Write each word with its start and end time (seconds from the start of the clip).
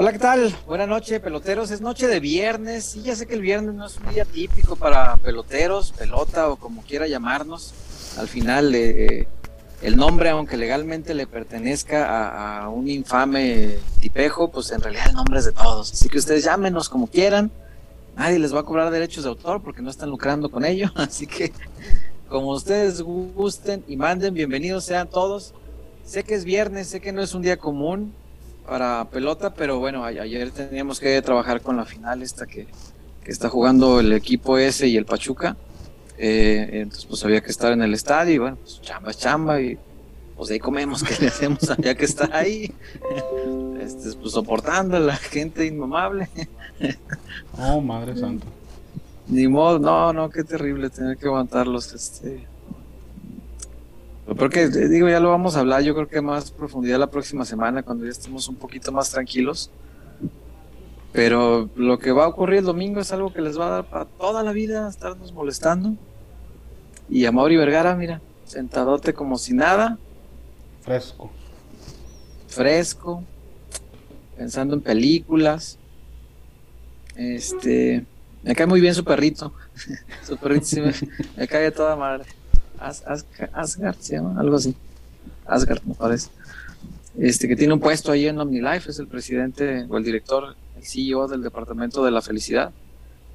Hola, 0.00 0.12
¿qué 0.12 0.18
tal? 0.18 0.56
Buenas 0.66 0.88
noches, 0.88 1.20
peloteros. 1.20 1.70
Es 1.70 1.82
noche 1.82 2.06
de 2.06 2.20
viernes. 2.20 2.96
Y 2.96 3.02
ya 3.02 3.14
sé 3.14 3.26
que 3.26 3.34
el 3.34 3.42
viernes 3.42 3.74
no 3.74 3.84
es 3.84 3.98
un 3.98 4.08
día 4.08 4.24
típico 4.24 4.74
para 4.74 5.18
peloteros, 5.18 5.92
pelota 5.92 6.48
o 6.48 6.56
como 6.56 6.80
quiera 6.80 7.06
llamarnos. 7.06 7.74
Al 8.16 8.26
final, 8.26 8.74
eh, 8.74 9.28
el 9.82 9.98
nombre, 9.98 10.30
aunque 10.30 10.56
legalmente 10.56 11.12
le 11.12 11.26
pertenezca 11.26 12.62
a, 12.62 12.70
un 12.70 12.88
infame 12.88 13.76
tipejo, 14.00 14.50
pues 14.50 14.70
en 14.72 14.80
realidad 14.80 15.08
el 15.10 15.16
nombre 15.16 15.38
es 15.38 15.44
de 15.44 15.52
todos. 15.52 15.92
Así 15.92 16.08
que 16.08 16.16
ustedes 16.16 16.44
llámenos 16.44 16.88
como 16.88 17.06
quieran. 17.06 17.50
Nadie 18.16 18.38
les 18.38 18.54
va 18.54 18.60
a 18.60 18.64
cobrar 18.64 18.90
derechos 18.90 19.24
de 19.24 19.28
autor 19.28 19.62
porque 19.62 19.82
no 19.82 19.90
están 19.90 20.08
lucrando 20.08 20.50
con 20.50 20.64
ello. 20.64 20.90
Así 20.94 21.26
que, 21.26 21.52
como 22.26 22.52
ustedes 22.52 23.02
gusten 23.02 23.84
y 23.86 23.98
manden, 23.98 24.32
bienvenidos 24.32 24.82
sean 24.82 25.10
todos. 25.10 25.52
Sé 26.06 26.24
que 26.24 26.32
es 26.32 26.46
viernes, 26.46 26.86
sé 26.86 27.00
que 27.00 27.12
no 27.12 27.20
es 27.20 27.34
un 27.34 27.42
día 27.42 27.58
común 27.58 28.14
para 28.70 29.04
pelota, 29.10 29.52
pero 29.52 29.80
bueno, 29.80 30.04
ayer 30.04 30.52
teníamos 30.52 31.00
que 31.00 31.20
trabajar 31.22 31.60
con 31.60 31.76
la 31.76 31.84
final 31.84 32.22
esta 32.22 32.46
que, 32.46 32.68
que 33.24 33.32
está 33.32 33.48
jugando 33.48 33.98
el 33.98 34.12
equipo 34.12 34.58
ese 34.58 34.86
y 34.86 34.96
el 34.96 35.04
Pachuca. 35.04 35.56
Eh, 36.16 36.68
entonces 36.74 37.04
pues 37.06 37.24
había 37.24 37.40
que 37.40 37.50
estar 37.50 37.72
en 37.72 37.82
el 37.82 37.92
estadio 37.94 38.32
y 38.32 38.38
bueno, 38.38 38.58
pues 38.62 38.80
chamba 38.80 39.12
chamba 39.12 39.60
y 39.60 39.76
pues 40.36 40.52
ahí 40.52 40.60
comemos, 40.60 41.02
¿qué 41.02 41.16
le 41.20 41.26
hacemos? 41.26 41.68
Había 41.76 41.96
que 41.96 42.04
estar 42.04 42.32
ahí, 42.32 42.72
este, 43.80 44.12
pues 44.12 44.32
soportando 44.32 44.98
a 44.98 45.00
la 45.00 45.16
gente 45.16 45.66
inmamable. 45.66 46.28
Oh, 47.58 47.80
Madre 47.80 48.16
Santa. 48.16 48.46
Ni 49.26 49.48
modo, 49.48 49.80
no, 49.80 50.12
no, 50.12 50.30
qué 50.30 50.44
terrible 50.44 50.90
tener 50.90 51.16
que 51.16 51.26
aguantarlos, 51.26 51.92
este... 51.92 52.46
Porque 54.36 54.68
digo, 54.68 55.08
ya 55.08 55.20
lo 55.20 55.30
vamos 55.30 55.56
a 55.56 55.60
hablar, 55.60 55.82
yo 55.82 55.94
creo 55.94 56.08
que 56.08 56.20
más 56.20 56.50
profundidad 56.50 56.98
la 56.98 57.10
próxima 57.10 57.44
semana, 57.44 57.82
cuando 57.82 58.04
ya 58.04 58.10
estemos 58.10 58.48
un 58.48 58.56
poquito 58.56 58.92
más 58.92 59.10
tranquilos. 59.10 59.70
Pero 61.12 61.68
lo 61.74 61.98
que 61.98 62.12
va 62.12 62.24
a 62.24 62.28
ocurrir 62.28 62.58
el 62.58 62.64
domingo 62.64 63.00
es 63.00 63.12
algo 63.12 63.32
que 63.32 63.40
les 63.40 63.58
va 63.58 63.66
a 63.66 63.70
dar 63.70 63.84
para 63.84 64.04
toda 64.04 64.42
la 64.42 64.52
vida 64.52 64.88
estarnos 64.88 65.32
molestando. 65.32 65.94
Y 67.08 67.24
a 67.24 67.32
Mauri 67.32 67.56
Vergara, 67.56 67.96
mira, 67.96 68.20
sentadote 68.44 69.12
como 69.12 69.36
si 69.36 69.52
nada. 69.52 69.98
Fresco. 70.82 71.30
Fresco. 72.46 73.24
Pensando 74.36 74.74
en 74.74 74.80
películas. 74.80 75.78
Este. 77.16 78.06
Me 78.42 78.54
cae 78.54 78.66
muy 78.66 78.80
bien 78.80 78.94
su 78.94 79.04
perrito. 79.04 79.52
su 80.24 80.36
perrito 80.36 80.64
sí 80.66 80.80
me, 80.80 81.48
cae 81.48 81.66
a 81.66 81.74
toda 81.74 81.96
madre. 81.96 82.24
Asgard 82.80 83.96
se 84.00 84.16
llama, 84.16 84.40
algo 84.40 84.56
así. 84.56 84.74
Asgard, 85.46 85.82
me 85.84 85.94
parece. 85.94 86.30
Este, 87.18 87.48
que 87.48 87.56
tiene 87.56 87.74
un 87.74 87.80
puesto 87.80 88.12
ahí 88.12 88.26
en 88.26 88.38
OmniLife, 88.38 88.90
es 88.90 88.98
el 88.98 89.08
presidente 89.08 89.86
o 89.88 89.98
el 89.98 90.04
director, 90.04 90.54
el 90.76 90.84
CEO 90.84 91.28
del 91.28 91.42
departamento 91.42 92.04
de 92.04 92.10
la 92.10 92.22
felicidad. 92.22 92.72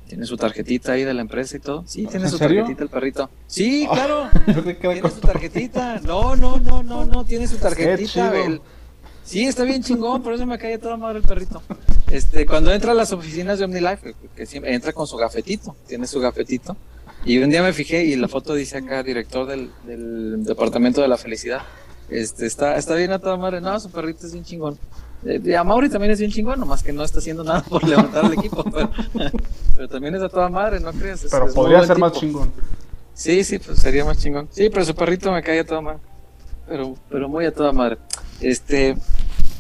Tiene 0.07 0.25
su 0.25 0.38
tarjetita 0.38 0.94
ahí 0.94 1.03
de 1.03 1.13
la 1.13 1.22
empresa 1.22 1.57
y 1.57 1.59
todo. 1.59 1.84
Sí, 1.88 2.05
tiene 2.05 2.29
su 2.29 2.38
tarjetita 2.38 2.84
el 2.84 2.89
perrito. 2.89 3.29
Sí, 3.47 3.88
claro. 3.91 4.29
tiene 4.79 5.01
su 5.09 5.19
tarjetita. 5.19 6.00
No, 6.01 6.35
no, 6.35 6.59
no, 6.59 6.84
no, 6.84 7.05
no, 7.05 7.25
tiene 7.25 7.47
su 7.47 7.57
tarjetita. 7.57 8.31
Sí, 9.23 9.45
está 9.45 9.63
bien 9.63 9.81
chingón, 9.81 10.22
por 10.22 10.34
eso 10.34 10.45
me 10.45 10.59
cae 10.59 10.78
toda 10.78 10.97
madre 10.97 11.17
el 11.17 11.23
perrito. 11.23 11.61
Este, 12.11 12.45
cuando 12.45 12.72
entra 12.72 12.91
a 12.91 12.94
las 12.94 13.11
oficinas 13.11 13.57
de 13.57 13.66
OmniLife, 13.66 14.16
que 14.35 14.45
siempre 14.45 14.73
entra 14.75 14.94
con 14.94 15.07
su 15.07 15.17
gafetito, 15.17 15.75
tiene 15.88 16.05
su 16.05 16.19
gafetito. 16.19 16.78
Y 17.25 17.40
un 17.40 17.50
día 17.50 17.63
me 17.63 17.74
fijé 17.74 18.06
y 18.06 18.16
la 18.16 18.28
foto 18.28 18.53
dice 18.53 18.78
acá, 18.78 19.02
director 19.02 19.47
del, 19.47 19.72
del 19.86 20.44
departamento 20.44 21.02
de 21.02 21.08
la 21.08 21.18
felicidad. 21.18 21.63
Este, 22.09 22.46
está, 22.46 22.78
está 22.78 22.94
bien 22.96 23.12
a 23.12 23.19
toda 23.19 23.36
madre. 23.36 23.62
No, 23.62 23.80
su 23.80 23.90
perrito 23.90 24.28
es 24.28 24.34
bien 24.34 24.46
chingón. 24.46 24.78
Eh, 25.25 25.56
a 25.58 25.64
Mauri 25.64 25.90
también 25.90 26.12
es 26.12 26.19
bien 26.19 26.31
chingón, 26.31 26.59
nomás 26.59 26.84
que 26.84 26.94
no 26.94 27.03
está 27.03 27.18
haciendo 27.18 27.44
nada 27.44 27.64
por 27.64 27.84
levantar 27.88 28.25
el 28.25 28.34
equipo. 28.34 28.64
Pero, 29.75 29.90
también 29.90 30.14
es 30.16 30.22
a 30.22 30.30
toda 30.30 30.50
madre, 30.50 30.80
no 30.80 30.91
creas. 30.94 31.25
pero 31.31 31.52
podría 31.52 31.84
ser 31.85 31.97
más 31.97 32.14
chingón. 32.14 32.52
Sí, 33.16 33.44
sí, 33.44 33.58
pues 33.58 33.80
sería 33.80 34.06
más 34.06 34.18
chingón. 34.19 34.47
Sí, 34.52 34.69
pero 34.69 34.85
su 34.85 34.94
perrito 34.94 35.31
me 35.31 35.41
cae 35.41 35.59
a 35.62 35.66
toda 35.66 35.81
madre. 35.81 36.00
Pero, 36.68 36.96
pero 37.09 37.28
muy 37.28 37.46
a 37.46 37.53
toda 37.53 37.72
madre. 37.72 37.97
Este, 38.40 38.96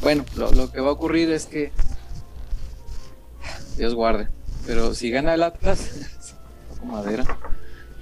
bueno, 0.01 0.23
lo, 0.35 0.51
lo 0.51 0.71
que 0.71 0.81
va 0.81 0.89
a 0.89 0.91
ocurrir 0.91 1.31
es 1.31 1.47
que. 1.47 1.71
Dios 3.77 3.95
guarde. 3.95 4.27
Pero 4.67 4.93
si 4.93 5.09
gana 5.09 5.33
el 5.33 5.43
Atlas, 5.43 5.89
madera. 6.85 7.25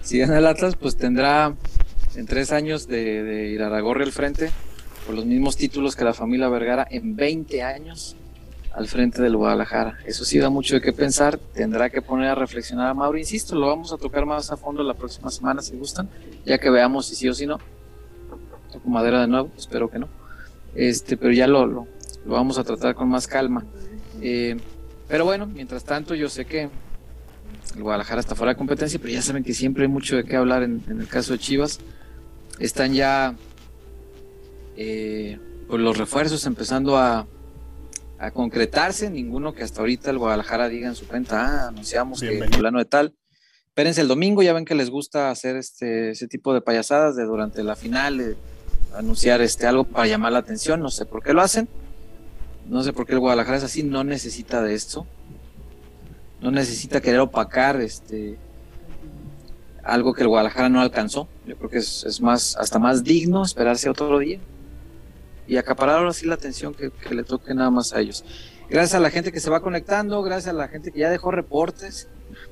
Si 0.01 0.19
gana 0.19 0.37
el 0.37 0.45
Atlas, 0.45 0.75
pues 0.75 0.95
tendrá 0.95 1.55
en 2.15 2.25
tres 2.25 2.51
años 2.51 2.87
de, 2.87 3.23
de 3.23 3.47
ir 3.47 3.63
a 3.63 3.69
la 3.69 3.79
gorra 3.79 4.03
al 4.03 4.11
frente 4.11 4.51
por 5.05 5.15
los 5.15 5.25
mismos 5.25 5.57
títulos 5.57 5.95
que 5.95 6.03
la 6.03 6.13
familia 6.13 6.49
Vergara 6.49 6.87
en 6.89 7.15
20 7.15 7.63
años 7.63 8.15
al 8.73 8.87
frente 8.87 9.21
del 9.21 9.37
Guadalajara. 9.37 9.99
Eso 10.05 10.25
sí 10.25 10.39
da 10.39 10.49
mucho 10.49 10.75
de 10.75 10.81
qué 10.81 10.93
pensar, 10.93 11.37
tendrá 11.37 11.89
que 11.89 12.01
poner 12.01 12.29
a 12.29 12.35
reflexionar 12.35 12.87
a 12.87 12.93
Mauro, 12.93 13.17
insisto, 13.17 13.55
lo 13.55 13.67
vamos 13.67 13.93
a 13.93 13.97
tocar 13.97 14.25
más 14.25 14.51
a 14.51 14.57
fondo 14.57 14.83
la 14.83 14.95
próxima 14.95 15.29
semana 15.29 15.61
si 15.61 15.77
gustan, 15.77 16.09
ya 16.45 16.57
que 16.57 16.69
veamos 16.69 17.05
si 17.05 17.15
sí 17.15 17.29
o 17.29 17.33
si 17.33 17.45
no. 17.45 17.59
Toco 18.71 18.89
madera 18.89 19.21
de 19.21 19.27
nuevo, 19.27 19.51
espero 19.55 19.89
que 19.89 19.99
no. 19.99 20.07
Este, 20.73 21.17
pero 21.17 21.31
ya 21.31 21.45
lo, 21.45 21.67
lo, 21.67 21.87
vamos 22.25 22.57
a 22.57 22.63
tratar 22.63 22.95
con 22.95 23.09
más 23.09 23.27
calma. 23.27 23.63
Eh, 24.21 24.57
pero 25.07 25.25
bueno, 25.25 25.45
mientras 25.45 25.83
tanto 25.83 26.15
yo 26.15 26.27
sé 26.29 26.45
que 26.45 26.69
el 27.75 27.83
Guadalajara 27.83 28.19
está 28.19 28.35
fuera 28.35 28.53
de 28.53 28.57
competencia, 28.57 28.99
pero 28.99 29.13
ya 29.13 29.21
saben 29.21 29.43
que 29.43 29.53
siempre 29.53 29.83
hay 29.83 29.89
mucho 29.89 30.15
de 30.15 30.23
qué 30.23 30.35
hablar 30.35 30.63
en, 30.63 30.83
en 30.87 30.99
el 31.01 31.07
caso 31.07 31.33
de 31.33 31.39
Chivas. 31.39 31.79
Están 32.59 32.93
ya 32.93 33.35
eh, 34.75 35.39
pues 35.67 35.81
los 35.81 35.97
refuerzos 35.97 36.45
empezando 36.45 36.97
a, 36.97 37.27
a, 38.19 38.31
concretarse, 38.31 39.09
ninguno 39.09 39.53
que 39.53 39.63
hasta 39.63 39.81
ahorita 39.81 40.09
el 40.09 40.17
Guadalajara 40.17 40.69
diga 40.69 40.87
en 40.87 40.95
su 40.95 41.07
cuenta, 41.07 41.45
ah, 41.45 41.67
anunciamos 41.69 42.21
que 42.21 42.43
plano 42.57 42.79
de 42.79 42.85
tal. 42.85 43.15
Espérense 43.67 44.01
el 44.01 44.07
domingo, 44.07 44.43
ya 44.43 44.53
ven 44.53 44.65
que 44.65 44.75
les 44.75 44.89
gusta 44.89 45.31
hacer 45.31 45.55
este, 45.55 46.11
ese 46.11 46.27
tipo 46.27 46.53
de 46.53 46.61
payasadas 46.61 47.15
de 47.15 47.23
durante 47.23 47.63
la 47.63 47.75
final, 47.75 48.35
anunciar 48.95 49.41
este, 49.41 49.65
algo 49.65 49.83
para 49.83 50.05
llamar 50.05 50.31
la 50.31 50.39
atención, 50.39 50.79
no 50.79 50.89
sé 50.89 51.05
por 51.05 51.23
qué 51.23 51.33
lo 51.33 51.41
hacen, 51.41 51.67
no 52.67 52.83
sé 52.83 52.93
por 52.93 53.07
qué 53.07 53.13
el 53.13 53.19
Guadalajara 53.19 53.57
es 53.57 53.63
así, 53.63 53.83
no 53.83 54.03
necesita 54.03 54.61
de 54.61 54.75
esto, 54.75 55.07
no 56.43 56.51
necesita 56.51 56.99
querer 56.99 57.21
opacar 57.21 57.79
este, 57.79 58.37
algo 59.81 60.13
que 60.13 60.23
el 60.23 60.27
Guadalajara 60.27 60.67
no 60.67 60.81
alcanzó, 60.81 61.29
yo 61.47 61.55
creo 61.55 61.69
que 61.69 61.77
es, 61.77 62.19
más, 62.21 62.57
hasta 62.57 62.79
más 62.79 63.03
digno 63.03 63.43
esperarse 63.43 63.89
otro 63.89 64.19
día 64.19 64.39
y 65.47 65.55
acaparar 65.55 65.99
ahora 65.99 66.11
sí 66.11 66.25
la 66.25 66.35
atención 66.35 66.73
que, 66.73 66.91
le 67.13 67.23
toque 67.23 67.53
nada 67.53 67.71
más 67.71 67.93
a 67.93 68.01
ellos. 68.01 68.25
Gracias 68.69 68.95
a 68.95 68.99
la 68.99 69.09
gente 69.09 69.31
que 69.31 69.39
se 69.39 69.49
va 69.49 69.61
conectando, 69.61 70.21
gracias 70.21 70.53
a 70.53 70.57
la 70.57 70.67
gente 70.67 70.91
que 70.91 70.99
ya 70.99 71.09
dejó 71.09 71.31
reportes. 71.31 72.09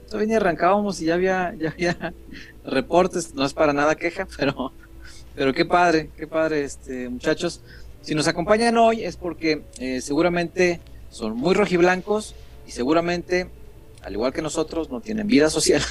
Todavía 0.08 0.28
ni 0.28 0.36
arrancábamos 0.36 1.02
y 1.02 1.06
ya 1.06 1.16
había, 1.16 1.54
ya 1.60 1.72
había 1.72 2.14
reportes, 2.66 3.34
no 3.34 3.46
es 3.46 3.54
para 3.54 3.74
nada 3.74 3.96
queja, 3.96 4.26
pero, 4.38 4.72
pero 5.36 5.54
qué 5.54 5.66
padre, 5.66 6.10
qué 6.16 6.28
padre, 6.28 6.64
este, 6.64 7.10
muchachos. 7.10 7.62
Si 8.02 8.16
nos 8.16 8.28
acompañan 8.28 8.78
hoy 8.78 9.04
es 9.04 9.18
porque 9.18 9.64
eh, 9.80 10.00
seguramente 10.00 10.80
son 11.10 11.36
muy 11.36 11.54
rojiblancos 11.54 12.36
y 12.66 12.72
seguramente, 12.72 13.50
al 14.04 14.14
igual 14.14 14.34
que 14.34 14.42
nosotros, 14.42 14.90
no 14.90 15.02
tienen 15.02 15.28
vida 15.28 15.50
social. 15.50 15.82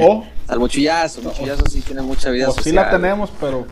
O, 0.00 0.24
Chullazo, 0.68 1.20
Chullazo 1.32 1.66
sí 1.66 1.80
tiene 1.80 2.02
mucha 2.02 2.30
vida 2.30 2.46
social. 2.46 2.64
Sí 2.64 2.72
la 2.72 2.90
tenemos, 2.90 3.30
pero 3.40 3.66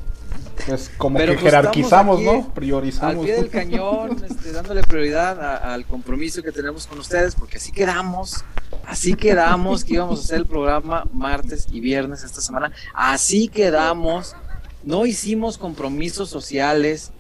pues 0.67 0.91
como 0.97 1.19
que 1.19 1.27
pues, 1.27 1.41
jerarquizamos, 1.41 2.21
¿no? 2.21 2.53
Priorizamos. 2.55 3.17
Al 3.17 3.25
pie 3.25 3.35
del 3.37 3.49
cañón, 3.49 4.25
este, 4.31 4.53
dándole 4.53 4.83
prioridad 4.83 5.63
al 5.65 5.87
compromiso 5.87 6.43
que 6.43 6.53
tenemos 6.53 6.87
con 6.87 6.99
ustedes, 6.99 7.35
porque 7.35 7.59
así 7.59 7.73
quedamos, 7.73 8.45
así 8.87 9.15
quedamos 9.15 9.85
que 9.85 9.95
íbamos 9.95 10.21
a 10.21 10.23
hacer 10.25 10.39
el 10.39 10.47
programa 10.47 11.05
martes 11.13 11.67
y 11.71 11.81
viernes 11.81 12.23
esta 12.23 12.41
semana, 12.41 12.73
así 12.95 13.49
quedamos, 13.49 14.37
no 14.85 15.07
hicimos 15.07 15.59
compromisos 15.59 16.29
sociales. 16.31 17.13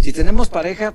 Si 0.00 0.12
tenemos 0.12 0.48
pareja, 0.48 0.94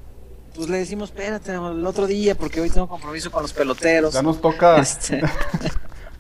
pues 0.56 0.70
le 0.70 0.78
decimos, 0.78 1.10
espérate, 1.10 1.54
el 1.54 1.86
otro 1.86 2.08
día, 2.08 2.36
porque 2.36 2.62
hoy 2.62 2.70
tengo 2.70 2.88
compromiso 2.88 3.32
con 3.32 3.42
los 3.42 3.54
peloteros. 3.54 4.14
Ya 4.14 4.22
nos 4.22 4.40
toca. 4.40 4.78
Este... 4.78 5.22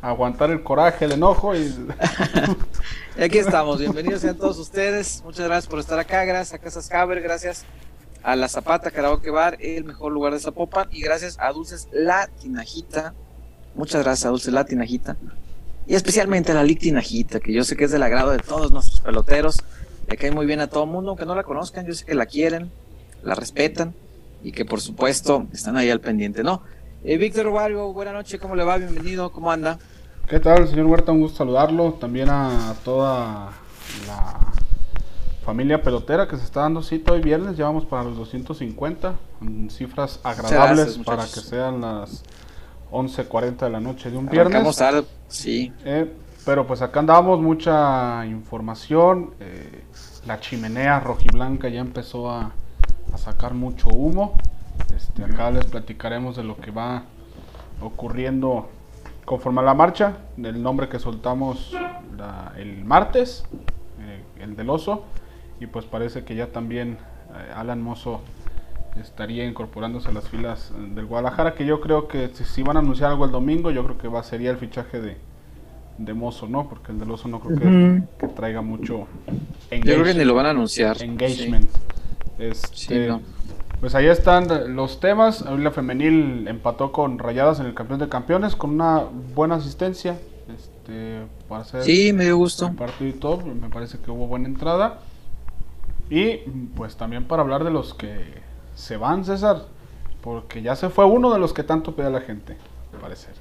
aguantar 0.03 0.51
el 0.51 0.61
coraje, 0.63 1.05
el 1.05 1.13
enojo 1.13 1.55
y... 1.55 1.73
aquí 3.17 3.37
estamos, 3.37 3.79
bienvenidos 3.79 4.19
sean 4.19 4.37
todos 4.37 4.59
ustedes, 4.59 5.21
muchas 5.23 5.45
gracias 5.45 5.67
por 5.67 5.79
estar 5.79 5.97
acá, 5.97 6.25
gracias 6.25 6.53
a 6.53 6.61
Casas 6.61 6.89
Caber, 6.89 7.21
gracias 7.21 7.63
a 8.21 8.35
La 8.35 8.49
Zapata 8.49 8.91
Karaoke 8.91 9.29
Bar, 9.29 9.57
el 9.61 9.85
mejor 9.85 10.11
lugar 10.11 10.33
de 10.33 10.41
Zapopan, 10.41 10.89
y 10.91 11.01
gracias 11.01 11.37
a 11.39 11.53
Dulces 11.53 11.87
La 11.93 12.27
Tinajita, 12.27 13.13
muchas 13.75 14.03
gracias 14.03 14.25
a 14.25 14.29
Dulces 14.29 14.53
La 14.53 14.65
Tinajita, 14.65 15.15
y 15.87 15.95
especialmente 15.95 16.51
a 16.51 16.55
la 16.55 16.63
Lic 16.63 16.79
Tinajita, 16.79 17.39
que 17.39 17.53
yo 17.53 17.63
sé 17.63 17.77
que 17.77 17.85
es 17.85 17.91
del 17.91 18.03
agrado 18.03 18.31
de 18.31 18.39
todos 18.39 18.73
nuestros 18.73 18.99
peloteros, 18.99 19.63
le 20.09 20.17
cae 20.17 20.31
muy 20.31 20.45
bien 20.45 20.59
a 20.59 20.67
todo 20.67 20.83
el 20.83 20.89
mundo, 20.89 21.11
aunque 21.11 21.25
no 21.25 21.33
la 21.33 21.43
conozcan, 21.43 21.85
yo 21.85 21.93
sé 21.93 22.03
que 22.03 22.13
la 22.13 22.25
quieren, 22.25 22.69
la 23.23 23.35
respetan, 23.35 23.95
y 24.43 24.51
que 24.51 24.65
por 24.65 24.81
supuesto 24.81 25.47
están 25.53 25.77
ahí 25.77 25.89
al 25.89 26.01
pendiente, 26.01 26.43
¿no? 26.43 26.61
Eh, 27.03 27.17
Víctor 27.17 27.47
Wario, 27.47 27.91
buena 27.93 28.13
noche, 28.13 28.39
¿cómo 28.39 28.55
le 28.55 28.63
va? 28.63 28.77
Bienvenido, 28.77 29.31
¿cómo 29.31 29.51
anda? 29.51 29.79
¿Qué 30.27 30.39
tal, 30.39 30.67
señor 30.67 30.85
Huerta? 30.85 31.11
Un 31.11 31.21
gusto 31.21 31.39
saludarlo. 31.39 31.93
También 31.93 32.29
a 32.29 32.75
toda 32.85 33.51
la 34.07 34.53
familia 35.43 35.81
pelotera 35.81 36.27
que 36.27 36.37
se 36.37 36.43
está 36.43 36.61
dando 36.61 36.81
cita 36.81 37.11
hoy 37.11 37.21
viernes, 37.21 37.57
ya 37.57 37.65
vamos 37.65 37.85
para 37.85 38.03
los 38.03 38.17
250, 38.17 39.15
cifras 39.69 40.19
agradables 40.23 40.97
para 40.99 41.23
que 41.23 41.41
sean 41.41 41.81
las 41.81 42.23
11.40 42.91 43.57
de 43.57 43.69
la 43.69 43.79
noche 43.81 44.09
de 44.09 44.17
un 44.17 44.27
viernes. 44.27 44.81
sí. 45.27 45.73
Eh, 45.83 46.11
pero 46.45 46.67
pues 46.67 46.81
acá 46.81 46.99
andamos, 46.99 47.39
mucha 47.39 48.25
información, 48.25 49.33
eh, 49.39 49.83
la 50.25 50.41
chimenea 50.41 50.99
rojiblanca 50.99 51.69
ya 51.69 51.79
empezó 51.79 52.29
a, 52.29 52.51
a 53.13 53.17
sacar 53.17 53.53
mucho 53.53 53.89
humo, 53.89 54.35
este, 54.95 55.23
acá 55.23 55.51
les 55.51 55.65
platicaremos 55.65 56.35
de 56.35 56.43
lo 56.43 56.57
que 56.57 56.71
va 56.71 57.03
ocurriendo 57.81 58.69
conforme 59.25 59.61
a 59.61 59.63
la 59.63 59.73
marcha, 59.73 60.17
del 60.35 60.61
nombre 60.61 60.89
que 60.89 60.99
soltamos 60.99 61.73
el 62.57 62.83
martes, 62.85 63.45
eh, 63.99 64.23
el 64.41 64.55
del 64.55 64.69
oso, 64.69 65.05
y 65.59 65.67
pues 65.67 65.85
parece 65.85 66.23
que 66.23 66.35
ya 66.35 66.47
también 66.47 66.97
eh, 67.33 67.53
Alan 67.55 67.81
Mozo 67.81 68.21
estaría 68.99 69.45
incorporándose 69.45 70.09
a 70.09 70.11
las 70.11 70.29
filas 70.29 70.71
del 70.93 71.05
Guadalajara, 71.05 71.55
que 71.55 71.65
yo 71.65 71.81
creo 71.81 72.07
que 72.07 72.29
si, 72.33 72.63
van 72.63 72.77
a 72.77 72.79
anunciar 72.79 73.11
algo 73.11 73.25
el 73.25 73.31
domingo, 73.31 73.71
yo 73.71 73.83
creo 73.83 73.97
que 73.97 74.07
va 74.07 74.23
sería 74.23 74.51
el 74.51 74.57
fichaje 74.57 75.01
de, 75.01 75.17
de 75.97 76.13
Mozo, 76.13 76.47
¿no? 76.47 76.69
Porque 76.69 76.91
el 76.91 76.99
del 76.99 77.11
oso 77.11 77.27
no 77.27 77.39
creo 77.39 77.57
que, 77.57 78.27
traiga 78.35 78.61
mucho 78.61 79.07
Yo 79.71 79.79
creo 79.81 80.03
que 80.03 80.13
ni 80.13 80.25
lo 80.25 80.35
van 80.35 80.47
a 80.47 80.49
anunciar. 80.51 81.01
Engagement. 81.01 81.69
Este, 82.37 83.15
pues 83.79 83.95
ahí 83.95 84.07
están 84.07 84.75
los 84.75 84.99
temas. 84.99 85.41
La 85.41 85.71
femenil 85.71 86.47
empató 86.47 86.91
con 86.91 87.19
Rayadas 87.19 87.59
en 87.59 87.65
el 87.65 87.73
campeón 87.73 87.99
de 87.99 88.09
campeones 88.09 88.55
con 88.55 88.71
una 88.71 89.03
buena 89.35 89.55
asistencia. 89.55 90.19
Este, 90.55 91.21
para 91.47 91.61
hacer 91.61 91.83
sí, 91.83 92.11
me 92.13 92.25
dio 92.25 92.37
gusto. 92.37 92.73
partido 92.73 93.09
y 93.09 93.13
todo, 93.13 93.37
me 93.45 93.69
parece 93.69 93.97
que 93.99 94.11
hubo 94.11 94.27
buena 94.27 94.47
entrada. 94.47 94.99
Y 96.09 96.37
pues 96.75 96.95
también 96.97 97.25
para 97.25 97.41
hablar 97.41 97.63
de 97.63 97.71
los 97.71 97.93
que 97.93 98.41
se 98.75 98.97
van, 98.97 99.23
César, 99.23 99.65
porque 100.21 100.61
ya 100.61 100.75
se 100.75 100.89
fue 100.89 101.05
uno 101.05 101.31
de 101.31 101.39
los 101.39 101.53
que 101.53 101.63
tanto 101.63 101.95
pide 101.95 102.09
la 102.09 102.21
gente, 102.21 102.57
al 102.93 102.99
parecer. 102.99 103.33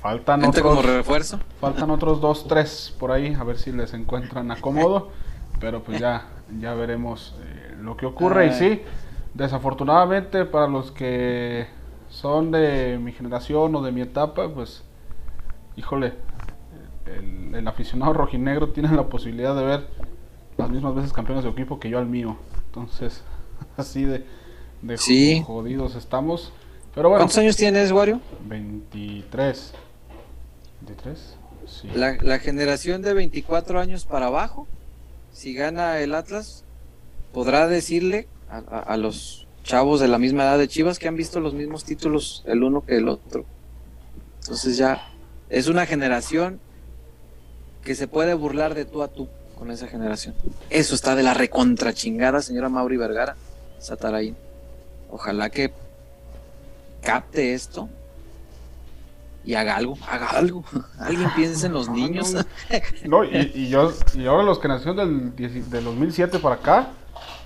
Faltan 0.00 0.44
otros, 0.44 0.62
como 0.66 0.82
refuerzo. 0.82 1.38
Faltan 1.60 1.88
otros 1.90 2.20
dos, 2.20 2.48
tres 2.48 2.92
por 2.98 3.12
ahí, 3.12 3.34
a 3.34 3.44
ver 3.44 3.58
si 3.58 3.70
les 3.70 3.94
encuentran 3.94 4.50
acomodo. 4.50 5.10
pero 5.60 5.84
pues 5.84 6.00
ya, 6.00 6.26
ya 6.58 6.74
veremos 6.74 7.36
eh, 7.40 7.71
lo 7.82 7.96
que 7.96 8.06
ocurre. 8.06 8.46
Y 8.46 8.52
sí, 8.52 8.82
desafortunadamente 9.34 10.44
para 10.44 10.66
los 10.66 10.90
que 10.90 11.66
son 12.08 12.50
de 12.50 12.98
mi 12.98 13.12
generación 13.12 13.74
o 13.74 13.82
de 13.82 13.92
mi 13.92 14.02
etapa, 14.02 14.48
pues, 14.52 14.84
híjole, 15.76 16.14
el, 17.06 17.54
el 17.54 17.68
aficionado 17.68 18.12
rojinegro 18.12 18.70
tiene 18.70 18.94
la 18.94 19.08
posibilidad 19.08 19.54
de 19.56 19.64
ver 19.64 19.88
las 20.56 20.70
mismas 20.70 20.94
veces 20.94 21.12
campeones 21.12 21.44
de 21.44 21.50
equipo 21.50 21.80
que 21.80 21.90
yo 21.90 21.98
al 21.98 22.06
mío. 22.06 22.36
Entonces, 22.66 23.22
así 23.76 24.04
de, 24.04 24.24
de 24.82 25.42
jodidos 25.44 25.94
estamos. 25.94 26.52
Pero 26.94 27.08
bueno. 27.08 27.22
¿Cuántos 27.22 27.38
años 27.38 27.56
tienes, 27.56 27.90
Wario? 27.92 28.20
23. 28.46 29.72
¿23? 30.86 31.16
Sí. 31.66 31.88
La, 31.94 32.16
la, 32.20 32.38
generación 32.38 33.02
de 33.02 33.14
24 33.14 33.80
años 33.80 34.04
para 34.04 34.26
abajo, 34.26 34.66
si 35.32 35.54
gana 35.54 36.00
el 36.00 36.14
Atlas, 36.14 36.64
podrá 37.32 37.66
decirle 37.66 38.28
a, 38.50 38.58
a, 38.58 38.96
los 38.96 39.46
chavos 39.64 40.00
de 40.00 40.08
la 40.08 40.18
misma 40.18 40.44
edad 40.44 40.58
de 40.58 40.68
Chivas 40.68 40.98
que 40.98 41.08
han 41.08 41.16
visto 41.16 41.40
los 41.40 41.54
mismos 41.54 41.84
títulos 41.84 42.42
el 42.46 42.62
uno 42.62 42.84
que 42.84 42.96
el 42.96 43.08
otro. 43.08 43.44
Entonces 44.40 44.76
ya 44.76 45.08
es 45.48 45.68
una 45.68 45.86
generación 45.86 46.60
que 47.84 47.94
se 47.94 48.08
puede 48.08 48.34
burlar 48.34 48.74
de 48.74 48.84
tú 48.84 49.02
a 49.02 49.08
tú 49.08 49.28
con 49.58 49.70
esa 49.70 49.86
generación. 49.86 50.34
Eso 50.70 50.94
está 50.94 51.14
de 51.14 51.22
la 51.22 51.34
recontra 51.34 51.92
chingada, 51.92 52.42
señora 52.42 52.68
Mauri 52.68 52.96
Vergara, 52.96 53.36
Satarain. 53.78 54.36
Ojalá 55.10 55.50
que 55.50 55.72
capte 57.02 57.54
esto 57.54 57.88
y 59.44 59.54
haga 59.54 59.76
algo, 59.76 59.96
haga 60.08 60.30
algo. 60.30 60.64
Alguien 60.98 61.28
piense 61.36 61.66
en 61.66 61.72
los 61.72 61.88
niños. 61.90 62.34
No, 63.04 63.24
y, 63.24 63.68
yo, 63.68 63.92
y 64.14 64.26
ahora 64.26 64.42
los 64.42 64.58
que 64.58 64.68
nacieron 64.68 65.34
del, 65.36 65.70
del 65.70 65.84
2007 65.84 66.38
para 66.38 66.56
acá. 66.56 66.90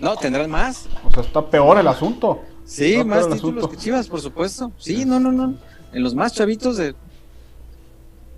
No, 0.00 0.16
tendrán 0.16 0.50
más. 0.50 0.87
O 1.04 1.10
sea, 1.10 1.22
está 1.22 1.44
peor 1.46 1.78
el 1.78 1.88
asunto. 1.88 2.43
Sí, 2.64 3.02
más 3.04 3.28
títulos 3.28 3.69
que 3.69 3.76
Chivas, 3.76 4.08
por 4.08 4.20
supuesto. 4.20 4.72
Sí, 4.78 5.04
no, 5.04 5.20
no, 5.20 5.31
no. 5.32 5.54
En 5.93 6.02
los 6.02 6.14
más 6.14 6.34
chavitos 6.34 6.76
de. 6.76 6.94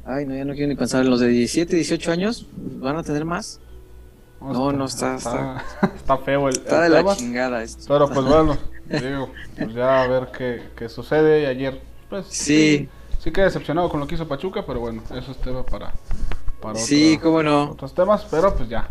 Ay, 0.04 0.26
no, 0.26 0.34
ya 0.34 0.44
no 0.44 0.52
quiero 0.52 0.68
ni 0.68 0.74
pensar. 0.76 1.02
En 1.02 1.10
los 1.10 1.20
de 1.20 1.28
17, 1.28 1.74
18 1.74 2.12
años 2.12 2.46
van 2.56 2.96
a 2.96 3.02
tener 3.02 3.24
más. 3.24 3.60
No, 4.40 4.70
no, 4.70 4.84
está, 4.84 5.16
está, 5.16 5.64
está, 5.96 6.16
feo 6.24 6.48
el. 6.48 6.56
Está 6.56 6.82
de 6.82 6.90
la 6.90 7.16
chingada 7.16 7.62
esto. 7.62 7.84
Pero 7.88 8.08
pues 8.08 8.24
bueno, 8.24 8.56
digo, 8.86 9.30
pues 9.56 9.74
ya 9.74 10.02
a 10.02 10.06
ver 10.06 10.28
qué, 10.36 10.62
qué 10.76 10.88
sucede. 10.88 11.42
Y 11.42 11.46
ayer, 11.46 11.80
pues. 12.08 12.26
Sí. 12.28 12.88
Sí, 13.18 13.32
quedé 13.32 13.46
decepcionado 13.46 13.88
con 13.88 13.98
lo 13.98 14.06
que 14.06 14.14
hizo 14.14 14.28
Pachuca, 14.28 14.64
pero 14.64 14.78
bueno, 14.78 15.02
eso 15.10 15.32
es 15.32 15.38
tema 15.38 15.64
para. 15.64 15.92
para 16.60 16.78
sí, 16.78 17.18
cómo 17.20 17.42
no. 17.42 17.70
Otros 17.70 17.92
temas, 17.92 18.24
pero 18.30 18.54
pues 18.54 18.68
ya. 18.68 18.88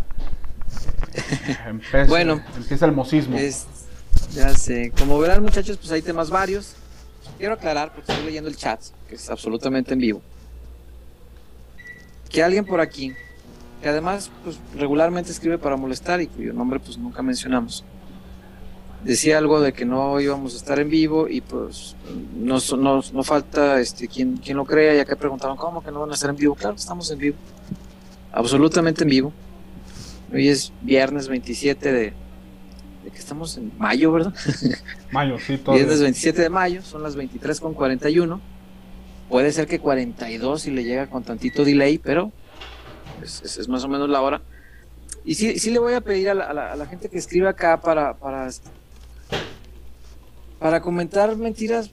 Bueno, 2.07 2.41
empieza 2.55 2.85
el 2.85 2.91
mosismo. 2.91 3.37
ya 4.33 4.49
sé. 4.55 4.91
Como 4.97 5.19
verán, 5.19 5.43
muchachos, 5.43 5.77
pues 5.77 5.91
hay 5.91 6.01
temas 6.01 6.29
varios. 6.29 6.75
Quiero 7.37 7.53
aclarar, 7.53 7.93
porque 7.93 8.11
estoy 8.11 8.25
leyendo 8.25 8.49
el 8.49 8.55
chat, 8.55 8.81
que 9.07 9.15
es 9.15 9.29
absolutamente 9.29 9.93
en 9.93 9.99
vivo. 9.99 10.21
Que 12.29 12.43
alguien 12.43 12.65
por 12.65 12.81
aquí 12.81 13.13
que 13.81 13.89
además 13.89 14.31
pues, 14.43 14.59
regularmente 14.75 15.31
escribe 15.31 15.57
para 15.57 15.75
molestar 15.75 16.21
y 16.21 16.27
cuyo 16.27 16.53
nombre 16.53 16.79
pues 16.79 16.97
nunca 16.97 17.21
mencionamos. 17.21 17.83
Decía 19.03 19.37
algo 19.37 19.61
de 19.61 19.73
que 19.73 19.85
no 19.85 20.19
íbamos 20.19 20.55
a 20.55 20.57
estar 20.57 20.79
en 20.79 20.89
vivo 20.89 21.27
y 21.29 21.41
pues 21.41 21.95
no, 22.35 22.57
no, 22.77 23.01
no 23.13 23.23
falta 23.23 23.79
este, 23.79 24.07
quien, 24.07 24.37
quien 24.37 24.57
lo 24.57 24.65
crea 24.65 24.95
y 24.95 24.99
acá 24.99 25.15
preguntaban, 25.15 25.55
¿cómo 25.55 25.83
que 25.83 25.91
no 25.91 26.01
van 26.01 26.11
a 26.11 26.15
estar 26.15 26.29
en 26.29 26.35
vivo? 26.35 26.55
Claro, 26.55 26.75
estamos 26.75 27.09
en 27.11 27.19
vivo, 27.19 27.37
absolutamente 28.31 29.03
en 29.03 29.09
vivo. 29.09 29.33
Hoy 30.33 30.49
es 30.49 30.73
viernes 30.81 31.27
27 31.27 31.91
de, 31.91 32.13
de 33.03 33.11
que 33.11 33.17
estamos 33.17 33.57
en 33.57 33.71
mayo, 33.77 34.11
¿verdad? 34.11 34.33
Mayo, 35.11 35.37
sí, 35.39 35.57
todo. 35.57 35.75
Viernes 35.75 36.01
27 36.01 36.41
de 36.41 36.49
mayo, 36.49 36.81
son 36.81 37.01
las 37.01 37.15
23 37.15 37.61
con 37.61 37.73
41. 37.73 38.41
Puede 39.29 39.51
ser 39.53 39.67
que 39.67 39.79
42 39.79 40.61
si 40.61 40.71
le 40.71 40.83
llega 40.83 41.09
con 41.09 41.23
tantito 41.23 41.63
delay, 41.63 41.97
pero 41.97 42.31
es, 43.23 43.57
es, 43.57 43.67
más 43.69 43.83
o 43.83 43.87
menos 43.87 44.09
la 44.09 44.21
hora. 44.21 44.41
Y 45.27 45.35
sí, 45.35 45.59
sí 45.59 45.71
le 45.71 45.79
voy 45.79 45.93
a 45.93 46.01
pedir 46.01 46.29
a 46.29 46.33
la, 46.33 46.85
gente 46.85 47.09
que 47.09 47.17
escribe 47.17 47.49
acá 47.49 47.81
para, 47.81 48.13
para, 48.13 48.49
para 50.57 50.81
comentar 50.81 51.35
mentiras. 51.35 51.91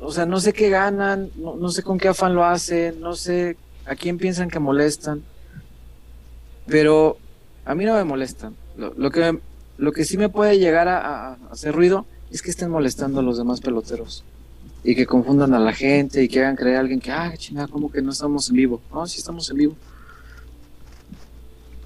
o 0.00 0.12
sea, 0.12 0.26
no 0.26 0.38
sé 0.38 0.52
qué 0.52 0.68
ganan, 0.68 1.30
no, 1.36 1.68
sé 1.70 1.82
con 1.82 1.98
qué 1.98 2.08
afán 2.08 2.34
lo 2.34 2.44
hacen, 2.44 3.00
no 3.00 3.14
sé 3.14 3.56
a 3.86 3.94
quién 3.94 4.18
piensan 4.18 4.50
que 4.50 4.58
molestan. 4.58 5.22
Pero 6.66 7.18
a 7.64 7.74
mí 7.74 7.84
no 7.84 7.94
me 7.94 8.04
molestan. 8.04 8.54
Lo, 8.76 9.10
que, 9.10 9.38
lo 9.78 9.92
que 9.92 10.04
sí 10.04 10.16
me 10.16 10.28
puede 10.28 10.58
llegar 10.58 10.88
a, 10.88 11.34
hacer 11.50 11.74
ruido 11.74 12.06
es 12.30 12.42
que 12.42 12.50
estén 12.50 12.70
molestando 12.70 13.20
a 13.20 13.22
los 13.22 13.38
demás 13.38 13.60
peloteros 13.60 14.24
y 14.84 14.94
que 14.94 15.06
confundan 15.06 15.54
a 15.54 15.58
la 15.58 15.72
gente 15.72 16.22
y 16.22 16.28
que 16.28 16.40
hagan 16.40 16.56
creer 16.56 16.76
a 16.76 16.80
alguien 16.80 17.00
que, 17.00 17.10
ah, 17.12 17.32
chingada, 17.36 17.68
como 17.68 17.90
que 17.90 18.02
no 18.02 18.10
estamos 18.10 18.48
en 18.48 18.56
vivo. 18.56 18.80
No, 18.92 19.06
sí 19.06 19.18
estamos 19.18 19.48
en 19.50 19.56
vivo 19.58 19.76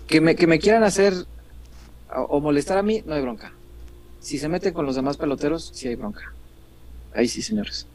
que 0.06 0.20
me, 0.20 0.36
que 0.36 0.46
me 0.46 0.58
quieran 0.58 0.84
hacer 0.84 1.14
o, 2.14 2.40
molestar 2.40 2.78
a 2.78 2.82
mí, 2.82 3.02
no 3.04 3.14
hay 3.14 3.22
bronca. 3.22 3.52
Si 4.20 4.38
se 4.38 4.48
meten 4.48 4.72
con 4.72 4.86
los 4.86 4.96
demás 4.96 5.16
peloteros, 5.16 5.70
sí 5.74 5.88
hay 5.88 5.96
bronca. 5.96 6.32
Ahí 7.14 7.28
sí, 7.28 7.42
señores. 7.42 7.86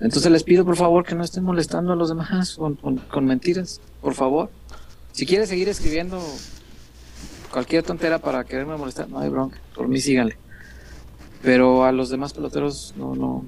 Entonces 0.00 0.30
les 0.30 0.42
pido 0.42 0.64
por 0.64 0.76
favor 0.76 1.04
que 1.04 1.14
no 1.14 1.24
estén 1.24 1.44
molestando 1.44 1.92
a 1.92 1.96
los 1.96 2.08
demás 2.08 2.56
con, 2.56 2.74
con, 2.74 3.24
mentiras, 3.24 3.80
por 4.00 4.14
favor. 4.14 4.50
Si 5.16 5.24
quiere 5.24 5.46
seguir 5.46 5.66
escribiendo 5.70 6.22
cualquier 7.50 7.82
tontera 7.82 8.18
para 8.18 8.44
quererme 8.44 8.76
molestar, 8.76 9.08
no 9.08 9.18
hay 9.18 9.30
bronca, 9.30 9.58
por 9.74 9.88
mí 9.88 9.98
síganle. 9.98 10.36
Pero 11.40 11.86
a 11.86 11.92
los 11.92 12.10
demás 12.10 12.34
peloteros 12.34 12.92
no, 12.98 13.14
no, 13.14 13.42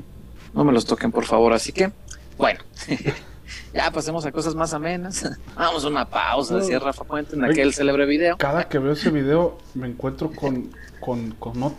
no 0.54 0.64
me 0.64 0.72
los 0.72 0.86
toquen, 0.86 1.12
por 1.12 1.26
favor. 1.26 1.52
Así 1.52 1.72
que, 1.72 1.92
bueno. 2.38 2.60
Ya 3.72 3.90
pasemos 3.90 4.24
a 4.26 4.32
cosas 4.32 4.54
más 4.54 4.72
amenas. 4.74 5.28
Vamos 5.54 5.84
a 5.84 5.88
una 5.88 6.08
pausa, 6.08 6.56
decía 6.56 6.78
Rafa 6.78 7.04
Puente 7.04 7.36
en 7.36 7.44
aquel 7.44 7.72
célebre 7.72 8.06
video. 8.06 8.36
Cada 8.38 8.68
que 8.68 8.78
veo 8.78 8.92
ese 8.92 9.10
video 9.10 9.58
me 9.74 9.88
encuentro 9.88 10.30
con, 10.30 10.70
con, 11.00 11.32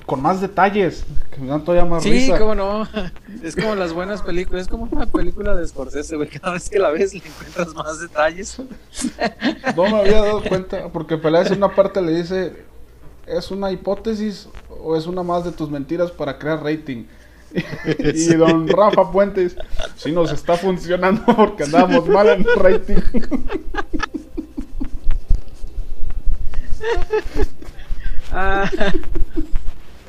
con, 0.06 0.22
más 0.22 0.42
detalles, 0.42 1.06
que 1.32 1.42
me 1.42 1.48
dan 1.48 1.64
todavía 1.64 1.90
más 1.90 2.04
sí, 2.04 2.32
cómo 2.38 2.56
no. 2.56 2.88
Es 3.44 3.56
como 3.56 3.76
las 3.76 3.94
buenas 3.94 4.22
películas, 4.22 4.64
es 4.64 4.68
como 4.68 4.88
una 4.92 5.06
película 5.06 5.56
de 5.56 5.68
Scorsese, 5.68 6.16
güey. 6.16 6.30
Cada 6.30 6.54
vez 6.54 6.70
que 6.70 6.80
la 6.80 6.90
ves 6.90 7.14
le 7.14 7.22
encuentras 7.26 7.74
más 7.74 8.00
detalles. 8.00 8.62
No 9.76 9.84
me 9.84 10.00
había 10.00 10.22
dado 10.22 10.44
cuenta, 10.44 10.90
porque 10.92 11.18
Peláez 11.18 11.52
en 11.52 11.58
una 11.58 11.74
parte 11.74 12.02
le 12.02 12.14
dice, 12.14 12.66
¿es 13.26 13.52
una 13.52 13.72
hipótesis 13.72 14.50
o 14.70 14.96
es 14.96 15.06
una 15.06 15.24
más 15.24 15.44
de 15.44 15.52
tus 15.52 15.70
mentiras 15.70 16.12
para 16.12 16.38
crear 16.38 16.64
rating? 16.64 17.06
y 18.14 18.34
don 18.36 18.68
Rafa 18.68 19.12
Puentes, 19.12 19.56
si 19.96 20.12
nos 20.12 20.32
está 20.32 20.58
funcionando 20.58 21.26
porque 21.36 21.64
andamos 21.64 22.08
mal 22.08 22.30
en 22.30 22.46
rating. 22.56 22.96
Ah, 28.32 28.70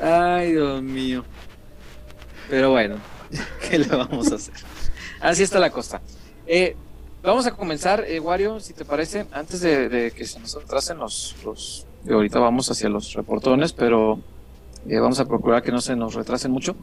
ay, 0.03 0.53
Dios 0.53 0.83
mío. 0.83 1.25
Pero 2.51 2.71
bueno, 2.71 2.97
¿qué 3.69 3.79
le 3.79 3.87
vamos 3.87 4.31
a 4.31 4.35
hacer? 4.35 4.55
Así 5.21 5.43
está 5.43 5.59
la 5.59 5.71
cosa. 5.71 6.01
Eh, 6.47 6.77
vamos 7.23 7.47
a 7.47 7.53
comenzar, 7.53 8.05
eh, 8.07 8.21
Wario, 8.21 8.61
si 8.61 8.75
te 8.75 8.85
parece, 8.85 9.27
antes 9.33 9.63
de, 9.63 10.13
que 10.15 10.27
se 10.27 10.39
nos 10.39 10.55
atrasen 10.57 10.99
los, 10.99 11.35
los 11.45 11.87
ahorita 12.09 12.39
vamos 12.39 12.71
hacia 12.71 12.89
los 12.89 13.13
reportones, 13.15 13.73
pero 13.73 14.21
eh, 14.89 14.99
vamos 14.99 15.21
a 15.21 15.27
procurar 15.27 15.63
que 15.63 15.73
no 15.73 15.81
se 15.81 15.97
nos 15.97 16.15
retrasen 16.15 16.51
mucho. 16.51 16.77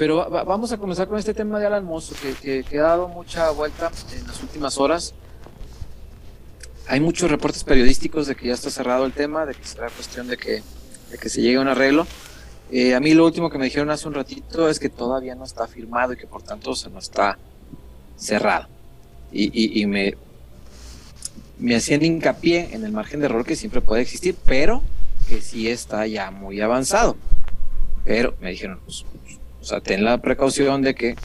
Pero 0.00 0.30
vamos 0.30 0.72
a 0.72 0.78
comenzar 0.78 1.08
con 1.08 1.18
este 1.18 1.34
tema 1.34 1.58
de 1.58 1.66
Alan 1.66 1.84
Mosso, 1.84 2.14
que, 2.40 2.64
que, 2.64 2.78
ha 2.78 2.84
dado 2.84 3.06
mucha 3.06 3.50
vuelta 3.50 3.92
en 4.18 4.26
las 4.26 4.42
últimas 4.42 4.78
horas. 4.78 5.12
Hay 6.88 7.00
muchos 7.00 7.30
reportes 7.30 7.64
periodísticos 7.64 8.26
de 8.26 8.34
que 8.34 8.46
ya 8.46 8.54
está 8.54 8.70
cerrado 8.70 9.04
el 9.04 9.12
tema, 9.12 9.44
de 9.44 9.54
que 9.54 9.62
será 9.62 9.90
cuestión 9.90 10.26
de 10.26 10.38
que, 10.38 10.62
de 11.10 11.18
que 11.18 11.28
se 11.28 11.42
llegue 11.42 11.58
a 11.58 11.60
un 11.60 11.68
arreglo. 11.68 12.06
Eh, 12.70 12.94
a 12.94 13.00
mí 13.00 13.12
lo 13.12 13.26
último 13.26 13.50
que 13.50 13.58
me 13.58 13.66
dijeron 13.66 13.90
hace 13.90 14.08
un 14.08 14.14
ratito 14.14 14.70
es 14.70 14.78
que 14.78 14.88
todavía 14.88 15.34
no 15.34 15.44
está 15.44 15.66
firmado 15.66 16.14
y 16.14 16.16
que 16.16 16.26
por 16.26 16.42
tanto 16.42 16.74
se 16.74 16.88
no 16.88 16.98
está 16.98 17.36
cerrado. 18.16 18.68
Y, 19.30 19.82
y, 19.82 19.84
me, 19.84 20.16
me 21.58 21.76
hacían 21.76 22.02
hincapié 22.02 22.70
en 22.72 22.86
el 22.86 22.92
margen 22.92 23.20
de 23.20 23.26
error 23.26 23.44
que 23.44 23.54
siempre 23.54 23.82
puede 23.82 24.00
existir, 24.00 24.34
pero 24.46 24.80
que 25.28 25.42
sí 25.42 25.68
está 25.68 26.06
ya 26.06 26.30
muy 26.30 26.58
avanzado. 26.62 27.18
Pero 28.06 28.34
me 28.40 28.48
dijeron, 28.48 28.80
pues, 28.86 29.04
o 29.60 29.64
sea, 29.64 29.80
ten 29.80 30.04
la 30.04 30.18
precaución 30.18 30.82
de 30.82 30.94
que 30.94 31.16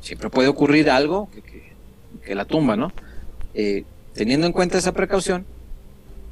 siempre 0.00 0.30
puede 0.30 0.48
ocurrir 0.48 0.90
algo 0.90 1.28
que, 2.24 2.34
la 2.34 2.44
tumba, 2.44 2.76
¿no? 2.76 2.92
Eh, 3.54 3.84
teniendo 4.14 4.46
en 4.46 4.52
cuenta 4.52 4.78
esa 4.78 4.92
precaución, 4.92 5.44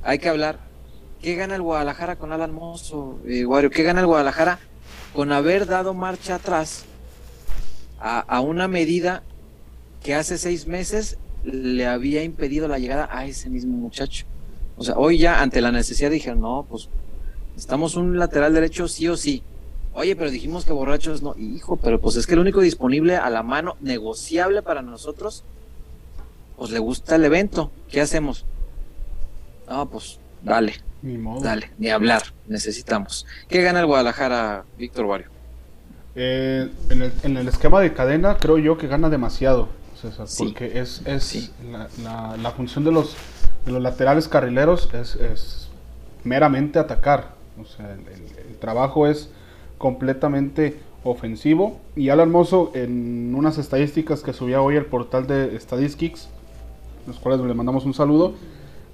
hay 0.02 0.18
que 0.18 0.28
hablar, 0.28 0.60
¿qué 1.20 1.34
gana 1.34 1.56
el 1.56 1.62
Guadalajara 1.62 2.16
con 2.16 2.32
Alan 2.32 2.52
Mozo, 2.52 3.18
eh, 3.26 3.44
¿Qué 3.72 3.82
gana 3.82 4.00
el 4.00 4.06
Guadalajara 4.06 4.58
con 5.14 5.32
haber 5.32 5.66
dado 5.66 5.92
marcha 5.92 6.36
atrás 6.36 6.84
a, 7.98 8.20
a 8.20 8.40
una 8.40 8.68
medida 8.68 9.22
que 10.02 10.14
hace 10.14 10.38
seis 10.38 10.66
meses 10.66 11.18
le 11.44 11.86
había 11.86 12.22
impedido 12.22 12.68
la 12.68 12.78
llegada 12.78 13.08
a 13.10 13.26
ese 13.26 13.50
mismo 13.50 13.76
muchacho? 13.76 14.26
O 14.76 14.84
sea, 14.84 14.96
hoy 14.96 15.18
ya 15.18 15.42
ante 15.42 15.60
la 15.60 15.72
necesidad 15.72 16.10
dijeron, 16.10 16.40
no, 16.40 16.64
pues 16.66 16.88
estamos 17.54 17.96
un 17.96 18.18
lateral 18.18 18.54
derecho 18.54 18.88
sí 18.88 19.08
o 19.08 19.16
sí. 19.16 19.42
Oye, 19.92 20.14
pero 20.14 20.30
dijimos 20.30 20.64
que 20.64 20.72
borrachos 20.72 21.22
no. 21.22 21.34
Hijo, 21.36 21.76
pero 21.76 22.00
pues 22.00 22.16
es 22.16 22.26
que 22.26 22.34
el 22.34 22.40
único 22.40 22.60
disponible 22.60 23.16
a 23.16 23.28
la 23.30 23.42
mano, 23.42 23.76
negociable 23.80 24.62
para 24.62 24.82
nosotros, 24.82 25.44
pues 26.56 26.70
le 26.70 26.78
gusta 26.78 27.16
el 27.16 27.24
evento. 27.24 27.72
¿Qué 27.88 28.00
hacemos? 28.00 28.44
No, 29.68 29.88
pues 29.90 30.18
dale. 30.42 30.74
Ni 31.02 31.18
modo. 31.18 31.40
Dale, 31.40 31.70
ni 31.78 31.88
hablar. 31.88 32.22
Necesitamos. 32.46 33.26
¿Qué 33.48 33.62
gana 33.62 33.80
el 33.80 33.86
Guadalajara, 33.86 34.64
Víctor 34.78 35.06
Wario? 35.06 35.28
Eh, 36.14 36.68
en, 36.90 37.36
el, 37.36 37.48
esquema 37.48 37.80
de 37.80 37.92
cadena, 37.92 38.36
creo 38.36 38.58
yo 38.58 38.76
que 38.76 38.88
gana 38.88 39.08
demasiado, 39.08 39.68
César, 40.00 40.26
porque 40.36 40.80
es, 40.80 41.02
es 41.06 41.52
la, 42.02 42.50
función 42.50 42.84
de 42.84 42.90
los, 42.90 43.16
de 43.64 43.72
los 43.72 43.80
laterales 43.80 44.26
carrileros 44.26 44.90
es, 44.92 45.14
es 45.14 45.68
meramente 46.24 46.78
atacar. 46.78 47.34
O 47.60 47.64
sea, 47.64 47.92
el 47.92 48.56
trabajo 48.58 49.06
es 49.06 49.30
completamente 49.80 50.76
ofensivo. 51.04 51.80
Y 51.96 52.10
Alan 52.10 52.30
Mozo, 52.30 52.70
en 52.74 53.34
unas 53.34 53.56
estadísticas 53.56 54.22
que 54.22 54.34
subía 54.34 54.60
hoy 54.60 54.76
el 54.76 54.84
portal 54.84 55.26
de 55.26 55.58
Statistics, 55.58 56.28
los 57.06 57.18
cuales 57.18 57.40
le 57.40 57.54
mandamos 57.54 57.86
un 57.86 57.94
saludo, 57.94 58.34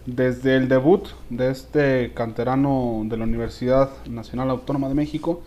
desde 0.06 0.54
el 0.54 0.68
debut 0.68 1.08
de 1.28 1.50
este 1.50 2.12
canterano 2.14 3.02
de 3.04 3.16
la 3.16 3.24
Universidad 3.24 3.90
Nacional 4.08 4.48
Autónoma 4.48 4.88
de 4.88 4.94
México, 4.94 5.42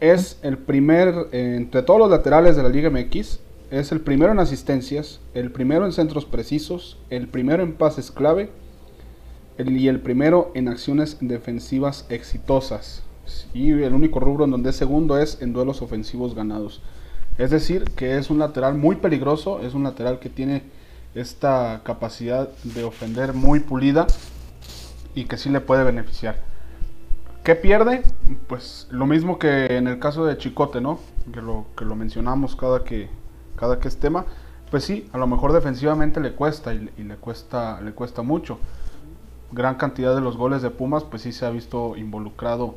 es 0.00 0.40
el 0.42 0.58
primer, 0.58 1.28
entre 1.30 1.82
todos 1.82 2.00
los 2.00 2.10
laterales 2.10 2.56
de 2.56 2.64
la 2.64 2.68
Liga 2.68 2.90
MX, 2.90 3.38
es 3.70 3.92
el 3.92 4.00
primero 4.00 4.32
en 4.32 4.40
asistencias, 4.40 5.20
el 5.34 5.52
primero 5.52 5.86
en 5.86 5.92
centros 5.92 6.24
precisos, 6.24 6.98
el 7.10 7.28
primero 7.28 7.62
en 7.62 7.74
pases 7.74 8.10
clave 8.10 8.50
y 9.56 9.86
el 9.86 10.00
primero 10.00 10.50
en 10.54 10.66
acciones 10.66 11.18
defensivas 11.20 12.06
exitosas 12.08 13.04
y 13.52 13.70
el 13.70 13.94
único 13.94 14.20
rubro 14.20 14.44
en 14.44 14.50
donde 14.50 14.70
es 14.70 14.76
segundo 14.76 15.18
es 15.18 15.40
en 15.40 15.52
duelos 15.52 15.82
ofensivos 15.82 16.34
ganados. 16.34 16.82
Es 17.38 17.50
decir, 17.50 17.84
que 17.96 18.18
es 18.18 18.30
un 18.30 18.38
lateral 18.38 18.74
muy 18.74 18.96
peligroso, 18.96 19.60
es 19.60 19.74
un 19.74 19.82
lateral 19.82 20.18
que 20.20 20.28
tiene 20.28 20.62
esta 21.14 21.82
capacidad 21.84 22.48
de 22.62 22.84
ofender 22.84 23.34
muy 23.34 23.60
pulida 23.60 24.06
y 25.14 25.24
que 25.24 25.36
sí 25.36 25.48
le 25.48 25.60
puede 25.60 25.84
beneficiar. 25.84 26.36
¿Qué 27.42 27.54
pierde? 27.54 28.02
Pues 28.46 28.88
lo 28.90 29.06
mismo 29.06 29.38
que 29.38 29.76
en 29.76 29.86
el 29.86 29.98
caso 29.98 30.24
de 30.24 30.38
Chicote, 30.38 30.80
¿no? 30.80 30.98
Que 31.32 31.42
lo, 31.42 31.66
que 31.76 31.84
lo 31.84 31.94
mencionamos 31.94 32.56
cada 32.56 32.84
que, 32.84 33.08
cada 33.56 33.80
que 33.80 33.88
es 33.88 33.98
tema. 33.98 34.26
Pues 34.70 34.84
sí, 34.84 35.08
a 35.12 35.18
lo 35.18 35.26
mejor 35.26 35.52
defensivamente 35.52 36.20
le 36.20 36.32
cuesta 36.32 36.72
y, 36.72 36.88
y 36.96 37.02
le, 37.02 37.16
cuesta, 37.16 37.80
le 37.80 37.92
cuesta 37.92 38.22
mucho. 38.22 38.58
Gran 39.52 39.74
cantidad 39.74 40.14
de 40.14 40.20
los 40.20 40.36
goles 40.36 40.62
de 40.62 40.70
Pumas, 40.70 41.04
pues 41.04 41.22
sí 41.22 41.32
se 41.32 41.44
ha 41.44 41.50
visto 41.50 41.96
involucrado 41.96 42.76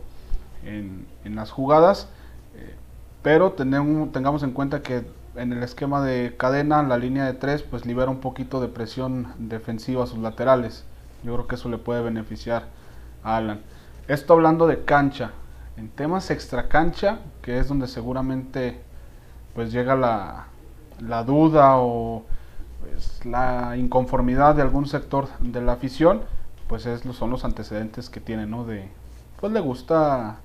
en, 0.64 1.08
las 1.36 1.52
jugadas, 1.52 2.10
eh, 2.56 2.76
pero 3.22 3.52
tenemos, 3.54 4.12
tengamos 4.12 4.44
en 4.44 4.52
cuenta 4.52 4.82
que 4.82 5.06
en 5.36 5.54
el 5.54 5.64
esquema 5.64 6.04
de 6.04 6.36
cadena, 6.36 6.82
la 6.84 6.98
línea 6.98 7.26
de 7.26 7.34
tres, 7.34 7.62
pues 7.62 7.86
libera 7.86 8.10
un 8.10 8.20
poquito 8.20 8.60
de 8.60 8.68
presión 8.68 9.34
defensiva 9.38 10.04
a 10.04 10.08
sus 10.08 10.20
laterales. 10.20 10.84
Yo 11.24 11.34
creo 11.34 11.48
que 11.48 11.56
eso 11.56 11.70
le 11.70 11.78
puede 11.78 12.02
beneficiar 12.02 12.66
a 13.24 13.38
Alan. 13.38 13.62
Esto 14.08 14.34
hablando 14.34 14.68
de 14.68 14.84
cancha. 14.84 15.32
En 15.78 15.90
temas 15.90 16.32
extra 16.32 16.70
cancha, 16.70 17.20
que 17.42 17.60
es 17.60 17.68
donde 17.68 17.88
seguramente 17.88 18.82
pues 19.54 19.72
llega 19.72 19.96
la, 19.96 20.48
la 21.00 21.24
duda 21.24 21.78
o 21.78 22.24
pues, 22.82 23.26
la 23.26 23.76
inconformidad 23.78 24.56
de 24.56 24.62
algún 24.62 24.88
sector 24.88 25.28
de 25.40 25.62
la 25.62 25.74
afición, 25.74 26.22
pues 26.68 26.86
es, 26.86 27.02
son 27.16 27.30
los 27.30 27.46
antecedentes 27.46 28.10
que 28.10 28.20
tiene, 28.20 28.46
¿no? 28.46 28.66
De, 28.66 28.90
pues 29.40 29.54
le 29.54 29.60
gusta 29.60 30.38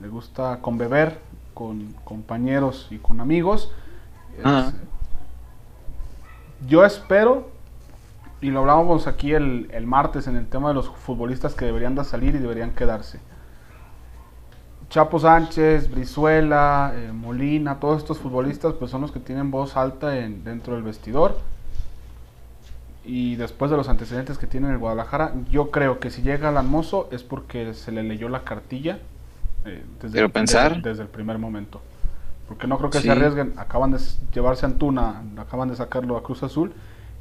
le 0.00 0.08
gusta 0.08 0.58
conbeber 0.60 1.18
con 1.54 1.94
compañeros 2.04 2.88
y 2.90 2.98
con 2.98 3.20
amigos. 3.20 3.72
Ah. 4.44 4.72
yo 6.68 6.84
espero, 6.84 7.48
y 8.42 8.50
lo 8.50 8.60
hablábamos 8.60 9.06
aquí 9.06 9.32
el, 9.32 9.86
martes 9.86 10.26
en 10.26 10.36
el 10.36 10.46
tema 10.46 10.68
de 10.68 10.74
los 10.74 10.90
futbolistas 10.90 11.54
que 11.54 11.64
deberían 11.64 11.94
de 11.94 12.04
salir 12.04 12.34
y 12.34 12.38
deberían 12.38 12.72
quedarse. 12.72 13.18
Chapo 14.90 15.18
Sánchez, 15.18 15.90
Brizuela, 15.90 16.92
eh, 16.94 17.12
Molina, 17.12 17.80
todos 17.80 18.02
estos 18.02 18.18
futbolistas 18.18 18.74
pues 18.74 18.90
son 18.90 19.00
los 19.00 19.10
que 19.10 19.18
tienen 19.18 19.50
voz 19.50 19.76
alta 19.76 20.18
en, 20.18 20.44
dentro 20.44 20.74
del 20.74 20.82
vestidor. 20.82 21.38
Y 23.04 23.36
después 23.36 23.70
de 23.70 23.76
los 23.78 23.88
antecedentes 23.88 24.36
que 24.36 24.46
tiene 24.46 24.70
el 24.70 24.78
Guadalajara, 24.78 25.32
yo 25.48 25.70
creo 25.70 25.98
que 25.98 26.10
si 26.10 26.22
llega 26.22 26.50
al 26.50 26.66
Mozo 26.66 27.08
es 27.10 27.22
porque 27.22 27.72
se 27.72 27.90
le 27.92 28.02
leyó 28.02 28.28
la 28.28 28.44
cartilla 28.44 28.98
eh, 29.66 29.84
desde, 30.00 30.28
pensar. 30.28 30.80
Desde, 30.82 31.02
el 31.02 31.08
primer 31.08 31.38
momento. 31.38 31.80
Porque 32.48 32.66
no 32.66 32.78
creo 32.78 32.90
que 32.90 33.00
se 33.00 33.10
arriesguen. 33.10 33.54
Acaban 33.56 33.90
de 33.90 33.98
llevarse 34.32 34.64
a 34.64 34.68
Antuna, 34.68 35.22
acaban 35.36 35.68
de 35.68 35.76
sacarlo 35.76 36.16
a 36.16 36.22
Cruz 36.22 36.42
Azul 36.42 36.72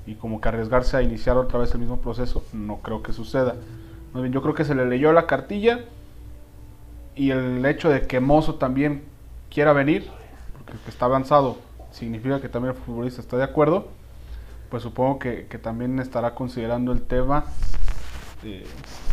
y 0.06 0.16
como 0.16 0.40
que 0.40 0.50
arriesgarse 0.50 0.98
a 0.98 1.02
iniciar 1.02 1.38
otra 1.38 1.60
vez 1.60 1.74
el 1.74 1.80
mismo 1.80 2.00
proceso, 2.00 2.44
no 2.54 2.78
creo 2.78 3.02
que 3.02 3.12
suceda. 3.12 3.56
bien, 4.14 4.32
yo 4.32 4.42
creo 4.42 4.54
que 4.54 4.64
se 4.64 4.75
le 4.75 4.86
leyó 4.86 5.12
la 5.14 5.25
cartilla 5.25 5.86
y 7.16 7.32
el 7.32 7.66
hecho 7.66 7.90
de 7.90 8.02
que 8.02 8.20
Mozo 8.20 8.56
también 8.56 9.04
quiera 9.50 9.74
venir, 9.74 10.08
porque 10.54 10.74
que 10.84 10.90
está 10.90 11.06
avanzado, 11.06 11.58
significa 11.92 12.40
que 12.40 12.50
también 12.50 12.75
el 12.75 12.82
futbolista 12.82 13.22
está 13.22 13.38
de 13.38 13.44
acuerdo, 13.44 13.88
pues 14.70 14.84
supongo 14.84 15.18
que, 15.18 15.48
que 15.48 15.58
también 15.58 15.98
estará 16.00 16.36
considerando 16.36 16.92
el 16.92 17.02
tema 17.02 17.46
eh, 18.46 18.64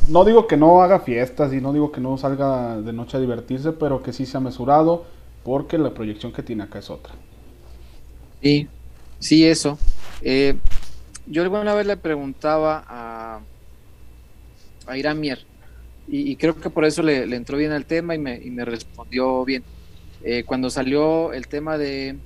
no 0.08 0.24
digo 0.24 0.46
que 0.46 0.56
no 0.56 0.82
haga 0.82 1.00
fiestas 1.00 1.52
y 1.52 1.60
no 1.60 1.72
digo 1.72 1.90
que 1.90 2.00
no 2.00 2.18
salga 2.18 2.80
de 2.80 2.92
noche 2.92 3.16
a 3.16 3.20
divertirse, 3.20 3.72
pero 3.72 4.02
que 4.02 4.12
sí 4.12 4.26
sea 4.26 4.40
mesurado, 4.40 5.04
porque 5.42 5.78
la 5.78 5.94
proyección 5.94 6.32
que 6.32 6.42
tiene 6.42 6.64
acá 6.64 6.80
es 6.80 6.90
otra. 6.90 7.14
Sí, 8.42 8.68
sí, 9.18 9.46
eso. 9.46 9.78
Eh, 10.20 10.56
yo 11.26 11.42
alguna 11.42 11.74
vez 11.74 11.86
le 11.86 11.96
preguntaba 11.96 12.84
a, 12.86 13.40
a 14.86 14.98
Irán 14.98 15.20
Mier, 15.20 15.46
y, 16.08 16.36
creo 16.36 16.60
que 16.60 16.68
por 16.68 16.84
eso 16.84 17.02
le, 17.02 17.22
entró 17.34 17.56
bien 17.56 17.72
al 17.72 17.86
tema 17.86 18.14
y 18.14 18.18
me, 18.18 18.64
respondió 18.64 19.44
bien. 19.44 19.62
Eh, 20.24 20.44
cuando 20.44 20.68
salió 20.68 21.32
el 21.32 21.46
tema 21.48 21.78
de, 21.78 22.16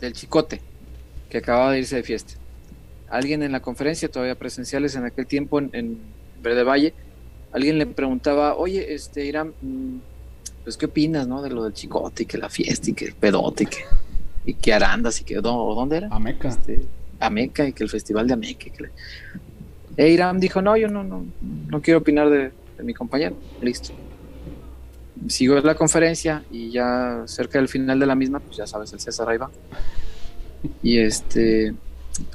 del 0.00 0.12
chicote, 0.14 0.60
que 1.28 1.38
acababa 1.38 1.72
de 1.72 1.80
irse 1.80 1.96
de 1.96 2.02
fiesta. 2.02 2.34
Alguien 3.10 3.42
en 3.42 3.52
la 3.52 3.60
conferencia, 3.60 4.10
todavía 4.10 4.34
presenciales 4.34 4.96
en 4.96 5.04
aquel 5.04 5.26
tiempo 5.26 5.60
en 5.60 6.00
Verde 6.44 6.62
Valle, 6.62 6.94
alguien 7.52 7.78
le 7.78 7.86
preguntaba, 7.86 8.54
oye, 8.56 8.94
este, 8.94 9.24
Irán, 9.24 9.52
mm, 9.60 9.96
pues, 10.62 10.76
¿qué 10.76 10.86
opinas, 10.86 11.26
no? 11.26 11.42
De 11.42 11.50
lo 11.50 11.64
del 11.64 11.72
chicote 11.72 12.22
y 12.22 12.26
que 12.26 12.38
la 12.38 12.48
fiesta 12.48 12.90
y 12.90 12.94
que 12.94 13.06
el 13.06 13.14
pedote 13.14 13.64
y 13.64 13.66
que, 13.66 13.84
y 14.46 14.54
que 14.54 14.72
Arandas 14.72 15.20
y 15.20 15.24
que, 15.24 15.36
¿dónde 15.36 15.96
era? 15.96 16.08
Ameca. 16.10 16.48
Este, 16.48 16.84
Ameca 17.18 17.66
y 17.66 17.72
que 17.72 17.82
el 17.82 17.90
festival 17.90 18.28
de 18.28 18.34
Ameca. 18.34 18.66
E 19.96 20.08
Irán 20.08 20.38
dijo, 20.40 20.62
no, 20.62 20.76
yo 20.76 20.88
no, 20.88 21.02
no, 21.02 21.24
no 21.68 21.82
quiero 21.82 22.00
opinar 22.00 22.28
de, 22.30 22.52
de 22.76 22.84
mi 22.84 22.94
compañero. 22.94 23.36
Listo. 23.60 23.92
Sigo 25.28 25.58
la 25.60 25.74
conferencia 25.74 26.44
y 26.50 26.70
ya 26.70 27.22
cerca 27.26 27.58
del 27.58 27.68
final 27.68 27.98
de 27.98 28.06
la 28.06 28.14
misma, 28.14 28.40
pues 28.40 28.56
ya 28.56 28.66
sabes, 28.66 28.92
el 28.92 29.00
César 29.00 29.28
ahí 29.28 29.38
va. 29.38 29.50
Y 30.82 30.98
este, 30.98 31.74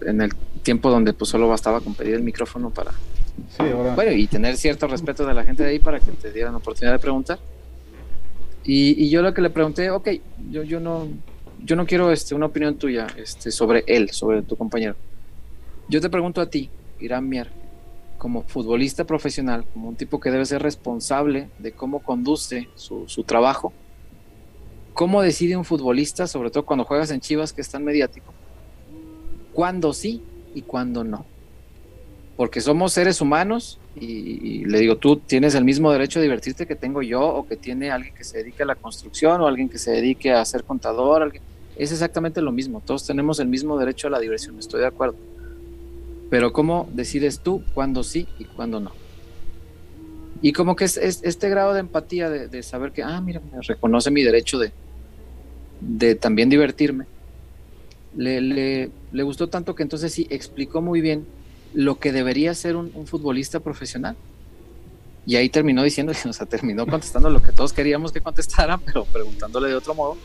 en 0.06 0.22
el 0.22 0.34
tiempo 0.64 0.90
donde 0.90 1.14
pues 1.14 1.30
solo 1.30 1.48
bastaba 1.48 1.82
con 1.82 1.94
pedir 1.94 2.16
el 2.16 2.24
micrófono 2.24 2.70
para... 2.70 2.92
Bueno, 3.96 4.12
y 4.12 4.28
tener 4.28 4.58
cierto 4.58 4.88
respeto 4.88 5.26
de 5.26 5.34
la 5.34 5.44
gente 5.44 5.64
de 5.64 5.70
ahí 5.70 5.80
para 5.80 6.00
que 6.00 6.12
te 6.12 6.32
dieran 6.32 6.56
oportunidad 6.56 6.94
de 6.94 7.00
preguntar. 7.00 7.40
Y, 8.64 9.04
y 9.04 9.10
yo 9.10 9.22
lo 9.22 9.34
que 9.34 9.42
le 9.42 9.50
pregunté, 9.50 9.90
ok, 9.90 10.10
yo, 10.50 10.64
yo 10.64 10.80
no, 10.80 11.08
yo 11.64 11.76
no 11.76 11.86
quiero 11.86 12.12
este, 12.12 12.36
una 12.36 12.48
opinión 12.48 12.76
tuya 12.76 13.08
este, 13.18 13.52
sobre 13.52 13.84
él, 13.88 14.10
sobre 14.12 14.42
tu 14.42 14.56
compañero. 14.56 14.96
Yo 15.88 16.02
te 16.02 16.10
pregunto 16.10 16.42
a 16.42 16.50
ti, 16.50 16.70
Irán 17.00 17.28
Mier, 17.28 17.50
como 18.18 18.44
futbolista 18.44 19.06
profesional, 19.06 19.66
como 19.74 19.90
un 19.90 19.96
tipo 19.96 20.20
que 20.20 20.30
debe 20.30 20.46
ser 20.46 20.62
responsable 20.62 21.50
de 21.58 21.72
cómo 21.72 22.00
conduce 22.00 22.70
su, 22.76 23.08
su 23.08 23.24
trabajo, 23.24 23.74
¿cómo 24.94 25.22
decide 25.22 25.56
un 25.56 25.66
futbolista, 25.66 26.28
sobre 26.28 26.52
todo 26.52 26.66
cuando 26.66 26.86
juegas 26.86 27.10
en 27.12 27.22
Chivas, 27.22 27.54
que 27.54 27.62
es 27.62 27.70
tan 27.70 27.84
mediático, 27.84 28.34
cuándo 29.54 29.94
sí 29.94 30.22
y 30.54 30.62
cuándo 30.62 31.04
no? 31.04 31.26
Porque 32.40 32.62
somos 32.62 32.94
seres 32.94 33.20
humanos 33.20 33.80
y, 34.00 34.64
le 34.64 34.80
digo, 34.80 34.96
tú 34.96 35.18
tienes 35.18 35.56
el 35.56 35.66
mismo 35.66 35.92
derecho 35.92 36.20
a 36.20 36.22
divertirte 36.22 36.66
que 36.66 36.76
tengo 36.78 37.02
yo 37.02 37.22
o 37.22 37.46
que 37.46 37.58
tiene 37.58 37.92
alguien 37.92 38.16
que 38.16 38.24
se 38.24 38.38
dedique 38.38 38.64
a 38.64 38.66
la 38.66 38.76
construcción 38.76 39.42
o 39.42 39.48
alguien 39.48 39.68
que 39.68 39.78
se 39.78 39.92
dedique 39.92 40.32
a 40.32 40.46
ser 40.46 40.64
contador. 40.64 41.22
Alguien. 41.22 41.44
Es 41.76 41.92
exactamente 41.92 42.40
lo 42.42 42.54
mismo, 42.54 42.82
todos 42.86 43.06
tenemos 43.06 43.42
el 43.42 43.50
mismo 43.50 43.78
derecho 43.78 44.08
a 44.08 44.12
la 44.12 44.22
diversión, 44.22 44.58
estoy 44.58 44.80
de 44.80 44.88
acuerdo. 44.88 45.18
Pero 46.30 46.54
¿cómo 46.54 46.88
decides 46.94 47.42
tú 47.42 47.62
cuándo 47.74 48.04
sí 48.04 48.26
y 48.40 48.46
cuándo 48.46 48.80
no? 48.80 48.94
Y 50.42 50.54
como 50.54 50.78
que 50.78 50.86
es, 50.86 50.96
este 50.98 51.50
grado 51.50 51.74
de 51.74 51.82
empatía 51.82 52.30
de, 52.30 52.64
saber 52.64 52.94
que, 52.94 53.04
ah, 53.04 53.20
mira, 53.20 53.42
me 53.52 53.62
reconoce 53.62 54.12
mi 54.12 54.24
derecho 54.24 54.58
de, 54.60 54.72
de 55.82 56.16
también 56.16 56.48
divertirme, 56.48 57.04
le, 58.16 58.40
le, 58.40 58.92
le 59.12 59.24
gustó 59.24 59.50
tanto 59.50 59.76
que 59.76 59.84
entonces 59.84 60.14
sí 60.14 60.26
explicó 60.30 60.80
muy 60.82 61.02
bien 61.02 61.26
lo 61.74 62.00
que 62.00 62.12
debería 62.12 62.54
ser 62.54 62.76
un, 62.76 62.92
futbolista 63.08 63.60
profesional. 63.60 64.16
Y 65.26 65.36
ahí 65.36 65.50
terminó 65.50 65.84
diciendo, 65.84 66.14
o 66.28 66.34
sea, 66.34 66.46
terminó 66.46 66.88
contestando 66.88 67.30
lo 67.30 67.42
que 67.42 67.52
todos 67.52 67.74
queríamos 67.74 68.12
que 68.12 68.22
contestara, 68.22 68.78
pero 68.86 69.06
preguntándole 69.06 69.70
de 69.70 69.76
otro 69.76 69.94
modo. 69.94 70.18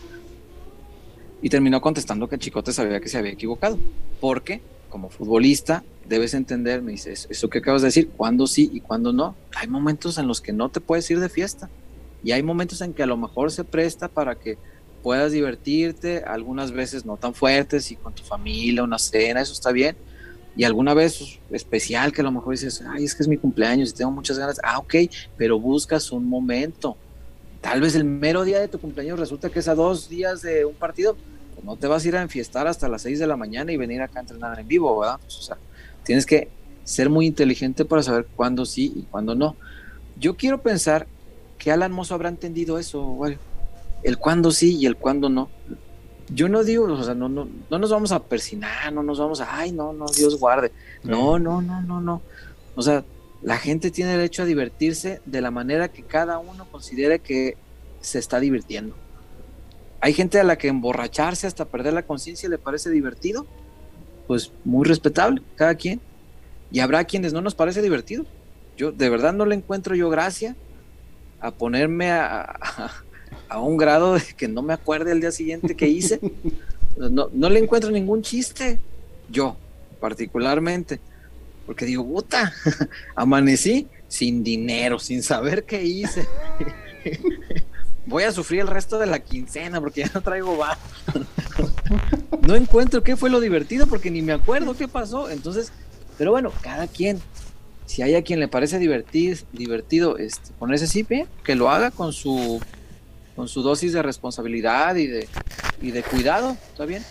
Y 1.43 1.51
terminó 1.51 1.81
contestando 1.81 2.29
que 2.29 2.39
Chicote 2.39 2.73
sabía 2.73 3.01
que 3.01 3.09
se 3.09 3.19
había 3.19 3.33
equivocado. 3.33 3.79
Porque, 4.21 4.63
como 4.89 5.11
futbolista, 5.11 5.85
debes 6.09 6.33
entender, 6.33 6.81
me 6.81 6.93
dices, 6.93 7.27
eso 7.29 7.51
que 7.51 7.59
acabas 7.59 7.83
de 7.83 7.89
decir, 7.89 8.09
cuándo 8.17 8.47
sí 8.47 8.71
y 8.73 8.81
cuándo 8.81 9.13
no. 9.13 9.37
Hay 9.55 9.69
momentos 9.69 10.17
en 10.17 10.27
los 10.27 10.41
que 10.41 10.55
no 10.55 10.71
te 10.71 10.81
puedes 10.81 11.11
ir 11.11 11.21
de 11.21 11.29
fiesta. 11.29 11.69
Y 12.23 12.33
hay 12.33 12.43
momentos 12.43 12.81
en 12.81 12.95
que 12.95 13.03
a 13.03 13.07
lo 13.07 13.19
mejor 13.19 13.51
se 13.51 13.65
presta 13.65 14.09
para 14.09 14.37
que 14.37 14.57
puedas 15.03 15.33
divertirte, 15.33 16.25
algunas 16.25 16.73
veces 16.73 17.05
no 17.05 17.19
tan 17.19 17.35
fuertes 17.35 17.91
y 17.91 17.97
con 17.97 18.15
tu 18.15 18.23
familia, 18.23 18.83
una 18.83 18.99
cena, 18.99 19.43
eso 19.43 19.53
está 19.53 19.71
bien 19.71 19.95
y 20.57 20.65
alguna 20.65 20.95
vez 20.95 21.39
especial 21.51 22.13
que 22.13 22.21
a 22.21 22.25
lo 22.25 22.31
mejor 22.31 22.53
dices, 22.53 22.83
ay, 22.87 23.05
es 23.05 23.15
que 23.15 23.23
es 23.23 23.29
mi 23.29 23.37
cumpleaños 23.37 23.91
y 23.91 23.93
tengo 23.95 24.11
muchas 24.11 24.39
ganas, 24.39 24.61
ah, 24.63 24.79
ok, 24.79 24.95
pero 25.37 25.59
buscas 25.59 26.13
un 26.13 26.29
momento. 26.29 26.97
Tal 27.61 27.81
vez 27.81 27.95
el 27.95 28.05
mero 28.05 28.45
día 28.45 28.61
de 28.61 28.69
tu 28.69 28.79
cumpleaños 28.79 29.19
resulta 29.19 29.51
que 29.51 29.59
es 29.59 29.69
a 29.69 29.75
dos 29.75 30.09
días 30.09 30.43
de 30.43 30.65
un 30.65 30.75
partido, 30.75 31.17
pues 31.55 31.65
no 31.65 31.77
te 31.77 31.87
vas 31.87 32.05
a 32.05 32.09
ir 32.09 32.17
a 32.17 32.23
enfiestar 32.23 32.67
hasta 32.67 32.89
las 32.89 33.03
seis 33.03 33.19
de 33.19 33.27
la 33.27 33.37
mañana 33.37 33.73
y 33.73 33.77
venir 33.77 34.01
acá 34.03 34.21
a 34.21 34.23
entrenar 34.23 34.59
en 34.61 34.69
vivo, 34.69 34.99
¿verdad? 34.99 35.19
Pues, 35.21 35.39
o 35.39 35.43
sea, 35.43 35.57
tienes 36.05 36.27
que 36.27 36.49
ser 36.85 37.11
muy 37.11 37.27
inteligente 37.27 37.85
para 37.85 38.03
saber 38.03 38.27
cuándo 38.37 38.65
sí 38.65 38.93
y 38.95 39.03
cuándo 39.03 39.35
no. 39.35 39.57
Yo 40.19 40.37
quiero 40.37 40.63
pensar 40.63 41.07
que 41.59 41.73
Alan 41.73 41.91
Mozo 41.91 42.15
habrá 42.15 42.29
entendido 42.29 42.79
eso, 42.79 43.19
el 44.03 44.19
cuándo 44.19 44.53
sí 44.53 44.77
y 44.77 44.87
el 44.87 44.97
cuándo 44.97 45.29
no 45.29 45.49
yo 46.35 46.49
no 46.49 46.65
digo, 46.65 46.93
o 46.93 47.03
sea, 47.05 47.15
no, 47.15 47.29
no, 47.29 47.49
no 47.71 47.79
nos 47.79 47.91
vamos 47.91 48.11
a 48.11 48.23
persinar, 48.23 48.93
no 48.93 49.03
nos 49.03 49.19
vamos 49.19 49.41
a, 49.41 49.57
ay, 49.57 49.71
no, 49.71 49.93
no, 49.93 50.07
Dios 50.07 50.39
guarde. 50.39 50.73
No, 51.05 51.39
no, 51.39 51.63
no, 51.63 51.81
no, 51.83 52.01
no. 52.01 52.23
O 52.75 52.83
sea, 52.83 53.05
la 53.43 53.57
gente 53.57 53.91
tiene 53.91 54.13
derecho 54.13 54.43
a 54.43 54.47
divertirse 54.47 55.21
de 55.25 55.41
la 55.41 55.53
manera 55.53 55.89
que 55.89 56.03
cada 56.03 56.39
uno 56.39 56.67
considere 56.71 57.21
que 57.21 57.57
se 58.01 58.19
está 58.19 58.41
divirtiendo. 58.41 58.97
Hay 60.01 60.13
gente 60.13 60.41
a 60.41 60.45
la 60.45 60.59
que 60.59 60.69
emborracharse 60.69 61.47
hasta 61.47 61.67
perder 61.67 61.93
la 61.93 62.03
conciencia 62.03 62.49
le 62.49 62.59
parece 62.59 62.91
divertido, 62.91 63.47
pues 64.27 64.51
muy 64.65 64.87
respetable, 64.87 65.41
cada 65.55 65.77
quien. 65.77 66.01
Y 66.73 66.81
habrá 66.81 67.05
quienes 67.05 67.33
no 67.33 67.43
nos 67.43 67.55
parece 67.55 67.81
divertido. 67.81 68.27
Yo 68.77 68.91
de 68.91 69.09
verdad 69.09 69.33
no 69.33 69.47
le 69.47 69.55
encuentro 69.55 69.95
yo 69.95 70.11
gracia 70.11 70.57
a 71.41 71.53
ponerme 71.53 72.11
a 72.11 72.41
a 72.41 73.04
un 73.59 73.77
grado 73.77 74.15
de 74.15 74.23
que 74.37 74.49
no 74.49 74.63
me 74.63 74.75
acuerde 74.75 75.13
el 75.13 75.21
día 75.21 75.33
siguiente 75.33 75.75
que 75.75 75.89
hice. 75.89 76.21
No, 76.97 77.29
no 77.33 77.51
le 77.51 77.59
encuentro 77.59 77.91
ningún 77.91 78.23
chiste, 78.23 78.79
yo 79.29 79.57
particularmente, 80.01 81.01
porque 81.67 81.87
digo, 81.87 82.07
puta, 82.07 82.53
amanecí 83.17 83.89
sin 84.07 84.45
dinero, 84.45 84.99
sin 84.99 85.23
saber 85.23 85.65
qué 85.65 85.83
hice. 85.83 86.27
Voy 88.07 88.25
a 88.25 88.33
sufrir 88.33 88.61
el 88.61 88.67
resto 88.67 88.99
de 88.99 89.07
la 89.07 89.19
quincena 89.21 89.81
porque 89.81 90.03
ya 90.03 90.11
no 90.15 90.21
traigo 90.21 90.57
bar. 90.57 90.79
No 92.43 92.55
encuentro 92.55 93.03
qué 93.03 93.17
fue 93.17 93.31
lo 93.31 93.41
divertido 93.41 93.87
porque 93.87 94.11
ni 94.11 94.21
me 94.21 94.33
acuerdo 94.33 94.77
qué 94.77 94.87
pasó. 94.87 95.31
Entonces, 95.31 95.73
pero 96.19 96.31
bueno, 96.31 96.53
cada 96.61 96.87
quien. 96.87 97.19
Si 97.87 98.03
hay 98.03 98.15
a 98.17 98.23
quien 98.23 98.39
le 98.39 98.49
parece 98.49 98.79
divertir, 98.79 99.45
divertido 99.53 100.19
este, 100.19 100.53
ponerse 100.59 100.85
así, 100.85 101.07
que 101.43 101.55
lo 101.55 101.71
haga 101.71 101.91
con 101.91 102.13
su 102.13 102.61
con 103.35 103.49
su 103.49 103.63
dosis 103.63 103.93
de 103.93 104.03
responsabilidad 104.03 104.97
y 104.97 105.07
de, 105.07 105.29
y 105.83 105.91
de 105.91 106.03
cuidado, 106.03 106.57
¿está 106.71 106.85
bien? 106.85 107.03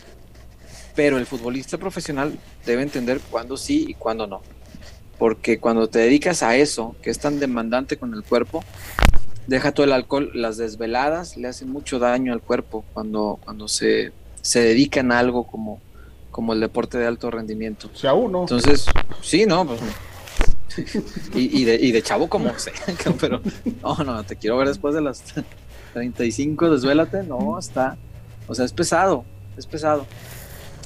Pero 0.95 1.17
el 1.17 1.25
futbolista 1.25 1.77
profesional 1.77 2.37
debe 2.65 2.83
entender 2.83 3.19
cuándo 3.31 3.57
sí 3.57 3.85
y 3.89 3.93
cuándo 3.93 4.27
no. 4.27 4.41
Porque 5.17 5.59
cuando 5.59 5.87
te 5.87 5.99
dedicas 5.99 6.43
a 6.43 6.55
eso, 6.55 6.95
que 7.01 7.09
es 7.09 7.19
tan 7.19 7.39
demandante 7.39 7.97
con 7.97 8.13
el 8.13 8.23
cuerpo, 8.23 8.63
deja 9.47 9.71
todo 9.71 9.85
el 9.85 9.91
alcohol, 9.91 10.31
las 10.33 10.57
desveladas 10.57 11.37
le 11.37 11.47
hacen 11.47 11.69
mucho 11.69 11.99
daño 11.99 12.33
al 12.33 12.41
cuerpo 12.41 12.85
cuando, 12.93 13.39
cuando 13.43 13.67
se, 13.67 14.11
se 14.41 14.61
dedican 14.61 15.11
a 15.11 15.19
algo 15.19 15.45
como, 15.45 15.81
como 16.31 16.53
el 16.53 16.59
deporte 16.59 16.97
de 16.97 17.07
alto 17.07 17.31
rendimiento. 17.31 17.89
O 17.93 17.97
sea, 17.97 18.13
uno. 18.13 18.41
Entonces, 18.41 18.85
sí, 19.21 19.45
no, 19.45 19.65
pues, 19.65 19.81
y, 21.35 21.61
y, 21.61 21.65
de, 21.65 21.75
y 21.75 21.91
de 21.91 22.01
chavo 22.01 22.27
como 22.29 22.57
sé, 22.57 22.71
pero 23.19 23.41
no, 23.81 23.95
no, 24.03 24.23
te 24.23 24.35
quiero 24.35 24.57
ver 24.57 24.67
después 24.67 24.95
de 24.95 25.01
las 25.01 25.23
35, 25.93 26.69
desvélate, 26.71 27.23
no, 27.23 27.57
está, 27.57 27.97
o 28.47 28.55
sea, 28.55 28.65
es 28.65 28.73
pesado, 28.73 29.23
es 29.57 29.65
pesado. 29.65 30.05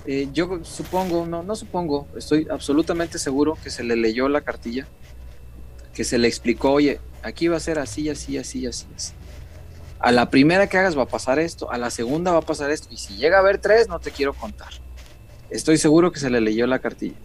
Eh, 0.06 0.30
yo 0.32 0.60
supongo, 0.64 1.26
no, 1.26 1.44
no 1.44 1.56
supongo, 1.56 2.08
estoy 2.16 2.48
absolutamente 2.50 3.18
seguro 3.20 3.58
que 3.62 3.70
se 3.70 3.84
le 3.84 3.96
leyó 3.96 4.30
la 4.30 4.42
cartilla, 4.42 4.88
que 5.94 6.04
se 6.04 6.18
le 6.18 6.28
explicó, 6.28 6.72
oye, 6.72 7.00
aquí 7.24 7.48
va 7.48 7.58
a 7.58 7.62
ser 7.62 7.80
así, 7.80 8.10
así, 8.10 8.38
así, 8.38 8.68
así, 8.68 8.88
así. 8.96 9.14
A 10.00 10.12
la 10.12 10.30
primera 10.30 10.68
que 10.68 10.78
hagas 10.78 10.98
va 10.98 11.04
a 11.04 11.08
pasar 11.08 11.40
esto, 11.40 11.72
a 11.72 11.78
la 11.78 11.90
segunda 11.90 12.32
va 12.32 12.40
a 12.40 12.42
pasar 12.42 12.70
esto, 12.72 12.88
y 12.92 12.98
si 12.98 13.16
llega 13.16 13.38
a 13.38 13.40
haber 13.40 13.58
tres, 13.58 13.88
no 13.90 14.00
te 14.00 14.12
quiero 14.12 14.34
contar. 14.34 14.70
Estoy 15.50 15.78
seguro 15.78 16.12
que 16.12 16.20
se 16.20 16.30
le 16.30 16.40
leyó 16.40 16.68
la 16.68 16.80
cartilla. 16.80 17.16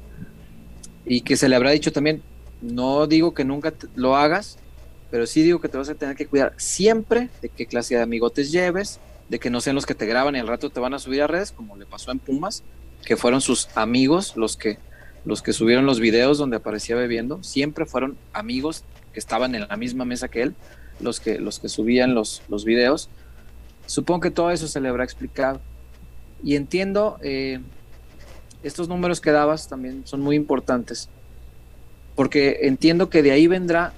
Y 1.04 1.22
que 1.22 1.36
se 1.36 1.48
le 1.48 1.56
habrá 1.56 1.70
dicho 1.70 1.92
también, 1.92 2.22
no 2.62 3.06
digo 3.06 3.34
que 3.34 3.44
nunca 3.44 3.74
lo 3.94 4.16
hagas, 4.16 4.58
pero 5.12 5.26
sí 5.26 5.42
digo 5.42 5.60
que 5.60 5.68
te 5.68 5.76
vas 5.76 5.90
a 5.90 5.94
tener 5.94 6.16
que 6.16 6.26
cuidar 6.26 6.54
siempre 6.56 7.28
de 7.42 7.50
qué 7.50 7.66
clase 7.66 7.94
de 7.94 8.00
amigotes 8.00 8.50
lleves, 8.50 8.98
de 9.28 9.38
que 9.38 9.50
no 9.50 9.60
sean 9.60 9.76
los 9.76 9.84
que 9.84 9.94
te 9.94 10.06
graban 10.06 10.34
y 10.34 10.38
al 10.38 10.48
rato 10.48 10.70
te 10.70 10.80
van 10.80 10.94
a 10.94 10.98
subir 10.98 11.20
a 11.20 11.26
redes, 11.26 11.52
como 11.52 11.76
le 11.76 11.84
pasó 11.84 12.12
en 12.12 12.18
Pumas, 12.18 12.62
que 13.04 13.18
fueron 13.18 13.42
sus 13.42 13.68
amigos 13.76 14.38
los 14.38 14.56
que, 14.56 14.78
los 15.26 15.42
que 15.42 15.52
subieron 15.52 15.84
los 15.84 16.00
videos 16.00 16.38
donde 16.38 16.56
aparecía 16.56 16.96
bebiendo, 16.96 17.42
siempre 17.42 17.84
fueron 17.84 18.16
amigos 18.32 18.84
que 19.12 19.20
estaban 19.20 19.54
en 19.54 19.68
la 19.68 19.76
misma 19.76 20.06
mesa 20.06 20.28
que 20.28 20.40
él, 20.40 20.54
los 20.98 21.20
que, 21.20 21.38
los 21.38 21.58
que 21.58 21.68
subían 21.68 22.14
los, 22.14 22.40
los 22.48 22.64
videos. 22.64 23.10
Supongo 23.84 24.20
que 24.20 24.30
todo 24.30 24.50
eso 24.50 24.66
se 24.66 24.80
le 24.80 24.88
habrá 24.88 25.04
explicado. 25.04 25.60
Y 26.42 26.56
entiendo, 26.56 27.18
eh, 27.20 27.60
estos 28.62 28.88
números 28.88 29.20
que 29.20 29.30
dabas 29.30 29.68
también 29.68 30.06
son 30.06 30.22
muy 30.22 30.36
importantes, 30.36 31.10
porque 32.14 32.60
entiendo 32.62 33.10
que 33.10 33.22
de 33.22 33.32
ahí 33.32 33.46
vendrá 33.46 33.92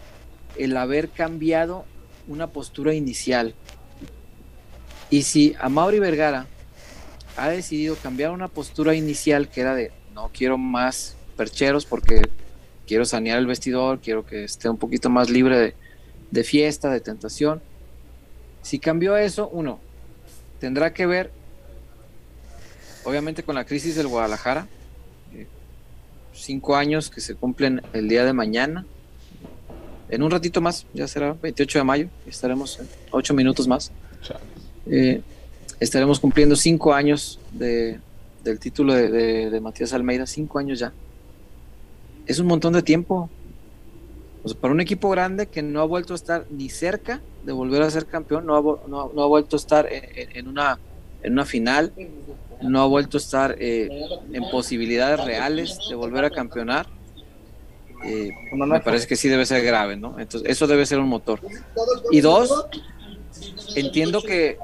el 0.57 0.77
haber 0.77 1.09
cambiado 1.11 1.85
una 2.29 2.49
postura 2.49 2.95
inicial. 2.95 3.55
Y 5.11 5.23
si 5.23 5.55
a 5.61 5.69
Mauri 5.69 5.99
Vergara 5.99 6.47
ha 7.37 7.49
decidido 7.49 7.97
cambiar 7.97 8.31
una 8.31 8.49
postura 8.49 8.95
inicial 8.95 9.49
que 9.49 9.61
era 9.61 9.75
de 9.75 9.93
no 10.15 10.31
quiero 10.33 10.57
más 10.57 11.17
percheros 11.37 11.85
porque 11.85 12.23
quiero 12.87 13.05
sanear 13.05 13.39
el 13.39 13.47
vestidor, 13.47 14.01
quiero 14.01 14.25
que 14.25 14.45
esté 14.45 14.69
un 14.69 14.79
poquito 14.79 15.11
más 15.11 15.31
libre 15.31 15.59
de, 15.59 15.75
de 16.31 16.45
fiesta, 16.45 16.91
de 16.91 17.01
tentación. 17.01 17.63
Si 18.63 18.79
cambió 18.79 19.17
eso, 19.17 19.49
uno, 19.49 19.81
tendrá 20.61 20.93
que 20.93 21.07
ver, 21.07 21.31
obviamente, 23.05 23.43
con 23.43 23.55
la 23.55 23.65
crisis 23.65 23.97
del 23.97 24.09
Guadalajara, 24.09 24.67
cinco 26.33 26.77
años 26.77 27.11
que 27.11 27.21
se 27.21 27.35
cumplen 27.35 27.83
el 27.93 28.09
día 28.09 28.25
de 28.25 28.33
mañana, 28.33 28.87
en 30.09 30.23
un 30.23 30.31
ratito 30.31 30.61
más, 30.61 30.87
ya 30.93 31.09
será 31.09 31.35
28 31.41 31.79
de 31.79 31.85
mayo, 31.85 32.09
estaremos 32.27 32.79
en 32.79 32.89
8 33.11 33.35
minutos 33.35 33.67
más. 33.67 33.91
Eh, 34.87 35.23
estaremos 35.81 36.21
cumpliendo 36.21 36.57
5 36.57 36.93
años 36.93 37.41
de, 37.53 37.99
del 38.43 38.59
título 38.59 38.95
de, 38.95 39.51
de, 39.51 39.61
Matías 39.61 39.93
Almeida, 39.93 40.27
5 40.27 40.59
años 40.59 40.79
ya. 40.79 40.93
Es 42.27 42.39
un 42.39 42.47
montón 42.47 42.75
de 42.75 42.83
tiempo. 42.83 43.31
para 44.61 44.73
un 44.73 44.81
equipo 44.81 45.09
grande 45.11 45.47
que 45.47 45.63
no 45.63 45.81
ha 45.81 45.85
vuelto 45.85 46.13
a 46.13 46.17
estar 46.17 46.47
ni 46.51 46.69
cerca 46.69 47.21
de 47.45 47.53
volver 47.53 47.83
a 47.83 47.91
ser 47.91 48.07
campeón, 48.07 48.47
no 48.47 48.57
ha, 48.57 48.89
no, 48.89 49.11
no 49.15 49.23
ha 49.23 49.27
vuelto 49.27 49.57
a 49.57 49.59
estar 49.59 49.89
en, 49.91 50.49
una, 50.49 50.79
en 51.23 51.33
una 51.33 51.45
final, 51.45 51.93
no 52.63 52.81
ha 52.81 52.87
vuelto 52.87 53.17
a 53.17 53.21
estar 53.21 53.57
eh, 53.59 53.89
en 54.33 54.51
posibilidades 54.51 55.25
reales 55.25 55.79
de 55.89 55.95
volver 55.95 56.25
a 56.25 56.31
campeonar 56.31 56.87
eh, 58.05 58.31
me 58.53 58.81
parece 58.81 59.07
que 59.07 59.17
sí 59.17 59.29
debe 59.29 59.47
ser 59.47 59.65
grave, 59.65 59.97
¿no? 59.97 60.19
Entonces, 60.19 60.51
eso 60.51 60.67
debe 60.67 60.85
ser 60.87 60.99
un 60.99 61.09
motor. 61.09 61.41
Y 62.11 62.21
dos, 62.21 62.67
entiendo 63.77 64.23
que 64.23 64.59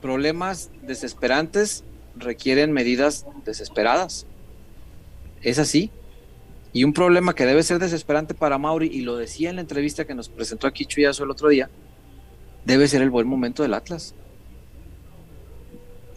problemas 0.00 0.70
desesperantes 0.82 1.84
requieren 2.16 2.72
medidas 2.72 3.26
desesperadas. 3.44 4.26
Es 5.42 5.58
así. 5.58 5.90
Y 6.72 6.84
un 6.84 6.92
problema 6.92 7.34
que 7.34 7.46
debe 7.46 7.62
ser 7.64 7.80
desesperante 7.80 8.34
para 8.34 8.58
Mauri, 8.58 8.86
y 8.86 9.00
lo 9.00 9.16
decía 9.16 9.50
en 9.50 9.56
la 9.56 9.62
entrevista 9.62 10.04
que 10.04 10.14
nos 10.14 10.28
presentó 10.28 10.68
aquí 10.68 10.86
Chuyazo 10.86 11.24
el 11.24 11.30
otro 11.30 11.48
día, 11.48 11.68
debe 12.64 12.86
ser 12.86 13.02
el 13.02 13.10
buen 13.10 13.26
momento 13.26 13.62
del 13.62 13.74
Atlas. 13.74 14.14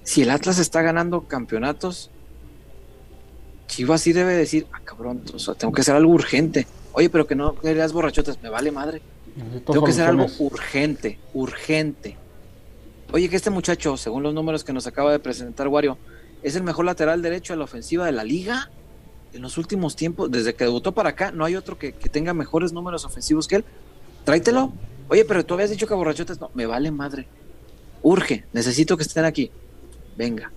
Si 0.04 0.22
el 0.22 0.30
Atlas 0.30 0.60
está 0.60 0.82
ganando 0.82 1.22
campeonatos, 1.28 2.12
Chivas 3.68 4.02
sí 4.02 4.14
debe 4.14 4.36
decir, 4.36 4.68
ah, 4.72 4.80
cabrón, 4.84 5.24
tengo 5.58 5.74
que 5.74 5.82
hacer 5.82 5.96
algo 5.96 6.12
urgente. 6.12 6.68
Oye, 6.94 7.10
pero 7.10 7.26
que 7.26 7.36
no 7.36 7.56
querías 7.56 7.92
borrachotas, 7.92 8.42
me 8.42 8.50
vale 8.50 8.72
madre. 8.72 9.02
tengo 9.66 9.84
que 9.84 9.92
hacer 9.92 10.08
algo 10.08 10.28
urgente, 10.40 11.20
urgente. 11.34 12.18
Oye, 13.12 13.30
que 13.30 13.36
este 13.36 13.50
muchacho, 13.50 13.98
según 13.98 14.24
los 14.24 14.34
números 14.34 14.64
que 14.64 14.74
nos 14.74 14.88
acaba 14.88 15.12
de 15.12 15.20
presentar 15.20 15.68
Wario, 15.68 15.98
es 16.42 16.56
el 16.56 16.64
mejor 16.64 16.86
lateral 16.86 17.22
derecho 17.22 17.54
a 17.54 17.56
la 17.56 17.64
ofensiva 17.64 18.06
de 18.06 18.12
la 18.12 18.24
liga. 18.24 18.70
En 19.34 19.42
los 19.42 19.58
últimos 19.58 19.96
tiempos, 19.96 20.30
desde 20.30 20.54
que 20.54 20.66
debutó 20.66 20.92
para 20.92 21.10
acá, 21.10 21.32
no 21.32 21.46
hay 21.46 21.56
otro 21.56 21.80
que, 21.80 21.94
que 21.94 22.10
tenga 22.10 22.34
mejores 22.34 22.74
números 22.74 23.06
ofensivos 23.06 23.48
que 23.48 23.58
él. 23.58 23.66
Tráetelo. 24.24 24.74
Oye, 25.10 25.26
pero 25.26 25.46
tú 25.46 25.54
habías 25.56 25.70
dicho 25.70 25.88
que 25.88 25.94
borrachotas, 25.94 26.40
no, 26.40 26.52
me 26.54 26.66
vale 26.66 26.92
madre. 26.92 27.28
Urge, 28.04 28.46
necesito 28.54 28.98
que 28.98 29.04
estén 29.04 29.26
aquí. 29.26 29.52
Venga. 30.16 30.52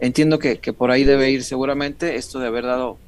Entiendo 0.00 0.38
que, 0.38 0.56
por 0.72 0.90
ahí 0.90 1.04
debe 1.04 1.30
ir 1.30 1.44
seguramente 1.44 2.16
esto 2.16 2.38
de 2.38 2.46
haber 2.46 2.64
dado 2.64 2.98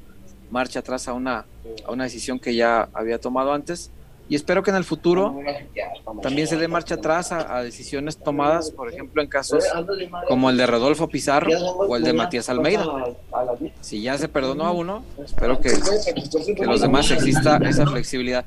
marcha 0.51 0.79
atrás 0.79 1.07
a 1.07 1.13
una, 1.13 1.45
a 1.85 1.91
una 1.91 2.03
decisión 2.03 2.39
que 2.39 2.55
ya 2.55 2.87
había 2.93 3.19
tomado 3.19 3.53
antes. 3.53 3.91
Y 4.29 4.35
espero 4.35 4.63
que 4.63 4.69
en 4.69 4.77
el 4.77 4.85
futuro 4.85 5.37
también 6.21 6.47
se 6.47 6.55
dé 6.55 6.67
marcha 6.67 6.95
atrás 6.95 7.31
a, 7.31 7.61
decisiones 7.61 8.17
tomadas, 8.17 8.71
por 8.71 8.89
ejemplo, 8.89 9.21
en 9.21 9.27
casos 9.27 9.65
como 10.27 10.49
el 10.49 10.55
de 10.55 10.65
Rodolfo 10.65 11.09
Pizarro 11.09 11.51
o 11.51 11.95
el 11.97 12.03
de 12.03 12.13
Matías 12.13 12.47
Almeida. 12.47 12.85
Si 13.81 14.01
ya 14.01 14.17
se 14.17 14.29
perdonó 14.29 14.65
a 14.65 14.71
uno, 14.71 15.03
espero 15.23 15.59
que, 15.59 15.71
que 16.55 16.65
los 16.65 16.81
demás 16.81 17.11
exista 17.11 17.57
esa 17.57 17.85
flexibilidad. 17.85 18.45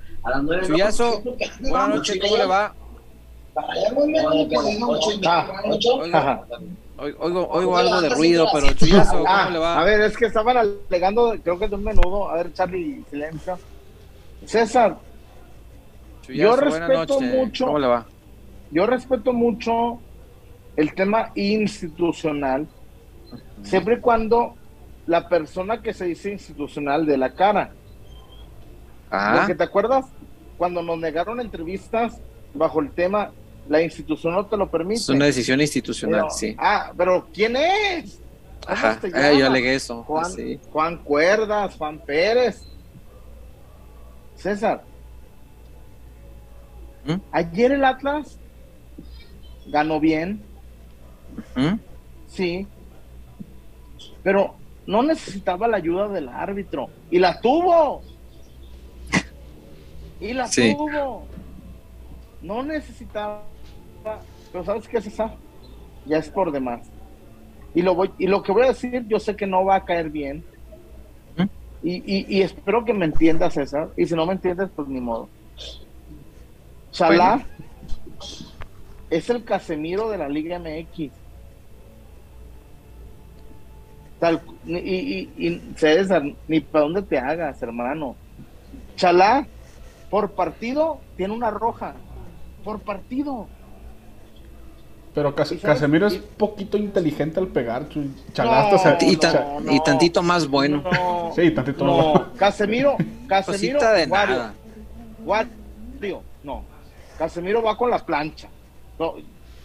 Chuyazo, 0.67 1.23
buenas 1.61 1.89
noches, 1.91 2.19
¿cómo 2.23 2.37
le 2.39 2.47
va? 2.47 2.75
Oigo, 6.99 7.49
oigo 7.51 7.77
algo 7.77 8.01
de 8.01 8.09
ruido, 8.09 8.47
pero 8.53 8.73
Chuyazo, 8.73 9.19
¿cómo 9.19 9.27
ah, 9.29 9.51
le 9.51 9.59
va? 9.59 9.79
A 9.79 9.85
ver, 9.85 10.01
es 10.01 10.17
que 10.17 10.27
estaban 10.27 10.57
alegando, 10.57 11.37
creo 11.43 11.59
que 11.59 11.67
es 11.67 11.73
un 11.73 11.85
menudo. 11.85 12.31
A 12.31 12.37
ver, 12.37 12.53
Charlie, 12.55 13.05
silencio. 13.11 13.59
César, 14.47 14.97
yo 16.29 16.57
respeto 16.57 17.21
mucho. 17.21 17.67
¿Cómo 17.67 17.79
le 17.79 17.87
va? 17.87 18.07
Yo 18.71 18.87
respeto 18.87 19.33
mucho 19.33 20.01
el 20.77 20.95
tema 20.95 21.33
institucional, 21.35 22.67
siempre 23.63 23.97
y 23.97 24.01
cuando 24.01 24.55
la 25.07 25.29
persona 25.29 25.83
que 25.83 25.93
se 25.93 26.07
dice 26.07 26.33
institucional 26.33 27.05
de 27.05 27.19
la 27.19 27.31
cara. 27.35 27.73
Ah. 29.11 29.35
Porque 29.39 29.55
te 29.55 29.65
acuerdas 29.65 30.07
cuando 30.57 30.83
nos 30.83 30.99
negaron 30.99 31.41
entrevistas 31.41 32.21
bajo 32.55 32.81
el 32.81 32.91
tema 32.91 33.33
la 33.69 33.83
institución 33.83 34.35
no 34.35 34.47
te 34.47 34.57
lo 34.57 34.71
permite. 34.71 35.01
Es 35.01 35.09
una 35.09 35.27
decisión 35.27 35.61
institucional, 35.61 36.31
sí. 36.31 36.55
Ah, 36.59 36.93
pero 36.97 37.27
¿quién 37.33 37.57
es? 37.57 38.21
Ajá, 38.67 38.99
ah, 39.15 39.33
yo 39.33 39.47
alegué 39.47 39.75
eso. 39.75 40.03
Juan, 40.03 40.33
Juan 40.73 40.97
Cuerdas, 40.99 41.77
Juan 41.77 41.99
Pérez. 42.01 42.63
César. 44.35 44.83
¿Mm? 47.05 47.21
Ayer 47.31 47.73
el 47.73 47.85
Atlas 47.85 48.39
ganó 49.67 50.01
bien. 50.01 50.43
¿Mm? 51.55 51.75
Sí. 52.27 52.67
Pero 54.23 54.57
no 54.87 55.03
necesitaba 55.03 55.69
la 55.69 55.77
ayuda 55.77 56.09
del 56.09 56.29
árbitro. 56.29 56.89
Y 57.11 57.19
la 57.19 57.41
tuvo. 57.41 58.03
Y 60.21 60.33
la 60.33 60.51
tuvo. 60.51 61.27
No 62.43 62.63
necesitaba 62.63 63.45
pero 64.53 64.65
¿sabes 64.65 64.89
qué, 64.89 65.01
César? 65.01 65.35
Ya 66.05 66.19
es 66.19 66.29
por 66.29 66.53
demás. 66.53 66.89
Y 67.75 67.83
lo, 67.83 67.95
voy, 67.95 68.11
y 68.19 68.27
lo 68.27 68.43
que 68.43 68.53
voy 68.53 68.65
a 68.65 68.69
decir, 68.69 69.05
yo 69.09 69.19
sé 69.19 69.37
que 69.37 69.47
no 69.47 69.65
va 69.65 69.77
a 69.77 69.85
caer 69.85 70.11
bien. 70.11 70.45
¿Mm? 71.37 71.45
Y, 71.83 72.41
espero 72.41 72.85
que 72.85 72.95
me 72.95 73.05
entiendas, 73.05 73.55
César. 73.55 73.91
Y 73.97 74.07
si 74.07 74.15
no 74.15 74.25
me 74.27 74.33
entiendes, 74.33 74.71
pues 74.75 74.89
ni 74.89 75.01
modo. 75.01 75.29
Salah 76.91 77.45
es 79.11 79.31
el 79.31 79.45
Casemiro 79.45 80.09
de 80.09 80.19
la 80.19 80.29
Liga 80.29 80.59
MX. 80.59 81.13
Tal, 84.19 84.41
y, 84.65 85.29
y, 85.37 85.73
César, 85.77 86.23
ni 86.49 86.61
para 86.61 86.85
dónde 86.85 87.03
te 87.03 87.19
hagas, 87.19 87.63
hermano. 87.63 88.17
Chalá, 88.97 89.47
por 90.09 90.33
partido, 90.33 91.01
tiene 91.17 91.35
una 91.35 91.51
roja. 91.51 91.95
Por 92.65 92.81
partido. 92.81 93.49
Pero 95.17 95.35
Casemiro 95.35 96.09
es 96.09 96.19
poquito 96.19 96.77
inteligente 96.77 97.41
al 97.41 97.49
pegar. 97.49 97.87
y, 99.01 99.81
tantito 99.81 100.23
más 100.23 100.47
bueno. 100.47 100.85
sí, 101.35 101.51
tantito 101.53 101.87
más 101.87 101.97
bueno. 101.97 102.33
Casemiro, 102.37 102.97
Casemiro, 103.27 103.81
de 103.81 104.07
nada. 104.09 104.53
no. 106.45 106.65
Casemiro 107.17 107.63
va 107.63 107.79
con 107.79 107.91
la 107.91 108.05
plancha. 108.05 108.49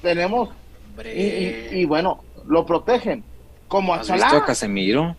tenemos. 0.01 0.51
Y, 1.13 1.83
bueno, 1.83 2.23
lo 2.47 2.65
protegen. 2.65 3.21
Como 3.67 3.93
a 3.93 4.03
Chalá. 4.03 4.27
visto 4.27 4.45
Casemiro? 4.45 5.17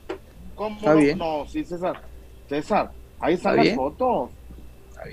Está 0.78 0.94
bien. 0.94 1.18
No, 1.18 1.44
sí, 1.46 1.62
César. 1.62 2.00
César, 2.48 2.90
ahí 3.20 3.34
están 3.34 3.58
las 3.58 3.74
fotos. 3.74 4.30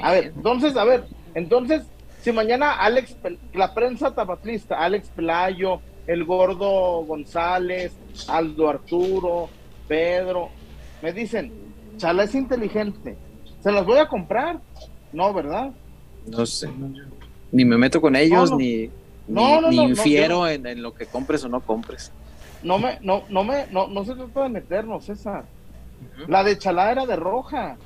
A 0.02 0.12
ver, 0.14 0.32
entonces, 0.34 0.78
a 0.78 0.86
ver, 0.86 1.04
entonces 1.34 1.84
si 2.22 2.32
mañana 2.32 2.74
Alex, 2.74 3.16
la 3.54 3.74
prensa 3.74 4.14
tapatlista, 4.14 4.80
Alex 4.80 5.10
Pelayo, 5.16 5.82
el 6.08 6.26
gordo 6.26 7.04
González, 7.06 7.94
Aldo 8.28 8.70
Arturo, 8.70 9.50
Pedro, 9.88 10.50
me 11.02 11.14
dicen, 11.14 11.52
Chala 11.98 12.24
es 12.24 12.36
inteligente, 12.36 13.16
¿se 13.62 13.72
las 13.72 13.86
voy 13.86 14.00
a 14.00 14.08
comprar? 14.08 14.60
No, 15.14 15.34
¿verdad? 15.34 15.72
No 16.26 16.46
sé, 16.46 16.70
ni 17.52 17.66
me 17.66 17.78
meto 17.78 18.02
con 18.02 18.16
ellos, 18.16 18.52
ni, 18.56 18.90
ni, 19.28 19.84
infiero 19.84 20.48
en, 20.48 20.82
lo 20.82 20.94
que 20.94 21.06
compres 21.06 21.44
o 21.44 21.50
no 21.50 21.62
compres. 21.62 22.12
No 22.62 22.78
me, 22.78 23.00
no, 23.02 23.24
no 23.30 23.44
me, 23.44 23.68
no, 23.72 23.88
no 23.88 24.04
se 24.04 24.14
trata 24.14 24.44
de 24.44 24.50
meternos, 24.50 25.06
César. 25.06 25.46
La 26.28 26.44
de 26.44 26.58
Chalá 26.58 26.92
era 26.92 27.06
de 27.06 27.16
roja. 27.16 27.78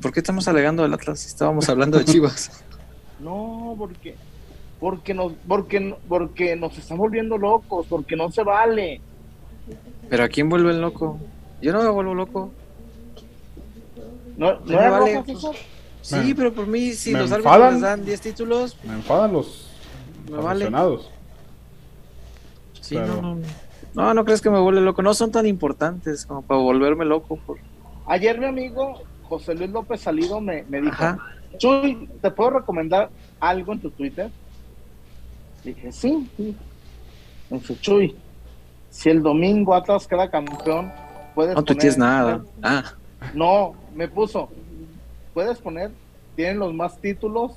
¿Por 0.00 0.12
qué 0.12 0.20
estamos 0.20 0.48
alegando 0.48 0.82
del 0.82 0.94
Atlas? 0.94 1.26
Estábamos 1.26 1.68
hablando 1.68 1.98
de 1.98 2.04
Chivas. 2.04 2.50
no, 3.20 3.74
porque 3.78 4.14
porque 4.80 5.14
nos 5.14 5.32
porque 5.46 5.96
porque 6.08 6.56
nos 6.56 6.76
están 6.76 6.98
volviendo 6.98 7.38
locos, 7.38 7.86
porque 7.88 8.16
no 8.16 8.30
se 8.30 8.42
vale. 8.42 9.00
Pero 10.08 10.24
a 10.24 10.28
quién 10.28 10.48
vuelve 10.48 10.70
el 10.70 10.80
loco? 10.80 11.18
Yo 11.62 11.72
no 11.72 11.82
me 11.82 11.88
vuelvo 11.88 12.14
loco. 12.14 12.50
No, 14.36 14.60
no 14.60 14.76
vale. 14.76 15.24
sí, 16.02 16.34
pero 16.34 16.52
por 16.52 16.66
mí 16.66 16.92
si 16.92 17.12
los 17.12 17.30
árbitros 17.30 17.72
les 17.72 17.80
dan 17.80 18.04
10 18.04 18.20
títulos, 18.20 18.76
me 18.84 18.94
enfadan 18.94 19.32
los 19.32 19.70
me 20.30 20.38
vale. 20.38 20.70
Sí, 22.80 22.96
no, 22.96 23.22
no, 23.22 23.38
no, 23.94 24.14
no 24.14 24.24
crees 24.24 24.40
que 24.40 24.50
me 24.50 24.58
vuelve 24.58 24.80
loco. 24.80 25.02
No 25.02 25.14
son 25.14 25.30
tan 25.30 25.46
importantes 25.46 26.26
como 26.26 26.42
para 26.42 26.60
volverme 26.60 27.04
loco. 27.04 27.36
Por... 27.36 27.58
Ayer 28.06 28.38
mi 28.38 28.46
amigo 28.46 29.00
José 29.28 29.54
Luis 29.54 29.70
López 29.70 30.00
Salido 30.00 30.40
me, 30.40 30.64
me 30.64 30.80
dijo, 30.80 31.16
Chuy, 31.58 32.08
¿te 32.20 32.30
puedo 32.30 32.50
recomendar 32.50 33.10
algo 33.40 33.72
en 33.72 33.80
tu 33.80 33.90
Twitter? 33.90 34.30
Dije, 35.62 35.92
sí, 35.92 36.28
sí. 36.36 36.56
Me 37.50 37.58
dice, 37.58 37.78
Chuy, 37.80 38.16
si 38.90 39.10
el 39.10 39.22
domingo 39.22 39.74
Atlas 39.74 40.06
queda 40.06 40.30
campeón, 40.30 40.92
puedes 41.34 41.54
No, 41.54 41.64
tú 41.64 41.74
tienes 41.74 41.98
nada. 41.98 42.44
Ah. 42.62 42.94
No, 43.32 43.74
me 43.94 44.08
puso, 44.08 44.48
puedes 45.32 45.58
poner, 45.58 45.90
tienen 46.36 46.58
los 46.58 46.74
más 46.74 46.98
títulos 47.00 47.52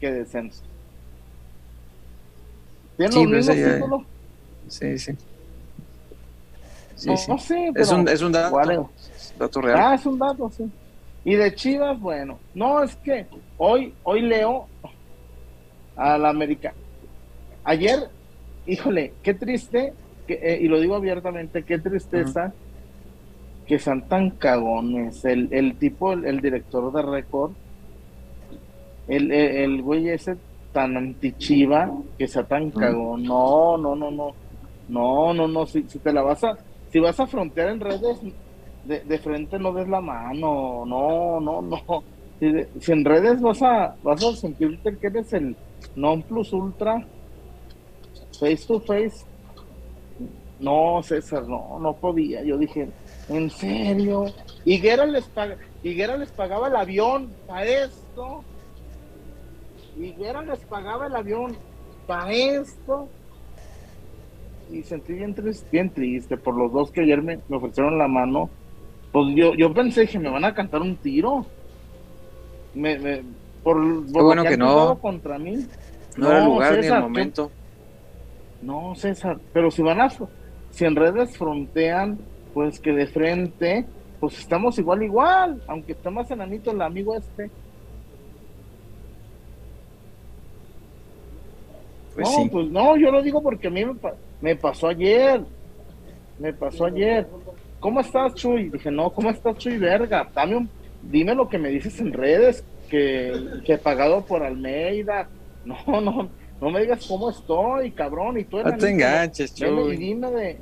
que 0.00 0.12
descenso. 0.12 0.62
¿Tienen 2.96 3.14
los 3.14 3.26
mismos 3.26 3.56
títulos? 3.56 4.02
Sí, 4.68 4.98
sí. 4.98 5.12
no, 7.06 7.38
sé. 7.38 7.72
es, 7.74 7.90
un, 7.90 8.08
es 8.08 8.20
un 8.20 8.32
dato, 8.32 8.90
dato 9.38 9.60
real. 9.60 9.78
Ah, 9.80 9.94
es 9.94 10.06
un 10.06 10.18
dato, 10.18 10.50
sí. 10.50 10.70
Y 11.24 11.34
de 11.34 11.54
Chivas, 11.54 11.98
bueno, 12.00 12.38
no, 12.54 12.82
es 12.82 12.96
que 12.96 13.26
hoy, 13.58 13.92
hoy 14.04 14.22
leo 14.22 14.66
a 15.96 16.16
la 16.16 16.30
América. 16.30 16.72
Ayer, 17.64 18.08
híjole, 18.66 19.12
qué 19.22 19.34
triste, 19.34 19.92
eh, 20.28 20.58
y 20.60 20.68
lo 20.68 20.80
digo 20.80 20.94
abiertamente, 20.94 21.64
qué 21.64 21.78
tristeza 21.78 22.52
que 23.66 23.78
sean 23.78 24.08
tan 24.08 24.30
cagones. 24.30 25.24
El, 25.24 25.48
el 25.52 25.76
tipo, 25.76 26.12
el, 26.12 26.40
director 26.40 26.90
de 26.92 27.02
récord, 27.02 27.52
el, 29.08 29.30
el, 29.30 29.82
güey 29.82 30.08
ese 30.08 30.36
tan 30.72 30.96
antichiva, 30.96 31.92
que 32.16 32.26
sea 32.26 32.44
tan 32.44 32.70
cagón. 32.70 33.24
No, 33.24 33.76
no, 33.76 33.94
no, 33.94 34.10
no. 34.10 34.32
No, 34.88 35.34
no, 35.34 35.46
no. 35.46 35.66
Si, 35.66 35.82
si 35.88 35.98
te 35.98 36.12
la 36.12 36.22
vas 36.22 36.42
a, 36.44 36.56
si 36.90 36.98
vas 36.98 37.20
a 37.20 37.26
frontear 37.26 37.68
en 37.68 37.80
redes, 37.80 38.18
de, 38.88 39.18
frente 39.18 39.58
no 39.58 39.72
des 39.72 39.88
la 39.88 40.00
mano. 40.00 40.84
No, 40.86 41.40
no, 41.40 41.62
no. 41.62 42.04
Si, 42.40 42.92
en 42.92 43.04
redes 43.04 43.40
vas 43.40 43.62
a, 43.62 43.96
vas 44.02 44.24
a 44.24 44.36
sentirte 44.36 44.96
que 44.96 45.06
eres 45.08 45.32
el 45.32 45.56
non 45.96 46.22
plus 46.22 46.52
ultra, 46.52 47.04
face 48.38 48.66
to 48.66 48.78
face, 48.80 49.26
no, 50.60 51.02
César, 51.02 51.46
no, 51.48 51.78
no 51.80 51.94
podía. 51.94 52.42
Yo 52.42 52.58
dije, 52.58 52.88
¿en 53.28 53.50
serio? 53.50 54.26
Higuera 54.64 55.06
les, 55.06 55.30
Higuera 55.82 56.16
les 56.16 56.30
pagaba 56.30 56.68
el 56.68 56.76
avión 56.76 57.30
para 57.46 57.64
esto. 57.64 58.44
Higuera 59.96 60.42
les 60.42 60.60
pagaba 60.60 61.06
el 61.06 61.16
avión 61.16 61.56
para 62.06 62.32
esto. 62.32 63.08
Y 64.70 64.82
sentí 64.82 65.14
bien 65.14 65.34
triste, 65.34 65.66
bien 65.70 65.90
triste 65.90 66.36
por 66.36 66.54
los 66.54 66.72
dos 66.72 66.90
que 66.90 67.00
ayer 67.00 67.22
me, 67.22 67.38
ofrecieron 67.50 67.98
la 67.98 68.08
mano. 68.08 68.50
Pues 69.12 69.34
yo, 69.34 69.54
yo 69.54 69.72
pensé 69.72 70.06
que 70.06 70.18
me 70.18 70.28
van 70.28 70.44
a 70.44 70.54
cantar 70.54 70.82
un 70.82 70.96
tiro. 70.96 71.46
Me, 72.74 72.98
me, 72.98 73.22
por, 73.62 73.76
por 74.12 74.22
bueno 74.24 74.44
que, 74.44 74.56
no. 74.56 74.98
contra 74.98 75.38
mí. 75.38 75.66
No, 76.16 76.30
era 76.30 76.38
el 76.40 76.44
lugar 76.44 76.78
ni 76.78 76.86
el 76.86 77.00
momento. 77.00 77.50
No, 78.62 78.94
César, 78.96 79.38
pero 79.52 79.70
si 79.70 79.82
van 79.82 80.00
a 80.00 80.10
si 80.70 80.84
en 80.84 80.96
redes 80.96 81.36
frontean, 81.36 82.18
pues 82.54 82.80
que 82.80 82.92
de 82.92 83.06
frente, 83.06 83.86
pues 84.20 84.38
estamos 84.38 84.78
igual, 84.78 85.02
igual, 85.02 85.62
aunque 85.66 85.92
está 85.92 86.10
más 86.10 86.30
enanito 86.30 86.70
el 86.70 86.82
amigo 86.82 87.16
este. 87.16 87.50
Pues 92.14 92.28
no, 92.36 92.50
pues 92.50 92.68
no, 92.68 92.96
yo 92.96 93.12
lo 93.12 93.22
digo 93.22 93.40
porque 93.40 93.68
a 93.68 93.70
mí 93.70 93.84
me, 94.40 94.56
pasó 94.56 94.88
ayer. 94.88 95.40
Me 96.38 96.52
pasó 96.52 96.86
ayer. 96.86 97.28
¿Cómo 97.80 98.00
estás, 98.00 98.34
Chuy? 98.34 98.70
Dije, 98.70 98.90
no, 98.90 99.10
¿cómo 99.10 99.30
estás, 99.30 99.56
Chuy? 99.58 99.78
Verga, 99.78 100.28
dame 100.34 100.56
un, 100.56 100.70
dime 101.02 101.34
lo 101.34 101.48
que 101.48 101.58
me 101.58 101.68
dices 101.68 102.00
en 102.00 102.12
redes, 102.12 102.64
que, 102.90 103.60
que 103.64 103.78
pagado 103.78 104.24
por 104.24 104.42
Almeida. 104.42 105.28
No, 105.64 105.76
no, 106.00 106.28
no 106.60 106.70
me 106.70 106.80
digas 106.80 107.06
cómo 107.06 107.30
estoy, 107.30 107.92
cabrón, 107.92 108.38
y 108.38 108.44
tú 108.44 108.58
No 108.58 108.76
te 108.76 108.90
enganches, 108.90 109.54
Chuy. 109.54 109.96
dime 109.96 110.30
de... 110.30 110.58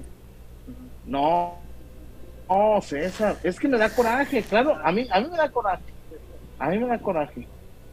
No, 1.07 1.55
no, 2.49 2.81
César, 2.83 3.37
es 3.43 3.59
que 3.59 3.69
me 3.69 3.79
da 3.79 3.89
coraje, 3.89 4.43
claro, 4.43 4.77
a 4.83 4.93
mí, 4.93 5.07
a 5.11 5.21
mí 5.21 5.29
me 5.31 5.37
da 5.37 5.51
coraje. 5.51 5.85
A 6.59 6.69
mí 6.71 6.79
me 6.79 6.87
da 6.87 6.99
coraje. 6.99 7.47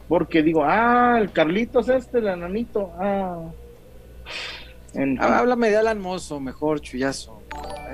Porque 0.08 0.42
digo, 0.42 0.62
ah, 0.64 1.16
el 1.20 1.30
Carlitos 1.32 1.88
este, 1.88 2.18
el 2.18 2.28
ananito, 2.28 2.92
ah. 2.98 3.50
ah 5.18 5.38
háblame 5.38 5.70
de 5.70 5.76
Alan 5.76 6.00
Mozo, 6.00 6.40
mejor, 6.40 6.80
chullazo. 6.80 7.43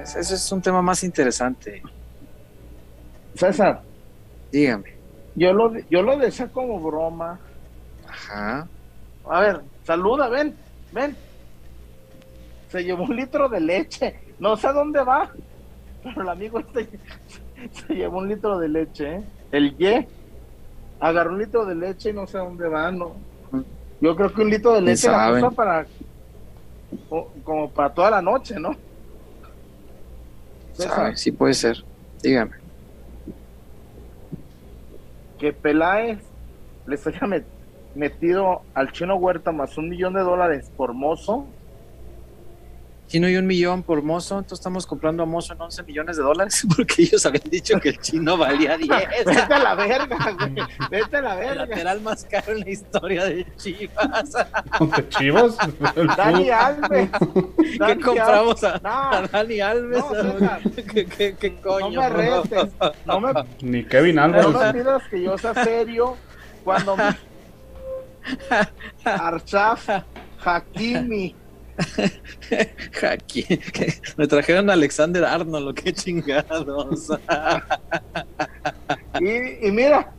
Ese 0.02 0.34
es 0.34 0.52
un 0.52 0.62
tema 0.62 0.82
más 0.82 1.04
interesante. 1.04 1.82
César. 3.34 3.82
Dígame. 4.50 4.94
Yo 5.34 5.52
lo, 5.52 5.78
yo 5.88 6.02
lo 6.02 6.18
decía 6.18 6.48
como 6.48 6.80
broma. 6.80 7.38
Ajá. 8.08 8.66
A 9.28 9.40
ver, 9.40 9.62
Saluda, 9.90 10.28
ven, 10.28 10.54
ven. 10.92 11.16
Se 12.68 12.84
llevó 12.84 13.02
un 13.02 13.16
litro 13.16 13.48
de 13.48 13.60
leche. 13.60 14.20
No 14.38 14.56
sé 14.56 14.68
a 14.68 14.72
dónde 14.72 15.02
va. 15.02 15.30
Pero 16.02 16.22
el 16.22 16.28
amigo 16.28 16.60
este 16.60 16.88
se 17.72 17.94
llevó 17.94 18.18
un 18.18 18.28
litro 18.28 18.58
de 18.58 18.68
leche, 18.68 19.16
¿eh? 19.16 19.24
El 19.50 19.74
Y. 19.78 20.06
Agarró 21.00 21.32
un 21.32 21.38
litro 21.38 21.64
de 21.64 21.74
leche 21.74 22.10
y 22.10 22.12
no 22.12 22.26
sé 22.26 22.38
a 22.38 22.42
dónde 22.42 22.68
va, 22.68 22.92
no. 22.92 23.16
Yo 24.00 24.14
creo 24.14 24.32
que 24.32 24.42
un 24.42 24.50
litro 24.50 24.74
de 24.74 24.82
leche 24.82 25.10
la 25.10 25.32
usa 25.32 25.50
para 25.50 25.86
como 27.42 27.68
para 27.70 27.92
toda 27.92 28.10
la 28.10 28.22
noche, 28.22 28.60
¿no? 28.60 28.76
Sabe, 30.88 31.16
sí 31.16 31.32
puede 31.32 31.54
ser. 31.54 31.84
Dígame. 32.22 32.52
Que 35.38 35.52
Peláez 35.52 36.18
le 36.86 36.96
llame 36.96 37.44
metido 37.94 38.62
al 38.74 38.92
chino 38.92 39.16
Huerta 39.16 39.52
más 39.52 39.76
un 39.78 39.88
millón 39.88 40.14
de 40.14 40.20
dólares 40.20 40.70
por 40.76 40.92
mozo. 40.92 41.46
Chino 43.10 43.28
y 43.28 43.36
un 43.36 43.44
millón 43.44 43.82
por 43.82 44.02
mozo, 44.02 44.38
entonces 44.38 44.60
estamos 44.60 44.86
comprando 44.86 45.24
a 45.24 45.26
mozo 45.26 45.52
en 45.52 45.60
11 45.60 45.82
millones 45.82 46.16
de 46.16 46.22
dólares 46.22 46.64
porque 46.76 47.02
ellos 47.02 47.26
habían 47.26 47.50
dicho 47.50 47.80
que 47.80 47.88
el 47.88 47.98
chino 47.98 48.36
valía 48.36 48.76
10. 48.76 48.88
Vete 49.26 49.52
a 49.52 49.58
la 49.58 49.74
verga, 49.74 50.36
güey. 50.38 50.54
Vete 50.88 51.16
a 51.16 51.20
la 51.20 51.34
verga. 51.34 51.64
El 51.64 51.70
lateral 51.70 52.00
más 52.02 52.24
caro 52.24 52.52
en 52.52 52.60
la 52.60 52.70
historia 52.70 53.24
de 53.24 53.44
Chivas. 53.56 54.32
¿De 54.96 55.08
Chivas? 55.08 55.56
Dani 56.16 56.50
Alves. 56.50 57.10
¿Qué 57.84 58.00
compramos 58.00 58.62
a, 58.62 58.78
Dani 59.32 59.60
Alves? 59.60 60.04
¿Qué, 61.40 61.56
coño? 61.60 61.90
No 61.90 62.00
me 62.02 62.08
retes. 62.10 62.72
No 63.06 63.18
me... 63.18 63.32
Ni 63.60 63.84
Kevin 63.86 64.20
Alves. 64.20 64.50
No 64.50 64.60
me 64.60 64.72
pidas 64.72 65.02
que 65.10 65.20
yo 65.20 65.36
sea 65.36 65.64
serio 65.64 66.16
cuando 66.62 66.96
me 66.96 67.16
Archaf, 69.04 69.88
Hakimi. 70.44 71.34
Hakimi. 73.02 73.60
Me 74.16 74.26
trajeron 74.26 74.70
a 74.70 74.74
Alexander 74.74 75.24
Arnold, 75.24 75.66
lo 75.66 75.74
que 75.74 75.92
chingados. 75.92 77.10
y, 79.20 79.70
mira, 79.70 80.12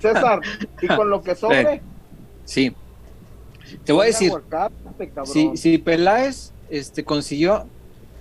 César, 0.00 0.40
y 0.80 0.86
con 0.88 1.10
lo 1.10 1.22
que 1.22 1.34
sobre. 1.34 1.80
Sí. 2.44 2.74
Te 3.84 3.92
voy 3.92 4.04
a 4.04 4.06
decir. 4.06 4.32
si, 5.24 5.56
si 5.56 5.78
Peláez 5.78 6.52
este, 6.70 7.04
consiguió. 7.04 7.66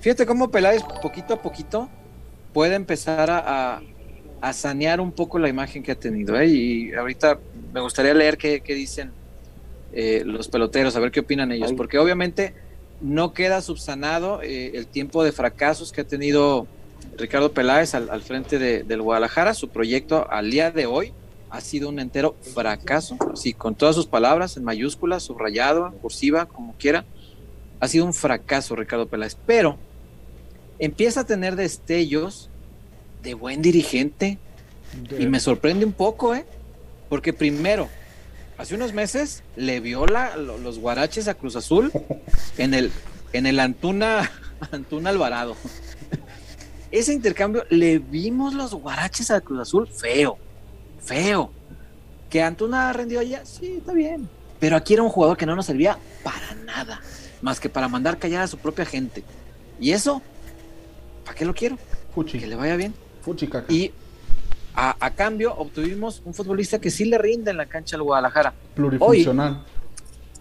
Fíjate 0.01 0.25
cómo 0.25 0.51
Peláez, 0.51 0.83
poquito 1.01 1.33
a 1.33 1.41
poquito, 1.41 1.89
puede 2.53 2.75
empezar 2.75 3.31
a, 3.31 3.81
a, 4.41 4.53
sanear 4.53 5.01
un 5.01 5.11
poco 5.11 5.39
la 5.39 5.49
imagen 5.49 5.81
que 5.81 5.91
ha 5.91 5.95
tenido. 5.95 6.39
¿eh? 6.39 6.47
Y 6.47 6.93
ahorita 6.93 7.39
me 7.73 7.81
gustaría 7.81 8.13
leer 8.13 8.37
qué, 8.37 8.61
dicen 8.67 9.11
eh, 9.93 10.21
los 10.23 10.47
peloteros, 10.47 10.95
a 10.95 10.99
ver 10.99 11.11
qué 11.11 11.21
opinan 11.21 11.51
ellos, 11.51 11.73
porque 11.73 11.97
obviamente 11.97 12.53
no 13.01 13.33
queda 13.33 13.61
subsanado 13.61 14.41
eh, 14.41 14.71
el 14.75 14.87
tiempo 14.87 15.23
de 15.23 15.31
fracasos 15.31 15.91
que 15.91 16.01
ha 16.01 16.07
tenido 16.07 16.67
Ricardo 17.17 17.51
Peláez 17.51 17.93
al, 17.95 18.21
frente 18.21 18.59
del 18.59 19.01
Guadalajara. 19.01 19.53
Su 19.53 19.69
proyecto 19.69 20.29
al 20.29 20.51
día 20.51 20.71
de 20.71 20.85
hoy 20.85 21.13
ha 21.49 21.61
sido 21.61 21.89
un 21.89 21.99
entero 21.99 22.35
fracaso, 22.53 23.17
sí, 23.35 23.53
con 23.53 23.75
todas 23.75 23.95
sus 23.95 24.07
palabras 24.07 24.57
en 24.57 24.63
mayúsculas, 24.63 25.23
subrayado, 25.23 25.91
cursiva, 26.01 26.45
como 26.45 26.73
quiera. 26.73 27.05
Ha 27.79 27.87
sido 27.87 28.05
un 28.05 28.13
fracaso 28.13 28.75
Ricardo 28.75 29.07
Peláez, 29.07 29.37
pero 29.45 29.77
empieza 30.79 31.21
a 31.21 31.25
tener 31.25 31.55
destellos 31.55 32.49
de 33.23 33.33
buen 33.33 33.61
dirigente 33.61 34.37
y 35.17 35.25
me 35.27 35.39
sorprende 35.39 35.85
un 35.85 35.93
poco, 35.93 36.35
¿eh? 36.35 36.45
Porque 37.09 37.33
primero, 37.33 37.89
hace 38.57 38.75
unos 38.75 38.93
meses 38.93 39.43
le 39.55 39.79
vio 39.79 40.05
los 40.05 40.79
guaraches 40.79 41.27
a 41.27 41.33
Cruz 41.33 41.55
Azul 41.55 41.91
en 42.57 42.73
el, 42.73 42.91
en 43.33 43.45
el 43.45 43.59
Antuna, 43.59 44.31
Antuna 44.71 45.09
Alvarado. 45.09 45.55
Ese 46.91 47.13
intercambio 47.13 47.65
le 47.69 47.99
vimos 47.99 48.53
los 48.53 48.73
guaraches 48.73 49.31
a 49.31 49.41
Cruz 49.41 49.59
Azul 49.61 49.87
feo, 49.87 50.37
feo. 51.03 51.51
Que 52.29 52.41
Antuna 52.41 52.91
rendió 52.93 53.19
allá, 53.19 53.45
sí, 53.45 53.77
está 53.77 53.93
bien. 53.93 54.29
Pero 54.59 54.75
aquí 54.75 54.93
era 54.93 55.03
un 55.03 55.09
jugador 55.09 55.37
que 55.37 55.45
no 55.45 55.55
nos 55.55 55.65
servía 55.65 55.97
para 56.23 56.55
nada, 56.65 57.01
más 57.41 57.59
que 57.59 57.69
para 57.69 57.87
mandar 57.87 58.17
callar 58.17 58.43
a 58.43 58.47
su 58.47 58.57
propia 58.57 58.85
gente. 58.85 59.23
Y 59.79 59.91
eso, 59.91 60.21
¿para 61.23 61.37
qué 61.37 61.45
lo 61.45 61.53
quiero? 61.53 61.77
Que 62.23 62.47
le 62.47 62.55
vaya 62.55 62.77
bien. 62.77 62.93
Fuchi 63.21 63.49
Y 63.67 63.91
a, 64.75 65.09
cambio, 65.11 65.55
obtuvimos 65.55 66.21
un 66.25 66.33
futbolista 66.33 66.79
que 66.79 66.91
sí 66.91 67.05
le 67.05 67.17
rinde 67.17 67.51
en 67.51 67.57
la 67.57 67.65
cancha 67.65 67.95
al 67.95 68.03
Guadalajara. 68.03 68.53
Plurifuncional. 68.75 69.63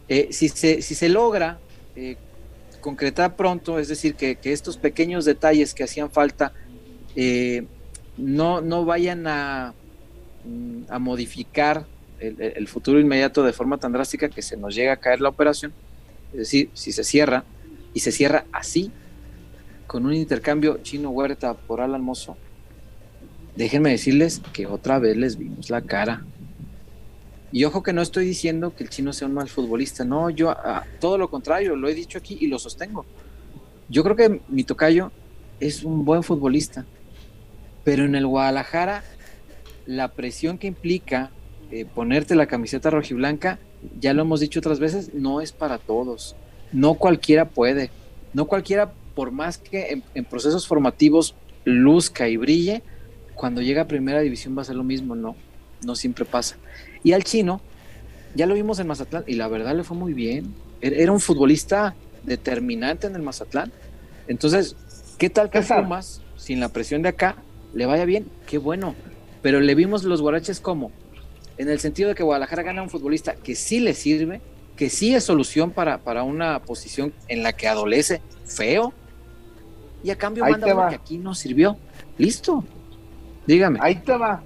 Eh, 0.09 0.29
si, 0.33 0.49
se, 0.49 0.83
si 0.83 0.94
se 0.94 1.09
logra 1.09 1.59
eh, 1.94 2.16
concretar 2.81 3.37
pronto, 3.37 3.79
es 3.79 3.88
decir, 3.88 4.14
que, 4.16 4.37
estos 4.42 4.77
pequeños 4.77 5.25
detalles 5.25 5.73
que 5.73 5.85
hacían 5.85 6.11
falta 6.11 6.53
eh, 7.16 7.64
no, 8.16 8.61
no 8.61 8.85
vayan 8.85 9.27
a, 9.27 9.73
mm, 10.44 10.83
a 10.88 10.99
modificar 10.99 11.87
el, 12.18 12.68
futuro 12.68 13.01
inmediato 13.01 13.42
de 13.42 13.53
forma 13.53 13.79
tan 13.79 13.92
drástica 13.92 14.29
que 14.29 14.42
se 14.42 14.57
nos 14.57 14.75
llega 14.75 14.94
a 14.94 14.97
caer 14.97 15.20
la 15.20 15.29
operación. 15.29 15.73
Es 16.33 16.38
decir, 16.38 16.70
si 16.75 16.92
se 16.92 17.05
cierra 17.05 17.44
y 17.92 18.01
se 18.01 18.12
cierra 18.12 18.47
así, 18.53 18.90
con 19.87 20.07
un 20.07 20.14
intercambio 20.14 20.79
chino 20.83 21.11
Huerta 21.11 21.55
por 21.55 21.81
Alan 21.81 22.03
Mozo, 22.03 22.37
déjenme 23.57 23.90
decirles 23.90 24.40
que 24.53 24.67
otra 24.67 24.99
vez 24.99 25.17
les 25.17 25.37
vimos 25.37 25.71
la 25.71 25.83
cara. 25.83 26.25
Y 27.53 27.64
ojo 27.64 27.83
que 27.83 27.93
no 27.93 28.03
estoy 28.03 28.27
diciendo 28.27 28.75
que 28.75 28.83
el 28.83 28.90
chino 28.90 29.12
sea 29.12 29.29
un 29.29 29.35
mal 29.35 29.49
futbolista, 29.49 30.05
no, 30.05 30.29
yo 30.31 30.51
ah, 30.51 30.85
todo 31.01 31.19
lo 31.19 31.31
contrario, 31.31 31.77
lo 31.77 31.88
he 31.88 31.95
dicho 31.95 32.19
aquí 32.19 32.37
y 32.40 32.49
lo 32.49 32.59
sostengo. 32.59 33.07
Yo 33.88 34.03
creo 34.03 34.17
que 34.17 34.40
mi 34.49 34.64
tocayo 34.64 35.12
es 35.61 35.85
un 35.85 36.05
buen 36.05 36.23
futbolista, 36.23 36.85
pero 37.85 38.05
en 38.05 38.14
el 38.14 38.27
Guadalajara 38.27 39.05
la 39.87 40.09
presión 40.09 40.59
que 40.59 40.67
implica 40.67 41.31
eh, 41.71 41.85
ponerte 41.85 42.35
la 42.35 42.47
camiseta 42.47 42.90
rojiblanca, 42.90 43.59
ya 44.01 44.14
lo 44.14 44.23
hemos 44.23 44.40
dicho 44.40 44.61
otras 44.61 44.79
veces, 44.79 45.12
no 45.14 45.40
es 45.40 45.53
para 45.53 45.79
todos. 45.79 46.37
No 46.73 46.95
cualquiera 46.95 47.49
puede. 47.49 47.90
No 48.33 48.47
cualquiera, 48.47 48.93
por 49.14 49.31
más 49.31 49.59
que 49.59 50.03
en, 50.14 50.25
procesos 50.25 50.67
formativos 50.67 51.35
luzca 51.64 52.29
y 52.29 52.37
brille, 52.37 52.83
cuando 53.35 53.62
llega 53.62 53.83
a 53.83 53.87
primera 53.87 54.20
división 54.20 54.57
va 54.57 54.62
a 54.62 54.64
ser 54.64 54.77
lo 54.77 54.85
mismo. 54.85 55.14
No, 55.14 55.37
no 55.85 55.97
siempre 55.97 56.25
pasa. 56.25 56.57
Y 57.03 57.12
al 57.12 57.25
chino, 57.25 57.61
ya 58.35 58.47
lo 58.47 58.55
vimos 58.55 58.79
en 58.79 58.87
Mazatlán 58.87 59.25
y 59.27 59.35
la 59.35 59.49
verdad 59.49 59.75
le 59.75 59.85
fue 59.85 59.97
muy 59.97 60.14
bien. 60.14 60.55
Er, 60.81 60.94
era 60.94 61.12
un 61.12 61.20
futbolista 61.20 61.94
determinante 62.23 63.07
en 63.07 63.14
el 63.14 63.23
Mazatlán. 63.23 63.73
Entonces, 64.29 64.77
¿qué 65.18 65.31
tal 65.31 65.51
que 65.51 65.61
Pumas, 65.61 66.23
sin 66.37 66.61
la 66.61 66.68
presión 66.68 67.03
de 67.03 67.11
acá, 67.11 67.37
le 67.75 67.87
vaya 67.87 68.05
bien? 68.05 68.27
Qué 68.47 68.59
bueno. 68.59 68.94
Pero 69.42 69.61
le 69.61 69.75
vimos 69.75 70.05
los 70.05 70.23
guaraches 70.23 70.61
como 70.61 70.90
en 71.59 71.68
el 71.68 71.79
sentido 71.79 72.09
de 72.09 72.14
que 72.14 72.23
Guadalajara 72.23 72.62
gana 72.62 72.83
un 72.83 72.90
futbolista 72.90 73.35
que 73.37 73.55
sí 73.55 73.81
le 73.81 73.94
sirve, 73.94 74.40
que 74.77 74.90
sí 74.90 75.14
es 75.14 75.25
solución 75.25 75.70
para, 75.70 75.99
para 75.99 76.25
una 76.25 76.61
posición 76.61 77.12
en 77.29 77.42
la 77.42 77.53
que 77.53 77.68
adolece 77.68 78.20
feo, 78.44 78.92
y 80.03 80.11
a 80.11 80.16
cambio 80.16 80.44
manda 80.44 80.75
uno 80.75 80.88
que 80.88 80.97
aquí 80.97 81.18
no 81.18 81.35
sirvió. 81.35 81.79
Listo. 82.18 82.64
Dígame. 83.46 83.78
Ahí 83.83 83.96
te 83.96 84.16
va. 84.16 84.42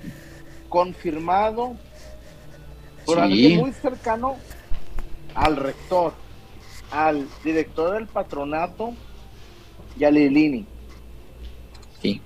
Confirmado 0.68 1.76
por 3.06 3.20
alguien 3.20 3.60
muy 3.60 3.72
cercano 3.72 4.36
al 5.34 5.56
rector, 5.56 6.12
al 6.90 7.26
director 7.42 7.94
del 7.94 8.06
patronato 8.06 8.92
y 9.98 10.04
a 10.04 10.10
Lilini. 10.10 10.66
Sí. 12.02 12.20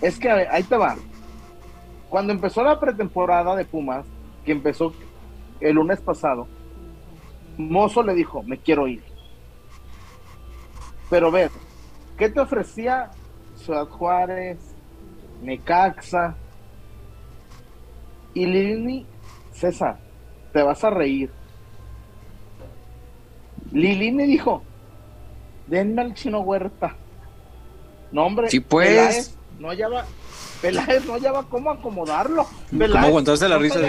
Es 0.00 0.18
que 0.18 0.30
ahí 0.30 0.62
te 0.62 0.76
va. 0.76 0.96
Cuando 2.08 2.32
empezó 2.32 2.62
la 2.62 2.80
pretemporada 2.80 3.54
de 3.54 3.64
Pumas, 3.64 4.06
que 4.44 4.52
empezó 4.52 4.94
el 5.60 5.74
lunes 5.74 6.00
pasado, 6.00 6.46
Mozo 7.58 8.02
le 8.02 8.14
dijo, 8.14 8.42
me 8.44 8.56
quiero 8.58 8.86
ir. 8.86 9.02
Pero 11.10 11.30
ver, 11.30 11.50
¿qué 12.16 12.28
te 12.30 12.40
ofrecía 12.40 13.10
Ciudad 13.68 13.86
Juárez, 13.86 14.56
Necaxa? 15.42 16.34
Y 18.32 18.46
Lilini, 18.46 19.04
César, 19.52 19.98
te 20.54 20.62
vas 20.62 20.82
a 20.84 20.88
reír. 20.88 21.30
Lilini 23.70 24.24
dijo, 24.24 24.62
denme 25.66 26.00
al 26.00 26.14
chino 26.14 26.40
huerta. 26.40 26.96
No, 28.10 28.24
hombre, 28.24 28.48
sí, 28.48 28.60
pues. 28.60 29.36
no 29.58 29.68
hallaba, 29.68 30.06
Peláez 30.62 31.04
no 31.04 31.12
hallaba 31.12 31.42
cómo 31.42 31.70
acomodarlo. 31.70 32.46
Peláez, 32.70 32.92
¿Cómo 32.92 33.06
aguantaste 33.08 33.50
la 33.50 33.58
risa? 33.58 33.80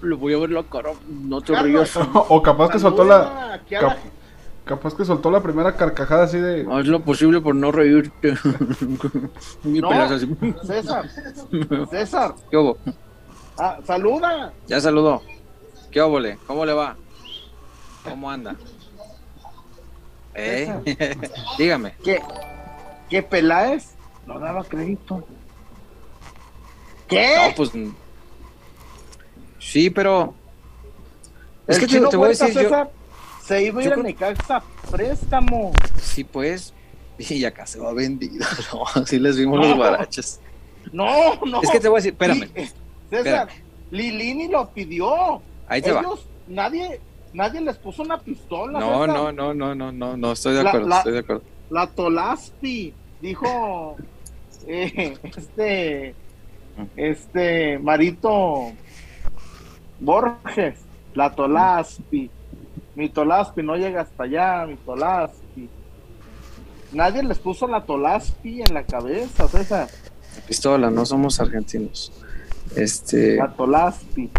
Lo 0.00 0.16
voy 0.16 0.34
a 0.34 0.38
ver 0.38 0.64
cara, 0.70 0.90
no 1.08 1.40
te 1.40 1.60
rías. 1.60 1.96
O 2.28 2.40
capaz 2.40 2.70
que 2.70 2.78
soltó 2.78 3.02
la... 3.02 3.60
capaz 4.64 4.94
que 4.94 5.04
soltó 5.04 5.30
la 5.30 5.42
primera 5.42 5.76
carcajada 5.76 6.24
así 6.24 6.38
de... 6.38 6.66
Haz 6.70 6.86
lo 6.86 7.00
posible 7.02 7.40
por 7.40 7.54
no 7.54 7.70
reírte. 7.70 8.34
no, 9.64 10.18
César, 10.64 11.08
César. 11.90 12.34
¿Qué 12.50 12.56
hubo? 12.56 12.78
Ah, 13.58 13.78
saluda. 13.84 14.52
Ya 14.66 14.80
saludó. 14.80 15.22
¿Qué 15.90 16.00
óvole? 16.00 16.38
¿Cómo 16.46 16.64
le 16.66 16.72
va? 16.72 16.96
¿Cómo 18.02 18.30
anda? 18.30 18.56
¿Eh? 20.34 20.72
Dígame. 21.58 21.94
¿Qué? 22.02 22.20
¿Qué 23.08 23.22
Peláez 23.22 23.94
no 24.26 24.38
daba 24.40 24.64
crédito? 24.64 25.24
¿Qué? 27.06 27.36
No, 27.36 27.54
pues. 27.54 27.70
Sí, 29.58 29.90
pero. 29.90 30.34
Es 31.66 31.78
que 31.78 31.86
te, 31.86 32.16
voy 32.16 32.26
a 32.26 32.28
decir. 32.30 32.52
yo, 32.52 32.90
se 33.46 33.62
iba 33.62 33.80
a 33.80 33.84
ir 33.84 33.92
a 33.92 33.96
Necaxa 33.96 34.62
préstamo. 34.90 35.72
Sí, 36.00 36.24
pues. 36.24 36.72
Y 37.16 37.44
acá 37.44 37.64
se 37.64 37.78
va 37.78 37.92
vendido. 37.92 38.44
No, 38.72 38.84
así 39.00 39.18
les 39.18 39.36
vimos 39.36 39.60
los 39.60 39.76
guaraches. 39.76 40.40
No, 40.92 41.36
no. 41.46 41.62
Es 41.62 41.70
que 41.70 41.80
te 41.80 41.88
voy 41.88 41.96
a 41.96 41.98
decir, 42.02 42.12
espérame. 42.12 42.48
César, 43.08 43.48
Lilini 43.90 44.48
lo 44.48 44.68
pidió. 44.70 45.40
Ahí 45.68 45.80
te 45.80 45.90
Ellos, 45.90 46.04
va. 46.04 46.32
Nadie, 46.48 47.00
nadie 47.32 47.60
les 47.60 47.76
puso 47.76 48.02
una 48.02 48.18
pistola. 48.18 48.80
No, 48.80 49.06
no, 49.06 49.32
no, 49.32 49.54
no, 49.54 49.74
no, 49.74 49.92
no, 49.92 50.16
no, 50.16 50.32
estoy 50.32 50.54
de 50.54 50.60
acuerdo, 50.60 50.88
la, 50.88 50.98
estoy 50.98 51.12
de 51.12 51.18
acuerdo. 51.20 51.42
La 51.70 51.86
Tolaspi 51.86 52.92
dijo 53.20 53.96
eh, 54.66 55.16
este 55.22 56.14
este 56.96 57.78
Marito 57.78 58.72
Borges, 60.00 60.80
la 61.14 61.30
Tolaspi, 61.34 62.30
mi 62.94 63.08
Tolaspi 63.08 63.62
no 63.62 63.76
llega 63.76 64.02
hasta 64.02 64.24
allá, 64.24 64.66
mi 64.66 64.76
Tolaspi. 64.76 65.68
Nadie 66.92 67.22
les 67.22 67.38
puso 67.38 67.66
la 67.66 67.84
Tolaspi 67.84 68.62
en 68.62 68.74
la 68.74 68.84
cabeza, 68.84 69.48
César. 69.48 69.88
pistola, 70.46 70.90
no 70.90 71.04
somos 71.04 71.40
argentinos. 71.40 72.12
Este. 72.76 73.36
La 73.36 73.52
Tolaspi. 73.52 74.30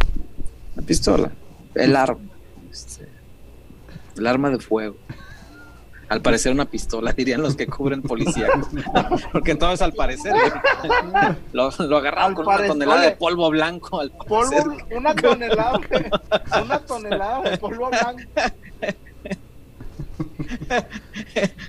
La 0.76 0.82
pistola, 0.82 1.32
el 1.74 1.96
arma. 1.96 2.30
Este, 2.72 3.08
el 4.18 4.28
arma 4.28 4.50
de 4.50 4.60
fuego 4.60 4.96
al 6.16 6.22
parecer 6.22 6.52
una 6.52 6.66
pistola, 6.66 7.12
dirían 7.18 7.42
los 7.42 7.56
que 7.56 7.68
cubren 7.68 8.02
policía. 8.02 8.48
Porque 9.32 9.52
entonces 9.52 9.82
al 9.82 9.94
parecer 9.94 10.34
lo, 11.54 11.70
lo 11.80 11.98
agarraron 11.98 12.34
con 12.34 12.48
una 12.48 12.66
tonelada 12.66 13.02
de 13.02 13.12
polvo 13.12 13.50
blanco. 13.50 14.00
Al 14.00 14.12
polvo, 14.12 14.78
una 14.96 15.14
tonelada, 15.14 15.80
una 16.64 16.80
tonelada 16.80 17.50
de 17.50 17.58
polvo 17.58 17.90
blanco. 17.90 18.24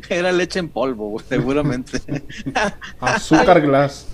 Era 0.09 0.33
leche 0.33 0.61
en 0.61 0.69
polvo, 0.69 1.21
seguramente. 1.29 2.01
Azúcar 3.01 3.61
glass. 3.61 4.07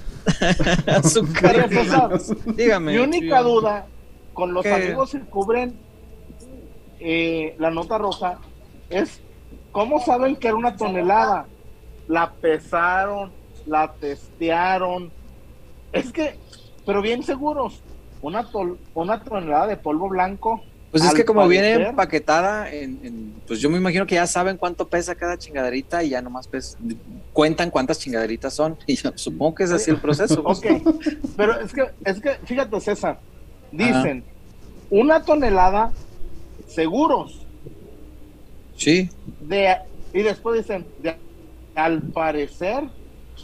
Azúcar 0.86 1.68
glass. 1.68 2.32
Dígame. 2.56 2.92
Mi 2.92 2.98
única 2.98 3.42
duda, 3.42 3.86
con 4.32 4.54
los 4.54 4.64
amigos 4.64 5.12
que 5.12 5.20
cubren 5.20 5.78
eh, 7.00 7.54
la 7.58 7.70
nota 7.70 7.98
roja, 7.98 8.38
es 8.88 9.20
¿Cómo 9.72 10.00
saben 10.00 10.36
que 10.36 10.48
era 10.48 10.56
una 10.56 10.76
tonelada? 10.76 11.46
La 12.06 12.30
pesaron, 12.30 13.32
la 13.66 13.92
testearon. 13.94 15.10
Es 15.92 16.12
que, 16.12 16.36
pero 16.84 17.00
bien 17.00 17.22
seguros, 17.22 17.82
una, 18.20 18.48
una 18.94 19.22
tonelada 19.22 19.66
de 19.66 19.76
polvo 19.76 20.08
blanco. 20.08 20.62
Pues 20.90 21.04
es 21.04 21.14
que 21.14 21.24
como 21.24 21.48
viene 21.48 21.72
empaquetada, 21.88 22.70
en, 22.70 23.34
pues 23.46 23.60
yo 23.60 23.70
me 23.70 23.78
imagino 23.78 24.06
que 24.06 24.16
ya 24.16 24.26
saben 24.26 24.58
cuánto 24.58 24.88
pesa 24.88 25.14
cada 25.14 25.38
chingaderita 25.38 26.04
y 26.04 26.10
ya 26.10 26.20
nomás 26.20 26.46
pues, 26.48 26.76
cuentan 27.32 27.70
cuántas 27.70 27.98
chingaderitas 27.98 28.52
son 28.52 28.76
y 28.86 28.96
supongo 28.96 29.54
que 29.54 29.64
es 29.64 29.72
así 29.72 29.90
el 29.90 29.96
proceso. 29.96 30.42
ok, 30.44 30.66
pero 31.34 31.58
es 31.60 31.72
que, 31.72 31.90
es 32.04 32.20
que, 32.20 32.32
fíjate 32.44 32.78
César, 32.78 33.18
dicen, 33.70 34.22
una 34.90 35.22
tonelada 35.22 35.92
seguros, 36.66 37.41
Sí. 38.82 39.08
De, 39.40 39.76
y 40.12 40.22
después 40.22 40.60
dicen, 40.60 40.84
al 41.74 42.02
parecer. 42.02 42.84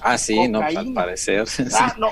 Ah, 0.01 0.18
sí, 0.18 0.49
no, 0.49 0.61
al 0.61 0.93
parecer. 0.93 1.45
Ah, 1.74 1.95
no. 1.99 2.09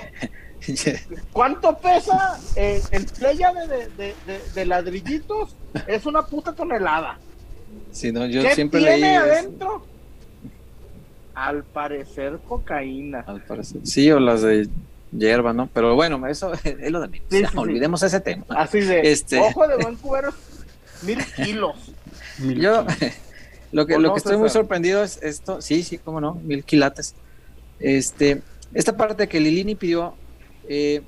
¿Cuánto 1.32 1.76
pesa 1.78 2.38
eh, 2.56 2.82
el 2.90 3.06
playa 3.06 3.52
de, 3.52 4.14
de, 4.54 4.66
ladrillitos? 4.66 5.54
Es 5.86 6.06
una 6.06 6.22
puta 6.22 6.52
tonelada. 6.52 7.18
Sí, 7.92 8.10
no, 8.10 8.26
yo 8.26 8.42
¿Qué 8.42 8.54
siempre 8.54 8.80
tiene 8.80 9.16
adentro? 9.16 9.84
Al 11.34 11.62
parecer 11.64 12.38
cocaína. 12.48 13.20
Al 13.26 13.42
parecer. 13.42 13.80
Sí, 13.84 14.10
o 14.10 14.18
las 14.18 14.42
de 14.42 14.68
hierba, 15.12 15.52
¿no? 15.52 15.68
Pero 15.72 15.94
bueno, 15.94 16.24
eso 16.26 16.52
es 16.64 16.90
lo 16.90 17.00
de 17.00 17.08
mí. 17.08 17.20
olvidemos 17.54 18.02
ese 18.02 18.20
tema. 18.20 18.44
Así 18.48 18.80
de, 18.80 19.12
este... 19.12 19.38
ojo 19.38 19.66
de 19.68 19.76
buen 19.76 19.96
cubero, 19.96 20.32
mil 21.02 21.18
kilos. 21.36 21.92
Yo 22.38 22.86
lo 23.72 23.86
que, 23.86 23.98
lo 23.98 24.12
que 24.12 24.18
estoy 24.18 24.36
muy 24.36 24.50
sorprendido 24.50 25.02
es 25.02 25.22
esto, 25.22 25.60
sí, 25.60 25.82
sí, 25.82 25.98
cómo 25.98 26.20
no, 26.20 26.34
mil 26.34 26.64
quilates. 26.64 27.14
Este, 27.78 28.42
esta 28.74 28.96
parte 28.96 29.28
que 29.28 29.40
Lilini 29.40 29.74
pidió, 29.74 30.14
eh, 30.68 31.02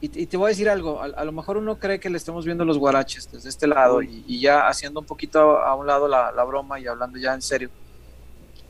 y, 0.00 0.26
te 0.26 0.36
voy 0.36 0.46
a 0.46 0.48
decir 0.50 0.68
algo, 0.68 1.02
a, 1.02 1.24
lo 1.24 1.32
mejor 1.32 1.56
uno 1.56 1.76
cree 1.78 1.98
que 1.98 2.08
le 2.08 2.18
estamos 2.18 2.44
viendo 2.44 2.64
los 2.64 2.78
guaraches 2.78 3.28
desde 3.32 3.48
este 3.48 3.66
lado 3.66 4.00
y, 4.00 4.38
ya 4.38 4.68
haciendo 4.68 5.00
un 5.00 5.06
poquito 5.06 5.58
a, 5.58 5.74
un 5.74 5.88
lado 5.88 6.06
la, 6.06 6.30
broma 6.44 6.78
y 6.78 6.86
hablando 6.86 7.18
ya 7.18 7.34
en 7.34 7.42
serio. 7.42 7.70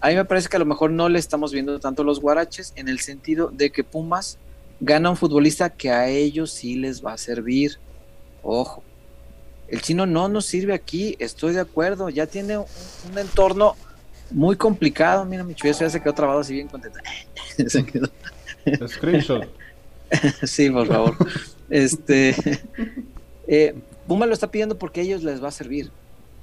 A 0.00 0.08
mí 0.08 0.14
me 0.14 0.24
parece 0.24 0.48
que 0.48 0.56
a 0.56 0.60
lo 0.60 0.64
mejor 0.64 0.90
no 0.90 1.08
le 1.08 1.18
estamos 1.18 1.52
viendo 1.52 1.78
tanto 1.80 2.02
los 2.02 2.20
guaraches 2.20 2.72
en 2.76 2.88
el 2.88 3.00
sentido 3.00 3.50
de 3.52 3.70
que 3.70 3.84
Pumas 3.84 4.38
gana 4.80 5.10
un 5.10 5.16
futbolista 5.16 5.68
que 5.68 5.90
a 5.90 6.08
ellos 6.08 6.50
sí 6.50 6.76
les 6.76 7.04
va 7.04 7.12
a 7.12 7.18
servir. 7.18 7.78
Ojo, 8.42 8.82
el 9.68 9.82
chino 9.82 10.06
no 10.06 10.28
nos 10.28 10.46
sirve 10.46 10.74
aquí, 10.74 11.16
estoy 11.18 11.54
de 11.54 11.60
acuerdo, 11.60 12.08
ya 12.08 12.26
tiene 12.26 12.58
un, 12.58 12.66
entorno 13.16 13.76
muy 14.30 14.56
complicado. 14.56 15.24
Mira, 15.24 15.44
mi 15.44 15.54
chuya 15.54 15.72
ya 15.72 15.90
se 15.90 16.00
quedó 16.00 16.14
trabado 16.14 16.40
así 16.40 16.54
bien 16.54 16.68
contenta. 16.68 17.00
se 17.66 17.84
quedó. 17.84 18.08
Screenshot. 18.86 19.48
sí, 20.42 20.70
por 20.70 20.86
favor. 20.86 21.16
este, 21.68 22.34
eh, 23.46 23.74
Puma 24.06 24.26
lo 24.26 24.32
está 24.32 24.50
pidiendo 24.50 24.78
porque 24.78 25.00
a 25.00 25.04
ellos 25.04 25.22
les 25.22 25.42
va 25.42 25.48
a 25.48 25.52
servir. 25.52 25.90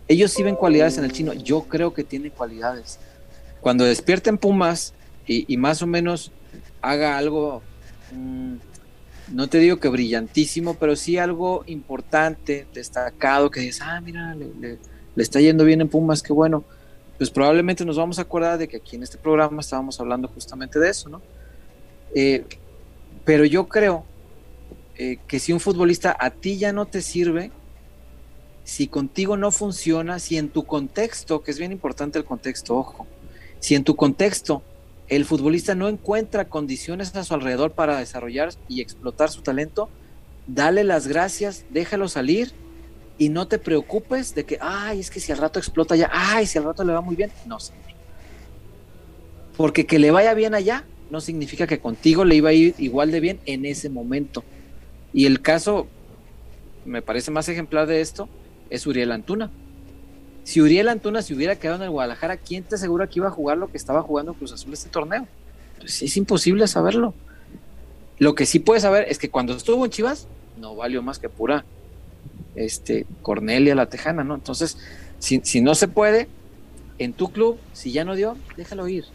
Ellos 0.08 0.32
sí 0.32 0.44
ven 0.44 0.56
cualidades 0.56 0.98
en 1.00 1.06
el 1.06 1.12
chino. 1.12 1.34
Yo 1.34 1.64
creo 1.64 1.94
que 1.94 2.04
tiene 2.04 2.30
cualidades. 2.30 3.00
Cuando 3.60 3.86
despierten 3.86 4.38
Pumas 4.38 4.94
y, 5.26 5.58
más 5.58 5.82
o 5.82 5.88
menos 5.88 6.32
haga 6.84 7.18
algo, 7.18 7.64
mm, 8.12 8.58
no 9.32 9.48
te 9.48 9.58
digo 9.58 9.78
que 9.78 9.90
brillantísimo, 9.90 10.76
pero 10.76 10.96
sí 10.96 11.18
algo 11.18 11.64
importante, 11.68 12.68
destacado, 12.74 13.50
que 13.50 13.62
dices, 13.62 13.82
ah, 13.84 14.00
mira, 14.02 14.36
le, 14.36 14.78
está 15.18 15.40
yendo 15.40 15.66
bien 15.66 15.82
en 15.82 15.88
Pumas, 15.88 16.22
qué 16.22 16.34
bueno. 16.34 16.64
Pues 17.18 17.30
probablemente 17.30 17.86
nos 17.86 17.98
vamos 17.98 18.20
a 18.20 18.24
acordar 18.24 18.58
de 18.58 18.68
que 18.68 18.78
aquí 18.78 18.98
en 18.98 19.04
este 19.04 19.18
programa 19.18 19.62
estábamos 19.62 20.00
hablando 20.00 20.28
justamente 20.28 20.80
de 20.80 20.90
eso, 20.90 21.10
¿no? 21.10 21.22
Eh, 22.14 22.46
pero 23.24 23.46
yo 23.46 23.68
creo 23.68 24.06
eh, 24.98 25.18
que 25.28 25.40
si 25.40 25.54
un 25.54 25.60
futbolista 25.60 26.16
a 26.20 26.30
ti 26.30 26.58
ya 26.58 26.72
no 26.74 26.86
te 26.86 27.02
sirve, 27.02 27.52
si 28.64 28.88
contigo 28.88 29.38
no 29.38 29.52
funciona, 29.52 30.20
si 30.20 30.38
en 30.38 30.50
tu 30.50 30.66
contexto, 30.66 31.42
que 31.42 31.52
es 31.52 31.60
bien 31.60 31.72
importante 31.72 32.20
el 32.20 32.26
contexto, 32.26 32.76
ojo, 32.76 33.08
si 33.60 33.76
en 33.76 33.84
tu 33.84 33.96
contexto 33.96 34.62
el 35.08 35.26
futbolista 35.26 35.76
no 35.76 35.88
encuentra 35.88 36.50
condiciones 36.50 37.16
a 37.16 37.24
su 37.24 37.34
alrededor 37.34 37.72
para 37.72 37.98
desarrollar 37.98 38.50
y 38.68 38.82
explotar 38.82 39.30
su 39.30 39.42
talento, 39.42 39.90
dale 40.48 40.84
las 40.84 41.08
gracias, 41.08 41.66
déjalo 41.70 42.08
salir 42.08 42.54
y 43.18 43.30
no 43.30 43.48
te 43.48 43.60
preocupes 43.60 44.36
de 44.36 44.46
que, 44.46 44.58
ay, 44.60 45.00
es 45.00 45.10
que 45.10 45.20
si 45.20 45.32
al 45.32 45.38
rato 45.38 45.60
explota 45.60 45.96
ya, 45.96 46.10
ay, 46.12 46.46
si 46.48 46.58
al 46.58 46.66
rato 46.66 46.84
le 46.84 46.94
va 46.94 47.02
muy 47.02 47.16
bien. 47.16 47.32
No, 47.46 47.60
señor. 47.60 47.84
Porque 49.56 49.86
que 49.86 50.00
le 50.00 50.12
vaya 50.12 50.34
bien 50.34 50.54
allá 50.54 50.86
no 51.10 51.22
significa 51.22 51.68
que 51.68 51.80
contigo 51.80 52.26
le 52.26 52.36
iba 52.36 52.50
a 52.50 52.54
ir 52.54 52.76
igual 52.78 53.12
de 53.12 53.20
bien 53.20 53.40
en 53.46 53.66
ese 53.66 53.90
momento. 53.90 54.44
Y 55.14 55.28
el 55.28 55.42
caso, 55.42 55.88
me 56.84 57.02
parece 57.02 57.32
más 57.32 57.48
ejemplar 57.48 57.88
de 57.88 58.02
esto, 58.02 58.28
es 58.70 58.86
Uriel 58.86 59.12
Antuna. 59.12 59.52
Si 60.46 60.62
Uriel 60.62 60.90
Antuna 60.90 61.24
se 61.24 61.34
hubiera 61.34 61.56
quedado 61.56 61.78
en 61.78 61.84
el 61.84 61.90
Guadalajara, 61.90 62.38
¿quién 62.38 62.64
te 62.64 62.76
asegura 62.76 63.08
que 63.08 63.20
iba 63.20 63.28
a 63.28 63.32
jugar 63.32 63.58
lo 63.58 63.68
que 63.68 63.78
estaba 63.78 64.04
jugando 64.04 64.36
Cruz 64.36 64.54
Azul 64.54 64.72
este 64.72 64.90
torneo? 64.90 65.28
Pues 65.80 66.04
es 66.04 66.16
imposible 66.18 66.68
saberlo. 66.68 67.16
Lo 68.20 68.36
que 68.36 68.46
sí 68.46 68.60
puedes 68.60 68.84
saber 68.84 69.08
es 69.10 69.18
que 69.18 69.30
cuando 69.32 69.56
estuvo 69.56 69.84
en 69.84 69.90
Chivas, 69.90 70.28
no 70.58 70.76
valió 70.76 71.02
más 71.02 71.18
que 71.18 71.30
pura 71.30 71.66
este, 72.56 73.08
Cornelia 73.24 73.74
la 73.74 73.88
Tejana, 73.88 74.24
¿no? 74.24 74.36
Entonces, 74.36 74.78
si, 75.18 75.42
si 75.44 75.62
no 75.62 75.74
se 75.74 75.88
puede, 75.88 76.28
en 77.00 77.14
tu 77.14 77.32
club, 77.32 77.58
si 77.74 77.92
ya 77.92 78.06
no 78.06 78.14
dio, 78.14 78.38
déjalo 78.56 78.88
ir. 78.88 79.06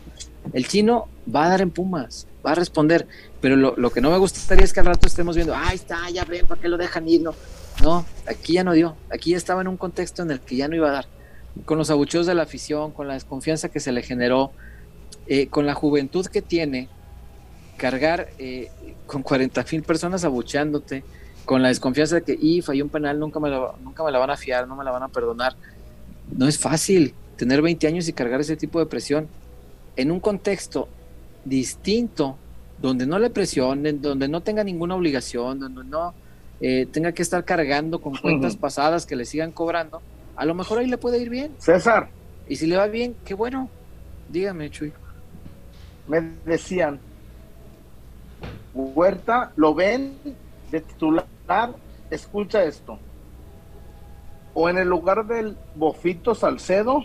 El 0.52 0.66
chino 0.66 1.06
va 1.32 1.46
a 1.46 1.48
dar 1.48 1.60
en 1.60 1.70
Pumas, 1.70 2.26
va 2.44 2.52
a 2.52 2.54
responder, 2.56 3.06
pero 3.40 3.54
lo, 3.54 3.90
que 3.90 4.00
no 4.00 4.10
me 4.10 4.18
gustaría 4.18 4.64
es 4.64 4.72
que 4.72 4.80
al 4.80 4.86
rato 4.86 5.06
estemos 5.06 5.36
viendo, 5.36 5.54
ahí 5.54 5.76
está, 5.76 6.10
ya 6.10 6.24
ven, 6.24 6.46
¿para 6.46 6.60
qué 6.60 6.68
lo 6.68 6.76
dejan 6.76 7.08
ir? 7.08 7.22
No, 7.22 7.34
no, 7.82 8.04
aquí 8.26 8.54
ya 8.54 8.64
no 8.64 8.72
dio, 8.72 8.96
aquí 9.10 9.30
ya 9.30 9.36
estaba 9.36 9.60
en 9.60 9.68
un 9.68 9.76
contexto 9.76 10.22
en 10.22 10.32
el 10.32 10.40
que 10.40 10.56
ya 10.56 10.66
no 10.66 10.74
iba 10.74 10.88
a 10.88 10.92
dar. 10.92 11.19
Con 11.64 11.78
los 11.78 11.90
abucheos 11.90 12.26
de 12.26 12.34
la 12.34 12.42
afición, 12.42 12.92
con 12.92 13.08
la 13.08 13.14
desconfianza 13.14 13.68
que 13.68 13.80
se 13.80 13.92
le 13.92 14.02
generó, 14.02 14.52
eh, 15.26 15.48
con 15.48 15.66
la 15.66 15.74
juventud 15.74 16.26
que 16.26 16.42
tiene, 16.42 16.88
cargar 17.76 18.28
eh, 18.38 18.70
con 19.06 19.22
40 19.22 19.64
mil 19.72 19.82
personas 19.82 20.24
abucheándote, 20.24 21.02
con 21.44 21.62
la 21.62 21.68
desconfianza 21.68 22.16
de 22.16 22.22
que, 22.22 22.38
y 22.40 22.62
falló 22.62 22.84
un 22.84 22.90
penal, 22.90 23.18
nunca 23.18 23.40
me, 23.40 23.50
nunca 23.82 24.04
me 24.04 24.12
la 24.12 24.18
van 24.18 24.30
a 24.30 24.36
fiar, 24.36 24.68
no 24.68 24.76
me 24.76 24.84
la 24.84 24.90
van 24.90 25.02
a 25.02 25.08
perdonar. 25.08 25.56
No 26.36 26.46
es 26.46 26.58
fácil 26.58 27.14
tener 27.36 27.62
20 27.62 27.86
años 27.86 28.06
y 28.06 28.12
cargar 28.12 28.40
ese 28.40 28.56
tipo 28.56 28.78
de 28.78 28.86
presión 28.86 29.28
en 29.96 30.10
un 30.10 30.20
contexto 30.20 30.88
distinto, 31.44 32.36
donde 32.80 33.06
no 33.06 33.18
le 33.18 33.30
presionen, 33.30 34.00
donde 34.00 34.28
no 34.28 34.42
tenga 34.42 34.62
ninguna 34.64 34.94
obligación, 34.94 35.58
donde 35.58 35.84
no 35.84 36.14
eh, 36.60 36.86
tenga 36.90 37.12
que 37.12 37.22
estar 37.22 37.44
cargando 37.44 38.00
con 38.00 38.16
cuentas 38.16 38.56
pasadas 38.56 39.06
que 39.06 39.16
le 39.16 39.24
sigan 39.24 39.52
cobrando, 39.52 40.02
a 40.40 40.46
lo 40.46 40.54
mejor 40.54 40.78
ahí 40.78 40.86
le 40.86 40.96
puede 40.96 41.18
ir 41.18 41.28
bien. 41.28 41.54
César. 41.58 42.08
Y 42.48 42.56
si 42.56 42.66
le 42.66 42.78
va 42.78 42.86
bien, 42.86 43.14
qué 43.26 43.34
bueno. 43.34 43.68
Dígame, 44.30 44.70
Chuy. 44.70 44.90
Me 46.08 46.22
decían, 46.46 46.98
Huerta, 48.72 49.52
lo 49.56 49.74
ven 49.74 50.16
de 50.70 50.80
titular, 50.80 51.26
escucha 52.10 52.64
esto. 52.64 52.98
O 54.54 54.70
en 54.70 54.78
el 54.78 54.88
lugar 54.88 55.26
del 55.26 55.58
Bofito 55.74 56.34
Salcedo, 56.34 57.04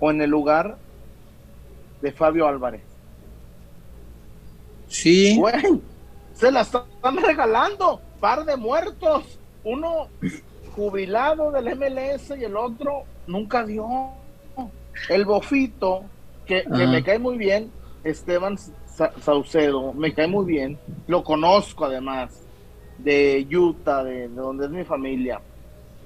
o 0.00 0.10
en 0.10 0.22
el 0.22 0.30
lugar 0.30 0.76
de 2.02 2.10
Fabio 2.10 2.48
Álvarez. 2.48 2.82
Sí. 4.88 5.40
se 6.34 6.50
la 6.50 6.62
están 6.62 7.16
regalando. 7.24 8.00
Par 8.18 8.44
de 8.44 8.56
muertos. 8.56 9.38
Uno 9.62 10.08
jubilado 10.74 11.52
del 11.52 11.76
MLS 11.76 12.30
y 12.38 12.44
el 12.44 12.56
otro 12.56 13.04
nunca 13.26 13.64
dio. 13.64 13.86
El 15.08 15.24
bofito, 15.24 16.04
que, 16.46 16.64
me 16.68 17.02
cae 17.02 17.18
muy 17.18 17.36
bien, 17.36 17.70
Esteban 18.04 18.56
Saucedo, 19.20 19.92
me 19.92 20.12
cae 20.14 20.26
muy 20.26 20.44
bien. 20.44 20.78
Lo 21.06 21.24
conozco 21.24 21.84
además, 21.84 22.42
de 22.98 23.46
Utah, 23.50 24.04
de, 24.04 24.28
de 24.28 24.34
donde 24.34 24.66
es 24.66 24.70
mi 24.70 24.84
familia. 24.84 25.40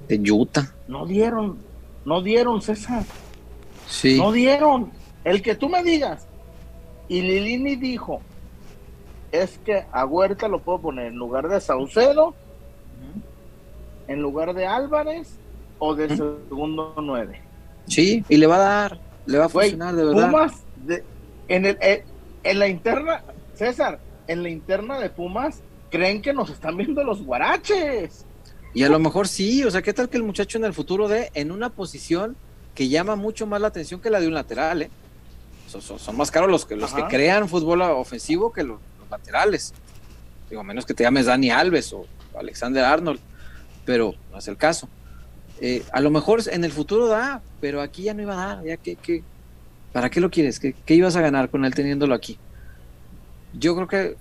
De 0.07 0.19
Utah. 0.31 0.73
No 0.87 1.07
dieron, 1.07 1.59
no 2.05 2.23
dieron, 2.23 2.63
César. 2.63 3.05
No 4.17 4.33
dieron. 4.33 4.91
El 5.25 5.43
que 5.43 5.55
tú 5.55 5.69
me 5.69 5.83
digas. 5.83 6.27
Y 7.09 7.23
Lilini 7.23 7.77
dijo, 7.77 8.21
es 9.33 9.59
que 9.65 9.85
a 9.93 10.05
Huerta 10.05 10.49
lo 10.49 10.61
puedo 10.61 10.79
poner 10.79 11.07
en 11.07 11.17
lugar 11.17 11.49
de 11.49 11.61
Saucedo, 11.61 12.35
en 14.09 14.21
lugar 14.21 14.55
de 14.55 14.67
Álvarez 14.67 15.39
o 15.79 15.95
de 15.95 16.09
segundo 16.09 16.95
nueve. 17.01 17.41
Sí, 17.87 18.25
y 18.29 18.37
le 18.37 18.47
va 18.47 18.57
a 18.57 18.59
dar, 18.59 19.01
le 19.27 19.39
va 19.39 19.45
a 19.47 19.49
funcionar 19.49 19.95
de 19.95 20.05
verdad. 20.05 20.31
Pumas, 20.31 20.53
en, 21.49 21.65
el, 21.67 21.79
eh, 21.81 22.05
en 22.43 22.59
la 22.59 22.69
interna, 22.69 23.23
César, 23.55 24.01
en 24.27 24.43
la 24.43 24.49
interna 24.49 24.99
de 24.99 25.11
Pumas, 25.11 25.63
creen 25.91 26.21
que 26.21 26.33
nos 26.33 26.51
están 26.51 26.77
viendo 26.77 27.03
los 27.05 27.23
guaraches. 27.23 28.25
Y 28.75 28.83
a 28.83 28.89
lo 28.89 28.99
mejor 28.99 29.29
sí, 29.29 29.65
o 29.65 29.71
sea, 29.71 29.83
¿qué 29.83 29.93
tal 29.93 30.09
que 30.09 30.17
el 30.17 30.23
muchacho 30.23 30.59
en 30.59 30.65
el 30.65 30.75
futuro 30.75 31.09
de 31.09 31.31
en 31.35 31.51
una 31.51 31.71
posición 31.71 32.37
que 32.75 32.89
llama 32.89 33.17
mucho 33.17 33.47
más 33.47 33.61
la 33.61 33.69
atención 33.69 34.01
que 34.01 34.11
la 34.11 34.21
de 34.21 34.29
un 34.29 34.35
lateral, 34.35 34.83
¿eh? 34.83 34.91
Son, 35.69 36.17
más 36.17 36.31
caros 36.31 36.51
los 36.51 36.65
que, 36.65 36.77
los 36.77 36.95
que 36.95 37.05
crean 37.09 37.49
fútbol 37.49 37.83
ofensivo 37.83 38.53
que 38.53 38.63
los, 38.63 38.79
laterales. 39.11 39.75
Digo, 40.49 40.63
menos 40.65 40.87
que 40.87 40.95
te 40.95 41.03
llames 41.03 41.27
Dani 41.27 41.51
Alves 41.51 41.93
o 41.93 42.07
Alexander 42.39 42.85
Arnold, 42.85 43.21
pero 43.89 44.15
no 44.31 44.37
es 44.37 44.47
el 44.49 44.59
caso. 44.59 44.87
Eh, 45.63 45.83
a 45.95 46.03
lo 46.03 46.11
mejor 46.11 46.43
en 46.53 46.63
el 46.63 46.73
futuro 46.73 47.07
da, 47.09 47.41
pero 47.59 47.81
aquí 47.81 48.03
ya 48.03 48.13
no 48.13 48.21
iba 48.21 48.35
a 48.35 48.47
dar. 48.49 48.63
Ya 48.63 48.77
que, 48.77 49.23
¿Para 49.95 50.11
qué 50.11 50.21
lo 50.21 50.29
quieres? 50.29 50.61
¿Qué, 50.61 50.75
¿Qué, 50.85 50.95
ibas 50.95 51.17
a 51.17 51.23
ganar 51.23 51.49
con 51.49 51.65
él 51.65 51.75
teniéndolo 51.75 52.15
aquí? 52.15 52.37
Yo 53.55 53.75
creo 53.75 53.89
que 53.89 54.17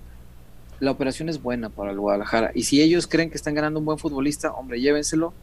la 0.80 0.90
operación 0.90 1.28
es 1.28 1.42
buena 1.42 1.68
para 1.68 1.90
el 1.90 2.00
Guadalajara. 2.00 2.50
Y 2.54 2.62
si 2.62 2.80
ellos 2.80 3.06
creen 3.06 3.28
que 3.28 3.36
están 3.36 3.52
ganando 3.52 3.78
un 3.78 3.84
buen 3.84 3.98
futbolista, 3.98 4.52
hombre, 4.52 4.80
llévenselo, 4.80 5.34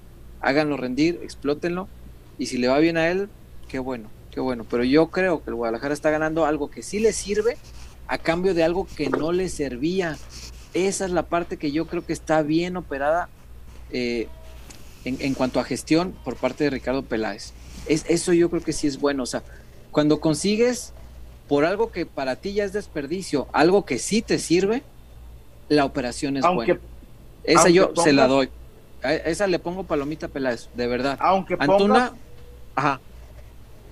háganlo 0.41 0.75
rendir, 0.75 1.19
explótenlo 1.21 1.87
y 2.39 2.47
si 2.47 2.57
le 2.57 2.67
va 2.67 2.79
bien 2.79 2.97
a 2.97 3.09
él, 3.09 3.29
qué 3.67 3.77
bueno, 3.77 4.09
qué 4.31 4.39
bueno. 4.39 4.65
Pero 4.67 4.83
yo 4.83 5.11
creo 5.11 5.43
que 5.43 5.51
el 5.51 5.55
Guadalajara 5.55 5.93
está 5.93 6.09
ganando 6.09 6.47
algo 6.47 6.71
que 6.71 6.81
sí 6.81 6.97
le 6.97 7.13
sirve 7.13 7.57
a 8.07 8.17
cambio 8.17 8.55
de 8.55 8.63
algo 8.63 8.87
que 8.97 9.07
no 9.07 9.31
le 9.31 9.49
servía. 9.49 10.17
Esa 10.73 11.05
es 11.05 11.11
la 11.11 11.27
parte 11.27 11.57
que 11.57 11.71
yo 11.71 11.85
creo 11.85 12.03
que 12.03 12.13
está 12.13 12.41
bien 12.41 12.75
operada 12.75 13.29
eh, 13.91 14.27
en, 15.03 15.33
cuanto 15.35 15.59
a 15.59 15.63
gestión 15.63 16.15
por 16.23 16.35
parte 16.35 16.63
de 16.63 16.69
Ricardo 16.71 17.03
Peláez. 17.03 17.53
Es, 17.87 18.05
eso 18.09 18.33
yo 18.33 18.49
creo 18.49 18.63
que 18.63 18.73
sí 18.73 18.87
es 18.87 18.99
bueno. 18.99 19.23
O 19.23 19.25
sea, 19.25 19.43
cuando 19.91 20.19
consigues 20.19 20.93
por 21.47 21.65
algo 21.65 21.91
que 21.91 22.05
para 22.05 22.35
ti 22.37 22.53
ya 22.53 22.63
es 22.63 22.73
desperdicio, 22.73 23.47
algo 23.53 23.85
que 23.85 23.99
sí 23.99 24.21
te 24.21 24.39
sirve, 24.39 24.83
la 25.69 25.85
operación 25.85 26.37
es 26.37 26.45
buena. 26.45 26.79
Esa 27.43 27.69
yo 27.69 27.91
se 27.95 28.13
la 28.13 28.27
doy. 28.27 28.49
A 29.03 29.13
esa 29.13 29.45
le 29.45 29.59
pongo 29.59 29.83
palomita 29.83 30.27
Peláez, 30.27 30.69
de 30.73 30.87
verdad. 30.87 31.17
Aunque 31.21 31.55
Antuna, 31.59 32.13
Ajá. 32.75 32.99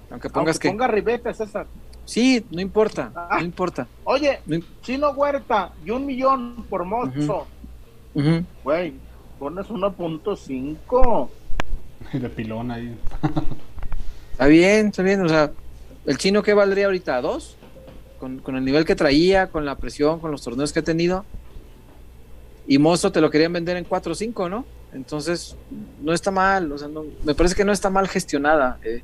Aunque 0.10 0.30
pongas 0.30 0.60
que. 0.60 0.70
Ponga 0.70 0.88
ribete, 0.88 1.34
César. 1.34 1.68
Sí, 2.06 2.46
no 2.52 2.62
importa, 2.62 3.12
no 3.14 3.28
ah. 3.30 3.42
importa. 3.42 3.88
Oye, 4.04 4.40
Chino 4.82 5.12
Huerta 5.12 5.72
y 5.86 5.92
un 5.92 6.06
millón 6.06 6.66
por 6.70 6.84
mozo. 6.84 7.48
Güey, 8.64 8.94
pones 9.44 9.68
1.5. 9.68 11.30
Y 12.14 12.18
de 12.18 12.30
pilón 12.30 12.72
ahí. 12.72 12.98
está 14.32 14.48
bien, 14.48 14.88
está 14.88 15.04
bien. 15.04 15.26
O 15.26 15.30
sea, 15.30 15.52
¿el 16.06 16.18
chino 16.18 16.42
qué 16.42 16.54
valdría 16.54 16.86
ahorita? 16.86 17.20
¿Dos? 17.22 17.58
Con, 18.20 18.40
con 18.40 18.56
el 18.56 18.64
nivel 18.64 18.86
que 18.86 18.96
traía, 18.96 19.48
con 19.48 19.66
la 19.66 19.76
presión, 19.76 20.20
con 20.22 20.32
los 20.32 20.42
torneos 20.42 20.72
que 20.72 20.80
ha 20.80 20.84
tenido. 20.84 21.26
Y 22.68 22.78
Mozo 22.78 23.12
te 23.12 23.20
lo 23.20 23.30
querían 23.30 23.52
vender 23.52 23.76
en 23.76 23.84
4 23.84 24.14
o 24.14 24.16
5, 24.16 24.48
¿no? 24.48 24.66
Entonces, 24.94 25.58
no 26.02 26.14
está 26.14 26.32
mal, 26.32 26.72
o 26.72 26.78
sea, 26.78 26.88
me 27.26 27.36
parece 27.36 27.56
que 27.56 27.66
no 27.66 27.74
está 27.74 27.90
mal 27.90 28.08
gestionada. 28.08 28.80
Eh, 28.84 29.02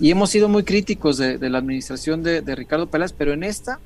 y 0.00 0.10
hemos 0.10 0.30
sido 0.30 0.48
muy 0.48 0.62
críticos 0.62 1.18
de, 1.18 1.38
la 1.50 1.58
administración 1.58 2.22
de, 2.22 2.40
Ricardo 2.54 2.86
Peláez, 2.86 3.12
pero 3.12 3.34
en 3.34 3.42
esta, 3.42 3.80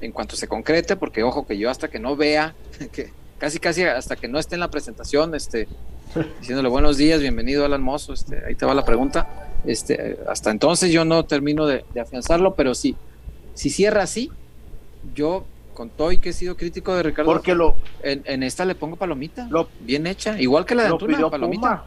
en 0.00 0.10
cuanto 0.10 0.34
se 0.34 0.48
concrete, 0.48 0.96
porque 0.96 1.22
ojo 1.22 1.46
que 1.46 1.56
yo 1.58 1.70
hasta 1.70 1.88
que 1.88 2.00
no 2.00 2.16
vea, 2.16 2.54
que 2.92 3.12
casi 3.40 3.58
casi 3.58 3.82
hasta 3.82 4.16
que 4.16 4.28
no 4.28 4.38
esté 4.38 4.54
en 4.54 4.60
la 4.60 4.68
presentación, 4.68 5.34
este, 5.34 5.66
diciéndole 6.40 6.68
buenos 6.68 6.98
días, 6.98 7.20
bienvenido 7.20 7.64
Alan 7.64 7.82
Mozo, 7.82 8.12
este, 8.12 8.44
ahí 8.46 8.54
te 8.54 8.66
va 8.66 8.74
la 8.74 8.84
pregunta. 8.84 9.48
Este, 9.64 10.18
hasta 10.28 10.50
entonces 10.50 10.92
yo 10.92 11.06
no 11.06 11.24
termino 11.24 11.66
de, 11.66 11.84
afianzarlo, 12.00 12.54
pero 12.54 12.74
sí, 12.74 12.96
si 13.54 13.70
cierra 13.70 14.02
así, 14.02 14.30
yo 15.14 15.46
con 15.72 15.88
todo 15.88 16.12
y 16.12 16.18
que 16.18 16.28
he 16.28 16.32
sido 16.34 16.58
crítico 16.58 16.94
de 16.94 17.02
Ricardo, 17.02 17.32
porque 17.32 17.54
lo, 17.54 17.76
en, 18.02 18.42
esta 18.42 18.66
le 18.66 18.74
pongo 18.74 18.96
palomita, 18.96 19.48
bien 19.80 20.06
hecha, 20.06 20.38
igual 20.38 20.66
que 20.66 20.74
la 20.74 20.82
de 20.82 20.88
Antuna, 20.90 21.30
palomita. 21.30 21.84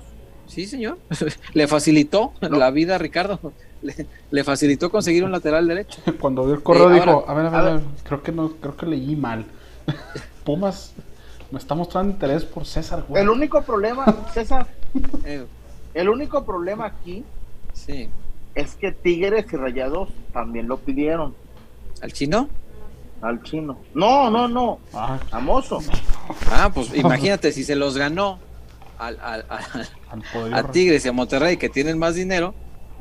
Sí, 0.48 0.66
señor. 0.66 0.98
le 1.54 1.68
facilitó 1.68 2.34
la 2.42 2.70
vida 2.72 2.96
a 2.96 2.98
Ricardo. 2.98 3.40
Le, 4.32 4.46
facilitó 4.46 4.90
conseguir 4.90 5.26
un 5.26 5.32
lateral 5.34 5.68
derecho. 5.68 6.00
Cuando 6.22 6.46
vio 6.46 6.56
el 6.56 6.64
correo 6.64 6.90
dijo, 6.90 7.26
a 7.28 7.34
ver, 7.34 7.48
a 7.48 7.50
ver, 7.50 7.60
a 7.60 7.74
ver, 7.74 7.82
creo 8.06 8.24
que 8.24 8.32
no, 8.32 8.54
creo 8.54 8.78
que 8.78 8.86
leí 8.86 9.14
mal. 9.18 9.46
Pumas 10.46 10.94
me 11.54 11.60
está 11.60 11.76
mostrando 11.76 12.12
interés 12.12 12.44
por 12.44 12.66
César, 12.66 13.06
El 13.14 13.30
único 13.30 13.62
problema, 13.62 14.06
César, 14.34 14.66
el 15.94 16.10
único 16.10 16.44
problema 16.44 16.88
aquí 16.88 17.24
sí. 17.74 18.10
es 18.56 18.74
que 18.74 18.92
Tigres 18.92 19.46
y 19.54 19.56
Rayados 19.56 20.10
también 20.34 20.68
lo 20.68 20.78
pidieron. 20.80 21.36
¿Al 22.02 22.12
chino? 22.12 22.50
Al 23.22 23.44
chino. 23.44 23.78
No, 23.94 24.32
no, 24.32 24.48
no. 24.48 24.80
Ah. 24.96 25.20
A 25.30 25.40
Mozo. 25.40 25.78
Ah, 26.50 26.72
pues 26.74 26.92
imagínate, 26.96 27.52
si 27.52 27.64
se 27.64 27.76
los 27.76 28.00
ganó 28.00 28.40
al, 28.98 29.20
al, 29.22 29.46
a 30.54 30.72
Tigres 30.72 31.06
y 31.06 31.10
a 31.10 31.12
Monterrey 31.14 31.58
que 31.58 31.70
tienen 31.70 32.00
más 32.00 32.16
dinero, 32.16 32.56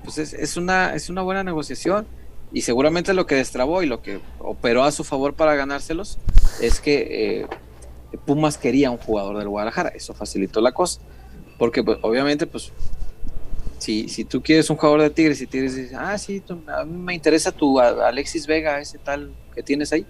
pues 0.04 0.18
es, 0.18 0.56
una, 0.58 0.94
es 0.94 1.08
una 1.08 1.22
buena 1.22 1.42
negociación. 1.42 2.06
Y 2.52 2.60
seguramente 2.60 3.14
lo 3.14 3.24
que 3.24 3.36
destrabó 3.36 3.82
y 3.82 3.86
lo 3.86 4.02
que 4.02 4.20
operó 4.38 4.84
a 4.84 4.92
su 4.92 5.04
favor 5.04 5.32
para 5.32 5.54
ganárselos 5.54 6.18
es 6.60 6.80
que 6.80 7.40
eh, 7.40 7.46
Pumas 8.18 8.58
quería 8.58 8.90
un 8.90 8.98
jugador 8.98 9.38
del 9.38 9.48
Guadalajara. 9.48 9.90
Eso 9.90 10.14
facilitó 10.14 10.60
la 10.60 10.72
cosa. 10.72 11.00
Porque 11.58 11.82
pues, 11.82 11.98
obviamente, 12.02 12.46
pues, 12.46 12.72
si, 13.78 14.08
si 14.08 14.24
tú 14.24 14.42
quieres 14.42 14.70
un 14.70 14.76
jugador 14.76 15.02
de 15.02 15.10
Tigres 15.10 15.40
y 15.40 15.46
Tigres 15.46 15.74
dice, 15.74 15.96
ah, 15.96 16.16
sí, 16.16 16.42
a 16.68 16.84
mí 16.84 16.96
me 16.96 17.14
interesa 17.14 17.50
tu 17.50 17.80
Alexis 17.80 18.46
Vega, 18.46 18.80
ese 18.80 18.98
tal 18.98 19.32
que 19.54 19.62
tienes 19.62 19.92
ahí, 19.92 20.06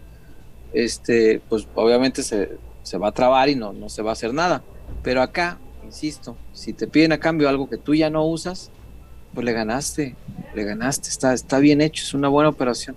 este, 0.75 1.41
pues 1.49 1.67
obviamente 1.75 2.23
se, 2.23 2.99
va 2.99 3.09
a 3.09 3.13
trabar 3.13 3.49
y 3.49 3.55
no, 3.55 3.73
no 3.73 3.89
se 3.89 4.03
va 4.03 4.11
a 4.11 4.13
hacer 4.13 4.35
nada. 4.35 4.63
Pero 5.03 5.23
acá, 5.23 5.59
insisto, 5.85 6.37
si 6.53 6.73
te 6.73 6.87
piden 6.87 7.13
a 7.13 7.19
cambio 7.19 7.49
algo 7.49 7.69
que 7.69 7.79
tú 7.79 7.95
ya 7.95 8.11
no 8.11 8.25
usas, 8.27 8.71
pues 9.35 9.45
le 9.45 9.53
ganaste, 9.53 10.17
le 10.55 10.65
ganaste, 10.65 11.09
está, 11.09 11.33
está 11.33 11.59
bien 11.59 11.81
hecho, 11.81 12.05
es 12.05 12.13
una 12.13 12.29
buena 12.29 12.51
operación. 12.51 12.95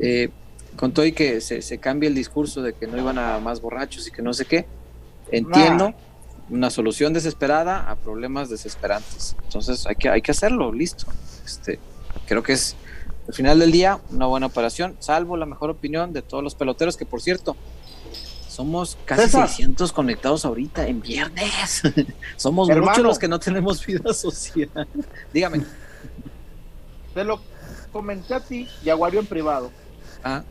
Eh, 0.00 0.30
con 0.76 0.92
todo 0.92 1.04
y 1.04 1.12
que 1.12 1.40
se, 1.40 1.62
se 1.62 1.78
cambie 1.78 2.08
el 2.08 2.14
discurso 2.14 2.62
de 2.62 2.74
que 2.74 2.86
no 2.86 2.98
iban 2.98 3.18
a 3.18 3.38
más 3.38 3.60
borrachos 3.60 4.06
y 4.08 4.10
que 4.10 4.22
no 4.22 4.32
sé 4.34 4.44
qué, 4.44 4.66
entiendo 5.30 5.94
una 6.48 6.70
solución 6.70 7.12
desesperada 7.12 7.90
a 7.90 7.96
problemas 7.96 8.48
desesperantes. 8.48 9.36
Entonces 9.44 9.86
hay 9.86 9.96
que, 9.96 10.08
hay 10.08 10.22
que 10.22 10.30
hacerlo, 10.30 10.72
listo. 10.72 11.06
Este, 11.44 11.78
creo 12.26 12.42
que 12.42 12.52
es 12.52 12.76
al 13.28 13.34
final 13.34 13.58
del 13.58 13.72
día, 13.72 13.98
una 14.10 14.26
buena 14.26 14.46
operación, 14.46 14.96
salvo 15.00 15.36
la 15.36 15.46
mejor 15.46 15.70
opinión 15.70 16.12
de 16.12 16.22
todos 16.22 16.44
los 16.44 16.54
peloteros, 16.54 16.96
que 16.96 17.04
por 17.04 17.20
cierto, 17.20 17.56
somos 18.48 18.96
casi 19.04 19.28
600 19.28 19.92
conectados 19.92 20.44
ahorita 20.44 20.86
en 20.86 21.00
viernes. 21.00 21.82
somos 22.36 22.68
muchos 22.68 22.98
los 22.98 23.18
que 23.18 23.26
no 23.26 23.40
tenemos 23.40 23.84
vida 23.84 24.14
social. 24.14 24.70
Dígame. 25.32 25.64
Te 27.14 27.24
lo 27.24 27.40
comenté 27.92 28.34
a 28.34 28.40
ti 28.40 28.68
y 28.84 28.90
a 28.90 28.96
Wario 28.96 29.20
en 29.20 29.26
privado. 29.26 29.72
Ah. 30.22 30.44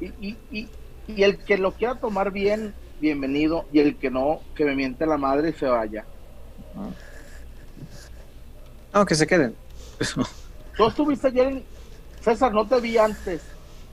Y, 0.00 0.06
y, 0.20 0.68
y, 1.06 1.22
el 1.22 1.38
que 1.38 1.58
lo 1.58 1.72
quiera 1.72 1.96
tomar 1.96 2.30
bien, 2.30 2.74
bienvenido. 3.00 3.64
Y 3.72 3.80
el 3.80 3.96
que 3.96 4.10
no, 4.10 4.40
que 4.54 4.64
me 4.64 4.74
miente 4.74 5.06
la 5.06 5.16
madre 5.16 5.50
y 5.50 5.52
se 5.52 5.66
vaya. 5.66 6.04
No, 8.92 9.04
que 9.04 9.14
se 9.14 9.26
queden. 9.26 9.54
Tú 10.76 10.86
estuviste 10.86 11.28
ayer 11.28 11.46
en... 11.48 11.64
César, 12.20 12.52
no 12.52 12.66
te 12.66 12.80
vi 12.80 12.98
antes. 12.98 13.42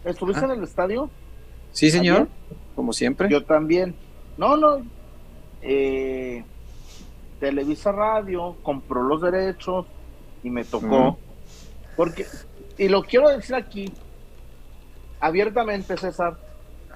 ¿Estuviste 0.04 0.44
ah. 0.44 0.46
en 0.46 0.60
el 0.60 0.64
estadio? 0.64 1.10
Sí, 1.72 1.90
señor. 1.90 2.28
Como 2.76 2.94
siempre. 2.94 3.30
Yo 3.30 3.44
también. 3.44 3.96
No, 4.38 4.58
no. 4.58 4.86
Eh, 5.62 6.44
Televisa 7.40 7.92
Radio 7.92 8.56
compró 8.62 9.04
los 9.04 9.22
derechos 9.22 9.86
y 10.44 10.50
me 10.50 10.64
tocó. 10.64 11.18
Porque, 11.96 12.26
y 12.78 12.88
lo 12.88 13.04
quiero 13.04 13.30
decir 13.30 13.56
aquí, 13.56 13.92
abiertamente, 15.20 15.98
César, 15.98 16.38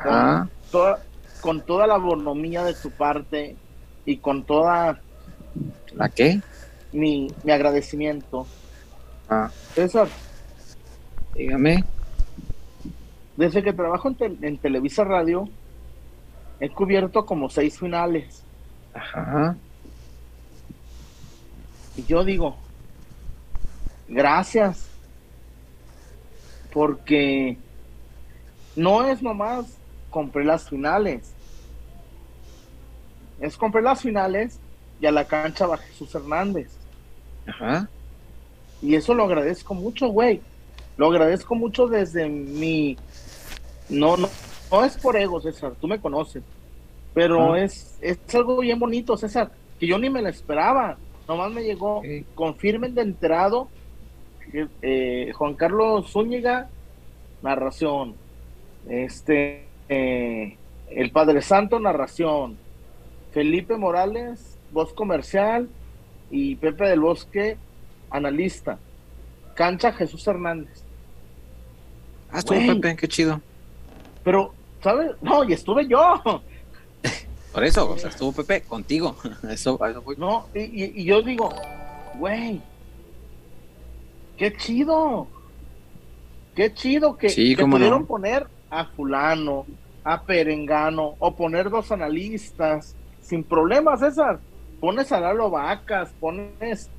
con, 0.01 0.13
ah. 0.13 0.49
toda, 0.71 1.03
con 1.41 1.61
toda 1.61 1.87
la 1.87 1.97
bonomía 1.97 2.63
de 2.63 2.73
tu 2.73 2.91
parte 2.91 3.55
y 4.05 4.17
con 4.17 4.43
toda... 4.43 4.99
¿La 5.95 6.09
qué? 6.09 6.41
Mi, 6.91 7.27
mi 7.43 7.51
agradecimiento 7.51 8.45
Ah. 9.29 9.49
César. 9.75 10.07
Dígame. 11.35 11.83
Desde 13.37 13.63
que 13.63 13.73
trabajo 13.73 14.13
en, 14.19 14.57
Televisa 14.57 15.03
Radio, 15.03 15.47
he 16.59 16.69
cubierto 16.69 17.25
como 17.25 17.49
seis 17.49 17.77
finales. 17.77 18.43
Ajá. 18.93 19.55
Y 21.95 22.03
yo 22.05 22.23
digo, 22.23 22.57
gracias. 24.07 24.87
Porque 26.73 27.57
no 28.79 29.05
es 29.07 29.21
nomás 29.21 29.77
compré 30.09 30.45
las 30.45 30.69
finales. 30.69 31.33
Es 33.41 33.57
compré 33.57 33.81
las 33.81 34.01
finales 34.01 34.57
y 35.01 35.05
a 35.05 35.11
la 35.11 35.25
cancha 35.25 35.67
va 35.67 35.77
Jesús 35.77 36.15
Hernández. 36.15 36.69
Ajá. 37.45 37.89
Y 38.81 38.95
eso 38.95 39.13
lo 39.13 39.25
agradezco 39.25 39.73
mucho, 39.73 40.07
güey. 40.07 40.41
Lo 40.97 41.07
agradezco 41.07 41.55
mucho 41.55 41.87
desde 41.87 42.27
mi... 42.29 42.97
No, 43.89 44.15
no, 44.15 44.29
no 44.71 44.85
es 44.85 44.97
por 44.97 45.17
ego, 45.17 45.41
César, 45.41 45.73
tú 45.79 45.87
me 45.87 45.99
conoces. 45.99 46.43
Pero 47.13 47.55
es, 47.55 47.97
es 48.01 48.17
algo 48.33 48.59
bien 48.59 48.79
bonito, 48.79 49.17
César, 49.17 49.51
que 49.79 49.87
yo 49.87 49.97
ni 49.97 50.09
me 50.09 50.21
lo 50.21 50.29
esperaba. 50.29 50.97
Nomás 51.27 51.51
me 51.51 51.63
llegó, 51.63 52.01
confirmen 52.33 52.95
de 52.95 53.01
enterado, 53.01 53.67
eh, 54.81 55.31
Juan 55.35 55.55
Carlos 55.55 56.11
Zúñiga, 56.11 56.69
narración. 57.41 58.15
Este, 58.89 59.65
eh, 59.87 60.57
el 60.89 61.11
Padre 61.11 61.41
Santo, 61.41 61.79
narración. 61.79 62.57
Felipe 63.31 63.77
Morales, 63.77 64.57
voz 64.71 64.91
comercial. 64.93 65.69
Y 66.31 66.55
Pepe 66.55 66.85
del 66.85 66.99
Bosque, 66.99 67.57
analista. 68.09 68.79
Cancha 69.55 69.93
Jesús 69.93 70.25
Hernández. 70.27 70.83
Ah, 72.31 72.39
estuvo 72.39 72.59
Pepe, 72.59 72.95
qué 72.95 73.07
chido. 73.07 73.41
Pero, 74.23 74.53
¿sabes? 74.83 75.11
No, 75.21 75.43
y 75.43 75.53
estuve 75.53 75.87
yo. 75.87 76.21
Por 77.51 77.63
eso, 77.63 77.89
o 77.91 77.97
sea, 77.97 78.09
estuvo 78.09 78.31
Pepe 78.31 78.61
contigo. 78.61 79.15
Eso, 79.49 79.83
eso 79.83 80.01
fue. 80.03 80.15
No, 80.17 80.47
y, 80.53 81.03
yo 81.03 81.21
digo, 81.23 81.51
güey, 82.15 82.61
qué 84.37 84.55
chido. 84.55 85.27
Qué 86.55 86.73
chido 86.73 87.17
que, 87.17 87.29
pudieron 87.29 88.05
poner 88.05 88.47
a 88.69 88.85
fulano, 88.85 89.65
a 90.03 90.21
Perengano, 90.21 91.15
o 91.19 91.35
poner 91.35 91.69
dos 91.69 91.91
analistas, 91.91 92.95
sin 93.21 93.43
problemas, 93.43 93.99
César. 93.99 94.39
Pones 94.79 95.11
a 95.11 95.19
Lalo 95.19 95.49
Vacas, 95.49 96.09
pones 96.19 96.89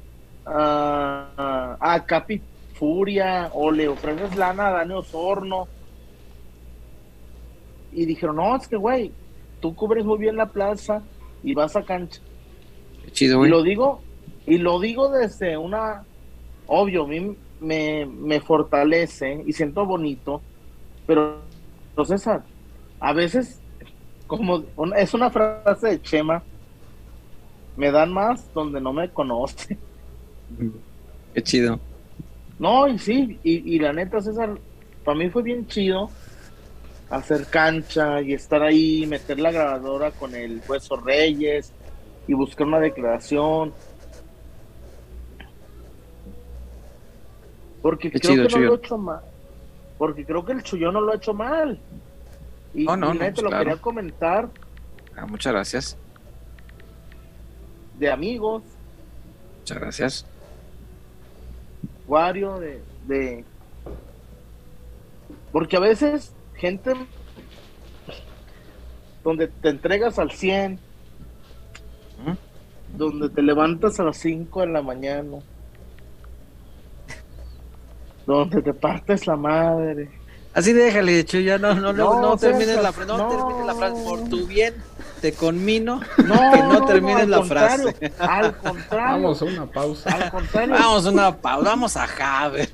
a, 0.44 1.76
a 1.80 2.04
Capi 2.04 2.42
Furia 2.74 3.50
o 3.52 3.70
le 3.70 3.88
ofreces 3.88 4.36
lana 4.36 4.68
a 4.68 4.70
Dani 4.72 4.94
Osorno. 4.94 5.68
Y 7.92 8.04
dijeron, 8.06 8.36
no, 8.36 8.56
es 8.56 8.68
que 8.68 8.76
güey, 8.76 9.12
tú 9.60 9.74
cubres 9.74 10.04
muy 10.04 10.18
bien 10.18 10.36
la 10.36 10.46
plaza 10.46 11.02
y 11.42 11.54
vas 11.54 11.76
a 11.76 11.82
cancha. 11.82 12.20
chido, 13.12 13.44
Y 13.44 13.48
lo 13.48 13.62
digo, 13.62 14.02
y 14.46 14.58
lo 14.58 14.78
digo 14.78 15.10
desde 15.10 15.56
una, 15.56 16.04
obvio, 16.66 17.06
me, 17.06 18.06
me 18.06 18.40
fortalece 18.40 19.42
y 19.46 19.52
siento 19.52 19.84
bonito, 19.84 20.40
pero 21.06 21.49
entonces 21.90 22.26
a, 22.26 23.12
veces, 23.12 23.60
como 24.26 24.64
es 24.96 25.14
una 25.14 25.30
frase 25.30 25.88
de 25.88 26.02
Chema, 26.02 26.42
me 27.76 27.90
dan 27.90 28.12
más 28.12 28.52
donde 28.54 28.80
no 28.80 28.92
me 28.92 29.10
conoce. 29.10 29.78
Qué 31.34 31.42
chido. 31.42 31.78
No, 32.58 32.88
y 32.88 32.98
sí, 32.98 33.38
y, 33.42 33.74
y 33.74 33.78
la 33.78 33.92
neta, 33.92 34.20
César, 34.20 34.58
para 35.04 35.16
mí 35.16 35.30
fue 35.30 35.42
bien 35.42 35.66
chido 35.66 36.10
hacer 37.10 37.46
cancha 37.46 38.22
y 38.22 38.32
estar 38.32 38.62
ahí, 38.62 39.04
meter 39.06 39.40
la 39.40 39.50
grabadora 39.50 40.12
con 40.12 40.34
el 40.34 40.62
hueso 40.66 40.96
Reyes 40.96 41.72
y 42.26 42.34
buscar 42.34 42.66
una 42.66 42.78
declaración. 42.78 43.74
Porque 47.82 48.10
creo 48.12 48.46
que 48.46 48.54
no 48.54 48.60
lo 48.60 48.74
he 48.74 48.76
hecho 48.76 48.98
mal. 48.98 49.20
Porque 50.00 50.24
creo 50.24 50.42
que 50.46 50.52
el 50.52 50.62
Chuyo 50.62 50.90
no 50.90 51.02
lo 51.02 51.12
ha 51.12 51.16
hecho 51.16 51.34
mal. 51.34 51.78
Y, 52.72 52.86
no, 52.86 52.96
no, 52.96 53.12
pues 53.12 53.42
lo 53.42 53.50
quería 53.50 53.76
comentar. 53.76 54.48
Ah, 55.14 55.26
muchas 55.26 55.52
gracias. 55.52 55.98
De 57.98 58.10
amigos. 58.10 58.62
Muchas 59.58 59.78
gracias. 59.78 60.26
Wario, 62.08 62.58
de, 62.58 62.80
de. 63.06 63.44
Porque 65.52 65.76
a 65.76 65.80
veces, 65.80 66.32
gente 66.54 66.94
donde 69.22 69.48
te 69.48 69.68
entregas 69.68 70.18
al 70.18 70.30
100, 70.30 70.80
donde 72.96 73.28
te 73.28 73.42
levantas 73.42 74.00
a 74.00 74.04
las 74.04 74.16
5 74.16 74.62
de 74.62 74.66
la 74.68 74.80
mañana, 74.80 75.40
donde 78.38 78.62
te 78.62 78.72
partes 78.72 79.26
la 79.26 79.36
madre. 79.36 80.08
Así 80.52 80.72
déjale, 80.72 81.20
hecho, 81.20 81.38
ya 81.38 81.58
no, 81.58 81.74
no, 81.74 81.92
no, 81.92 82.20
no, 82.20 82.36
termines 82.36 82.76
la, 82.82 82.90
no, 83.06 83.28
termines 83.28 83.66
la 83.66 83.74
frase 83.74 84.02
por 84.02 84.28
tu 84.28 84.46
bien. 84.46 84.74
Te 85.20 85.32
conmino 85.32 86.00
no, 86.24 86.34
que 86.52 86.62
no 86.62 86.84
termines 86.86 87.28
la 87.28 87.42
frase. 87.44 87.94
Al 88.18 88.56
contrario. 88.62 89.22
Vamos 89.22 89.42
a 89.42 89.44
una 89.44 89.66
pausa. 89.66 90.10
Al 90.10 90.30
contrario. 90.30 90.74
Vamos 90.74 91.06
a 91.06 91.10
una 91.10 91.36
pausa. 91.36 91.68
Vamos 91.68 91.96
a 91.96 92.06
Javer. 92.06 92.68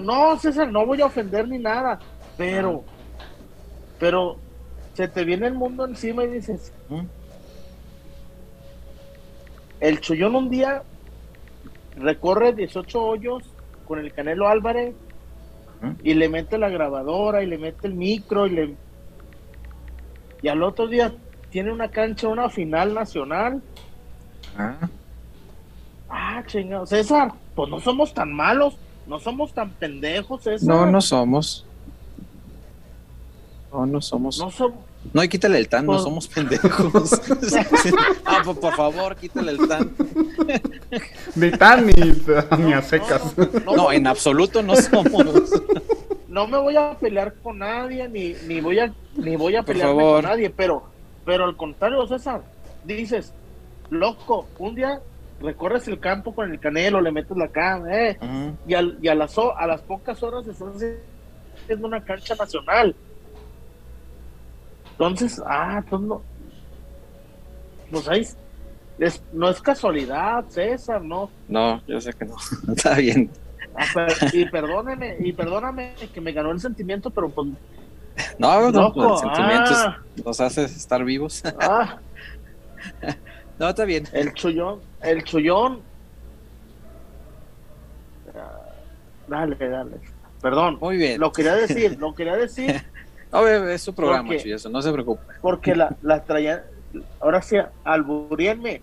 no, 0.00 0.38
César, 0.38 0.70
no 0.70 0.86
voy 0.86 1.00
a 1.00 1.06
ofender 1.06 1.48
ni 1.48 1.58
nada. 1.58 1.98
Pero, 2.38 2.84
pero 3.98 4.38
se 4.94 5.08
te 5.08 5.24
viene 5.24 5.48
el 5.48 5.54
mundo 5.54 5.84
encima 5.84 6.24
y 6.24 6.28
dices, 6.28 6.72
¿Mm? 6.88 7.00
el 9.80 10.00
Chullón 10.00 10.36
un 10.36 10.48
día 10.48 10.82
recorre 11.96 12.54
18 12.54 13.02
hoyos 13.02 13.51
con 13.86 13.98
el 13.98 14.12
Canelo 14.12 14.48
Álvarez 14.48 14.94
y 16.02 16.14
le 16.14 16.28
mete 16.28 16.58
la 16.58 16.68
grabadora 16.68 17.42
y 17.42 17.46
le 17.46 17.58
mete 17.58 17.88
el 17.88 17.94
micro 17.94 18.46
y 18.46 18.50
le 18.50 18.76
y 20.42 20.48
al 20.48 20.62
otro 20.62 20.88
día 20.88 21.12
tiene 21.50 21.72
una 21.72 21.88
cancha, 21.88 22.26
una 22.28 22.50
final 22.50 22.94
nacional. 22.94 23.62
Ah, 24.56 24.88
ah 26.08 26.42
chingado. 26.46 26.84
César, 26.86 27.32
pues 27.54 27.70
no 27.70 27.78
somos 27.78 28.12
tan 28.12 28.32
malos, 28.32 28.76
no 29.06 29.20
somos 29.20 29.52
tan 29.52 29.70
pendejos, 29.70 30.42
César. 30.42 30.68
No, 30.68 30.86
no 30.86 31.00
somos. 31.00 31.64
No, 33.72 33.86
no 33.86 34.00
somos. 34.00 34.38
No 34.38 34.50
somos. 34.50 34.80
No, 35.12 35.22
y 35.22 35.28
quítale 35.28 35.58
el 35.58 35.68
tan, 35.68 35.84
no 35.86 35.98
somos 35.98 36.28
pendejos. 36.28 37.12
ah, 38.24 38.40
pues, 38.44 38.58
por 38.58 38.74
favor, 38.74 39.16
quítale 39.16 39.52
el 39.52 39.68
tan. 39.68 39.94
Ni 41.34 41.50
tan 41.50 41.86
ni, 41.86 42.72
a 42.72 42.82
secas. 42.82 43.34
No, 43.64 43.92
en 43.92 44.06
absoluto 44.06 44.62
no 44.62 44.74
somos. 44.76 45.50
No 46.28 46.46
me 46.46 46.56
voy 46.56 46.76
a 46.76 46.96
pelear 46.98 47.34
con 47.42 47.58
nadie, 47.58 48.08
ni, 48.08 48.34
ni 48.46 48.60
voy 48.60 48.78
a, 48.78 48.92
ni 49.16 49.36
voy 49.36 49.56
a 49.56 49.62
pelear 49.62 49.92
con 49.92 50.22
nadie, 50.22 50.48
pero, 50.48 50.84
pero 51.26 51.44
al 51.44 51.56
contrario, 51.56 52.06
César, 52.06 52.42
dices, 52.84 53.34
loco, 53.90 54.46
un 54.58 54.74
día 54.74 55.00
recorres 55.42 55.86
el 55.88 55.98
campo 56.00 56.34
con 56.34 56.50
el 56.50 56.58
canelo, 56.58 57.02
le 57.02 57.12
metes 57.12 57.36
la 57.36 57.48
cama, 57.48 57.92
eh, 57.92 58.18
y, 58.66 58.72
al, 58.72 58.98
y 59.02 59.08
a, 59.08 59.14
las, 59.14 59.36
a 59.36 59.66
las 59.66 59.82
pocas 59.82 60.22
horas 60.22 60.46
estás 60.46 60.68
haciendo 61.64 61.86
una 61.86 62.02
cancha 62.02 62.34
nacional 62.34 62.96
entonces, 64.92 65.42
ah, 65.44 65.78
entonces 65.78 66.08
no. 66.08 66.22
Pues 67.90 68.08
ahí. 68.08 68.26
no 69.32 69.48
es 69.48 69.60
casualidad, 69.60 70.44
César, 70.48 71.02
¿no? 71.02 71.30
No, 71.48 71.82
yo 71.86 72.00
sé 72.00 72.12
que 72.12 72.24
no. 72.24 72.36
Está 72.74 72.94
bien. 72.96 73.30
Ah, 73.74 74.06
y 74.32 74.44
perdóneme, 74.46 75.16
y 75.18 75.32
perdóname 75.32 75.94
que 76.12 76.20
me 76.20 76.32
ganó 76.32 76.50
el 76.50 76.60
sentimiento, 76.60 77.10
pero 77.10 77.30
pues. 77.30 77.48
No, 78.38 78.70
no, 78.70 78.92
los 78.94 79.20
sentimientos 79.20 79.76
ah. 79.78 79.98
nos 80.24 80.40
hace 80.40 80.64
estar 80.64 81.04
vivos. 81.04 81.42
Ah. 81.60 81.98
no, 83.58 83.68
está 83.68 83.84
bien. 83.84 84.08
El 84.12 84.34
chullón, 84.34 84.80
el 85.02 85.22
chullón. 85.24 85.80
Dale, 89.28 89.56
dale. 89.56 90.00
Perdón. 90.42 90.78
Muy 90.80 90.96
bien. 90.96 91.20
Lo 91.20 91.32
quería 91.32 91.54
decir, 91.54 91.96
lo 92.00 92.14
quería 92.14 92.36
decir 92.36 92.82
no, 93.32 93.46
es 93.46 93.82
su 93.82 93.94
programa, 93.94 94.28
porque, 94.28 94.56
no 94.70 94.82
se 94.82 94.92
preocupe. 94.92 95.22
Porque 95.40 95.74
la, 95.74 95.96
la 96.02 96.22
traía, 96.22 96.64
ahora 97.18 97.42
sí, 97.42 97.56
alburienme, 97.84 98.82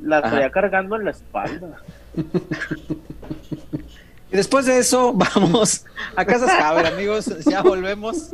la 0.00 0.22
traía 0.22 0.50
cargando 0.50 0.96
en 0.96 1.06
la 1.06 1.10
espalda. 1.10 1.82
Y 4.32 4.36
después 4.36 4.64
de 4.64 4.78
eso, 4.78 5.12
vamos 5.34 5.84
a 6.16 6.24
Casas 6.24 6.50
Javer, 6.50 6.86
amigos, 6.86 7.26
ya 7.44 7.62
volvemos. 7.62 8.30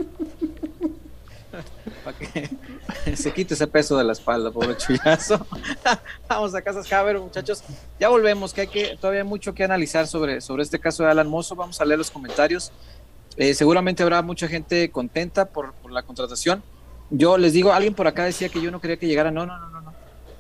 Para 2.05 2.17
que 2.17 3.17
se 3.17 3.33
quite 3.33 3.55
ese 3.55 3.67
peso 3.67 3.99
de 3.99 4.05
la 4.05 4.13
espalda, 4.13 4.53
pobre 4.53 4.77
chullazo. 4.77 5.45
vamos 6.29 6.55
a 6.55 6.63
Casas 6.63 6.87
Javer, 6.87 7.19
muchachos. 7.19 7.65
Ya 7.99 8.09
volvemos, 8.09 8.55
que 8.55 8.61
hay 8.63 8.67
que, 8.69 8.97
todavía 8.97 9.23
hay 9.23 9.27
mucho 9.27 9.55
que 9.55 9.65
analizar 9.65 10.07
sobre, 10.07 10.41
sobre 10.41 10.63
este 10.63 10.79
caso 10.79 11.03
de 11.03 11.11
Alan 11.11 11.29
Mozo. 11.29 11.57
Vamos 11.57 11.81
a 11.81 11.85
leer 11.85 11.99
los 11.99 12.13
comentarios. 12.13 12.71
Eh, 13.39 13.55
seguramente 13.55 14.03
habrá 14.03 14.21
mucha 14.21 14.49
gente 14.49 14.91
contenta 14.91 15.45
por, 15.45 15.73
la 15.91 16.03
contratación. 16.03 16.63
Yo 17.09 17.39
les 17.39 17.53
digo, 17.53 17.73
alguien 17.73 17.95
por 17.95 18.09
acá 18.09 18.25
decía 18.25 18.49
que 18.49 18.61
yo 18.61 18.73
no 18.73 18.81
quería 18.81 18.97
que 18.97 19.07
llegara. 19.07 19.31
No, 19.31 19.47
no, 19.47 19.59
no, 19.59 19.71
no, 19.71 19.81
no. 19.81 19.93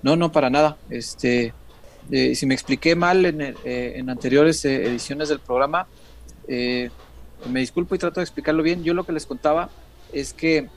No, 0.03 0.17
no, 0.17 0.33
para 0.33 0.51
nada. 0.51 0.77
Este, 0.91 1.55
eh, 2.11 2.35
si 2.35 2.45
me 2.45 2.55
expliqué 2.55 2.97
mal 2.97 3.25
en, 3.25 3.55
eh, 3.65 4.05
anteriores 4.09 4.65
ediciones 4.65 5.29
del 5.29 5.39
programa, 5.39 5.87
me 6.49 7.61
disculpo 7.61 7.95
y 7.95 7.99
trato 7.99 8.19
de 8.19 8.25
explicarlo 8.25 8.65
bien. 8.65 8.83
Yo 8.83 8.95
lo 8.95 9.05
que 9.05 9.13
les 9.13 9.27
contaba 9.27 9.71
es 10.13 10.33
que 10.33 10.69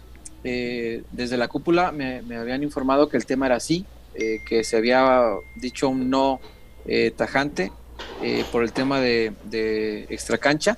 desde 0.43 1.37
la 1.37 1.47
cúpula 1.47 1.91
me, 1.91 2.21
habían 2.35 2.61
informado 2.61 3.09
que 3.09 3.17
el 3.17 3.25
tema 3.25 3.47
era 3.47 3.55
así, 3.55 3.85
que 4.13 4.63
se 4.63 4.77
había 4.77 5.23
dicho 5.55 5.89
un 5.89 6.09
no 6.09 6.39
tajante 7.15 7.71
por 8.51 8.63
el 8.63 8.73
tema 8.73 8.99
de, 8.99 9.33
de 9.45 10.03
extracancha 10.09 10.77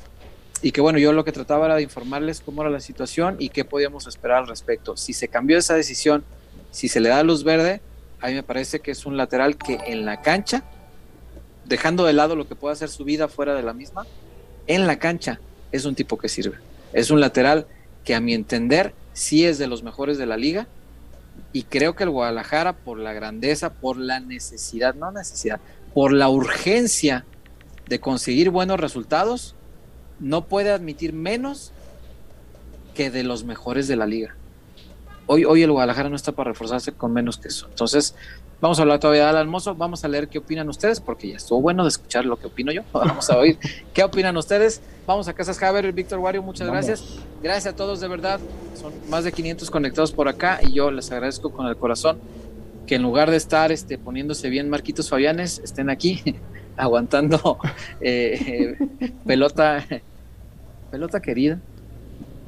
y 0.64 0.72
que 0.72 0.80
bueno, 0.80 0.98
yo 0.98 1.12
lo 1.12 1.26
que 1.26 1.34
trataba 1.34 1.66
era 1.66 1.76
de 1.76 1.84
informarles 1.84 2.40
cómo 2.40 2.62
era 2.62 2.72
la 2.72 2.80
situación 2.80 3.36
y 3.38 3.50
qué 3.50 3.66
podíamos 3.66 4.08
esperar 4.08 4.38
al 4.38 4.48
respecto. 4.48 4.96
Si 4.96 5.12
se 5.12 5.28
cambió 5.28 5.58
esa 5.58 5.76
decisión, 5.76 6.24
si 6.72 6.88
se 6.88 7.02
le 7.02 7.10
da 7.10 7.22
luz 7.22 7.44
verde, 7.44 7.82
a 8.22 8.28
mí 8.28 8.34
me 8.34 8.44
parece 8.44 8.80
que 8.80 8.92
es 8.92 9.06
un 9.06 9.18
lateral 9.18 9.58
que 9.58 9.78
en 9.88 10.06
la 10.06 10.22
cancha, 10.22 10.64
dejando 11.66 12.06
de 12.06 12.14
lado 12.14 12.38
lo 12.38 12.48
que 12.48 12.56
pueda 12.56 12.72
hacer 12.72 12.88
su 12.88 13.04
vida 13.04 13.28
fuera 13.28 13.56
de 13.56 13.62
la 13.62 13.74
misma, 13.74 14.08
en 14.66 14.88
la 14.88 15.00
cancha 15.00 15.42
es 15.74 15.84
un 15.84 15.96
tipo 15.96 16.18
que 16.18 16.30
sirve. 16.30 16.58
Es 16.94 17.12
un 17.12 17.20
lateral 17.20 17.68
que 18.06 18.16
a 18.16 18.22
mi 18.22 18.34
entender 18.34 18.94
sí 19.12 19.46
es 19.46 19.58
de 19.58 19.68
los 19.68 19.84
mejores 19.84 20.18
de 20.18 20.28
la 20.28 20.38
liga 20.38 20.68
y 21.52 21.64
creo 21.64 21.94
que 21.98 22.06
el 22.06 22.10
Guadalajara 22.10 22.72
por 22.72 23.00
la 23.00 23.12
grandeza, 23.12 23.74
por 23.74 23.98
la 23.98 24.22
necesidad, 24.22 24.96
no 24.96 25.12
necesidad, 25.12 25.60
por 25.94 26.14
la 26.14 26.30
urgencia 26.30 27.26
de 27.90 28.00
conseguir 28.00 28.50
buenos 28.50 28.80
resultados, 28.80 29.56
no 30.20 30.46
puede 30.46 30.72
admitir 30.72 31.14
menos 31.14 31.72
que 32.94 33.10
de 33.10 33.24
los 33.24 33.44
mejores 33.44 33.88
de 33.88 33.96
la 33.96 34.06
liga. 34.06 34.36
Hoy, 35.26 35.46
hoy 35.46 35.64
el 35.64 35.72
Guadalajara 35.72 36.10
no 36.10 36.16
está 36.16 36.34
para 36.34 36.52
reforzarse 36.52 36.92
con 36.92 37.14
menos 37.14 37.38
que 37.38 37.48
eso. 37.48 37.68
Entonces, 37.70 38.14
vamos 38.60 38.78
a 38.80 38.82
hablar 38.84 39.00
todavía 39.00 39.28
del 39.28 39.38
almuerzo, 39.38 39.74
vamos 39.76 40.04
a 40.04 40.08
leer 40.08 40.28
qué 40.28 40.38
opinan 40.38 40.70
ustedes, 40.70 41.00
porque 41.00 41.30
ya 41.30 41.38
estuvo 41.38 41.62
bueno 41.62 41.84
de 41.84 41.90
escuchar 41.90 42.26
lo 42.26 42.38
que 42.38 42.48
opino 42.48 42.72
yo. 42.72 42.84
Vamos 42.94 43.30
a 43.30 43.38
oír 43.38 43.58
qué 43.94 44.04
opinan 44.04 44.36
ustedes. 44.38 44.82
Vamos 45.06 45.28
a 45.28 45.34
Casas 45.34 45.58
Javer, 45.58 45.92
Víctor 45.92 46.20
Wario, 46.20 46.42
muchas 46.44 46.68
gracias. 46.68 47.04
Gracias 47.42 47.74
a 47.74 47.76
todos, 47.76 48.00
de 48.00 48.08
verdad. 48.08 48.40
Son 48.80 48.94
más 49.10 49.24
de 49.24 49.32
500 49.32 49.70
conectados 49.70 50.12
por 50.12 50.28
acá 50.28 50.60
y 50.62 50.74
yo 50.74 50.92
les 50.92 51.12
agradezco 51.12 51.52
con 51.52 51.68
el 51.68 51.76
corazón 51.76 52.20
que 52.86 52.96
en 52.96 53.02
lugar 53.02 53.32
de 53.32 53.38
estar 53.38 53.72
este, 53.72 53.98
poniéndose 53.98 54.50
bien 54.50 54.70
Marquitos 54.70 55.10
Fabianes, 55.10 55.60
estén 55.64 55.90
aquí 55.90 56.22
aguantando 56.78 57.60
eh, 58.02 58.78
pelota, 59.26 59.86
pelota 60.92 61.22
querida, 61.22 61.60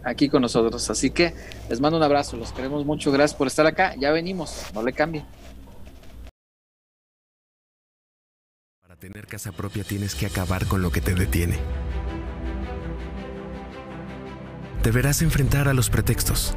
aquí 0.03 0.29
con 0.29 0.41
nosotros. 0.41 0.89
Así 0.89 1.11
que 1.11 1.33
les 1.69 1.79
mando 1.79 1.97
un 1.97 2.03
abrazo, 2.03 2.37
los 2.37 2.51
queremos 2.51 2.85
mucho, 2.85 3.11
gracias 3.11 3.37
por 3.37 3.47
estar 3.47 3.65
acá. 3.65 3.95
Ya 3.97 4.11
venimos, 4.11 4.65
no 4.73 4.83
le 4.83 4.93
cambien. 4.93 5.25
tener 9.05 9.27
casa 9.27 9.51
propia 9.51 9.83
tienes 9.83 10.15
que 10.15 10.25
acabar 10.25 10.65
con 10.65 10.81
lo 10.81 10.89
que 10.91 10.99
te 10.99 11.13
detiene. 11.13 11.59
Deberás 14.81 15.21
enfrentar 15.21 15.67
a 15.67 15.73
los 15.73 15.89
pretextos. 15.89 16.55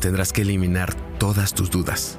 Tendrás 0.00 0.32
que 0.32 0.42
eliminar 0.42 0.94
todas 1.18 1.54
tus 1.54 1.70
dudas. 1.70 2.18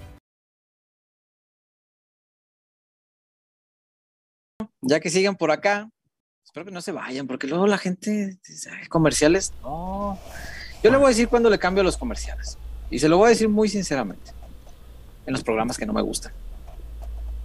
Ya 4.81 4.99
que 4.99 5.09
sigan 5.09 5.35
por 5.35 5.51
acá, 5.51 5.89
espero 6.43 6.65
que 6.65 6.71
no 6.71 6.81
se 6.81 6.91
vayan, 6.91 7.27
porque 7.27 7.47
luego 7.47 7.67
la 7.67 7.77
gente 7.77 8.37
dice, 8.47 8.69
comerciales, 8.89 9.53
no. 9.61 10.17
Yo 10.83 10.91
le 10.91 10.97
voy 10.97 11.05
a 11.05 11.09
decir 11.09 11.27
cuando 11.27 11.49
le 11.49 11.59
cambio 11.59 11.83
los 11.83 11.97
comerciales. 11.97 12.57
Y 12.89 12.99
se 12.99 13.07
lo 13.07 13.17
voy 13.17 13.27
a 13.27 13.29
decir 13.29 13.47
muy 13.47 13.69
sinceramente. 13.69 14.31
En 15.25 15.33
los 15.33 15.43
programas 15.43 15.77
que 15.77 15.85
no 15.85 15.93
me 15.93 16.01
gustan. 16.01 16.33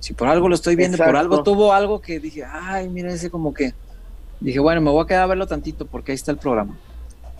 Si 0.00 0.12
por 0.12 0.28
algo 0.28 0.48
lo 0.48 0.54
estoy 0.54 0.76
viendo, 0.76 0.98
por 0.98 1.16
algo 1.16 1.42
tuvo 1.42 1.72
algo 1.72 2.00
que 2.00 2.18
dije, 2.18 2.44
ay, 2.44 2.88
mira 2.88 3.12
ese 3.12 3.30
como 3.30 3.52
que. 3.54 3.74
Dije, 4.40 4.58
bueno, 4.58 4.80
me 4.80 4.90
voy 4.90 5.04
a 5.04 5.06
quedar 5.06 5.22
a 5.22 5.26
verlo 5.26 5.46
tantito 5.46 5.86
porque 5.86 6.12
ahí 6.12 6.16
está 6.16 6.30
el 6.30 6.38
programa. 6.38 6.76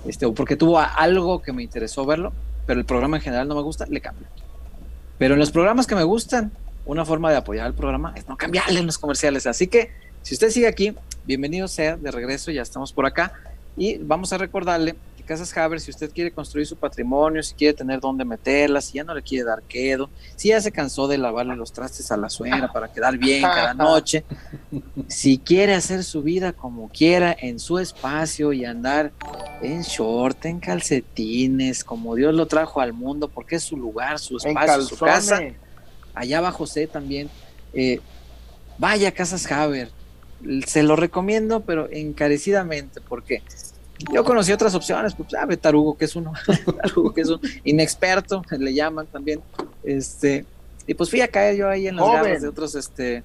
Este, 0.07 0.24
o 0.27 0.35
porque 0.35 0.57
tuvo 0.57 0.79
algo 0.79 1.43
que 1.43 1.53
me 1.53 1.62
interesó 1.62 2.07
verlo, 2.07 2.33
pero 2.66 2.79
el 2.81 2.87
programa 2.87 3.16
en 3.16 3.22
general 3.22 3.49
no 3.49 3.55
me 3.55 3.62
gusta, 3.62 3.87
le 3.87 4.01
cambio. 4.01 4.27
Pero 5.18 5.35
en 5.35 5.41
los 5.41 5.51
programas 5.51 5.87
que 5.87 5.95
me 5.95 6.05
gustan, 6.05 6.53
una 6.87 7.05
forma 7.05 7.30
de 7.30 7.37
apoyar 7.37 7.66
el 7.66 7.74
programa 7.74 8.14
es 8.16 8.26
no 8.28 8.37
cambiarle 8.37 8.80
en 8.80 8.87
los 8.87 8.99
comerciales. 8.99 9.47
Así 9.47 9.66
que, 9.66 9.91
si 10.22 10.34
usted 10.34 10.51
sigue 10.51 10.66
aquí, 10.66 10.95
bienvenido 11.24 11.68
sea 11.68 11.97
de 11.97 12.11
regreso, 12.11 12.51
ya 12.51 12.62
estamos 12.62 12.93
por 12.93 13.05
acá. 13.05 13.32
Y 13.76 13.99
vamos 13.99 14.32
a 14.32 14.39
recordarle 14.39 14.97
Casas 15.26 15.55
Haber, 15.57 15.80
si 15.80 15.91
usted 15.91 16.11
quiere 16.12 16.30
construir 16.30 16.66
su 16.66 16.76
patrimonio, 16.76 17.43
si 17.43 17.55
quiere 17.55 17.74
tener 17.74 18.01
dónde 18.01 18.24
meterla, 18.24 18.80
si 18.80 18.95
ya 18.95 19.05
no 19.05 19.12
le 19.12 19.22
quiere 19.22 19.45
dar 19.45 19.62
quedo, 19.62 20.09
si 20.37 20.49
ya 20.49 20.61
se 20.61 20.70
cansó 20.70 21.09
de 21.09 21.18
lavarle 21.18 21.57
los 21.57 21.72
trastes 21.72 22.11
a 22.12 22.16
la 22.16 22.30
suegra 22.30 22.72
para 22.72 22.91
quedar 22.91 23.18
bien 23.18 23.43
cada 23.43 23.74
noche, 23.74 24.24
si 25.09 25.39
quiere 25.39 25.74
hacer 25.74 26.05
su 26.05 26.22
vida 26.22 26.53
como 26.53 26.89
quiera 26.89 27.37
en 27.39 27.59
su 27.59 27.78
espacio 27.78 28.53
y 28.53 28.64
andar 28.64 29.12
en 29.61 29.82
short, 29.82 30.45
en 30.47 30.61
calcetines, 30.61 31.82
como 31.82 32.14
Dios 32.14 32.32
lo 32.32 32.47
trajo 32.47 32.80
al 32.80 32.93
mundo, 32.93 33.28
porque 33.28 33.57
es 33.57 33.64
su 33.64 33.76
lugar, 33.76 34.18
su 34.20 34.37
espacio, 34.37 34.82
su 34.82 34.97
casa, 34.97 35.41
allá 36.17 36.41
va 36.41 36.51
José 36.51 36.89
también. 36.89 37.31
Eh, 37.73 38.01
vaya 38.79 39.12
Casas 39.12 39.51
Haber, 39.53 39.91
se 40.67 40.83
lo 40.83 40.97
recomiendo, 40.97 41.61
pero 41.61 41.89
encarecidamente, 41.91 43.01
porque 43.01 43.43
yo 44.12 44.25
conocí 44.25 44.53
otras 44.53 44.75
opciones, 44.75 45.14
pues, 45.14 45.29
ah, 45.35 45.47
Tarugo, 45.57 45.97
que 45.97 46.07
es 46.07 46.17
uno, 46.17 46.33
Tarugo, 46.83 47.14
que 47.14 47.21
es 47.21 47.29
un 47.29 47.41
inexperto, 47.64 48.43
le 48.51 48.75
llaman 48.75 49.07
también, 49.07 49.41
este, 49.85 50.45
y 50.87 50.95
pues 50.95 51.11
fui 51.11 51.21
a 51.21 51.29
caer 51.29 51.57
yo 51.57 51.69
ahí 51.69 51.87
en 51.87 51.97
las 51.97 52.07
garras 52.07 52.43
de 52.43 52.49
otros, 52.49 52.75
este, 52.75 53.23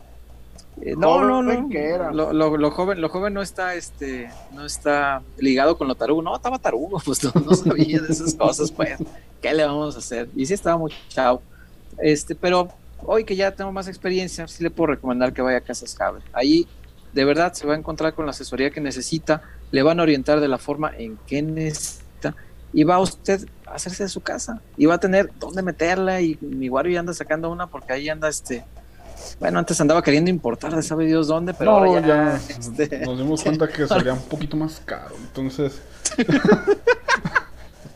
eh, 0.81 0.95
no, 0.97 1.23
no, 1.23 1.43
no, 1.43 1.69
lo, 2.11 2.33
lo, 2.33 2.57
lo, 2.57 2.71
joven, 2.71 3.01
lo 3.01 3.09
joven 3.09 3.33
no 3.33 3.41
está, 3.41 3.75
este, 3.75 4.29
no 4.53 4.65
está 4.65 5.21
ligado 5.37 5.77
con 5.77 5.87
lo 5.87 5.95
tarugo, 5.95 6.21
no, 6.21 6.35
estaba 6.35 6.59
tarugo, 6.59 6.99
pues 7.05 7.23
no, 7.23 7.53
sabía 7.53 7.99
de 7.99 8.11
esas 8.11 8.33
cosas, 8.33 8.71
pues, 8.71 8.97
¿qué 9.41 9.53
le 9.53 9.65
vamos 9.65 9.95
a 9.95 9.99
hacer? 9.99 10.29
Y 10.35 10.45
sí 10.45 10.53
estaba 10.53 10.77
muy 10.77 10.91
chao, 11.09 11.41
este, 11.97 12.35
pero 12.35 12.69
hoy 13.05 13.23
que 13.23 13.35
ya 13.35 13.51
tengo 13.51 13.71
más 13.71 13.87
experiencia, 13.87 14.47
sí 14.47 14.63
le 14.63 14.71
puedo 14.71 14.87
recomendar 14.87 15.33
que 15.33 15.41
vaya 15.41 15.57
a 15.57 15.61
Casas 15.61 15.95
Cabe, 15.95 16.19
ahí 16.33 16.67
de 17.13 17.25
verdad 17.25 17.53
se 17.53 17.67
va 17.67 17.73
a 17.73 17.77
encontrar 17.77 18.13
con 18.13 18.25
la 18.25 18.31
asesoría 18.31 18.69
que 18.69 18.81
necesita, 18.81 19.41
le 19.71 19.83
van 19.83 19.99
a 19.99 20.03
orientar 20.03 20.39
de 20.39 20.47
la 20.47 20.57
forma 20.57 20.91
en 20.97 21.17
que 21.27 21.41
necesita 21.41 22.35
y 22.73 22.83
va 22.83 22.99
usted 22.99 23.47
a 23.65 23.75
hacerse 23.75 24.03
de 24.03 24.09
su 24.09 24.21
casa 24.21 24.61
y 24.77 24.85
va 24.85 24.95
a 24.95 24.99
tener 24.99 25.31
dónde 25.39 25.61
meterla 25.61 26.21
y 26.21 26.37
mi 26.41 26.67
guario 26.67 26.93
ya 26.93 26.99
anda 27.01 27.13
sacando 27.13 27.49
una 27.49 27.67
porque 27.67 27.93
ahí 27.93 28.09
anda 28.09 28.29
este 28.29 28.63
bueno, 29.39 29.59
antes 29.59 29.79
andaba 29.79 30.01
queriendo 30.01 30.29
importar 30.31 30.75
de 30.75 30.81
sabe 30.81 31.05
Dios 31.05 31.27
dónde, 31.27 31.53
pero 31.53 31.71
ahora 31.71 32.01
ya, 32.01 32.41
este, 32.49 33.05
nos 33.05 33.19
dimos 33.19 33.43
cuenta 33.43 33.67
que 33.67 33.85
salía 33.85 34.13
un 34.15 34.23
poquito 34.23 34.57
más 34.57 34.81
caro, 34.83 35.15
entonces 35.15 35.79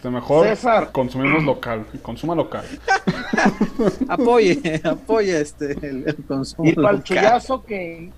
este, 0.09 0.67
mejor 0.67 0.91
consumimos 0.91 1.43
local, 1.43 1.85
consuma 2.01 2.35
local. 2.35 2.65
apoye, 4.07 4.81
apoye 4.83 5.39
este 5.39 5.71
el, 5.81 6.15
consumo. 6.27 6.69
Y 6.69 6.73
para 6.73 6.91
el 6.91 7.03
chullazo 7.03 7.63
que 7.63 8.11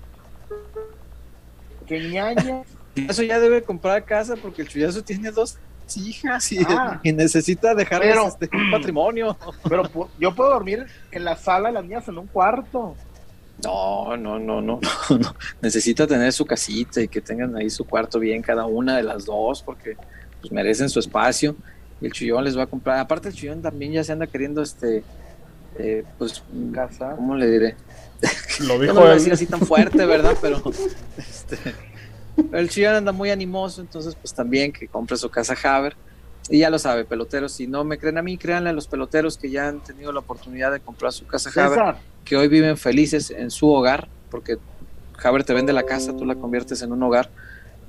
que 1.86 2.00
ñaña 2.10 2.62
eso 3.08 3.22
ya 3.22 3.38
debe 3.38 3.62
comprar 3.62 4.04
casa 4.04 4.34
porque 4.36 4.62
el 4.62 4.68
chullazo 4.68 5.02
tiene 5.02 5.30
dos 5.30 5.58
hijas 5.96 6.52
y, 6.52 6.58
ah. 6.68 7.00
necesita 7.02 7.74
dejar 7.74 8.02
este, 8.04 8.48
un 8.52 8.70
patrimonio. 8.72 9.36
Pero 9.68 9.84
yo 10.18 10.34
puedo 10.34 10.50
dormir 10.50 10.86
en 11.10 11.24
la 11.24 11.36
sala, 11.36 11.70
las 11.70 11.84
niñas 11.84 12.08
en 12.08 12.18
un 12.18 12.26
cuarto. 12.26 12.94
No, 13.64 14.16
no, 14.16 14.38
no, 14.38 14.60
no, 14.62 14.80
no, 14.80 15.34
Necesita 15.60 16.06
tener 16.06 16.32
su 16.32 16.44
casita 16.44 17.00
y 17.00 17.08
que 17.08 17.20
tengan 17.20 17.56
ahí 17.56 17.70
su 17.70 17.84
cuarto 17.84 18.18
bien 18.18 18.42
cada 18.42 18.66
una 18.66 18.96
de 18.96 19.02
las 19.02 19.24
dos 19.24 19.62
porque 19.62 19.96
pues, 20.40 20.52
merecen 20.52 20.88
su 20.88 20.98
espacio. 20.98 21.56
Y 22.00 22.06
el 22.06 22.12
chullón 22.12 22.44
les 22.44 22.56
va 22.56 22.64
a 22.64 22.66
comprar. 22.66 22.98
Aparte 22.98 23.28
el 23.28 23.34
chullón 23.34 23.62
también 23.62 23.92
ya 23.92 24.04
se 24.04 24.12
anda 24.12 24.26
queriendo 24.26 24.62
este 24.62 25.02
eh, 25.78 26.04
pues 26.18 26.42
casa. 26.72 27.14
¿Cómo 27.16 27.36
le 27.36 27.50
diré? 27.50 27.76
Lo 28.60 28.78
dijo 28.80 28.94
no 28.94 29.10
así 29.10 29.46
tan 29.46 29.60
fuerte, 29.60 30.04
¿verdad? 30.06 30.36
Pero 30.42 30.62
este, 31.16 31.56
el 32.52 32.68
Chillón 32.68 32.96
anda 32.96 33.12
muy 33.12 33.30
animoso, 33.30 33.80
entonces 33.80 34.14
pues 34.14 34.34
también 34.34 34.72
que 34.72 34.88
compre 34.88 35.16
su 35.16 35.30
casa 35.30 35.54
Haber. 35.62 35.96
Y 36.50 36.60
ya 36.60 36.70
lo 36.70 36.78
sabe, 36.78 37.04
peloteros, 37.04 37.52
si 37.52 37.66
no 37.66 37.84
me 37.84 37.98
creen 37.98 38.16
a 38.16 38.22
mí, 38.22 38.38
créanle 38.38 38.70
a 38.70 38.72
los 38.72 38.86
peloteros 38.88 39.36
que 39.36 39.50
ya 39.50 39.68
han 39.68 39.82
tenido 39.82 40.12
la 40.12 40.20
oportunidad 40.20 40.72
de 40.72 40.80
comprar 40.80 41.12
su 41.12 41.26
casa 41.26 41.50
Haber, 41.62 41.96
que 42.24 42.36
hoy 42.36 42.48
viven 42.48 42.78
felices 42.78 43.30
en 43.30 43.50
su 43.50 43.70
hogar, 43.70 44.08
porque 44.30 44.56
Haber 45.22 45.44
te 45.44 45.52
vende 45.52 45.74
la 45.74 45.82
casa, 45.82 46.16
tú 46.16 46.24
la 46.24 46.36
conviertes 46.36 46.80
en 46.80 46.92
un 46.92 47.02
hogar, 47.02 47.28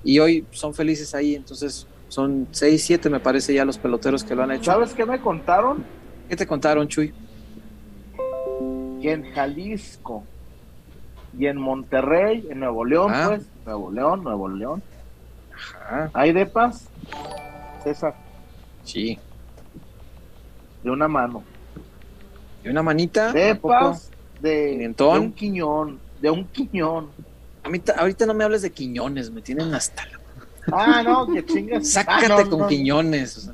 y 0.03 0.19
hoy 0.19 0.45
son 0.51 0.73
felices 0.73 1.15
ahí, 1.15 1.35
entonces 1.35 1.87
son 2.09 2.47
seis, 2.51 2.83
siete 2.83 3.09
me 3.09 3.19
parece 3.19 3.53
ya 3.53 3.63
los 3.63 3.77
peloteros 3.77 4.23
que 4.23 4.35
lo 4.35 4.43
han 4.43 4.51
hecho. 4.51 4.71
¿Sabes 4.71 4.93
qué 4.93 5.05
me 5.05 5.19
contaron? 5.19 5.85
¿Qué 6.27 6.35
te 6.35 6.45
contaron, 6.45 6.87
Chuy? 6.87 7.13
Que 9.01 9.13
en 9.13 9.31
Jalisco 9.31 10.23
y 11.37 11.45
en 11.45 11.57
Monterrey, 11.57 12.47
en 12.49 12.59
Nuevo 12.59 12.83
León, 12.83 13.11
ah. 13.13 13.25
pues, 13.27 13.47
Nuevo 13.65 13.91
León, 13.91 14.23
Nuevo 14.23 14.49
León. 14.49 14.83
Ajá. 15.53 16.09
¿Hay 16.13 16.33
depas? 16.33 16.89
César. 17.83 18.15
Sí. 18.83 19.17
De 20.83 20.89
una 20.89 21.07
mano. 21.07 21.43
¿De 22.63 22.71
una 22.71 22.83
manita? 22.83 23.31
Depas 23.31 24.09
de, 24.41 24.93
de, 24.95 25.03
un 25.03 25.31
quiñón. 25.31 25.99
De 26.21 26.29
un 26.29 26.45
quiñón. 26.45 27.09
A 27.63 27.69
mí, 27.69 27.81
ahorita 27.97 28.25
no 28.25 28.33
me 28.33 28.43
hables 28.43 28.61
de 28.61 28.71
quiñones, 28.71 29.31
me 29.31 29.41
tienen 29.41 29.73
hasta 29.73 30.05
la... 30.05 30.18
Ah, 30.71 31.01
no, 31.03 31.27
que 31.31 31.45
chingas. 31.45 31.87
Sácate 31.87 32.25
ah, 32.31 32.45
con 32.49 32.67
quiñones. 32.67 33.49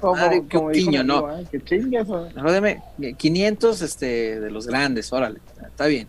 O 0.00 0.16
sea, 0.16 0.30
qué 0.30 0.58
quiño, 0.72 1.04
no. 1.04 1.28
que 1.50 1.62
chingas. 1.62 2.06
Jódeme, 2.08 2.82
500 3.16 3.82
este, 3.82 4.40
de 4.40 4.50
los 4.50 4.66
grandes, 4.66 5.12
órale. 5.12 5.40
Está 5.64 5.86
bien. 5.86 6.08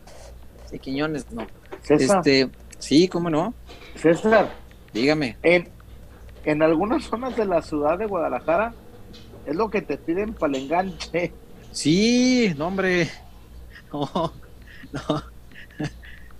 De 0.71 0.79
quiñones, 0.79 1.31
no. 1.31 1.45
Este, 1.87 2.49
Sí, 2.83 3.07
¿cómo 3.07 3.29
no? 3.29 3.53
César. 3.95 4.51
Dígame. 4.93 5.37
En, 5.41 5.69
en 6.43 6.61
algunas 6.61 7.05
zonas 7.05 7.37
de 7.37 7.45
la 7.45 7.61
ciudad 7.61 7.97
de 7.97 8.07
Guadalajara 8.07 8.73
es 9.45 9.55
lo 9.55 9.69
que 9.69 9.81
te 9.81 9.97
piden 9.97 10.33
para 10.33 10.57
el 10.57 10.63
enganche. 10.63 11.31
Sí, 11.71 12.53
no, 12.57 12.67
hombre. 12.67 13.09
No, 13.93 14.33
no. 14.91 15.32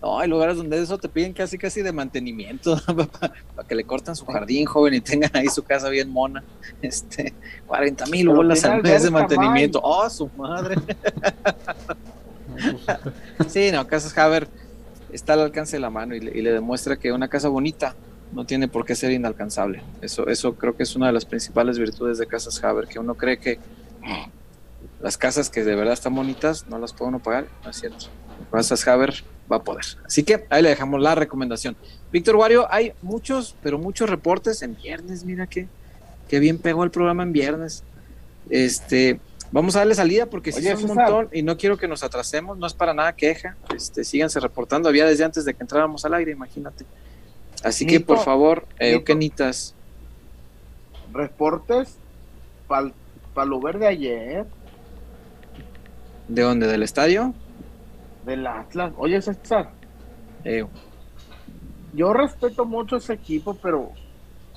No, 0.03 0.19
hay 0.19 0.27
lugares 0.27 0.57
donde 0.57 0.81
eso 0.81 0.97
te 0.97 1.07
piden 1.07 1.31
casi 1.31 1.57
casi 1.57 1.81
de 1.81 1.93
mantenimiento, 1.93 2.77
para, 3.55 3.65
que 3.65 3.73
le 3.73 3.85
cortan 3.85 4.17
su 4.17 4.25
jardín, 4.25 4.65
joven, 4.65 4.95
y 4.95 4.99
tengan 4.99 5.31
ahí 5.33 5.47
su 5.47 5.63
casa 5.63 5.87
bien 5.87 6.09
mona. 6.09 6.43
Este, 6.81 7.33
40 7.67 8.07
mil 8.07 8.27
bolas 8.27 8.65
al 8.65 8.83
mes 8.83 9.03
de 9.03 9.09
mantenimiento. 9.09 9.79
Oh, 9.81 10.09
su 10.09 10.27
madre. 10.37 10.75
Sí, 13.47 13.71
no, 13.71 13.87
Casas 13.87 14.15
Haber 14.15 14.47
está 15.11 15.33
al 15.33 15.39
alcance 15.39 15.75
de 15.75 15.79
la 15.79 15.89
mano 15.89 16.13
y 16.13 16.19
le, 16.19 16.51
demuestra 16.51 16.97
que 16.97 17.11
una 17.11 17.27
casa 17.27 17.47
bonita 17.47 17.95
no 18.31 18.45
tiene 18.45 18.67
por 18.67 18.85
qué 18.85 18.95
ser 18.95 19.11
inalcanzable. 19.11 19.81
Eso, 20.01 20.27
eso 20.27 20.53
creo 20.53 20.77
que 20.77 20.83
es 20.83 20.95
una 20.95 21.07
de 21.07 21.13
las 21.13 21.25
principales 21.25 21.79
virtudes 21.79 22.19
de 22.19 22.27
Casas 22.27 22.63
Haber, 22.63 22.87
que 22.87 22.99
uno 22.99 23.15
cree 23.15 23.37
que 23.37 23.57
las 25.01 25.17
casas 25.17 25.49
que 25.49 25.63
de 25.63 25.73
verdad 25.73 25.93
están 25.93 26.13
bonitas 26.13 26.67
no 26.67 26.77
las 26.77 26.93
puedo 26.93 27.09
no 27.09 27.19
pagar, 27.19 27.47
no 27.63 27.71
es 27.71 27.77
cierto. 27.77 28.05
Gracias, 28.51 28.87
Haber 28.87 29.23
va 29.51 29.57
a 29.57 29.63
poder. 29.63 29.85
Así 30.05 30.23
que 30.23 30.45
ahí 30.49 30.61
le 30.61 30.69
dejamos 30.69 31.01
la 31.01 31.15
recomendación. 31.15 31.75
Víctor 32.11 32.35
Wario, 32.35 32.71
hay 32.71 32.93
muchos, 33.01 33.55
pero 33.63 33.77
muchos 33.77 34.09
reportes 34.09 34.61
en 34.61 34.75
viernes, 34.75 35.23
mira 35.23 35.47
que, 35.47 35.67
que 36.29 36.39
bien 36.39 36.57
pegó 36.57 36.83
el 36.83 36.91
programa 36.91 37.23
en 37.23 37.33
viernes. 37.33 37.83
Este, 38.49 39.19
vamos 39.51 39.75
a 39.75 39.79
darle 39.79 39.95
salida 39.95 40.25
porque 40.27 40.51
si 40.51 40.67
es 40.67 40.81
un 40.81 40.95
montón 40.95 41.29
y 41.31 41.41
no 41.41 41.57
quiero 41.57 41.77
que 41.77 41.87
nos 41.87 42.03
atrasemos, 42.03 42.57
no 42.57 42.67
es 42.67 42.73
para 42.73 42.93
nada 42.93 43.13
queja. 43.13 43.55
Este, 43.75 44.03
síganse 44.03 44.39
reportando, 44.39 44.89
había 44.89 45.05
desde 45.05 45.23
antes 45.23 45.45
de 45.45 45.53
que 45.53 45.63
entráramos 45.63 46.05
al 46.05 46.13
aire, 46.13 46.31
imagínate. 46.31 46.85
Así 47.63 47.85
que 47.85 47.99
por 47.99 48.19
favor, 48.19 48.67
eh, 48.79 49.03
Reportes 51.13 51.97
para 52.67 52.91
el 53.45 53.59
verde 53.61 53.87
ayer. 53.87 54.45
¿De 56.27 56.41
dónde? 56.41 56.67
¿Del 56.67 56.83
estadio? 56.83 57.33
Del 58.25 58.47
Atlas. 58.47 58.93
Oye, 58.97 59.21
César. 59.21 59.71
Yo 61.93 62.13
respeto 62.13 62.65
mucho 62.65 62.97
ese 62.97 63.13
equipo, 63.13 63.55
pero 63.55 63.91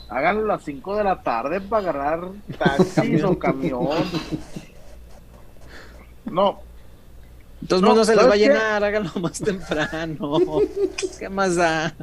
háganlo 0.08 0.44
a 0.44 0.56
las 0.56 0.64
5 0.64 0.96
de 0.96 1.04
la 1.04 1.22
tarde 1.22 1.60
para 1.60 1.90
agarrar 1.90 2.28
taxis 2.58 3.22
o 3.24 3.38
camión. 3.38 3.88
No. 6.24 6.60
Entonces 7.60 7.88
no, 7.88 8.04
se 8.04 8.16
les 8.16 8.28
va 8.28 8.34
a 8.34 8.36
llenar, 8.36 8.84
háganlo 8.84 9.10
más 9.20 9.38
temprano. 9.40 10.38
¿Qué 11.18 11.28
más 11.28 11.56
da? 11.56 11.94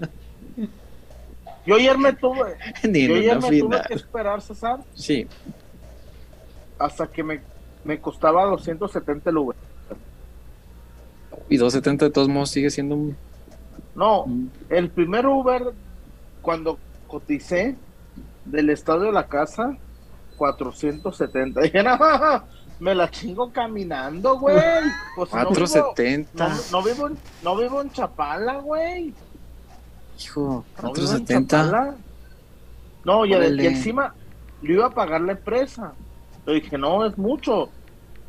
Yo 1.66 1.76
ayer 1.76 1.98
me 1.98 2.14
tuve, 2.14 2.58
yo 2.84 3.16
ayer 3.16 3.40
me 3.40 3.60
tuve 3.60 3.82
que 3.88 3.94
esperar, 3.94 4.42
César. 4.42 4.80
Sí. 4.94 5.28
Hasta 6.78 7.08
que 7.08 7.24
me, 7.24 7.42
me 7.84 8.00
costaba 8.00 8.44
270 8.46 9.30
el 9.30 9.38
Uber. 9.38 9.56
Y 11.50 11.58
270 11.58 12.06
de 12.06 12.12
todos 12.12 12.30
modos 12.30 12.50
sigue 12.50 12.70
siendo 12.70 12.96
un... 12.96 13.18
No, 13.96 14.26
el 14.70 14.90
primer 14.90 15.28
Uber, 15.28 15.74
cuando 16.42 16.80
coticé 17.08 17.76
del 18.46 18.70
estado 18.70 19.02
de 19.02 19.12
la 19.12 19.28
casa, 19.28 19.78
470. 20.38 21.62
Dije, 21.62 21.84
no, 21.84 21.98
me 22.80 22.96
la 22.96 23.10
chingo 23.10 23.52
caminando, 23.52 24.40
güey. 24.40 24.58
470. 25.16 26.46
Pues 26.46 26.72
no 26.72 26.84
vivo, 26.84 27.10
no, 27.44 27.56
vivo 27.56 27.82
en, 27.82 27.92
Chapala, 27.92 28.56
güey. 28.58 29.14
Hijo, 30.20 30.66
470. 30.80 31.96
No, 33.06 33.26
y, 33.26 33.34
encima 33.34 34.14
le 34.62 34.74
iba 34.74 34.88
a 34.88 34.90
pagar 34.90 35.22
la 35.22 35.34
empresa. 35.34 35.94
Le 36.46 36.56
dije, 36.56 36.78
no, 36.78 37.06
es 37.06 37.18
mucho 37.18 37.70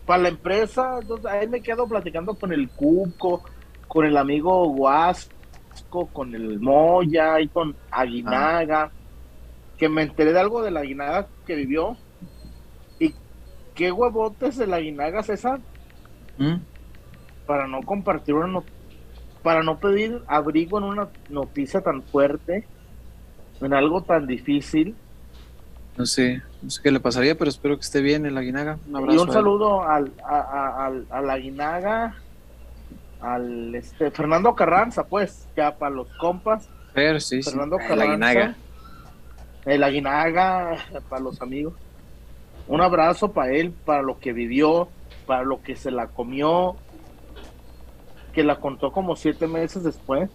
para 0.07 0.22
la 0.22 0.28
empresa, 0.28 0.98
entonces 1.00 1.26
ahí 1.26 1.48
me 1.48 1.61
quedo 1.61 1.86
platicando 1.86 2.34
con 2.34 2.52
el 2.52 2.68
Cuco, 2.68 3.42
con 3.88 4.05
el 4.05 4.16
amigo 4.16 4.68
Huasco, 4.68 6.07
con 6.12 6.34
el 6.34 6.61
Moya 6.61 7.40
y 7.40 7.48
con 7.48 7.74
Aguinaga, 7.90 8.90
que 9.78 9.88
me 9.88 10.02
enteré 10.02 10.32
de 10.32 10.40
algo 10.40 10.62
de 10.62 10.70
la 10.70 10.80
Aguinaga 10.80 11.26
que 11.46 11.55
vivió. 11.55 11.96
Y 12.98 13.14
qué 13.74 13.90
huevotes 13.90 14.57
de 14.59 14.66
la 14.66 14.76
Aguinaga, 14.76 15.22
César, 15.22 15.61
¿Mm? 16.38 16.57
para 17.46 17.66
no 17.66 17.80
compartir 17.82 18.34
una 18.34 18.61
para 19.42 19.62
no 19.62 19.78
pedir 19.78 20.22
abrigo 20.26 20.78
en 20.78 20.84
una 20.84 21.09
noticia 21.28 21.82
tan 21.82 22.02
fuerte, 22.02 22.66
en 23.61 23.74
algo 23.74 24.02
tan 24.02 24.26
difícil 24.26 24.96
no 25.96 26.07
sé, 26.07 26.42
no 26.64 26.70
sé 26.70 26.80
qué 26.82 26.90
le 26.90 26.98
pasaría, 26.98 27.36
pero 27.36 27.50
espero 27.50 27.76
que 27.76 27.82
esté 27.82 28.00
bien 28.00 28.24
el 28.24 28.38
Aguinaga. 28.38 28.78
Un 28.88 28.96
abrazo. 28.96 29.18
Y 29.18 29.20
un 29.20 29.32
saludo 29.32 29.86
al, 29.86 30.10
al, 30.24 31.06
al 31.10 31.30
Aguinaga, 31.30 32.14
al 33.20 33.74
este 33.74 34.10
Fernando 34.10 34.54
Carranza, 34.54 35.04
pues, 35.04 35.46
ya 35.54 35.76
para 35.76 35.94
los 35.94 36.08
compas. 36.16 36.68
Pero 36.94 37.20
sí, 37.20 37.42
Fernando 37.42 37.76
Carranza. 37.76 37.94
El 37.94 38.10
Aguinaga. 38.10 38.56
El 39.66 39.82
Aguinaga, 39.82 40.76
para 41.10 41.22
los 41.22 41.42
amigos. 41.42 41.74
Un 42.66 42.80
abrazo 42.80 43.32
para 43.32 43.52
él, 43.52 43.72
para 43.84 44.00
lo 44.02 44.18
que 44.18 44.32
vivió, 44.32 44.88
para 45.26 45.42
lo 45.42 45.62
que 45.62 45.76
se 45.76 45.90
la 45.90 46.06
comió, 46.06 46.76
que 48.32 48.42
la 48.42 48.56
contó 48.56 48.90
como 48.90 49.16
siete 49.16 49.46
meses 49.46 49.84
después. 49.84 50.30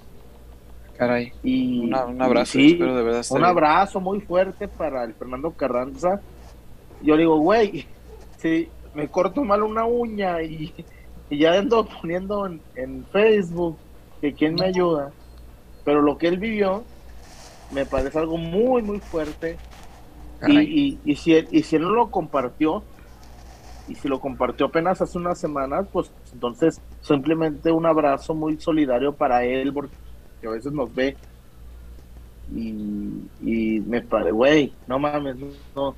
Caray. 1.00 1.32
Y, 1.44 1.80
un 1.80 2.22
abrazo, 2.22 2.58
de 2.58 2.76
verdad. 2.76 3.26
Un 3.30 3.46
abrazo 3.46 4.02
muy 4.02 4.20
fuerte 4.20 4.68
para 4.68 5.06
el 5.06 5.14
Fernando 5.14 5.52
Carranza. 5.52 6.20
Yo 7.02 7.16
digo, 7.16 7.40
güey, 7.40 7.88
si 8.38 8.68
me 8.94 9.08
corto 9.08 9.42
mal 9.46 9.64
una 9.64 9.86
uña 9.86 10.42
y, 10.42 10.74
ya 11.32 11.54
ando 11.54 11.86
poniendo 11.86 12.46
en, 12.76 13.06
Facebook 13.14 13.78
que 14.20 14.34
quién 14.34 14.56
me 14.56 14.66
ayuda. 14.66 15.14
Pero 15.86 16.02
lo 16.02 16.18
que 16.18 16.28
él 16.28 16.38
vivió 16.38 16.84
me 17.72 17.86
parece 17.86 18.20
algo 18.20 18.36
muy, 18.36 18.82
muy 18.82 19.00
fuerte. 19.00 19.56
Y, 20.50 21.00
y, 21.06 21.16
si 21.16 21.34
él, 21.34 21.48
y 21.50 21.64
si 21.64 21.78
él 21.78 21.84
no 21.84 21.92
lo 21.92 22.12
compartió, 22.12 22.84
y 23.88 23.96
si 23.96 24.10
lo 24.10 24.20
compartió 24.20 24.66
apenas 24.66 25.02
hace 25.02 25.18
unas 25.18 25.40
semanas, 25.40 25.88
pues 25.94 26.12
entonces 26.34 26.82
simplemente 27.00 27.72
un 27.72 27.86
abrazo 27.86 28.36
muy 28.36 28.60
solidario 28.60 29.14
para 29.14 29.46
él, 29.46 29.74
porque 29.74 29.96
que 30.42 30.48
a 30.48 30.52
veces 30.52 30.72
nos 30.72 30.94
ve 30.94 31.16
y, 32.56 33.28
y 33.42 33.80
me 33.82 34.02
parece, 34.02 34.32
güey, 34.32 34.74
no 34.88 35.00
mames, 35.00 35.36
no. 35.76 35.96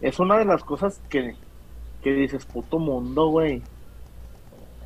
Es 0.00 0.18
una 0.18 0.38
de 0.38 0.44
las 0.44 0.62
cosas 0.64 1.00
que, 1.08 1.36
que 2.02 2.12
dices, 2.12 2.44
puto 2.44 2.78
mundo, 2.78 3.28
güey. 3.28 3.62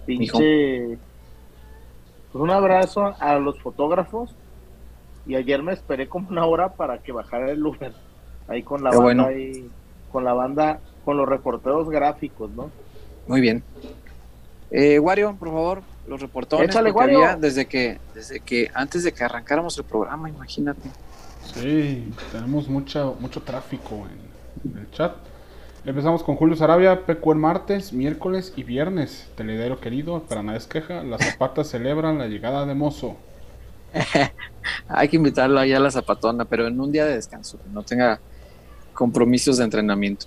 Pinche. 0.06 0.98
Pues 2.32 2.42
un 2.42 2.50
abrazo 2.50 3.14
a 3.18 3.38
los 3.38 3.60
fotógrafos. 3.60 4.34
Y 5.26 5.34
ayer 5.34 5.62
me 5.62 5.72
esperé 5.72 6.08
como 6.08 6.28
una 6.28 6.46
hora 6.46 6.74
para 6.74 6.98
que 6.98 7.12
bajara 7.12 7.50
el 7.50 7.64
Uber. 7.64 7.92
Ahí 8.48 8.62
con 8.62 8.82
la 8.82 8.90
banda, 8.90 9.26
ahí, 9.26 9.68
con 10.10 10.24
la 10.24 10.32
banda, 10.32 10.80
con 11.04 11.16
los 11.16 11.28
reporteros 11.28 11.88
gráficos, 11.88 12.50
¿no? 12.50 12.70
Muy 13.26 13.40
bien. 13.40 13.62
Eh, 14.70 14.98
Wario, 14.98 15.36
por 15.36 15.48
favor, 15.48 15.82
los 16.06 16.20
reportones 16.20 16.76
desde 17.38 17.66
que 17.66 17.98
desde 18.14 18.40
que 18.40 18.70
antes 18.74 19.04
de 19.04 19.12
que 19.12 19.24
arrancáramos 19.24 19.76
el 19.78 19.84
programa, 19.84 20.28
imagínate. 20.28 20.90
Sí, 21.54 22.12
tenemos 22.32 22.68
mucho 22.68 23.16
mucho 23.20 23.42
tráfico 23.42 24.06
en, 24.64 24.78
el 24.78 24.90
chat. 24.90 25.14
Empezamos 25.84 26.22
con 26.22 26.36
Julio 26.36 26.56
Sarabia, 26.56 27.06
PQ 27.06 27.32
el 27.32 27.38
martes, 27.38 27.92
miércoles 27.92 28.52
y 28.56 28.64
viernes. 28.64 29.28
Teledero 29.34 29.80
querido, 29.80 30.22
para 30.24 30.42
nadie 30.42 30.58
es 30.58 30.66
queja. 30.66 31.02
Las 31.02 31.24
zapatas 31.24 31.68
celebran 31.68 32.18
la 32.18 32.26
llegada 32.26 32.66
de 32.66 32.74
Mozo. 32.74 33.16
Hay 34.88 35.08
que 35.08 35.16
invitarlo 35.16 35.58
allá 35.58 35.78
a 35.78 35.80
la 35.80 35.90
zapatona, 35.90 36.44
pero 36.44 36.66
en 36.66 36.78
un 36.78 36.92
día 36.92 37.06
de 37.06 37.14
descanso, 37.14 37.58
que 37.62 37.70
no 37.70 37.82
tenga 37.82 38.20
compromisos 38.92 39.56
de 39.56 39.64
entrenamiento. 39.64 40.26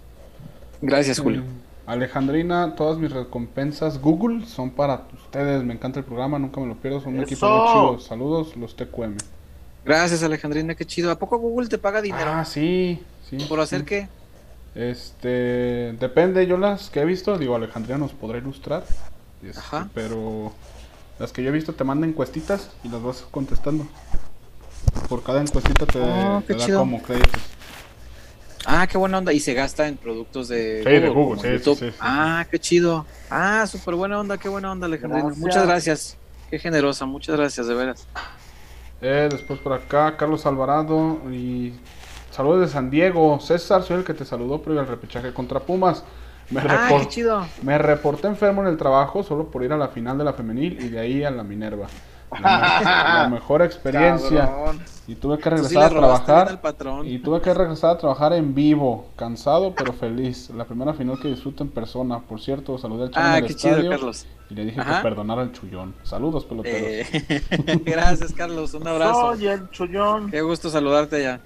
Gracias, 0.81 1.19
Julio. 1.19 1.43
Alejandrina, 1.85 2.75
todas 2.75 2.97
mis 2.97 3.11
recompensas 3.11 3.99
Google 3.99 4.45
son 4.45 4.71
para 4.71 5.07
ustedes. 5.13 5.63
Me 5.63 5.73
encanta 5.73 5.99
el 5.99 6.05
programa, 6.05 6.39
nunca 6.39 6.61
me 6.61 6.67
lo 6.67 6.75
pierdo. 6.75 7.01
Son 7.01 7.15
un 7.15 7.23
equipo 7.23 7.45
muy 7.47 7.67
chido. 7.67 7.99
Saludos, 7.99 8.55
los 8.55 8.75
TQM. 8.75 9.17
Gracias, 9.85 10.23
Alejandrina, 10.23 10.75
qué 10.75 10.85
chido. 10.85 11.11
¿A 11.11 11.19
poco 11.19 11.37
Google 11.37 11.67
te 11.67 11.77
paga 11.77 12.01
dinero? 12.01 12.31
Ah, 12.33 12.45
sí, 12.45 13.01
sí. 13.29 13.37
¿Por 13.49 13.59
hacer 13.59 13.83
qué? 13.83 14.07
Este, 14.75 15.95
depende, 15.99 16.47
yo 16.47 16.57
las 16.57 16.89
que 16.89 17.01
he 17.01 17.05
visto, 17.05 17.37
digo, 17.37 17.55
Alejandrina 17.55 17.97
nos 17.97 18.13
podrá 18.13 18.37
ilustrar. 18.37 18.83
Este, 19.43 19.59
Ajá. 19.59 19.89
Pero 19.93 20.53
las 21.19 21.33
que 21.33 21.43
yo 21.43 21.49
he 21.49 21.51
visto 21.51 21.73
te 21.73 21.83
mandan 21.83 22.11
encuestitas 22.11 22.71
y 22.83 22.89
las 22.89 23.03
vas 23.03 23.25
contestando. 23.29 23.85
Por 25.09 25.21
cada 25.21 25.41
encuestita 25.41 25.85
te, 25.85 25.99
oh, 25.99 26.41
da 26.47 26.77
como 26.77 27.01
créditos. 27.01 27.41
Ah, 28.65 28.87
qué 28.87 28.97
buena 28.97 29.17
onda. 29.17 29.33
Y 29.33 29.39
se 29.39 29.53
gasta 29.53 29.87
en 29.87 29.97
productos 29.97 30.47
de 30.47 30.83
sí, 30.83 30.83
Google. 30.83 31.41
De 31.41 31.57
Google 31.57 31.59
sí, 31.59 31.75
sí, 31.75 31.95
ah, 31.99 32.45
qué 32.49 32.59
chido. 32.59 33.05
Ah, 33.29 33.65
súper 33.67 33.95
buena 33.95 34.19
onda, 34.19 34.37
qué 34.37 34.49
buena 34.49 34.71
onda, 34.71 34.87
Alejandro. 34.87 35.29
Muchas 35.35 35.65
gracias. 35.65 36.17
Qué 36.49 36.59
generosa, 36.59 37.05
muchas 37.05 37.35
gracias, 37.35 37.67
de 37.67 37.73
veras. 37.73 38.07
Eh, 39.01 39.27
después 39.31 39.59
por 39.59 39.73
acá, 39.73 40.15
Carlos 40.15 40.45
Alvarado 40.45 41.19
y 41.31 41.73
saludos 42.31 42.61
de 42.61 42.67
San 42.67 42.89
Diego. 42.89 43.39
César, 43.39 43.83
soy 43.83 43.97
el 43.97 44.03
que 44.03 44.13
te 44.13 44.23
saludó 44.23 44.61
previo 44.61 44.79
al 44.81 44.87
repechaje 44.87 45.33
contra 45.33 45.59
Pumas. 45.59 46.03
Me, 46.49 46.61
ah, 46.61 46.89
qué 46.99 47.07
chido. 47.07 47.45
me 47.63 47.77
reporté 47.77 48.27
enfermo 48.27 48.61
en 48.61 48.67
el 48.67 48.77
trabajo 48.77 49.23
solo 49.23 49.47
por 49.49 49.63
ir 49.63 49.73
a 49.73 49.77
la 49.77 49.87
final 49.87 50.17
de 50.17 50.23
la 50.25 50.33
femenil 50.33 50.77
y 50.79 50.89
de 50.89 50.99
ahí 50.99 51.23
a 51.23 51.31
la 51.31 51.43
Minerva. 51.43 51.87
La, 52.41 53.27
mejor 53.29 53.61
experiencia. 53.63 54.49
Y 55.07 55.15
tuve 55.15 55.37
que 55.37 55.49
regresar 55.49 55.83
a 55.83 55.89
trabajar. 55.89 56.61
Y 57.03 57.19
tuve 57.19 57.41
que 57.41 57.53
regresar 57.53 57.91
a 57.91 57.97
trabajar 57.97 58.33
en 58.33 58.55
vivo, 58.55 59.09
cansado 59.15 59.73
pero 59.75 59.93
feliz. 59.93 60.49
La 60.51 60.65
primera 60.65 60.93
final 60.93 61.19
que 61.19 61.27
disfruto 61.27 61.63
en 61.63 61.69
persona. 61.69 62.19
Por 62.19 62.39
cierto, 62.39 62.77
saludé 62.77 63.05
al 63.05 63.11
ah, 63.15 63.41
qué 63.45 63.53
chido, 63.53 63.89
Carlos. 63.89 64.25
Y 64.49 64.55
le 64.55 64.65
dije 64.65 64.81
que 64.81 65.01
perdonara 65.01 65.41
al 65.41 65.51
chullón. 65.51 65.93
Saludos, 66.03 66.45
peloteros. 66.45 66.81
Eh, 66.81 67.81
gracias, 67.85 68.31
Carlos. 68.33 68.73
Un 68.73 68.87
abrazo. 68.87 69.27
Oye, 69.27 69.51
el 69.51 69.69
chullón. 69.71 70.31
Qué 70.31 70.41
gusto 70.41 70.69
saludarte 70.69 71.21
ya. 71.21 71.41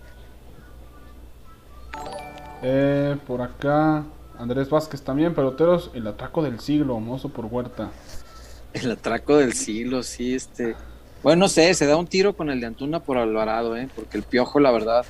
Eh, 2.62 3.18
por 3.26 3.42
acá. 3.42 4.04
Andrés 4.40 4.70
Vázquez 4.70 5.02
también, 5.02 5.34
peloteros, 5.34 5.90
el 5.94 6.06
atraco 6.06 6.44
del 6.44 6.60
siglo, 6.60 7.00
mozo 7.00 7.30
por 7.30 7.46
Huerta. 7.46 7.90
El 8.82 8.92
atraco 8.92 9.38
del 9.38 9.54
siglo, 9.54 10.04
sí, 10.04 10.36
este. 10.36 10.76
Bueno, 11.24 11.42
no 11.42 11.50
sé, 11.50 11.74
se 11.74 11.86
da 11.86 11.98
un 11.98 12.08
tiro 12.08 12.36
con 12.36 12.50
el 12.50 12.60
de 12.60 12.68
Antuna 12.68 13.02
por 13.02 13.18
Alvarado, 13.18 13.76
¿eh? 13.76 13.90
Porque 13.96 14.18
el 14.18 14.24
piojo, 14.24 14.60
la 14.60 14.72
verdad, 14.72 15.06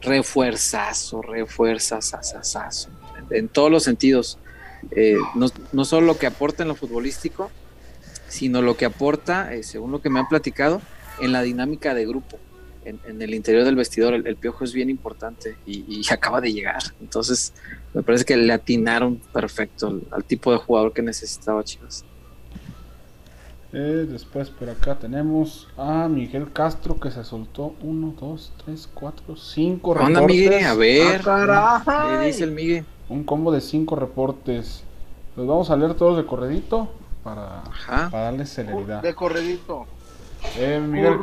refuerzazo, 0.00 1.22
refuerzazazazazo. 1.22 2.90
En, 3.30 3.48
todos 3.48 3.70
los 3.70 3.84
sentidos. 3.84 4.38
Eh, 4.90 5.16
no, 5.36 5.46
no, 5.72 5.84
solo 5.84 6.06
lo 6.06 6.18
que 6.18 6.26
aporta 6.26 6.64
en 6.64 6.68
lo 6.68 6.74
futbolístico, 6.74 7.50
sino 8.28 8.62
lo 8.62 8.76
que 8.76 8.84
aporta, 8.84 9.54
eh, 9.54 9.62
según 9.62 9.92
lo 9.92 10.02
que 10.02 10.10
me 10.10 10.18
han 10.18 10.28
platicado, 10.28 10.82
en 11.20 11.30
la 11.30 11.42
dinámica 11.42 11.94
de 11.94 12.04
grupo 12.04 12.38
en, 12.84 13.22
el 13.22 13.34
interior 13.34 13.64
del 13.64 13.76
vestidor. 13.76 14.14
El, 14.14 14.36
piojo 14.36 14.64
es 14.64 14.72
bien 14.72 14.90
importante 14.90 15.56
y, 15.66 16.02
acaba 16.10 16.40
de 16.40 16.52
llegar. 16.52 16.82
Entonces, 17.00 17.52
me 17.94 18.02
parece 18.02 18.24
que 18.24 18.36
le 18.36 18.52
atinaron 18.52 19.20
perfecto 19.32 20.00
al, 20.10 20.24
tipo 20.24 20.52
de 20.52 20.58
jugador 20.58 20.92
que 20.92 21.02
necesitaba 21.02 21.62
Chivas. 21.64 22.04
Eh, 23.74 24.06
después 24.08 24.50
por 24.50 24.68
acá 24.68 24.98
tenemos 24.98 25.66
a 25.78 26.06
Miguel 26.06 26.52
Castro 26.52 27.00
que 27.00 27.10
se 27.10 27.24
soltó 27.24 27.74
1, 27.82 28.14
2, 28.20 28.52
3, 28.66 28.90
4, 28.92 29.36
5 29.36 29.94
reportes. 29.94 30.16
Anda, 30.16 30.26
Miguel, 30.26 30.64
a 30.66 30.74
ver. 30.74 31.22
Ah, 31.26 32.18
¿Qué 32.20 32.26
dice 32.26 32.44
el 32.44 32.52
Miguel? 32.52 32.84
Un 33.08 33.24
combo 33.24 33.50
de 33.50 33.62
5 33.62 33.96
reportes. 33.96 34.84
Los 35.36 35.46
vamos 35.46 35.70
a 35.70 35.76
leer 35.76 35.94
todos 35.94 36.18
de 36.18 36.26
corredito 36.26 36.90
para, 37.24 37.62
para 37.86 38.24
darle 38.24 38.44
celeridad. 38.44 39.02
De 39.02 39.14
corredito. 39.14 39.86
Eh, 40.58 40.78
Miguel. 40.78 41.16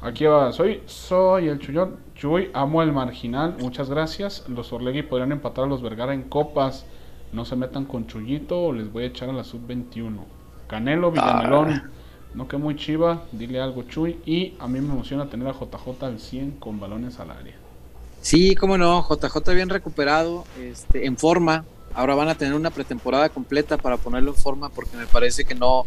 Aquí 0.00 0.26
va, 0.26 0.52
soy, 0.52 0.82
soy 0.86 1.48
el 1.48 1.58
Chuyón. 1.58 1.96
Chuy, 2.14 2.50
amo 2.54 2.82
el 2.82 2.92
marginal, 2.92 3.56
muchas 3.58 3.90
gracias. 3.90 4.44
Los 4.48 4.72
Orlegui 4.72 5.02
podrían 5.02 5.32
empatar 5.32 5.64
a 5.64 5.66
los 5.66 5.82
Vergara 5.82 6.14
en 6.14 6.22
copas. 6.22 6.86
No 7.36 7.44
se 7.44 7.54
metan 7.54 7.84
con 7.84 8.06
Chuyito 8.06 8.58
o 8.58 8.72
les 8.72 8.90
voy 8.90 9.04
a 9.04 9.06
echar 9.08 9.28
a 9.28 9.32
la 9.34 9.44
sub-21. 9.44 10.24
Canelo, 10.68 11.10
Villamelón, 11.12 11.70
ah. 11.70 11.90
no 12.32 12.48
que 12.48 12.56
muy 12.56 12.76
chiva, 12.76 13.24
dile 13.30 13.60
algo 13.60 13.82
Chuy. 13.82 14.18
Y 14.24 14.54
a 14.58 14.66
mí 14.66 14.80
me 14.80 14.94
emociona 14.94 15.28
tener 15.28 15.46
a 15.46 15.52
JJ 15.52 16.02
al 16.02 16.18
100 16.18 16.52
con 16.52 16.80
balones 16.80 17.20
al 17.20 17.32
área. 17.32 17.54
Sí, 18.22 18.54
cómo 18.54 18.78
no, 18.78 19.06
JJ 19.06 19.52
bien 19.52 19.68
recuperado, 19.68 20.46
este, 20.58 21.04
en 21.04 21.18
forma. 21.18 21.66
Ahora 21.92 22.14
van 22.14 22.30
a 22.30 22.36
tener 22.36 22.54
una 22.54 22.70
pretemporada 22.70 23.28
completa 23.28 23.76
para 23.76 23.98
ponerlo 23.98 24.30
en 24.30 24.36
forma 24.38 24.70
porque 24.70 24.96
me 24.96 25.06
parece 25.06 25.44
que 25.44 25.54
no, 25.54 25.84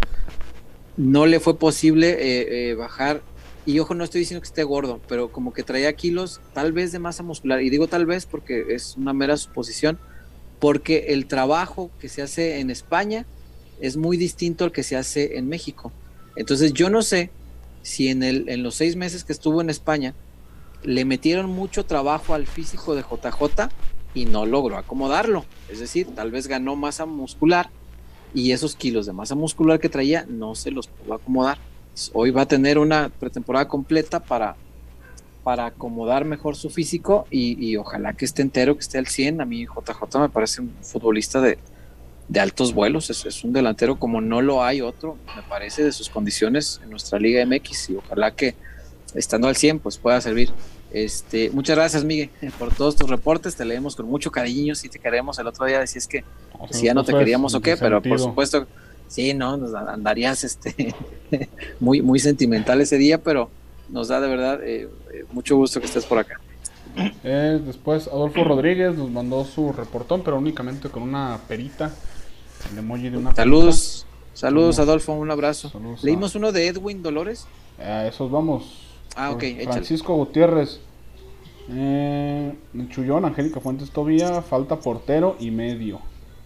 no 0.98 1.26
le 1.26 1.40
fue 1.40 1.58
posible 1.58 2.10
eh, 2.12 2.70
eh, 2.70 2.76
bajar. 2.76 3.22
Y 3.66 3.80
ojo, 3.80 3.96
no 3.96 4.04
estoy 4.04 4.20
diciendo 4.20 4.42
que 4.42 4.50
esté 4.50 4.64
gordo, 4.64 5.02
pero 5.08 5.32
como 5.32 5.52
que 5.52 5.64
traía 5.64 5.92
kilos 5.94 6.42
tal 6.54 6.74
vez 6.74 6.92
de 6.92 7.00
masa 7.00 7.24
muscular. 7.24 7.64
Y 7.64 7.72
digo 7.72 7.88
tal 7.88 8.06
vez 8.06 8.28
porque 8.28 8.68
es 8.70 8.96
una 8.98 9.14
mera 9.14 9.36
suposición, 9.36 9.98
porque 10.60 11.08
el 11.10 11.26
trabajo 11.26 11.90
que 12.00 12.10
se 12.10 12.22
hace 12.22 12.60
en 12.60 12.70
España 12.70 13.26
es 13.80 13.98
muy 13.98 14.18
distinto 14.18 14.66
al 14.66 14.72
que 14.72 14.84
se 14.84 14.96
hace 14.96 15.38
en 15.38 15.48
México. 15.48 15.92
Entonces 16.36 16.74
yo 16.74 16.90
no 16.90 17.02
sé 17.02 17.32
si 17.82 18.10
en, 18.10 18.24
el, 18.24 18.50
en 18.50 18.64
los 18.64 18.76
seis 18.76 18.96
meses 18.96 19.24
que 19.24 19.34
estuvo 19.34 19.62
en 19.62 19.70
España 19.70 20.14
le 20.84 21.06
metieron 21.06 21.50
mucho 21.50 21.86
trabajo 21.86 22.34
al 22.34 22.48
físico 22.48 22.96
de 22.96 23.02
JJ 23.02 23.70
y 24.14 24.26
no 24.26 24.46
logró 24.46 24.78
acomodarlo. 24.78 25.46
Es 25.70 25.80
decir, 25.80 26.08
tal 26.16 26.32
vez 26.32 26.48
ganó 26.48 26.76
masa 26.76 27.06
muscular, 27.06 27.70
y 28.34 28.52
esos 28.52 28.76
kilos 28.76 29.06
de 29.06 29.14
masa 29.14 29.36
muscular 29.36 29.80
que 29.80 29.90
traía 29.90 30.26
no 30.28 30.56
se 30.56 30.72
los 30.72 30.88
pudo 30.88 31.16
acomodar. 31.16 31.58
Hoy 32.14 32.32
va 32.32 32.44
a 32.44 32.48
tener 32.48 32.78
una 32.78 33.10
pretemporada 33.10 33.68
completa 33.68 34.20
para, 34.20 34.56
para 35.44 35.68
acomodar 35.68 36.26
mejor 36.26 36.56
su 36.56 36.70
físico 36.70 37.26
y, 37.32 37.76
ojalá 37.78 38.14
que 38.14 38.26
esté 38.26 38.42
entero, 38.42 38.76
que 38.76 38.82
esté 38.82 38.98
al 38.98 39.08
100. 39.08 39.42
A 39.42 39.46
mí 39.46 39.66
JJ 39.66 40.20
me 40.20 40.30
parece 40.30 40.62
un 40.62 40.74
futbolista 40.82 41.42
de, 41.42 41.58
altos 42.40 42.74
vuelos, 42.74 43.10
es, 43.10 43.26
es, 43.26 43.44
un 43.44 43.54
delantero 43.54 43.98
como 43.98 44.22
no 44.22 44.42
lo 44.42 44.64
hay 44.64 44.82
otro, 44.82 45.18
me 45.36 45.42
parece, 45.44 45.84
de 45.84 45.92
sus 45.92 46.10
condiciones 46.10 46.80
en 46.84 46.92
nuestra 46.92 47.18
Liga 47.18 47.44
MX 47.44 47.90
y 47.90 47.96
ojalá 47.96 48.36
que 48.36 48.54
estando 49.16 49.48
al 49.48 49.56
100 49.56 49.80
pues 49.80 49.98
pueda 49.98 50.22
servir. 50.22 50.52
Este, 50.92 51.52
muchas 51.52 51.76
gracias, 51.76 52.04
Miguel, 52.04 52.30
por 52.58 52.74
todos 52.74 52.96
tus 52.96 53.10
reportes. 53.10 53.56
Te 53.56 53.66
leemos 53.66 53.96
con 53.96 54.08
mucho 54.08 54.32
cariño. 54.32 54.76
Si 54.76 54.90
te 54.90 55.00
queremos 55.00 55.38
el 55.40 55.48
otro 55.48 55.66
día, 55.66 55.80
decías 55.80 56.08
que 56.08 56.24
si 56.72 56.86
ya 56.86 56.94
no 56.94 57.04
te 57.04 57.14
queríamos 57.14 57.54
o 57.54 57.62
qué, 57.62 57.78
pero 57.78 58.02
por 58.02 58.20
supuesto, 58.20 58.68
sí, 59.08 59.34
no, 59.34 59.58
nos 59.58 59.74
andarías 59.74 60.44
este, 60.44 60.94
muy, 61.80 62.02
muy 62.02 62.20
sentimental 62.20 62.82
ese 62.82 62.98
día, 62.98 63.20
pero 63.20 63.50
nos 63.90 64.08
da 64.08 64.22
de 64.22 64.28
verdad 64.28 64.64
eh, 64.64 64.90
eh, 65.14 65.26
mucho 65.32 65.56
gusto 65.56 65.80
que 65.80 65.86
estés 65.86 66.06
por 66.06 66.18
acá. 66.18 66.40
Eh, 67.24 67.62
después, 67.66 68.08
Adolfo 68.08 68.44
Rodríguez 68.44 68.96
nos 68.96 69.10
mandó 69.10 69.46
su 69.46 69.72
reportón, 69.72 70.22
pero 70.24 70.38
únicamente 70.38 70.90
con 70.90 71.04
una 71.04 71.40
perita, 71.48 71.94
el 72.72 72.80
emoji 72.80 73.10
de 73.10 73.18
una 73.18 73.34
Saludos, 73.36 74.06
saludos, 74.34 74.80
Adolfo, 74.80 75.14
un 75.14 75.32
abrazo. 75.32 75.72
Leímos 76.02 76.36
uno 76.36 76.52
de 76.52 76.68
Edwin 76.68 77.02
Dolores. 77.04 77.48
A 77.80 78.06
esos 78.08 78.30
vamos. 78.30 78.86
Ah, 79.16 79.32
ok, 79.32 79.44
Francisco 79.66 80.16
Gutiérrez. 80.16 80.82
Eh, 81.72 82.56
Chullón, 82.90 83.26
Angélica 83.26 83.60
Fuentes 83.60 83.92
Tobía, 83.92 84.42
falta 84.42 84.78
portero 84.78 85.36
y 85.40 85.52
medio. 85.52 86.00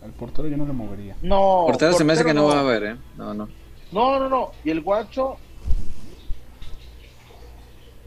El 0.04 0.12
portero 0.12 0.50
yo 0.50 0.58
no 0.58 0.66
le 0.66 0.74
movería. 0.74 1.16
No. 1.22 1.64
Portero, 1.66 1.94
se 1.94 2.04
me 2.04 2.14
hace 2.14 2.26
que 2.26 2.34
no, 2.34 2.46
va 2.46 2.58
a 2.58 2.60
haber, 2.60 2.84
¿eh? 2.84 2.98
No, 3.18 3.34
no. 3.34 3.48
No, 3.92 4.20
no, 4.20 4.28
no. 4.28 4.52
Y 4.66 4.70
el 4.70 4.82
guacho. 4.82 5.38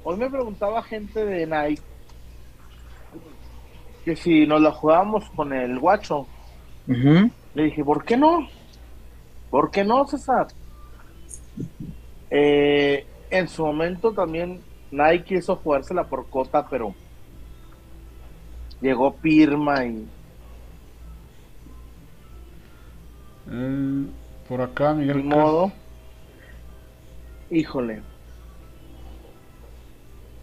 Hoy 0.08 0.16
me 0.18 0.30
preguntaba 0.30 0.84
gente 0.84 1.24
de 1.24 1.48
Nike 1.48 1.82
que 4.04 4.14
si 4.14 4.46
nos 4.46 4.60
la 4.60 4.70
jugábamos 4.70 5.28
con 5.30 5.52
el 5.52 5.80
guacho. 5.80 6.28
Le 6.86 7.64
dije, 7.64 7.82
¿por 7.82 8.04
qué 8.04 8.16
no? 8.16 8.46
¿Por 9.50 9.72
qué 9.72 9.82
no, 9.82 10.06
César? 10.06 10.46
Eh, 12.30 13.04
en 13.30 13.48
su 13.48 13.66
momento 13.66 14.12
también 14.12 14.62
Nike 14.92 15.24
quiso 15.24 15.56
jugársela 15.56 16.04
por 16.04 16.30
Cota, 16.30 16.68
pero 16.70 16.94
llegó 18.80 19.12
Pirma 19.12 19.86
y. 19.86 20.08
Mm, 23.46 24.04
por 24.48 24.60
acá, 24.60 24.94
Miguel. 24.94 25.24
modo. 25.24 25.72
Híjole. 27.50 28.02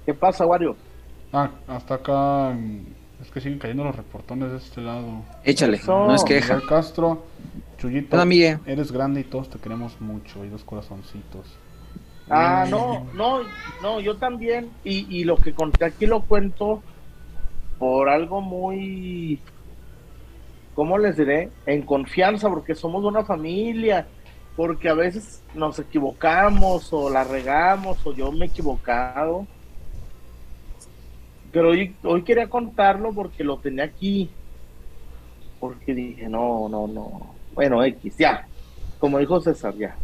¿Qué 0.06 0.14
pasa, 0.14 0.46
Wario? 0.46 0.76
Ah, 1.32 1.50
hasta 1.68 1.96
acá. 1.96 2.56
Es 3.22 3.32
que 3.32 3.40
siguen 3.40 3.60
cayendo 3.60 3.86
los 3.86 3.96
reportones 3.96 4.52
de 4.52 4.58
este 4.58 4.82
lado. 4.82 5.24
Échale, 5.44 5.80
no 5.88 6.14
es 6.14 6.24
queja. 6.24 6.56
Miguel 6.56 6.70
Castro, 6.70 7.24
Chuyito, 7.78 8.18
Hola, 8.20 8.60
eres 8.66 8.92
grande 8.92 9.22
y 9.22 9.24
todos 9.24 9.50
te 9.50 9.60
queremos 9.60 10.00
mucho. 10.02 10.44
Y 10.44 10.50
dos 10.50 10.64
corazoncitos. 10.64 11.58
Ah, 12.30 12.66
no, 12.70 13.08
no, 13.14 13.40
no, 13.82 14.00
yo 14.00 14.18
también. 14.18 14.70
Y, 14.84 15.08
y 15.16 15.24
lo 15.24 15.38
que 15.38 15.54
conté 15.54 15.86
aquí 15.86 16.06
lo 16.06 16.22
cuento 16.22 16.82
por 17.80 18.10
algo 18.10 18.42
muy, 18.42 19.40
¿cómo 20.74 20.98
les 20.98 21.18
diré? 21.18 21.50
En 21.66 21.84
confianza, 21.84 22.50
porque 22.50 22.76
somos 22.76 23.04
una 23.04 23.24
familia, 23.24 24.08
porque 24.56 24.90
a 24.90 24.94
veces 24.94 25.44
nos 25.54 25.80
equivocamos 25.80 26.92
o 26.94 27.10
la 27.10 27.24
regamos 27.24 28.06
o 28.06 28.14
yo 28.14 28.32
me 28.32 28.46
he 28.46 28.48
equivocado. 28.50 29.48
Pero 31.54 31.70
hoy, 31.70 31.96
hoy 32.04 32.24
quería 32.24 32.50
contarlo 32.50 33.14
porque 33.14 33.44
lo 33.44 33.58
tenía 33.58 33.86
aquí. 33.86 34.30
Porque 35.60 35.94
dije, 35.94 36.28
no, 36.28 36.68
no, 36.68 36.88
no. 36.88 37.36
Bueno, 37.54 37.84
X, 37.84 38.18
ya. 38.18 38.48
Como 39.00 39.20
dijo 39.20 39.40
César, 39.40 39.76
ya. 39.76 39.96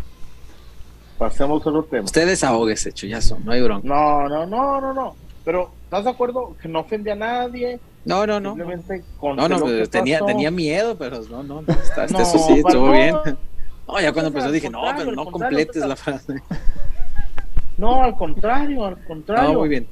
Pasemos 1.17 1.65
a 1.65 1.69
otro 1.69 1.83
tema. 1.83 2.05
Ustedes 2.05 2.43
ese 2.69 2.93
chullazo, 2.93 3.39
no 3.43 3.51
hay 3.51 3.61
bronca. 3.61 3.85
No, 3.85 4.29
no, 4.29 4.45
no, 4.45 4.79
no, 4.79 4.93
no. 4.93 5.15
Pero, 5.43 5.71
¿estás 5.85 6.03
de 6.03 6.11
acuerdo 6.11 6.55
que 6.61 6.67
no 6.67 6.81
ofende 6.81 7.11
a 7.11 7.15
nadie? 7.15 7.79
No, 8.05 8.27
no, 8.27 8.39
no. 8.39 8.51
Simplemente 8.51 9.03
no, 9.21 9.49
no, 9.49 9.59
pero 9.65 9.89
tenía, 9.89 10.23
tenía 10.23 10.51
miedo, 10.51 10.95
pero 10.97 11.21
no, 11.23 11.43
no, 11.43 11.59
está, 11.67 12.05
está 12.05 12.21
eso 12.21 12.37
sí, 12.37 12.59
estuvo 12.59 12.91
bien. 12.91 13.15
No, 13.87 13.99
ya 13.99 14.13
cuando 14.13 14.27
empezó 14.27 14.51
dije, 14.51 14.69
no, 14.69 14.81
pero 14.95 15.11
no 15.11 15.25
completes 15.25 15.83
la 15.83 15.95
frase. 15.95 16.35
No, 17.77 18.03
al 18.03 18.15
contrario, 18.15 18.85
al 18.85 19.03
contrario. 19.05 19.53
No, 19.53 19.59
muy 19.59 19.69
bien. 19.69 19.87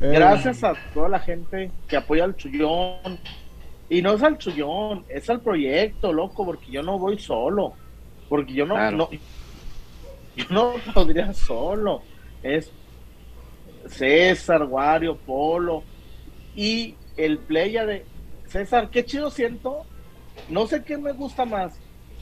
Eh. 0.00 0.12
Gracias 0.12 0.62
a 0.62 0.74
toda 0.92 1.08
la 1.08 1.20
gente 1.20 1.70
que 1.88 1.96
apoya 1.96 2.24
al 2.24 2.36
Chullón. 2.36 3.18
Y 3.88 4.02
no 4.02 4.14
es 4.14 4.22
al 4.22 4.36
Chullón, 4.36 5.04
es 5.08 5.30
al 5.30 5.40
proyecto, 5.40 6.12
loco, 6.12 6.44
porque 6.44 6.70
yo 6.70 6.82
no 6.82 6.98
voy 6.98 7.18
solo. 7.18 7.74
Porque 8.28 8.52
yo 8.52 8.66
no, 8.66 8.90
no, 8.90 9.08
yo 9.10 10.44
no 10.50 10.74
podría 10.94 11.32
solo. 11.32 12.02
Es 12.42 12.72
César, 13.86 14.64
Wario, 14.64 15.16
Polo 15.16 15.84
y 16.54 16.94
el 17.16 17.38
playa 17.38 17.86
de 17.86 18.04
César, 18.46 18.90
qué 18.90 19.04
chido 19.04 19.30
siento. 19.30 19.84
No 20.48 20.66
sé 20.66 20.82
qué 20.82 20.98
me 20.98 21.12
gusta 21.12 21.44
más. 21.44 21.78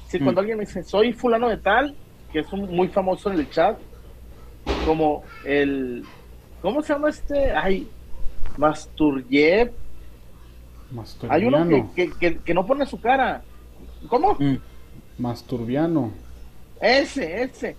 Si 0.09 0.18
cuando 0.18 0.41
mm. 0.41 0.43
alguien 0.43 0.59
me 0.59 0.64
dice, 0.64 0.83
soy 0.83 1.12
fulano 1.12 1.49
de 1.49 1.57
tal, 1.57 1.97
que 2.33 2.41
es 2.41 2.53
un, 2.53 2.70
muy 2.75 2.89
famoso 2.89 3.33
en 3.33 3.41
el 3.41 3.51
chat, 3.51 3.79
como 4.87 5.25
el, 5.45 6.05
¿cómo 6.65 6.81
se 6.81 6.95
llama 6.95 7.11
este? 7.11 7.53
Ay, 7.53 7.87
Masturjev. 8.57 9.71
Hay 11.29 11.45
uno 11.45 11.93
que, 11.95 12.39
que, 12.43 12.55
no 12.55 12.65
pone 12.67 12.87
su 12.87 12.99
cara. 12.99 13.43
¿Cómo? 14.09 14.35
Mm. 14.39 14.57
Masturbiano. 15.19 16.11
Ese, 16.81 17.43
ese. 17.43 17.77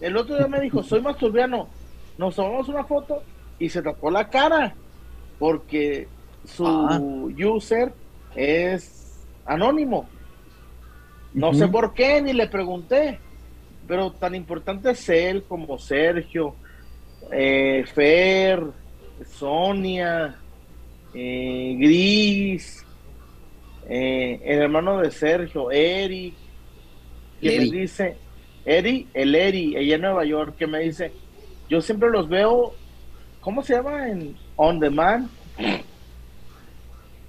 El 0.00 0.18
otro 0.18 0.36
día 0.36 0.48
me 0.48 0.60
dijo, 0.60 0.82
soy 0.82 1.00
masturbiano. 1.00 1.68
Nos 2.18 2.36
tomamos 2.36 2.68
una 2.68 2.84
foto 2.84 3.22
y 3.58 3.70
se 3.70 3.80
tapó 3.80 4.10
la 4.10 4.28
cara. 4.28 4.74
Porque 5.38 6.06
su 6.44 6.66
ah. 6.66 7.00
user 7.00 7.94
es 8.36 9.24
anónimo. 9.46 10.06
No 11.32 11.54
sé 11.54 11.68
por 11.68 11.94
qué, 11.94 12.20
ni 12.20 12.34
le 12.34 12.48
pregunté. 12.48 13.18
Pero 13.88 14.12
tan 14.12 14.34
importante 14.34 14.90
es 14.90 15.08
él 15.08 15.42
como 15.44 15.78
Sergio, 15.78 16.54
eh, 17.30 17.84
Fer, 17.94 18.62
Sonia, 19.26 20.36
eh, 21.14 21.76
Gris, 21.78 22.84
eh, 23.88 24.40
el 24.44 24.62
hermano 24.62 24.98
de 24.98 25.10
Sergio, 25.10 25.70
Eric, 25.70 26.34
que 27.40 27.58
me 27.58 27.64
dice, 27.64 28.16
Eri, 28.64 29.08
el 29.14 29.34
Eri, 29.34 29.76
ella 29.76 29.96
en 29.96 30.02
Nueva 30.02 30.24
York, 30.24 30.56
que 30.56 30.66
me 30.66 30.80
dice, 30.80 31.12
yo 31.68 31.80
siempre 31.80 32.10
los 32.10 32.28
veo, 32.28 32.74
¿cómo 33.40 33.62
se 33.62 33.74
llama? 33.74 34.08
En 34.08 34.36
On 34.56 34.78
Demand. 34.78 35.28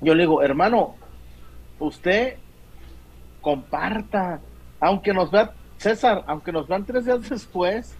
Yo 0.02 0.16
le 0.16 0.24
digo, 0.24 0.42
hermano, 0.42 0.96
usted 1.80 2.36
comparta, 3.42 4.40
aunque 4.80 5.14
nos 5.14 5.32
vea, 5.32 5.54
César, 5.78 6.24
aunque 6.28 6.52
nos 6.52 6.68
vean 6.68 6.86
tres 6.86 7.06
días 7.06 7.30
después, 7.30 7.96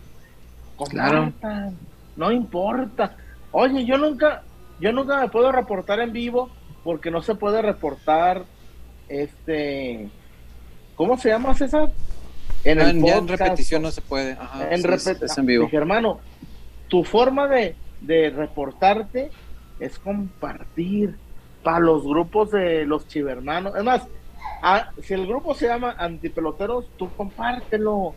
compartan, 0.86 1.78
no 2.16 2.32
importa. 2.32 3.16
Oye, 3.52 3.86
yo 3.86 3.98
nunca, 3.98 4.44
yo 4.80 4.92
nunca 4.92 5.20
me 5.20 5.30
puedo 5.30 5.52
reportar 5.52 6.00
en 6.00 6.14
vivo 6.14 6.50
porque 6.84 7.12
no 7.12 7.22
se 7.22 7.36
puede 7.36 7.62
reportar, 7.62 8.44
este, 9.08 10.10
¿cómo 10.96 11.18
se 11.18 11.30
llama 11.30 11.54
César? 11.56 11.92
En, 12.64 12.80
el 12.80 13.06
en 13.06 13.28
repetición 13.28 13.82
no 13.82 13.92
se 13.92 14.02
puede. 14.02 14.38
en 14.70 14.84
repetición. 14.84 15.46
vivo. 15.46 15.70
hermano, 15.72 16.20
tu 16.88 17.04
forma 17.04 17.48
de, 17.48 17.76
de 18.02 18.30
reportarte 18.30 19.32
es 19.80 19.98
compartir 20.00 21.16
para 21.64 21.80
los 21.80 22.04
grupos 22.04 22.52
de 22.52 22.86
los 22.86 23.08
chivermanos. 23.08 23.76
Es 23.76 23.84
más, 23.84 24.08
si 25.02 25.14
el 25.14 25.28
grupo 25.28 25.54
se 25.54 25.68
llama 25.68 25.96
Antipeloteros, 25.98 26.86
tú 26.98 27.10
compártelo, 27.16 28.14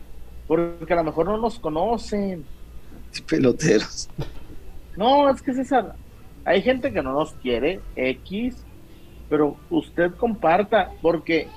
porque 0.47 0.93
a 0.93 0.97
lo 0.97 1.03
mejor 1.05 1.25
no 1.27 1.37
nos 1.37 1.59
conocen. 1.59 2.45
Antipeloteros. 3.15 4.09
No, 4.97 5.29
es 5.29 5.41
que 5.41 5.53
César, 5.53 5.95
hay 6.43 6.61
gente 6.61 6.91
que 6.91 7.01
no 7.01 7.13
nos 7.13 7.33
quiere, 7.33 7.79
X, 7.95 8.55
pero 9.29 9.57
usted 9.69 10.13
comparta, 10.15 10.91
porque 11.01 11.47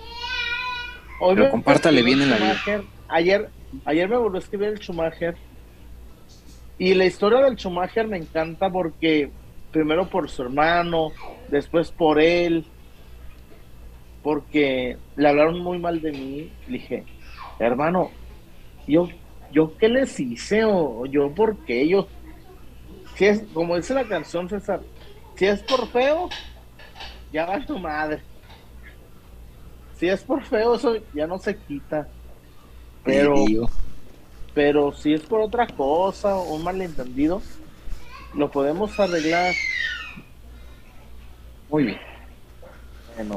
hoy 1.20 1.36
pero 1.36 1.50
compártale 1.50 2.02
bien 2.02 2.22
en 2.22 2.30
la 2.30 2.36
vida. 2.36 2.82
Ayer, 3.08 3.48
ayer 3.84 4.08
me 4.08 4.16
volvió 4.16 4.36
a 4.36 4.42
escribir 4.42 4.68
el 4.68 4.78
Schumacher 4.78 5.36
y 6.78 6.94
la 6.94 7.06
historia 7.06 7.40
del 7.40 7.56
Schumacher 7.56 8.06
me 8.06 8.18
encanta 8.18 8.70
porque 8.70 9.30
primero 9.72 10.08
por 10.08 10.30
su 10.30 10.42
hermano, 10.42 11.10
después 11.48 11.90
por 11.90 12.20
él, 12.20 12.64
porque 14.22 14.96
le 15.16 15.28
hablaron 15.28 15.58
muy 15.60 15.78
mal 15.78 16.00
de 16.00 16.12
mí. 16.12 16.52
Le 16.68 16.78
dije, 16.78 17.04
hermano, 17.58 18.10
yo, 18.86 19.08
yo 19.52 19.76
qué 19.76 19.88
les 19.88 20.18
hice 20.20 20.64
o 20.64 21.06
yo 21.06 21.34
por 21.34 21.56
qué, 21.64 21.88
yo, 21.88 22.08
si 23.16 23.26
es, 23.26 23.42
como 23.52 23.76
dice 23.76 23.94
la 23.94 24.04
canción 24.04 24.48
César, 24.48 24.80
si 25.36 25.46
es 25.46 25.62
por 25.62 25.88
feo, 25.88 26.28
ya 27.32 27.46
va 27.46 27.64
tu 27.64 27.78
madre. 27.78 28.20
Si 29.96 30.08
es 30.08 30.22
por 30.22 30.44
feo, 30.44 30.74
eso 30.74 30.96
ya 31.14 31.26
no 31.26 31.38
se 31.38 31.56
quita. 31.56 32.08
Pero, 33.04 33.34
pero 34.54 34.92
si 34.92 35.14
es 35.14 35.22
por 35.22 35.40
otra 35.40 35.66
cosa, 35.66 36.36
un 36.36 36.62
malentendido, 36.62 37.42
lo 38.34 38.50
podemos 38.50 38.98
arreglar. 39.00 39.54
Muy 41.68 41.84
bien. 41.84 41.98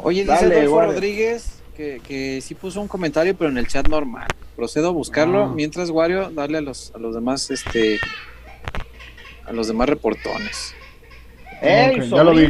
Oye, 0.04 0.24
dice 0.24 0.66
Rodríguez 0.66 1.61
que, 1.76 2.02
que 2.06 2.42
sí 2.42 2.56
puso 2.56 2.82
un 2.82 2.88
comentario, 2.88 3.36
pero 3.36 3.50
en 3.50 3.58
el 3.58 3.68
chat 3.68 3.88
normal. 3.88 4.28
Procedo 4.56 4.90
a 4.90 4.92
buscarlo. 4.92 5.46
Ah. 5.46 5.52
Mientras, 5.54 5.90
Wario, 5.90 6.30
darle 6.30 6.60
a 6.60 6.62
los, 6.62 6.92
a 6.96 7.00
los 7.00 7.16
demás, 7.16 7.50
este, 7.52 8.00
a 9.46 9.54
los 9.54 9.68
demás 9.68 9.90
reportones. 9.90 10.74
ya 11.62 12.24
lo 12.24 12.32
vi, 12.32 12.48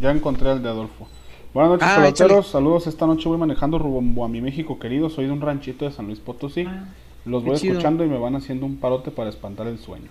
ya 0.00 0.10
encontré 0.10 0.52
el 0.52 0.62
de 0.62 0.68
Adolfo. 0.68 1.08
Buenas 1.54 1.72
noches, 1.72 1.88
ah, 1.90 1.96
peloteros. 1.96 2.48
Saludos. 2.48 2.86
Esta 2.86 3.06
noche 3.06 3.28
voy 3.28 3.38
manejando 3.38 3.78
rumbo 3.78 4.24
a 4.24 4.28
mi 4.28 4.40
México 4.40 4.78
querido. 4.78 5.08
Soy 5.08 5.26
de 5.26 5.32
un 5.32 5.40
ranchito 5.40 5.86
de 5.86 5.92
San 5.92 6.06
Luis 6.06 6.18
Potosí. 6.18 6.64
Ah, 6.68 6.88
los 7.24 7.42
voy 7.44 7.56
escuchando 7.56 8.04
y 8.04 8.08
me 8.08 8.18
van 8.18 8.36
haciendo 8.36 8.66
un 8.66 8.76
parote 8.76 9.10
para 9.10 9.30
espantar 9.30 9.66
el 9.66 9.78
sueño. 9.78 10.08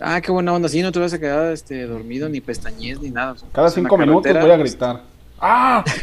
Ah, 0.00 0.20
qué 0.20 0.30
buena 0.30 0.52
onda. 0.52 0.68
Sí, 0.68 0.82
no 0.82 0.92
te 0.92 0.98
vas 0.98 1.12
a 1.12 1.18
quedar 1.18 1.52
este, 1.52 1.86
dormido, 1.86 2.28
ni 2.28 2.40
pestañez, 2.40 3.00
ni 3.00 3.10
nada. 3.10 3.34
Cada 3.52 3.70
cinco 3.70 3.96
minutos 3.98 4.32
voy 4.32 4.50
a 4.50 4.56
gritar. 4.56 5.02
¡Ah! 5.40 5.84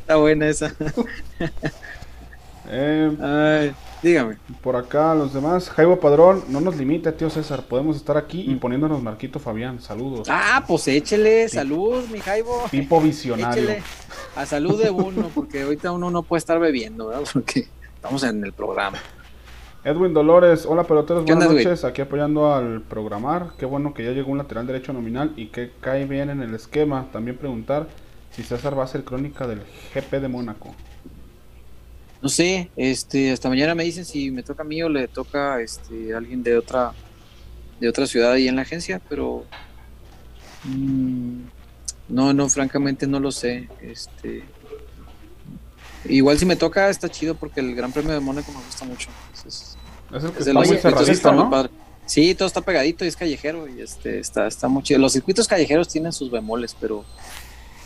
Está 0.00 0.16
buena 0.16 0.48
esa. 0.48 0.74
eh, 2.68 3.16
Ay, 3.20 3.74
dígame. 4.02 4.36
Por 4.62 4.76
acá, 4.76 5.14
los 5.14 5.32
demás. 5.32 5.70
Jaibo 5.70 6.00
Padrón, 6.00 6.44
no 6.48 6.60
nos 6.60 6.76
limite, 6.76 7.12
tío 7.12 7.30
César. 7.30 7.62
Podemos 7.66 7.96
estar 7.96 8.16
aquí 8.16 8.42
y 8.42 8.54
mm. 8.54 8.58
poniéndonos 8.58 9.02
Marquito 9.02 9.38
Fabián. 9.38 9.80
Saludos. 9.80 10.28
Ah, 10.30 10.64
pues 10.66 10.88
échele. 10.88 11.48
Salud, 11.48 12.04
mi 12.10 12.20
Jaibo. 12.20 12.64
Tipo 12.70 13.00
visionario. 13.00 13.62
Échele. 13.64 13.82
A 14.36 14.46
salud 14.46 14.82
de 14.82 14.90
uno, 14.90 15.30
porque 15.34 15.62
ahorita 15.62 15.92
uno 15.92 16.10
no 16.10 16.22
puede 16.22 16.38
estar 16.38 16.58
bebiendo, 16.58 17.08
¿verdad? 17.08 17.24
Porque 17.32 17.68
estamos 17.94 18.22
en 18.22 18.44
el 18.44 18.52
programa. 18.52 18.98
Edwin 19.84 20.12
Dolores, 20.12 20.66
hola 20.66 20.82
peloteros, 20.84 21.24
buenas 21.24 21.52
noches, 21.52 21.84
aquí 21.84 22.02
apoyando 22.02 22.52
al 22.52 22.82
programar. 22.82 23.52
Qué 23.58 23.64
bueno 23.64 23.94
que 23.94 24.04
ya 24.04 24.10
llegó 24.10 24.32
un 24.32 24.38
lateral 24.38 24.66
derecho 24.66 24.92
nominal 24.92 25.32
y 25.36 25.46
que 25.46 25.70
cae 25.80 26.04
bien 26.04 26.30
en 26.30 26.42
el 26.42 26.52
esquema. 26.54 27.08
También 27.12 27.36
preguntar 27.36 27.86
si 28.32 28.42
César 28.42 28.76
va 28.76 28.84
a 28.84 28.88
ser 28.88 29.04
crónica 29.04 29.46
del 29.46 29.60
GP 29.94 30.20
de 30.20 30.28
Mónaco. 30.28 30.74
No 32.20 32.28
sé, 32.28 32.70
este, 32.76 33.30
hasta 33.30 33.48
mañana 33.48 33.76
me 33.76 33.84
dicen 33.84 34.04
si 34.04 34.32
me 34.32 34.42
toca 34.42 34.62
a 34.62 34.66
mí 34.66 34.82
o 34.82 34.88
le 34.88 35.06
toca 35.06 35.60
este, 35.60 36.12
a 36.12 36.18
alguien 36.18 36.42
de 36.42 36.58
otra, 36.58 36.92
de 37.78 37.88
otra 37.88 38.08
ciudad 38.08 38.32
ahí 38.32 38.48
en 38.48 38.56
la 38.56 38.62
agencia, 38.62 39.00
pero 39.08 39.44
mm, 40.64 41.38
no, 42.08 42.32
no, 42.32 42.48
francamente 42.48 43.06
no 43.06 43.20
lo 43.20 43.30
sé. 43.30 43.68
Este, 43.80 44.42
Igual 46.04 46.38
si 46.38 46.46
me 46.46 46.56
toca 46.56 46.88
está 46.88 47.08
chido 47.08 47.34
porque 47.34 47.60
el 47.60 47.74
Gran 47.74 47.92
Premio 47.92 48.12
de 48.12 48.20
Mónaco 48.20 48.52
me 48.52 48.58
gusta 48.64 48.84
mucho. 48.84 49.08
es 49.44 49.76
el 50.10 50.32
que 50.32 50.38
está 50.38 50.52
muy 50.52 50.66
cerradito, 50.66 51.32
¿no? 51.32 51.68
Sí, 52.06 52.34
todo 52.34 52.48
está 52.48 52.62
pegadito 52.62 53.04
y 53.04 53.08
es 53.08 53.16
callejero 53.16 53.68
y 53.68 53.82
este 53.82 54.18
está 54.18 54.46
está 54.46 54.68
muy 54.68 54.82
chido. 54.82 54.98
Los 54.98 55.12
circuitos 55.12 55.46
callejeros 55.46 55.88
tienen 55.88 56.12
sus 56.12 56.30
bemoles, 56.30 56.74
pero 56.80 57.04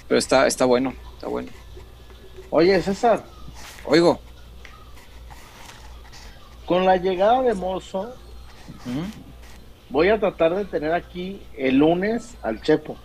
pero 0.06 0.18
está 0.18 0.46
está 0.46 0.64
bueno, 0.64 0.94
está 1.14 1.26
bueno. 1.26 1.50
Oye, 2.50 2.80
César. 2.82 3.24
Oigo. 3.84 4.20
Con 6.66 6.84
la 6.84 6.96
llegada 6.96 7.42
de 7.42 7.54
Mozo, 7.54 8.14
voy 9.88 10.08
a 10.08 10.20
tratar 10.20 10.54
de 10.54 10.64
tener 10.66 10.92
aquí 10.92 11.42
el 11.56 11.78
lunes 11.78 12.34
al 12.42 12.62
Chepo. 12.62 12.96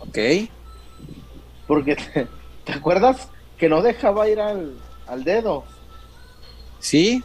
Ok. 0.00 0.18
Porque 1.66 1.96
te 2.64 2.72
acuerdas 2.72 3.28
que 3.56 3.68
no 3.68 3.82
dejaba 3.82 4.28
ir 4.28 4.40
al, 4.40 4.76
dedo. 5.24 5.64
Sí, 6.78 7.22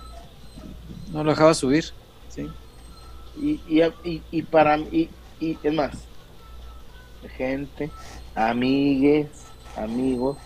no 1.11 1.23
lo 1.23 1.31
dejaba 1.31 1.53
subir, 1.53 1.85
sí. 2.29 2.49
Y, 3.37 3.59
y, 3.67 4.21
y, 4.31 4.41
para 4.43 4.77
y, 4.77 5.09
y 5.39 5.57
es 5.61 5.73
más, 5.73 5.91
gente, 7.37 7.91
amigues, 8.35 9.27
amigos, 9.75 10.37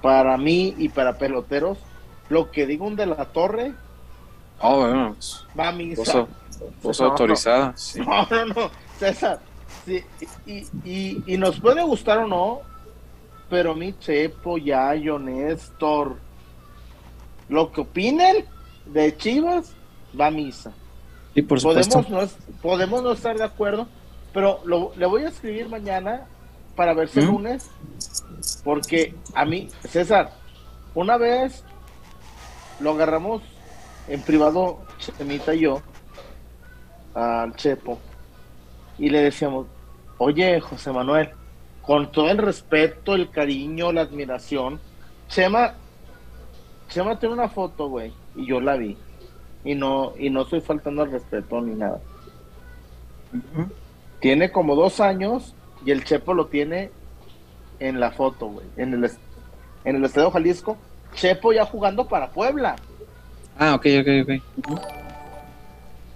para 0.00 0.36
mí 0.36 0.74
y 0.78 0.88
para 0.88 1.18
peloteros, 1.18 1.78
lo 2.28 2.50
que 2.50 2.66
digo 2.66 2.86
un 2.86 2.96
de 2.96 3.06
la 3.06 3.26
torre, 3.26 3.74
oh, 4.60 4.80
bueno, 4.80 5.16
va 5.58 5.68
a 5.68 5.72
misa. 5.72 6.26
autorizada, 7.00 7.74
no, 7.96 8.26
No, 8.30 8.46
no, 8.46 8.70
César, 8.98 9.40
sí, 9.84 10.02
y, 10.46 10.66
y, 10.84 11.22
y 11.26 11.38
nos 11.38 11.60
puede 11.60 11.82
gustar 11.82 12.18
o 12.18 12.26
no, 12.26 12.71
pero 13.52 13.74
mi 13.74 13.92
Chepo, 13.98 14.56
Yayo, 14.56 15.18
Néstor, 15.18 16.16
lo 17.50 17.70
que 17.70 17.82
opinen 17.82 18.46
de 18.86 19.14
Chivas, 19.14 19.74
va 20.18 20.28
a 20.28 20.30
misa. 20.30 20.72
Y 21.34 21.42
por 21.42 21.60
supuesto. 21.60 22.02
Podemos 22.02 22.32
no, 22.32 22.58
podemos 22.62 23.02
no 23.02 23.12
estar 23.12 23.36
de 23.36 23.44
acuerdo, 23.44 23.88
pero 24.32 24.62
lo, 24.64 24.92
le 24.96 25.04
voy 25.04 25.24
a 25.24 25.28
escribir 25.28 25.68
mañana 25.68 26.26
para 26.76 26.94
ver 26.94 27.08
si 27.08 27.20
¿Mm? 27.20 27.26
lunes, 27.26 27.70
porque 28.64 29.14
a 29.34 29.44
mí, 29.44 29.68
César, 29.86 30.32
una 30.94 31.18
vez 31.18 31.62
lo 32.80 32.92
agarramos 32.92 33.42
en 34.08 34.22
privado, 34.22 34.78
Chemita 34.98 35.54
y 35.54 35.60
yo, 35.60 35.82
al 37.12 37.54
Chepo 37.56 37.98
y 38.98 39.10
le 39.10 39.20
decíamos, 39.24 39.66
oye, 40.16 40.58
José 40.58 40.90
Manuel, 40.90 41.34
con 41.82 42.10
todo 42.12 42.30
el 42.30 42.38
respeto, 42.38 43.14
el 43.14 43.30
cariño, 43.30 43.92
la 43.92 44.02
admiración, 44.02 44.80
Chema, 45.28 45.74
Chema 46.88 47.18
tiene 47.18 47.34
una 47.34 47.48
foto, 47.48 47.88
güey, 47.88 48.12
y 48.36 48.46
yo 48.46 48.60
la 48.60 48.76
vi. 48.76 48.96
Y 49.64 49.74
no, 49.74 50.12
y 50.18 50.30
no 50.30 50.42
estoy 50.42 50.60
faltando 50.60 51.02
al 51.02 51.12
respeto 51.12 51.60
ni 51.60 51.74
nada. 51.74 52.00
Tiene 54.20 54.50
como 54.50 54.74
dos 54.74 55.00
años 55.00 55.54
y 55.84 55.90
el 55.90 56.04
Chepo 56.04 56.34
lo 56.34 56.46
tiene 56.46 56.90
en 57.78 58.00
la 58.00 58.10
foto, 58.10 58.46
güey. 58.46 58.66
En 58.76 58.94
el, 58.94 59.10
en 59.84 59.96
el 59.96 60.04
Estadio 60.04 60.30
Jalisco. 60.30 60.76
Chepo 61.14 61.52
ya 61.52 61.64
jugando 61.64 62.06
para 62.08 62.30
Puebla. 62.30 62.76
Ah, 63.58 63.74
ok, 63.74 63.86
ok, 64.00 64.08
ok. 64.22 64.80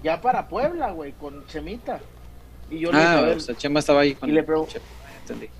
Ya 0.03 0.21
para 0.21 0.49
Puebla, 0.49 0.91
güey, 0.93 1.13
con 1.13 1.47
Chemita. 1.47 2.01
Y 2.71 2.81
yo 2.81 2.91
ah, 2.93 3.23
le 3.23 3.35
dije, 3.37 3.55
Chema 3.57 3.81
estaba 3.81 4.01
ahí 4.01 4.15
con 4.15 4.29
y 4.29 4.33
le 4.33 4.45
pregunté. 5.35 5.51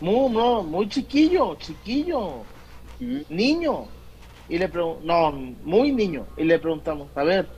Muy, 0.00 0.30
no, 0.30 0.62
muy 0.62 0.88
chiquillo, 0.88 1.54
chiquillo, 1.56 2.42
niño. 3.28 3.86
Y 4.48 4.58
le 4.58 4.68
preguntamos, 4.68 5.04
no, 5.04 5.54
muy 5.64 5.92
niño. 5.92 6.26
Y 6.36 6.44
le 6.44 6.58
preguntamos, 6.58 7.08
a 7.16 7.22
ver, 7.22 7.48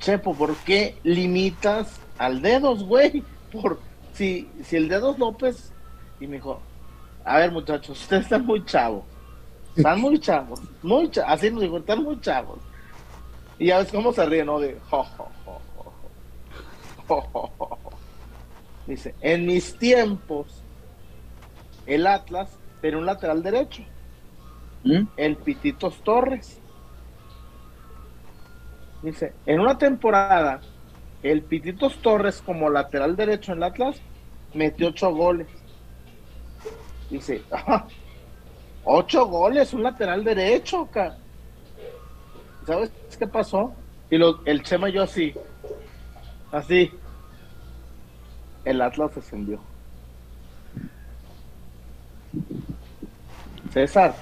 Chepo, 0.00 0.34
¿por 0.34 0.56
qué 0.56 0.96
limitas 1.02 2.00
al 2.18 2.40
dedos, 2.40 2.84
güey? 2.84 3.22
Por 3.52 3.80
si, 4.14 4.48
si 4.64 4.76
el 4.76 4.88
dedos 4.88 5.18
López. 5.18 5.72
Y 6.20 6.26
me 6.26 6.36
dijo, 6.36 6.60
a 7.24 7.38
ver, 7.38 7.52
muchachos, 7.52 8.00
ustedes 8.02 8.24
están 8.24 8.46
muy 8.46 8.64
chavos. 8.64 9.04
Están 9.76 10.00
muy 10.00 10.18
chavos, 10.20 10.60
muy 10.82 11.10
chavos. 11.10 11.32
Así 11.32 11.50
nos 11.50 11.62
dijo, 11.62 11.78
están 11.78 12.02
muy 12.02 12.18
chavos. 12.20 12.58
Y 13.58 13.66
ya 13.66 13.78
ves 13.78 13.90
cómo 13.92 14.12
se 14.12 14.24
ríe, 14.24 14.44
¿no? 14.44 14.58
De 14.58 14.78
jo, 14.88 15.06
Dice, 18.90 19.14
en 19.20 19.46
mis 19.46 19.78
tiempos, 19.78 20.64
el 21.86 22.08
Atlas 22.08 22.58
era 22.82 22.98
un 22.98 23.06
lateral 23.06 23.40
derecho. 23.40 23.84
¿Mm? 24.82 25.02
El 25.16 25.36
Pititos 25.36 26.02
Torres. 26.02 26.60
Dice, 29.00 29.32
en 29.46 29.60
una 29.60 29.78
temporada, 29.78 30.60
el 31.22 31.42
Pititos 31.42 31.98
Torres 31.98 32.42
como 32.44 32.68
lateral 32.68 33.14
derecho 33.14 33.52
en 33.52 33.58
el 33.58 33.62
Atlas 33.62 34.00
metió 34.54 34.88
ocho 34.88 35.14
goles. 35.14 35.46
Dice, 37.10 37.44
ocho 38.84 39.26
goles, 39.26 39.72
un 39.72 39.84
lateral 39.84 40.24
derecho, 40.24 40.88
¿Sabes 42.66 42.90
qué 43.16 43.28
pasó? 43.28 43.72
Y 44.10 44.18
lo, 44.18 44.44
el 44.46 44.64
Chema 44.64 44.88
yo 44.88 45.04
así, 45.04 45.32
así, 46.50 46.90
el 48.64 48.80
Atlas 48.80 49.14
descendió. 49.14 49.60
César. 53.72 54.14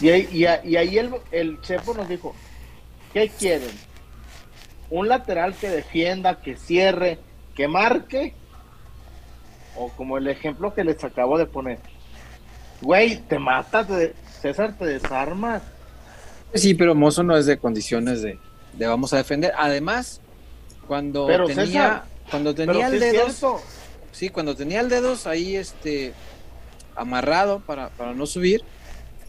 Y 0.00 0.08
ahí, 0.08 0.28
y, 0.64 0.76
ahí 0.76 0.98
el, 0.98 1.14
el 1.30 1.60
Chepo 1.60 1.94
nos 1.94 2.08
dijo, 2.08 2.34
¿qué 3.12 3.28
quieren? 3.28 3.70
¿Un 4.88 5.08
lateral 5.08 5.54
que 5.54 5.68
defienda, 5.68 6.40
que 6.40 6.56
cierre, 6.56 7.18
que 7.54 7.68
marque? 7.68 8.34
O 9.76 9.88
como 9.90 10.18
el 10.18 10.26
ejemplo 10.26 10.74
que 10.74 10.84
les 10.84 11.02
acabo 11.04 11.38
de 11.38 11.46
poner. 11.46 11.78
Güey, 12.80 13.18
te 13.18 13.38
matas, 13.38 13.86
César, 14.40 14.74
te 14.78 14.86
desarmas. 14.86 15.62
Sí, 16.54 16.74
pero 16.74 16.94
Mozo 16.94 17.22
no 17.22 17.36
es 17.36 17.46
de 17.46 17.58
condiciones 17.58 18.22
de, 18.22 18.38
de 18.72 18.86
vamos 18.86 19.12
a 19.12 19.18
defender. 19.18 19.52
Además, 19.56 20.20
cuando 20.88 21.28
tenía 21.46 22.04
cuando 22.30 22.54
tenía 22.54 22.86
el 22.86 23.00
dedos, 23.00 23.44
sí, 24.12 24.28
cuando 24.28 24.54
tenía 24.54 24.80
el 24.80 24.88
dedos 24.88 25.26
ahí 25.26 25.56
este 25.56 26.12
amarrado 26.94 27.60
para, 27.60 27.88
para 27.90 28.14
no 28.14 28.26
subir, 28.26 28.62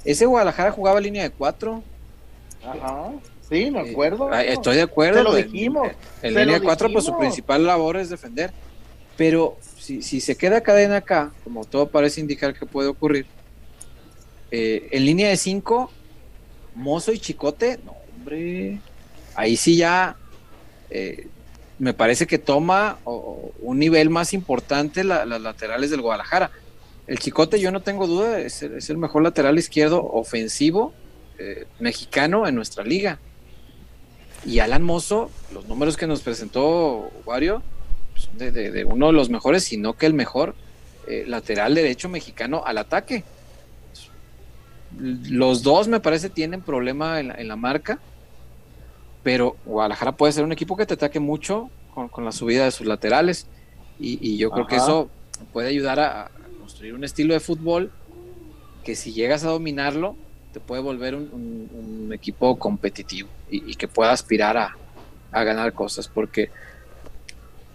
ese 0.03 0.25
Guadalajara 0.25 0.71
jugaba 0.71 0.99
línea 0.99 1.23
de 1.23 1.31
cuatro. 1.31 1.83
Ajá. 2.63 3.11
Sí, 3.49 3.69
me 3.69 3.81
eh, 3.81 3.91
acuerdo. 3.91 4.31
Estoy 4.33 4.77
de 4.77 4.81
acuerdo. 4.83 5.23
lo 5.23 5.35
dijimos. 5.35 5.89
En, 6.21 6.33
línea 6.33 6.59
de 6.59 6.61
cuatro, 6.61 6.91
pues 6.91 7.05
su 7.05 7.17
principal 7.17 7.65
labor 7.65 7.97
es 7.97 8.09
defender. 8.09 8.51
Pero 9.17 9.57
si, 9.77 10.01
si 10.01 10.21
se 10.21 10.35
queda 10.37 10.61
cadena 10.61 10.97
acá, 10.97 11.31
como 11.43 11.65
todo 11.65 11.89
parece 11.89 12.21
indicar 12.21 12.57
que 12.57 12.65
puede 12.65 12.87
ocurrir, 12.87 13.25
eh, 14.51 14.87
en 14.91 15.05
línea 15.05 15.29
de 15.29 15.37
cinco, 15.37 15.91
Mozo 16.75 17.11
y 17.11 17.19
Chicote, 17.19 17.79
no, 17.85 17.95
hombre, 18.15 18.79
ahí 19.35 19.57
sí 19.57 19.77
ya 19.77 20.15
eh, 20.89 21.27
me 21.81 21.95
parece 21.95 22.27
que 22.27 22.37
toma 22.37 22.99
un 23.05 23.79
nivel 23.79 24.11
más 24.11 24.33
importante 24.33 25.03
las 25.03 25.25
laterales 25.27 25.89
del 25.89 26.01
Guadalajara. 26.01 26.51
El 27.07 27.17
Chicote, 27.17 27.59
yo 27.59 27.71
no 27.71 27.79
tengo 27.79 28.05
duda, 28.05 28.39
es 28.39 28.61
el, 28.61 28.97
mejor 28.99 29.23
lateral 29.23 29.57
izquierdo 29.57 30.05
ofensivo 30.05 30.93
eh, 31.39 31.65
mexicano 31.79 32.47
en 32.47 32.53
nuestra 32.53 32.83
liga. 32.83 33.17
Y 34.45 34.59
Alan 34.59 34.83
Mozo, 34.83 35.31
los 35.51 35.67
números 35.67 35.97
que 35.97 36.05
nos 36.05 36.21
presentó 36.21 37.11
Wario, 37.25 37.63
son 38.13 38.37
de, 38.37 38.85
uno 38.85 39.07
de 39.07 39.13
los 39.13 39.31
mejores, 39.31 39.63
si 39.63 39.77
no 39.77 39.93
que 39.93 40.05
el 40.05 40.13
mejor 40.13 40.53
eh, 41.07 41.23
lateral 41.25 41.73
derecho 41.73 42.09
mexicano 42.09 42.61
al 42.63 42.77
ataque. 42.77 43.23
Los 44.99 45.63
dos 45.63 45.87
me 45.87 45.99
parece 45.99 46.29
tienen 46.29 46.61
problema 46.61 47.19
en 47.19 47.47
la 47.47 47.55
marca 47.55 47.97
pero 49.23 49.55
Guadalajara 49.65 50.13
puede 50.13 50.33
ser 50.33 50.43
un 50.43 50.51
equipo 50.51 50.75
que 50.75 50.85
te 50.85 50.95
ataque 50.95 51.19
mucho 51.19 51.69
con, 51.93 52.25
la 52.25 52.31
subida 52.31 52.65
de 52.65 52.71
sus 52.71 52.87
laterales 52.87 53.47
y, 53.99 54.37
yo 54.37 54.49
creo 54.49 54.65
que 54.65 54.77
eso 54.77 55.09
puede 55.53 55.67
ayudar 55.67 55.99
a, 55.99 56.31
construir 56.59 56.93
un 56.93 57.03
estilo 57.03 57.33
de 57.33 57.39
fútbol 57.39 57.91
que 58.83 58.95
si 58.95 59.13
llegas 59.13 59.43
a 59.43 59.49
dominarlo 59.49 60.15
te 60.53 60.59
puede 60.59 60.81
volver 60.81 61.15
un, 61.15 62.09
equipo 62.13 62.57
competitivo 62.59 63.29
y, 63.49 63.75
que 63.75 63.87
pueda 63.87 64.11
aspirar 64.11 64.57
a, 64.57 64.75
ganar 65.31 65.73
cosas 65.73 66.07
porque 66.07 66.49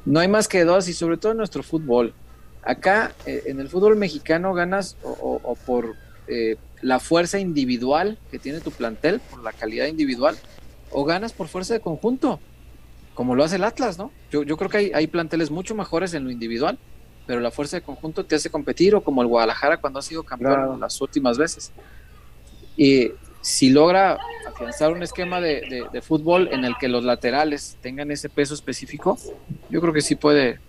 no 0.04 0.20
hay 0.20 0.28
más 0.28 0.46
que 0.46 0.64
dos 0.64 0.88
y 0.88 0.92
sobre 0.92 1.16
todo 1.16 1.32
en 1.32 1.38
nuestro 1.38 1.62
fútbol. 1.62 2.12
Acá 2.62 3.14
eh, 3.24 3.44
en 3.46 3.60
el 3.60 3.68
fútbol 3.68 3.96
mexicano 3.96 4.52
ganas 4.52 4.96
o, 5.02 5.56
por 5.64 5.94
eh, 6.28 6.56
la 6.82 7.00
fuerza 7.00 7.38
individual 7.38 8.18
que 8.30 8.38
tiene 8.38 8.60
tu 8.60 8.72
plantel, 8.72 9.20
por 9.20 9.42
la 9.42 9.52
calidad 9.52 9.86
individual, 9.86 10.36
o 10.98 11.04
ganas 11.04 11.34
por 11.34 11.46
fuerza 11.46 11.74
de 11.74 11.80
conjunto, 11.80 12.40
como 13.14 13.34
lo 13.34 13.44
hace 13.44 13.56
el 13.56 13.64
Atlas, 13.64 13.98
¿no? 13.98 14.10
Yo, 14.30 14.44
yo 14.44 14.56
creo 14.56 14.70
que 14.70 14.78
hay, 14.78 14.92
hay, 14.94 15.06
planteles 15.06 15.50
mucho 15.50 15.74
mejores 15.74 16.14
en 16.14 16.24
lo 16.24 16.30
individual, 16.30 16.78
pero 17.26 17.38
la 17.40 17.50
fuerza 17.50 17.76
de 17.76 17.82
conjunto 17.82 18.24
te 18.24 18.34
hace 18.34 18.48
competir, 18.48 18.94
o 18.94 19.02
como 19.02 19.20
el 19.20 19.28
Guadalajara 19.28 19.76
cuando 19.76 19.98
ha 19.98 20.02
sido 20.02 20.22
campeón 20.22 20.80
las 20.80 20.98
últimas 21.02 21.36
veces. 21.36 21.70
Y 22.78 23.10
si 23.42 23.68
logra 23.68 24.16
afianzar 24.48 24.90
un 24.90 25.02
esquema 25.02 25.38
de, 25.38 25.86
de, 25.92 26.00
fútbol 26.00 26.48
en 26.50 26.64
el 26.64 26.78
que 26.80 26.88
los 26.88 27.04
laterales 27.04 27.76
tengan 27.82 28.10
ese 28.10 28.30
peso 28.30 28.54
específico, 28.54 29.18
yo 29.68 29.82
creo 29.82 29.92
que 29.92 30.00
sí 30.00 30.14
puede, 30.14 30.60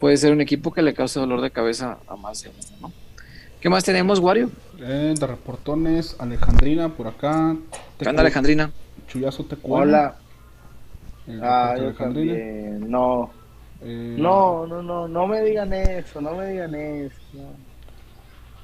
puede 0.00 0.16
ser 0.16 0.32
un 0.32 0.40
equipo 0.40 0.72
que 0.72 0.82
le 0.82 0.94
cause 0.94 1.20
dolor 1.20 1.42
de 1.42 1.52
cabeza 1.52 1.98
a 2.08 2.16
más 2.16 2.42
de 2.42 2.48
uno, 2.48 2.58
¿no? 2.80 2.92
¿Qué 3.60 3.68
más 3.68 3.84
tenemos, 3.84 4.18
Wario? 4.18 4.50
Eh, 4.80 5.14
de 5.16 5.26
reportones, 5.28 6.16
Alejandrina 6.18 6.88
por 6.88 7.06
acá. 7.06 7.56
¿Qué 7.98 8.08
onda, 8.08 8.22
Alejandrina? 8.22 8.72
Chuyazo 9.10 9.44
Hola. 9.64 10.14
ah, 11.42 11.74
yo 11.76 11.92
también. 11.94 12.88
No. 12.88 13.30
Eh, 13.82 14.14
no, 14.16 14.66
no, 14.66 14.82
no, 14.82 15.08
no 15.08 15.26
me 15.26 15.42
digan 15.42 15.72
eso, 15.72 16.20
no 16.20 16.36
me 16.36 16.50
digan 16.50 16.74
eso. 16.74 17.16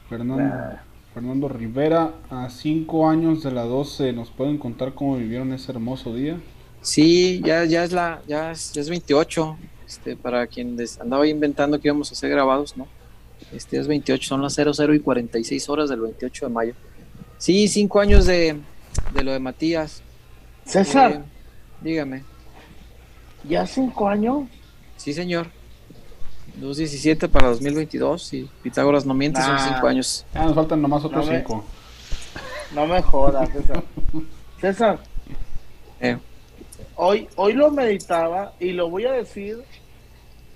Fernando, 0.08 0.78
Fernando 1.12 1.48
Rivera, 1.48 2.12
a 2.30 2.48
cinco 2.48 3.08
años 3.08 3.42
de 3.42 3.50
la 3.50 3.62
12, 3.64 4.12
¿nos 4.12 4.30
pueden 4.30 4.58
contar 4.58 4.94
cómo 4.94 5.16
vivieron 5.16 5.52
ese 5.52 5.72
hermoso 5.72 6.14
día? 6.14 6.38
Sí, 6.80 7.40
ya, 7.44 7.64
ya 7.64 7.82
es 7.82 7.92
la, 7.92 8.20
ya 8.28 8.52
es, 8.52 8.72
ya 8.72 8.82
es 8.82 8.88
28, 8.88 9.56
este, 9.86 10.14
para 10.16 10.46
quien 10.46 10.76
andaba 11.00 11.26
inventando 11.26 11.80
que 11.80 11.88
íbamos 11.88 12.10
a 12.10 12.14
hacer 12.14 12.30
grabados, 12.30 12.76
¿no? 12.76 12.86
Este 13.52 13.78
es 13.78 13.88
28, 13.88 14.28
son 14.28 14.42
las 14.42 14.54
00 14.54 14.94
y 14.94 15.00
46 15.00 15.68
horas 15.70 15.88
del 15.88 16.00
28 16.00 16.46
de 16.46 16.52
mayo. 16.52 16.74
Sí, 17.38 17.66
cinco 17.66 18.00
años 18.00 18.26
de, 18.26 18.56
de 19.14 19.24
lo 19.24 19.32
de 19.32 19.40
Matías. 19.40 20.02
César. 20.66 21.12
Eh, 21.12 21.22
dígame. 21.80 22.24
¿Ya 23.44 23.66
cinco 23.66 24.08
años? 24.08 24.48
Sí, 24.96 25.12
señor. 25.12 25.46
2.17 26.60 27.28
para 27.28 27.48
2022 27.48 28.32
y 28.32 28.50
Pitágoras 28.62 29.04
no 29.04 29.14
miente, 29.14 29.40
son 29.42 29.58
cinco 29.58 29.86
años. 29.86 30.24
Ya 30.34 30.44
nos 30.44 30.54
faltan 30.54 30.82
nomás 30.82 31.04
otros 31.04 31.26
cinco. 31.28 31.64
No 32.74 32.86
me 32.86 33.00
jodas, 33.02 33.48
César. 33.50 33.82
César. 34.60 34.98
Eh. 36.00 36.18
Hoy, 36.96 37.28
hoy 37.36 37.52
lo 37.52 37.70
meditaba 37.70 38.54
y 38.58 38.72
lo 38.72 38.90
voy 38.90 39.04
a 39.04 39.12
decir 39.12 39.58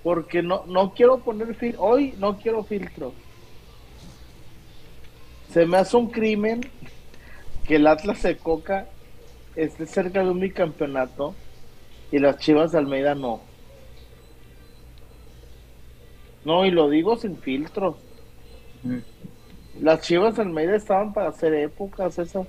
porque 0.03 0.43
no, 0.43 0.65
no 0.67 0.93
quiero 0.95 1.19
poner 1.19 1.55
fil 1.55 1.77
hoy 1.79 2.15
no 2.19 2.39
quiero 2.39 2.65
filtros. 2.65 3.13
Se 5.53 5.67
me 5.67 5.77
hace 5.77 5.97
un 5.97 6.11
crimen 6.11 6.61
que 7.67 7.77
el 7.77 7.87
Atlas 7.87 8.23
de 8.23 8.37
Coca 8.37 8.87
esté 9.57 9.87
cerca 9.87 10.23
de 10.23 10.31
un 10.31 10.41
bicampeonato 10.41 11.35
y 12.13 12.19
las 12.19 12.39
Chivas 12.39 12.73
de 12.73 12.79
Almeida 12.79 13.15
no. 13.15 13.41
No, 16.45 16.65
y 16.65 16.71
lo 16.71 16.89
digo 16.89 17.17
sin 17.17 17.37
filtros. 17.37 17.97
Las 19.81 20.01
Chivas 20.01 20.37
de 20.37 20.43
Almeida 20.43 20.77
estaban 20.77 21.13
para 21.13 21.29
hacer 21.29 21.55
épocas, 21.55 22.19
eso. 22.19 22.47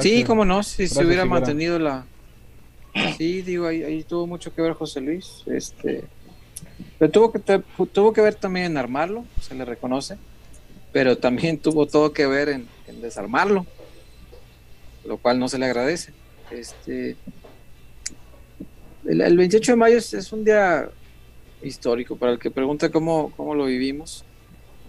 Sí, 0.00 0.24
cómo 0.24 0.44
no, 0.44 0.62
si 0.62 0.86
se 0.86 1.04
hubiera 1.04 1.24
mantenido 1.24 1.78
la... 1.78 2.06
Sí, 3.16 3.42
digo, 3.42 3.66
ahí, 3.66 4.02
tuvo 4.02 4.26
mucho 4.26 4.54
que 4.54 4.62
ver 4.62 4.72
José 4.72 5.00
Luis. 5.00 5.42
Este, 5.46 6.04
pero 6.98 7.10
tuvo 7.10 7.32
que, 7.32 7.38
tuvo 7.92 8.12
que 8.12 8.20
ver 8.20 8.34
también 8.34 8.66
en 8.66 8.76
armarlo, 8.76 9.24
se 9.40 9.54
le 9.54 9.64
reconoce, 9.64 10.18
pero 10.92 11.16
también 11.16 11.58
tuvo 11.58 11.86
todo 11.86 12.12
que 12.12 12.26
ver 12.26 12.48
en, 12.48 12.68
desarmarlo, 13.00 13.66
lo 15.08 15.16
cual 15.16 15.38
no 15.38 15.48
se 15.48 15.58
le 15.58 15.64
agradece. 15.64 16.12
Este, 16.50 17.16
el, 19.06 19.36
28 19.36 19.72
de 19.72 19.76
mayo 19.76 19.96
es, 19.96 20.32
un 20.32 20.44
día 20.44 20.88
histórico 21.62 22.16
para 22.16 22.32
el 22.32 22.38
que 22.38 22.50
pregunta 22.50 22.90
cómo, 22.90 23.32
cómo 23.36 23.54
lo 23.54 23.64
vivimos. 23.64 24.24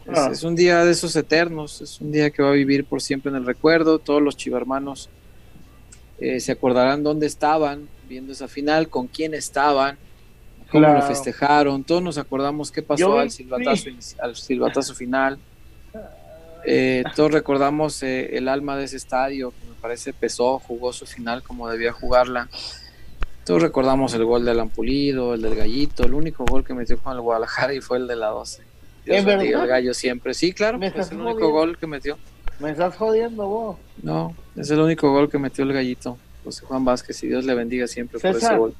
Ah. 0.08 0.30
Es, 0.32 0.44
un 0.44 0.56
día 0.56 0.84
de 0.84 0.92
esos 0.92 1.16
eternos, 1.16 1.82
es 1.82 2.02
un 2.02 2.12
día 2.12 2.30
que 2.30 2.44
va 2.44 2.50
a 2.50 2.54
vivir 2.54 2.84
por 2.86 3.02
siempre 3.02 3.30
en 3.32 3.38
el 3.38 3.46
recuerdo. 3.46 3.98
Todos 3.98 4.22
los 4.22 4.36
chivarmanos 4.36 5.10
eh, 6.20 6.40
se 6.42 6.52
acordarán 6.52 7.02
dónde 7.02 7.26
estaban 7.26 7.88
viendo 8.08 8.34
esa 8.34 8.48
final, 8.48 8.90
con 8.90 9.08
quién 9.08 9.34
estaban, 9.34 9.98
cómo 10.70 10.88
lo 10.88 11.02
festejaron. 11.04 11.84
Todos 11.86 12.04
nos 12.04 12.18
acordamos 12.18 12.72
qué 12.72 12.82
pasó 12.82 13.20
al, 13.20 13.32
silbatazo, 13.32 13.90
al 14.20 14.36
silbatazo 14.36 14.96
final. 14.96 15.40
Eh, 16.66 17.04
todos 17.16 17.32
recordamos 17.32 18.04
eh, 18.04 18.38
el 18.38 18.48
alma 18.48 18.78
de 18.78 18.86
ese 18.86 18.98
estadio, 18.98 19.52
que 19.52 19.68
me 19.68 19.76
parece 19.82 20.14
pesó, 20.14 20.60
jugó 20.60 20.94
su 20.94 21.06
final 21.06 21.44
como 21.44 21.70
debía 21.70 21.92
jugarla. 21.94 22.50
Todos 23.46 23.62
recordamos 23.62 24.14
el 24.14 24.26
gol 24.26 24.46
del 24.46 24.60
Ampulido, 24.60 25.34
el 25.34 25.42
del 25.42 25.56
Gallito, 25.56 26.04
el 26.04 26.14
único 26.14 26.46
gol 26.46 26.64
que 26.64 26.74
metió 26.74 27.00
con 27.00 27.14
el 27.14 27.22
Guadalajara 27.22 27.74
y 27.74 27.82
fue 27.82 27.98
el 27.98 28.08
de 28.08 28.16
la 28.16 28.28
12. 28.28 28.62
Dios 29.06 29.26
el 29.26 29.68
gallo 29.68 29.94
siempre. 29.94 30.34
Sí, 30.34 30.54
claro, 30.54 30.80
es 30.82 31.12
el 31.12 31.20
único 31.20 31.50
gol 31.50 31.78
que 31.78 31.88
metió. 31.88 32.18
¿Me 32.60 32.72
estás 32.72 32.96
jodiendo 32.96 33.48
vos? 33.48 33.78
No, 34.04 34.36
es 34.56 34.70
el 34.70 34.80
único 34.80 35.12
gol 35.12 35.32
que 35.32 35.40
metió 35.40 35.64
el 35.64 35.74
Gallito. 35.74 36.18
José 36.44 36.66
Juan 36.66 36.86
Vázquez, 36.86 37.24
y 37.24 37.28
Dios 37.28 37.46
le 37.46 37.56
bendiga 37.56 37.88
siempre 37.88 38.20
por 38.20 38.36
ese 38.36 38.56
gol. 38.56 38.76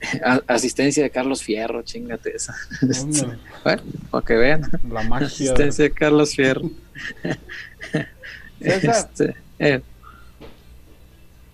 Asistencia 0.46 1.02
de 1.02 1.10
Carlos 1.10 1.42
Fierro, 1.42 1.82
chingate 1.82 2.34
esa. 2.36 2.54
bueno, 3.64 3.82
para 4.10 4.24
que 4.24 4.34
vean. 4.34 4.62
La 4.90 5.02
magia. 5.02 5.26
Asistencia 5.26 5.84
de 5.84 5.90
Carlos 5.92 6.34
Fierro. 6.34 6.70
este, 8.60 9.34
eh. 9.58 9.80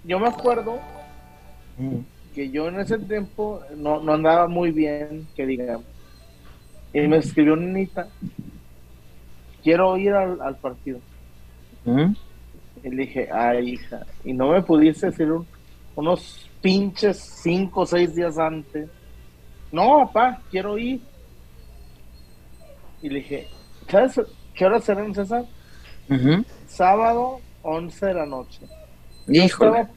Yo 0.05 0.19
me 0.19 0.28
acuerdo 0.28 0.78
mm. 1.78 1.98
que 2.35 2.51
yo 2.51 2.69
en 2.69 2.81
ese 2.81 2.98
tiempo 2.98 3.62
no, 3.77 4.01
no 4.01 4.14
andaba 4.14 4.48
muy 4.48 4.70
bien, 4.70 5.27
que 5.36 5.47
digamos. 5.47 5.86
Y 6.93 7.01
me 7.02 7.19
escribió 7.19 7.56
Nita, 7.56 8.09
quiero 9.62 9.97
ir 9.97 10.12
al, 10.12 10.56
partido. 10.56 11.01
¿Mm? 11.85 12.12
Y 12.85 12.90
le 12.90 12.97
dije, 12.97 13.28
ay, 13.32 13.70
hija, 13.70 14.05
y 14.24 14.32
no 14.32 14.51
me 14.51 14.62
pudiese 14.62 15.06
decir 15.06 15.28
unos 15.94 16.51
pinches 16.60 17.19
cinco 17.19 17.82
o 17.82 17.86
seis 17.86 18.14
días 18.14 18.39
antes. 18.39 18.89
No, 19.70 20.06
papá, 20.06 20.43
quiero 20.51 20.77
ir. 20.77 21.01
Y 23.01 23.09
le 23.09 23.16
dije, 23.16 23.48
¿sabes 23.89 24.20
qué 24.62 24.66
hora 24.66 24.80
serán, 24.80 25.12
César? 25.12 25.44
Sábado, 26.68 27.40
11 27.64 28.06
de 28.06 28.14
la 28.14 28.26
noche. 28.26 28.60
Estaba, 29.26 29.89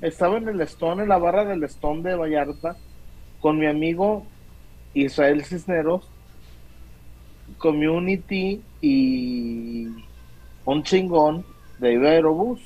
estaba, 0.00 0.38
en 0.38 0.48
el 0.48 0.60
Stone, 0.62 1.04
en 1.04 1.08
la 1.08 1.18
barra 1.18 1.44
del 1.44 1.62
Stone 1.62 2.02
de 2.02 2.16
Vallarta, 2.16 2.74
con 3.40 3.60
mi 3.60 3.66
amigo 3.66 4.26
Israel 4.92 5.44
Cisneros, 5.44 6.02
Community 7.58 8.60
y 8.80 9.86
un 10.64 10.82
chingón 10.82 11.44
de 11.78 11.92
Iberobús. 11.92 12.60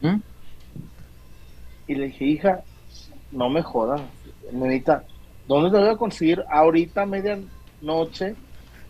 ¿Mm? 0.00 0.20
Y 1.86 1.94
le 1.96 2.06
dije, 2.06 2.24
hija, 2.24 2.62
no 3.30 3.50
me 3.50 3.60
jodas, 3.60 4.00
nenita, 4.50 5.04
¿dónde 5.46 5.70
te 5.70 5.84
voy 5.84 5.92
a 5.92 5.98
conseguir 5.98 6.42
ahorita 6.48 7.02
a 7.02 7.06
medianoche 7.06 8.36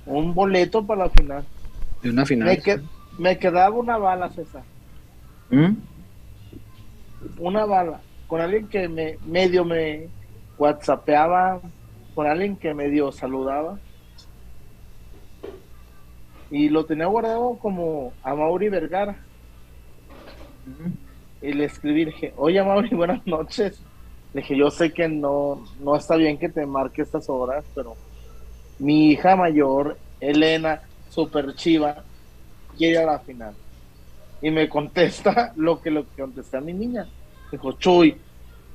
un 0.07 0.35
boleto 0.35 0.87
para 0.87 1.05
la 1.05 1.11
final? 1.11 1.45
De 2.03 2.11
una 2.11 2.27
final. 2.27 2.63
Me, 3.19 3.39
quedaba 3.39 3.75
una 3.77 3.97
bala, 3.97 4.31
César. 4.31 4.63
¿Mm? 5.51 5.75
Una 7.39 7.65
bala. 7.65 8.01
Con 8.27 8.41
alguien 8.41 8.69
que 8.69 8.89
me 8.89 9.19
medio 9.27 9.65
me 9.65 10.09
whatsappeaba, 10.59 11.61
con 12.15 12.27
alguien 12.27 12.57
que 12.57 12.75
medio 12.75 13.13
saludaba 13.13 13.79
y 16.55 16.69
lo 16.69 16.85
tenía 16.85 17.07
guardado 17.07 17.59
como 17.61 18.13
a 18.23 18.33
Mauri 18.35 18.69
Vergara. 18.69 19.17
Y 21.43 21.53
le 21.53 21.65
escribí, 21.65 22.05
le 22.05 22.13
dije, 22.13 22.33
oye 22.37 22.63
Mauri, 22.63 22.91
buenas 22.95 23.27
noches. 23.27 23.83
Le 24.33 24.41
dije, 24.41 24.57
yo 24.57 24.71
sé 24.71 24.93
que 24.93 25.09
no, 25.09 25.65
no 25.81 25.97
está 25.97 26.15
bien 26.15 26.39
que 26.39 26.49
te 26.49 26.65
marque 26.65 27.03
estas 27.03 27.29
horas, 27.29 27.65
pero 27.75 27.97
mi 28.79 29.11
hija 29.11 29.37
mayor, 29.37 29.99
Elena, 30.21 30.83
super 31.11 31.55
chiva, 31.55 32.05
quiere 32.77 32.95
ir 32.95 32.99
a 33.09 33.13
la 33.13 33.19
final. 33.19 33.55
Y 34.43 34.51
me 34.51 34.69
contesta 34.69 35.53
lo 35.57 35.81
que 35.81 35.91
lo 35.91 36.05
que 36.05 36.23
contesté 36.23 36.57
a 36.57 36.61
mi 36.61 36.73
niña. 36.73 37.07
Dijo, 37.51 37.73
Chuy, 37.73 38.17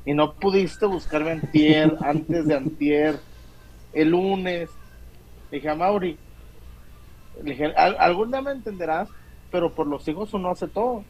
y 0.05 0.13
no 0.13 0.33
pudiste 0.33 0.85
buscarme 0.85 1.31
antier, 1.31 1.97
antes 2.01 2.45
de 2.45 2.55
antier, 2.55 3.19
el 3.93 4.09
lunes. 4.09 4.69
Le 5.51 5.57
dije 5.57 5.69
a 5.69 5.75
Mauri, 5.75 6.17
le 7.43 7.51
dije, 7.51 7.65
algún 7.75 8.31
día 8.31 8.41
me 8.41 8.51
entenderás, 8.51 9.09
pero 9.51 9.71
por 9.71 9.87
los 9.87 10.07
hijos 10.07 10.33
uno 10.33 10.49
hace 10.49 10.67
todo. 10.67 11.03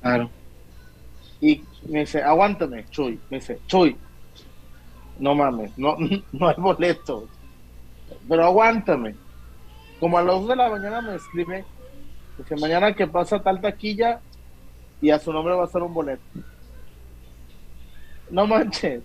Claro. 0.00 0.30
Y 1.40 1.62
me 1.88 2.00
dice, 2.00 2.22
aguántame, 2.22 2.86
Chuy. 2.90 3.18
Me 3.30 3.38
dice, 3.38 3.60
Chuy, 3.66 3.96
no 5.18 5.34
mames, 5.34 5.76
no, 5.76 5.96
no 6.32 6.48
hay 6.48 6.56
boletos. 6.56 7.24
Pero 8.28 8.44
aguántame. 8.44 9.14
Como 10.00 10.18
a 10.18 10.22
las 10.22 10.34
2 10.34 10.48
de 10.48 10.56
la 10.56 10.68
mañana 10.68 11.00
me 11.00 11.14
escribe, 11.14 11.64
dice, 12.38 12.56
mañana 12.56 12.92
que 12.92 13.06
pasa 13.06 13.42
tal 13.42 13.60
taquilla 13.60 14.20
y 15.00 15.10
a 15.10 15.18
su 15.18 15.32
nombre 15.32 15.54
va 15.54 15.64
a 15.64 15.68
ser 15.68 15.82
un 15.82 15.94
boleto. 15.94 16.22
No 18.30 18.46
manches. 18.46 19.02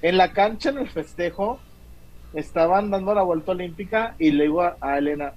En 0.00 0.16
la 0.16 0.32
cancha, 0.32 0.70
en 0.70 0.78
el 0.78 0.88
festejo, 0.88 1.60
estaban 2.34 2.90
dando 2.90 3.14
la 3.14 3.22
vuelta 3.22 3.52
olímpica 3.52 4.14
y 4.18 4.30
le 4.30 4.44
digo 4.44 4.62
a 4.62 4.98
Elena, 4.98 5.34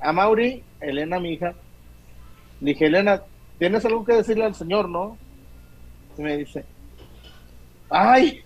a 0.00 0.12
Mauri, 0.12 0.62
Elena, 0.80 1.20
mi 1.20 1.32
hija, 1.32 1.54
dije, 2.60 2.86
Elena, 2.86 3.22
¿tienes 3.58 3.84
algo 3.84 4.04
que 4.04 4.14
decirle 4.14 4.44
al 4.44 4.54
señor, 4.54 4.88
no? 4.88 5.18
Y 6.16 6.22
me 6.22 6.36
dice, 6.36 6.64
ay, 7.90 8.42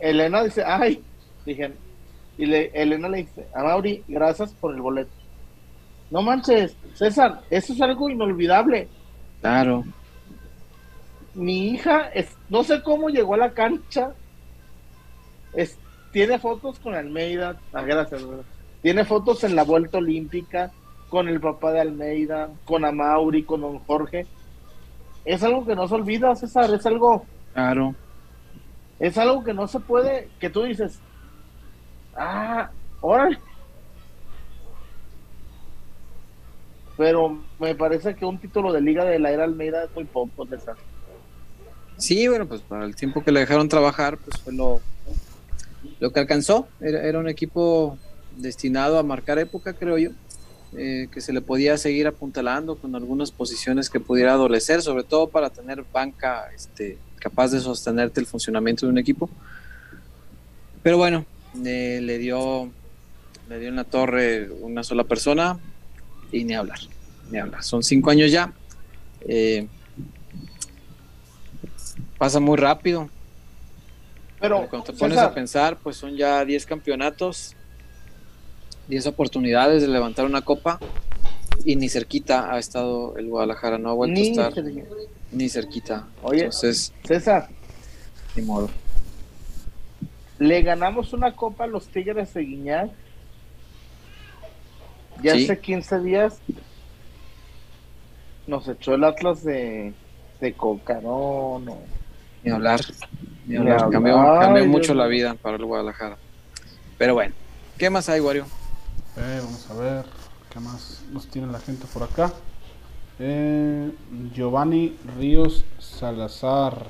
Elena 0.00 0.42
dice, 0.42 0.62
ay, 0.64 1.02
dije, 1.44 1.72
y 2.38 2.46
le, 2.46 2.70
Elena 2.72 3.08
le 3.08 3.18
dice, 3.18 3.46
a 3.52 3.64
Mauri, 3.64 4.04
gracias 4.06 4.52
por 4.54 4.72
el 4.72 4.80
boleto. 4.80 5.10
No 6.10 6.22
manches, 6.22 6.76
César, 6.94 7.42
eso 7.50 7.72
es 7.72 7.82
algo 7.82 8.08
inolvidable. 8.08 8.88
Claro. 9.40 9.84
Mi 11.34 11.68
hija, 11.68 12.08
es, 12.14 12.34
no 12.48 12.62
sé 12.62 12.82
cómo 12.82 13.10
llegó 13.10 13.34
a 13.34 13.38
la 13.38 13.50
cancha, 13.50 14.12
es, 15.52 15.76
tiene 16.12 16.38
fotos 16.38 16.78
con 16.78 16.94
Almeida, 16.94 17.56
ah, 17.72 17.82
gracias, 17.82 18.24
tiene 18.82 19.04
fotos 19.04 19.42
en 19.44 19.56
la 19.56 19.64
vuelta 19.64 19.98
olímpica, 19.98 20.70
con 21.08 21.28
el 21.28 21.40
papá 21.40 21.72
de 21.72 21.80
Almeida, 21.80 22.50
con 22.64 22.84
Amauri, 22.84 23.42
con 23.42 23.62
don 23.62 23.78
Jorge. 23.80 24.26
Es 25.24 25.42
algo 25.42 25.66
que 25.66 25.74
no 25.74 25.88
se 25.88 25.94
olvida, 25.94 26.34
César, 26.36 26.72
es 26.72 26.86
algo... 26.86 27.24
Claro. 27.52 27.94
Es 28.98 29.16
algo 29.18 29.44
que 29.44 29.54
no 29.54 29.66
se 29.68 29.80
puede, 29.80 30.28
que 30.40 30.50
tú 30.50 30.62
dices, 30.62 31.00
ah, 32.18 32.70
órale. 33.00 33.38
Pero 36.96 37.38
me 37.60 37.74
parece 37.76 38.16
que 38.16 38.24
un 38.24 38.38
título 38.38 38.72
de 38.72 38.80
Liga 38.80 39.04
de 39.04 39.20
la 39.20 39.30
Era 39.30 39.44
Almeida 39.44 39.84
es 39.84 39.94
muy 39.94 40.04
poco, 40.04 40.46
César. 40.46 40.76
Sí, 41.96 42.26
bueno, 42.28 42.46
pues 42.46 42.60
para 42.60 42.84
el 42.84 42.96
tiempo 42.96 43.22
que 43.22 43.32
le 43.32 43.40
dejaron 43.40 43.68
trabajar, 43.68 44.18
pues 44.18 44.40
fue 44.40 44.52
lo, 44.52 44.80
lo 46.00 46.12
que 46.12 46.20
alcanzó. 46.20 46.68
Era, 46.80 47.18
un 47.18 47.28
equipo 47.28 47.98
destinado 48.36 48.98
a 48.98 49.02
marcar 49.02 49.38
época, 49.38 49.74
creo 49.74 49.98
yo. 49.98 50.10
Eh, 50.76 51.08
que 51.10 51.22
se 51.22 51.32
le 51.32 51.40
podía 51.40 51.78
seguir 51.78 52.06
apuntalando 52.06 52.76
con 52.76 52.94
algunas 52.94 53.30
posiciones 53.30 53.88
que 53.88 54.00
pudiera 54.00 54.34
adolecer, 54.34 54.82
sobre 54.82 55.02
todo 55.02 55.28
para 55.28 55.48
tener 55.48 55.82
banca 55.90 56.50
este, 56.54 56.98
capaz 57.18 57.52
de 57.52 57.60
sostenerte 57.60 58.20
el 58.20 58.26
funcionamiento 58.26 58.84
de 58.84 58.92
un 58.92 58.98
equipo. 58.98 59.30
Pero 60.82 60.98
bueno, 60.98 61.24
eh, 61.64 62.00
le 62.02 62.18
dio 62.18 62.70
le 63.48 63.58
dio 63.58 63.68
en 63.68 63.76
la 63.76 63.84
torre 63.84 64.50
una 64.60 64.82
sola 64.82 65.04
persona 65.04 65.58
y 66.30 66.44
ni 66.44 66.54
hablar, 66.54 66.78
ni 67.30 67.38
hablar. 67.38 67.62
Son 67.62 67.82
cinco 67.82 68.10
años 68.10 68.30
ya. 68.30 68.52
Eh, 69.22 69.66
pasa 72.18 72.40
muy 72.40 72.56
rápido. 72.56 73.08
Pero 74.40 74.68
cuando 74.68 74.84
te 74.84 74.92
pones 74.92 75.18
a 75.18 75.34
pensar, 75.34 75.78
pues 75.82 75.96
son 75.96 76.16
ya 76.16 76.44
10 76.44 76.64
campeonatos, 76.66 77.56
10 78.86 79.06
oportunidades 79.06 79.82
de 79.82 79.88
levantar 79.88 80.26
una 80.26 80.42
copa 80.42 80.78
y 81.64 81.74
ni 81.74 81.88
cerquita 81.88 82.52
ha 82.52 82.58
estado 82.58 83.16
el 83.16 83.26
Guadalajara, 83.26 83.78
no 83.78 83.90
ha 83.90 83.94
vuelto 83.94 84.20
a 84.20 84.48
estar 84.48 84.64
ni 85.32 85.48
cerquita. 85.48 86.06
Oye, 86.22 86.44
Entonces, 86.44 86.92
César, 87.04 87.48
ni 88.36 88.42
modo. 88.42 88.70
Le 90.38 90.62
ganamos 90.62 91.12
una 91.12 91.34
copa 91.34 91.64
a 91.64 91.66
los 91.66 91.88
Tigres 91.88 92.34
de 92.34 92.42
Guiñac 92.42 92.90
ya 95.22 95.34
hace 95.34 95.58
15 95.58 96.00
días 96.00 96.40
nos 98.46 98.66
echó 98.66 98.94
el 98.94 99.04
Atlas 99.04 99.44
de, 99.44 99.92
de 100.40 100.52
Coca, 100.54 101.00
no, 101.02 101.60
Ni 102.42 102.50
hablar, 102.50 102.80
ni 103.46 103.56
hablar. 103.56 103.90
Cambió, 103.90 104.66
mucho 104.66 104.94
la 104.94 105.06
vida 105.06 105.34
para 105.34 105.56
el 105.56 105.64
Guadalajara. 105.64 106.16
Pero 106.96 107.14
bueno, 107.14 107.34
¿qué 107.76 107.90
más 107.90 108.08
hay, 108.08 108.20
Wario? 108.20 108.46
Eh, 109.16 109.40
vamos 109.44 109.70
a 109.70 109.74
ver, 109.74 110.04
¿qué 110.50 110.60
más 110.60 111.04
nos 111.12 111.26
tiene 111.28 111.52
la 111.52 111.60
gente 111.60 111.86
por 111.92 112.04
acá? 112.04 112.32
Eh, 113.18 113.90
Giovanni 114.32 114.96
Ríos 115.18 115.64
Salazar. 115.78 116.86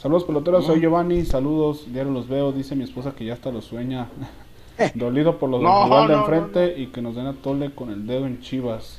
Saludos 0.00 0.24
peloteros, 0.24 0.64
soy 0.64 0.80
Giovanni, 0.80 1.26
saludos, 1.26 1.84
diario 1.92 2.10
los 2.10 2.26
veo, 2.26 2.52
dice 2.52 2.74
mi 2.74 2.84
esposa 2.84 3.12
que 3.14 3.26
ya 3.26 3.34
hasta 3.34 3.50
lo 3.50 3.60
sueña. 3.60 4.08
Dolido 4.94 5.38
por 5.38 5.50
los 5.50 5.60
no, 5.60 6.08
de 6.08 6.14
enfrente 6.14 6.78
y 6.78 6.86
que 6.86 7.02
nos 7.02 7.16
den 7.16 7.26
a 7.26 7.34
tole 7.34 7.74
con 7.74 7.90
el 7.90 8.06
dedo 8.06 8.26
en 8.26 8.40
Chivas. 8.40 8.98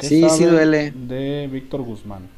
sí, 0.00 0.28
sí 0.28 0.44
duele. 0.44 0.90
De 0.90 1.48
Víctor 1.50 1.80
Guzmán. 1.80 2.28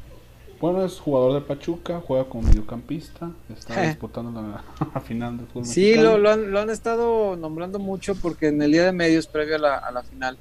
Bueno, 0.61 0.85
es 0.85 0.97
jugador 1.01 1.33
de 1.33 1.41
Pachuca, 1.41 2.01
juega 2.01 2.23
como 2.23 2.47
mediocampista, 2.47 3.29
está 3.53 3.81
disputando 3.81 4.41
la, 4.93 5.01
final 5.01 5.35
del 5.35 5.47
fútbol. 5.47 5.65
Sí, 5.65 5.95
lo, 5.95 6.17
lo, 6.17 6.31
han, 6.31 6.49
lo, 6.49 6.61
han, 6.61 6.69
estado 6.69 7.35
nombrando 7.35 7.77
mucho 7.77 8.15
porque 8.15 8.47
en 8.47 8.61
el 8.61 8.71
día 8.71 8.85
de 8.85 8.93
medios 8.93 9.27
previo 9.27 9.57
a 9.57 9.59
la, 9.59 9.77
a 9.79 9.91
la 9.91 10.01
final, 10.01 10.37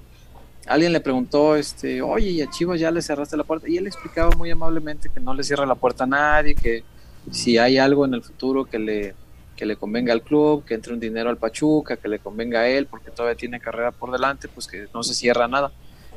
alguien 0.69 0.93
le 0.93 1.01
preguntó, 1.01 1.57
este, 1.57 2.01
oye, 2.01 2.31
¿y 2.31 2.43
a 2.43 2.49
Chivas 2.49 2.79
ya 2.79 2.93
le 2.93 3.03
cerraste 3.03 3.37
la 3.37 3.43
puerta? 3.43 3.69
Y 3.69 3.77
él 3.77 3.89
explicaba 3.89 4.31
muy 4.37 4.53
amablemente 4.53 5.09
que 5.09 5.19
no 5.19 5.35
le 5.35 5.43
cierra 5.43 5.67
la 5.67 5.75
puerta 5.75 6.05
a 6.05 6.07
nadie, 6.07 6.55
que 6.55 6.85
si 7.31 7.59
hay 7.59 7.79
algo 7.79 8.05
en 8.05 8.15
el 8.15 8.23
futuro 8.23 8.65
que 8.65 8.79
le, 8.79 9.15
que 9.57 9.67
le 9.67 9.77
convenga 9.77 10.13
al 10.13 10.23
club, 10.23 10.65
que 10.65 10.75
entre 10.75 10.93
un 10.93 11.01
dinero 11.01 11.31
al 11.31 11.39
Pachuca, 11.39 11.97
que 11.97 12.09
le 12.09 12.19
convenga 12.19 12.61
a 12.61 12.69
él, 12.69 12.87
porque 12.87 13.11
todavía 13.11 13.37
tiene 13.37 13.61
carrera 13.61 13.91
por 13.91 14.13
delante, 14.13 14.49
pues 14.49 14.67
que 14.67 14.87
no 14.95 15.03
se 15.03 15.15
cierra 15.15 15.49
nada. 15.49 15.73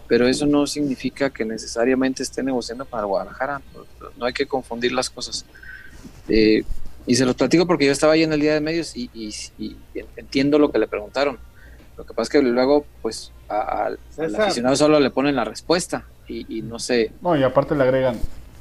Pero 0.07 0.27
eso 0.27 0.45
no 0.45 0.65
significa 0.65 1.29
que 1.29 1.45
necesariamente 1.45 2.23
esté 2.23 2.41
negociando 2.41 2.85
para 2.85 3.03
Guadalajara. 3.03 3.61
No 4.17 4.25
hay 4.25 4.33
que 4.33 4.47
confundir 4.47 4.91
las 4.91 5.09
cosas. 5.09 5.45
Eh, 6.27 6.63
y 7.05 7.15
se 7.15 7.25
los 7.25 7.35
platico 7.35 7.65
porque 7.65 7.85
yo 7.85 7.91
estaba 7.91 8.13
ahí 8.13 8.23
en 8.23 8.33
el 8.33 8.39
día 8.39 8.53
de 8.53 8.61
medios 8.61 8.95
y, 8.95 9.09
entiendo 10.15 10.59
lo 10.59 10.71
que 10.71 10.79
le 10.79 10.87
preguntaron. 10.87 11.39
Lo 11.97 12.05
que 12.05 12.13
pasa 12.13 12.23
es 12.23 12.29
que 12.29 12.41
luego, 12.41 12.85
pues, 13.01 13.31
al 13.47 13.97
aficionado 14.17 14.75
solo 14.75 14.99
le 14.99 15.09
ponen 15.09 15.35
la 15.35 15.43
respuesta 15.43 16.05
y, 16.27 16.61
no 16.61 16.79
sé. 16.79 17.11
No, 17.21 17.35
y 17.35 17.43
aparte 17.43 17.75
le 17.75 17.83
agregan, 17.83 18.19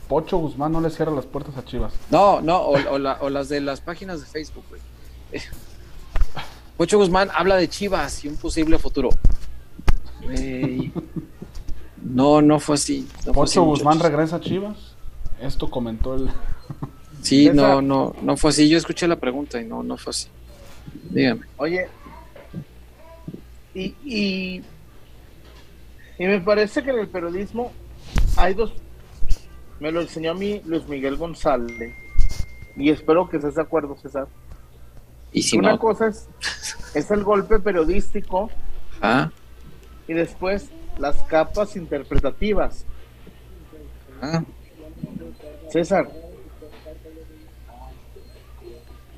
Pocho 0.08 0.38
Guzmán 0.38 0.72
no 0.72 0.80
le 0.80 0.90
cierra 0.90 1.12
las 1.12 1.26
puertas 1.26 1.56
a 1.56 1.64
Chivas. 1.64 1.92
No, 2.10 2.40
no, 2.40 2.60
o, 2.60 3.28
las 3.28 3.48
de 3.48 3.60
las 3.60 3.80
páginas 3.80 4.20
de 4.20 4.26
Facebook, 4.26 4.64
güey. 4.70 4.80
Pocho 6.76 6.98
Guzmán 6.98 7.28
habla 7.34 7.56
de 7.56 7.68
Chivas 7.68 8.24
y 8.24 8.28
un 8.28 8.36
posible 8.36 8.78
futuro. 8.78 9.10
No, 12.02 12.40
no 12.40 12.58
fue 12.58 12.76
así. 12.76 13.06
Pocho 13.34 13.64
Guzmán 13.64 14.00
regresa 14.00 14.36
a 14.36 14.40
Chivas. 14.40 14.94
Esto 15.40 15.70
comentó 15.70 16.14
el. 16.14 16.30
sí, 17.22 17.50
no, 17.52 17.82
no, 17.82 18.14
no 18.22 18.36
fue 18.36 18.50
así. 18.50 18.68
Yo 18.68 18.78
escuché 18.78 19.06
la 19.06 19.16
pregunta 19.16 19.60
y 19.60 19.64
no, 19.66 19.82
no 19.82 19.98
fue 19.98 20.10
así. 20.10 20.28
Dígame. 21.10 21.42
Oye, 21.58 21.88
y, 23.74 23.94
y, 24.04 24.62
y 26.18 26.26
me 26.26 26.40
parece 26.40 26.82
que 26.82 26.90
en 26.90 26.98
el 27.00 27.08
periodismo 27.08 27.72
hay 28.36 28.54
dos 28.54 28.72
me 29.80 29.92
lo 29.92 30.00
enseñó 30.00 30.32
a 30.32 30.34
mí 30.34 30.60
Luis 30.64 30.86
Miguel 30.88 31.16
González. 31.16 31.94
Y 32.76 32.90
espero 32.90 33.28
que 33.28 33.36
estés 33.36 33.54
de 33.54 33.62
acuerdo, 33.62 33.96
César. 33.96 34.28
Y 35.32 35.42
si 35.42 35.58
Una 35.58 35.78
cosa 35.78 36.08
es, 36.08 36.28
es 36.94 37.10
el 37.10 37.22
golpe 37.22 37.58
periodístico. 37.58 38.50
Ah. 39.00 39.30
Y 40.06 40.14
después 40.14 40.70
las 40.98 41.22
capas 41.24 41.76
interpretativas. 41.76 42.84
Ah. 44.20 44.42
César. 45.70 46.08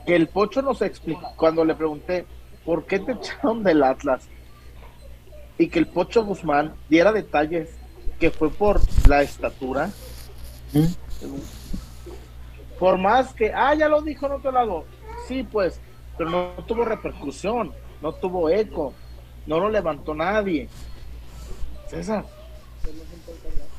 Que 0.07 0.17
el 0.17 0.29
Pocho 0.29 0.63
nos 0.63 0.83
explicó 0.83 1.33
cuando 1.37 1.65
le 1.65 1.75
pregunté 1.75 2.27
por 2.65 2.85
qué 2.85 2.99
te 2.99 3.13
echaron 3.21 3.63
del 3.63 3.83
Atlas 3.83 4.29
y 5.59 5.69
que 5.69 5.79
el 5.79 5.87
Pocho 5.87 6.25
Guzmán 6.25 6.75
diera 6.89 7.13
detalles 7.13 7.71
que 8.19 8.31
fue 8.31 8.51
por 8.51 8.81
la 9.09 9.23
estatura 9.23 9.91
por 12.79 12.99
más 12.99 13.35
que, 13.35 13.53
ah, 13.53 13.75
ya 13.75 13.89
lo 13.89 14.01
dijo 14.03 14.27
en 14.27 14.33
otro 14.33 14.53
lado, 14.53 14.85
sí, 15.29 15.43
pues, 15.43 15.81
pero 16.17 16.31
no, 16.31 16.65
tuvo 16.67 16.85
repercusión, 16.85 17.73
no 18.01 18.13
tuvo 18.13 18.49
eco, 18.49 18.95
no 19.47 19.61
lo 19.61 19.69
levantó 19.69 20.15
nadie. 20.15 20.69
César, 21.89 22.25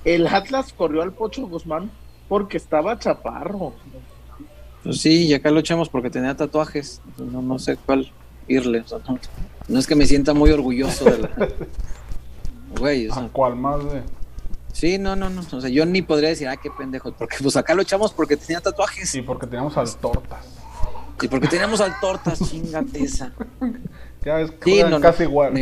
el 0.03 0.27
Atlas 0.27 0.73
corrió 0.73 1.01
al 1.01 1.13
Pocho 1.13 1.47
Guzmán 1.47 1.91
porque 2.27 2.57
estaba 2.57 2.97
chaparro. 2.97 3.73
Pues 4.84 5.01
sí, 5.01 5.27
y 5.27 5.34
acá 5.34 5.51
lo 5.51 5.59
echamos 5.59 5.89
porque 5.89 6.09
tenía 6.09 6.35
tatuajes. 6.35 7.01
No, 7.18 7.41
no 7.41 7.59
sé 7.59 7.77
cuál 7.77 8.11
irle. 8.47 8.84
no, 9.68 9.80
es 9.80 9.88
que 9.88 9.95
me 9.95 10.05
sienta 10.05 10.34
muy 10.34 10.51
orgulloso 10.51 11.05
de 11.05 11.18
la. 11.19 11.30
Güey, 12.80 13.09
o 13.09 13.30
¿Cuál 13.34 13.57
más 13.57 13.84
de.? 13.91 14.01
Sí, 14.73 14.98
no, 14.98 15.15
no, 15.15 15.30
no. 15.30 15.41
O 15.41 15.61
sea, 15.61 15.69
yo 15.69 15.85
ni 15.85 16.02
podría 16.02 16.30
decir, 16.30 16.48
ah, 16.48 16.57
qué 16.57 16.69
pendejo. 16.72 17.11
Porque 17.11 17.38
pues 17.41 17.56
acá 17.56 17.73
lo 17.73 17.81
echamos 17.81 18.14
porque 18.14 18.38
tenía 18.38 18.61
tatuajes. 18.61 19.14
Y 19.15 19.22
porque 19.22 19.48
teníamos 19.48 19.77
al 19.77 19.93
tortas. 19.98 20.45
Y 21.22 21.27
porque 21.27 21.48
teníamos 21.48 21.81
al 21.81 21.99
tortas, 21.99 22.39
chingate 22.49 23.03
esa. 23.03 23.31
Ya 24.23 24.35
ves, 24.35 24.53
sí, 24.64 24.81
no, 24.89 24.99
casi 24.99 25.23
igual. 25.23 25.53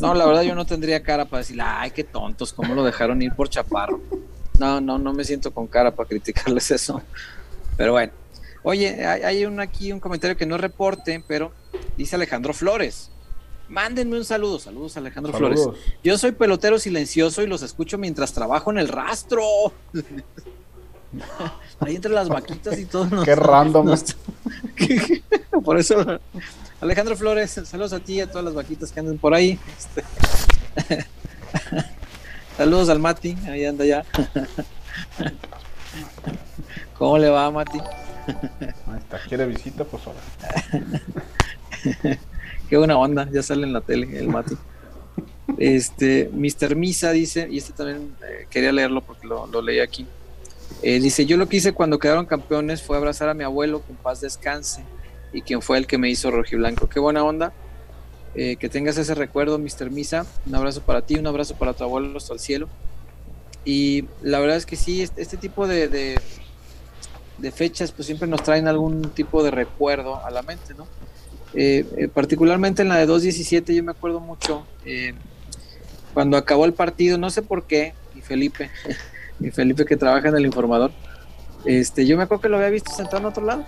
No, 0.00 0.14
la 0.14 0.26
verdad 0.26 0.42
yo 0.42 0.54
no 0.54 0.64
tendría 0.64 1.02
cara 1.02 1.24
para 1.24 1.38
decir, 1.38 1.58
ay, 1.62 1.90
qué 1.90 2.04
tontos, 2.04 2.52
cómo 2.52 2.74
lo 2.74 2.84
dejaron 2.84 3.20
ir 3.22 3.32
por 3.34 3.48
chaparro. 3.48 4.00
No, 4.58 4.80
no, 4.80 4.98
no 4.98 5.12
me 5.12 5.24
siento 5.24 5.52
con 5.52 5.66
cara 5.66 5.94
para 5.94 6.08
criticarles 6.08 6.70
eso. 6.70 7.02
Pero 7.76 7.92
bueno. 7.92 8.12
Oye, 8.62 9.06
hay, 9.06 9.22
hay 9.22 9.44
un, 9.46 9.58
aquí 9.58 9.90
un 9.90 10.00
comentario 10.00 10.36
que 10.36 10.44
no 10.44 10.58
reporte, 10.58 11.22
pero 11.26 11.52
dice 11.96 12.16
Alejandro 12.16 12.52
Flores. 12.52 13.10
Mándenme 13.70 14.18
un 14.18 14.24
saludo. 14.24 14.58
Saludos, 14.58 14.96
Alejandro 14.96 15.32
Flores. 15.32 15.60
Yo 16.02 16.18
soy 16.18 16.32
pelotero 16.32 16.78
silencioso 16.78 17.40
y 17.42 17.46
los 17.46 17.62
escucho 17.62 17.98
mientras 17.98 18.32
trabajo 18.32 18.72
en 18.72 18.78
el 18.78 18.88
rastro. 18.88 19.42
Ahí 21.80 21.94
entre 21.96 22.10
las 22.10 22.28
vaquitas 22.28 22.76
y 22.78 22.84
todo. 22.84 23.22
Qué 23.22 23.36
random. 23.36 23.96
por 25.64 25.78
eso, 25.78 26.04
Alejandro 26.80 27.16
Flores, 27.16 27.60
saludos 27.64 27.92
a 27.92 28.00
ti 28.00 28.14
y 28.14 28.20
a 28.20 28.28
todas 28.28 28.44
las 28.44 28.54
vaquitas 28.54 28.90
que 28.90 29.00
andan 29.00 29.18
por 29.18 29.34
ahí. 29.34 29.58
Este, 29.78 30.04
saludos 32.56 32.88
al 32.88 32.98
Mati, 32.98 33.36
ahí 33.48 33.64
anda 33.64 33.84
ya. 33.84 34.04
¿Cómo 36.98 37.18
le 37.18 37.28
va, 37.28 37.50
Mati? 37.50 37.78
Ahí 37.78 38.98
está, 38.98 39.18
quiere 39.28 39.46
visita, 39.46 39.84
pues 39.84 40.02
ahora. 40.06 40.20
Qué 42.70 42.76
buena 42.76 42.96
onda, 42.96 43.28
ya 43.32 43.42
sale 43.42 43.66
en 43.66 43.72
la 43.72 43.80
tele 43.80 44.16
el 44.16 44.28
Mati. 44.28 44.56
Este, 45.58 46.30
Mr. 46.32 46.76
Misa 46.76 47.10
dice, 47.10 47.48
y 47.50 47.58
este 47.58 47.72
también 47.72 48.14
eh, 48.22 48.46
quería 48.48 48.70
leerlo 48.70 49.00
porque 49.00 49.26
lo, 49.26 49.60
leí 49.60 49.80
aquí. 49.80 50.06
Eh, 50.80 51.00
dice: 51.00 51.26
Yo 51.26 51.36
lo 51.36 51.48
que 51.48 51.56
hice 51.56 51.72
cuando 51.72 51.98
quedaron 51.98 52.26
campeones 52.26 52.80
fue 52.80 52.96
abrazar 52.96 53.28
a 53.28 53.34
mi 53.34 53.42
abuelo 53.42 53.80
con 53.82 53.96
paz 53.96 54.20
descanse 54.20 54.84
y 55.32 55.42
quien 55.42 55.62
fue 55.62 55.78
el 55.78 55.88
que 55.88 55.98
me 55.98 56.08
hizo 56.08 56.30
rojiblanco. 56.30 56.88
Qué 56.88 57.00
buena 57.00 57.24
onda. 57.24 57.52
Eh, 58.36 58.54
que 58.54 58.68
tengas 58.68 58.96
ese 58.98 59.16
recuerdo, 59.16 59.58
Mr. 59.58 59.90
Misa. 59.90 60.24
Un 60.46 60.54
abrazo 60.54 60.80
para 60.80 61.02
ti, 61.02 61.16
un 61.16 61.26
abrazo 61.26 61.56
para 61.56 61.72
tu 61.72 61.82
abuelo 61.82 62.16
hasta 62.16 62.34
el 62.34 62.38
cielo. 62.38 62.68
Y 63.64 64.04
la 64.22 64.38
verdad 64.38 64.56
es 64.56 64.64
que 64.64 64.76
sí, 64.76 65.02
este, 65.02 65.20
este 65.20 65.36
tipo 65.36 65.66
de, 65.66 65.88
de, 65.88 66.20
de, 67.38 67.50
fechas 67.50 67.90
pues 67.90 68.06
siempre 68.06 68.28
nos 68.28 68.44
traen 68.44 68.68
algún 68.68 69.10
tipo 69.10 69.42
de 69.42 69.50
recuerdo 69.50 70.24
a 70.24 70.30
la 70.30 70.42
mente, 70.42 70.72
¿no? 70.74 70.86
Eh, 71.54 71.84
eh, 71.96 72.08
particularmente 72.08 72.82
en 72.82 72.88
la 72.88 72.96
de 72.96 73.08
2.17 73.08 73.74
yo 73.74 73.82
me 73.82 73.90
acuerdo 73.90 74.20
mucho 74.20 74.64
eh, 74.84 75.14
cuando 76.14 76.36
acabó 76.36 76.64
el 76.64 76.74
partido, 76.74 77.18
no 77.18 77.28
sé 77.30 77.42
por 77.42 77.64
qué, 77.64 77.92
y 78.14 78.20
Felipe, 78.20 78.70
y 79.40 79.50
Felipe 79.50 79.84
que 79.84 79.96
trabaja 79.96 80.28
en 80.28 80.36
el 80.36 80.46
informador, 80.46 80.92
este, 81.64 82.06
yo 82.06 82.16
me 82.16 82.24
acuerdo 82.24 82.42
que 82.42 82.48
lo 82.48 82.56
había 82.56 82.70
visto 82.70 82.92
sentado 82.92 83.18
en 83.18 83.24
otro 83.26 83.44
lado. 83.44 83.64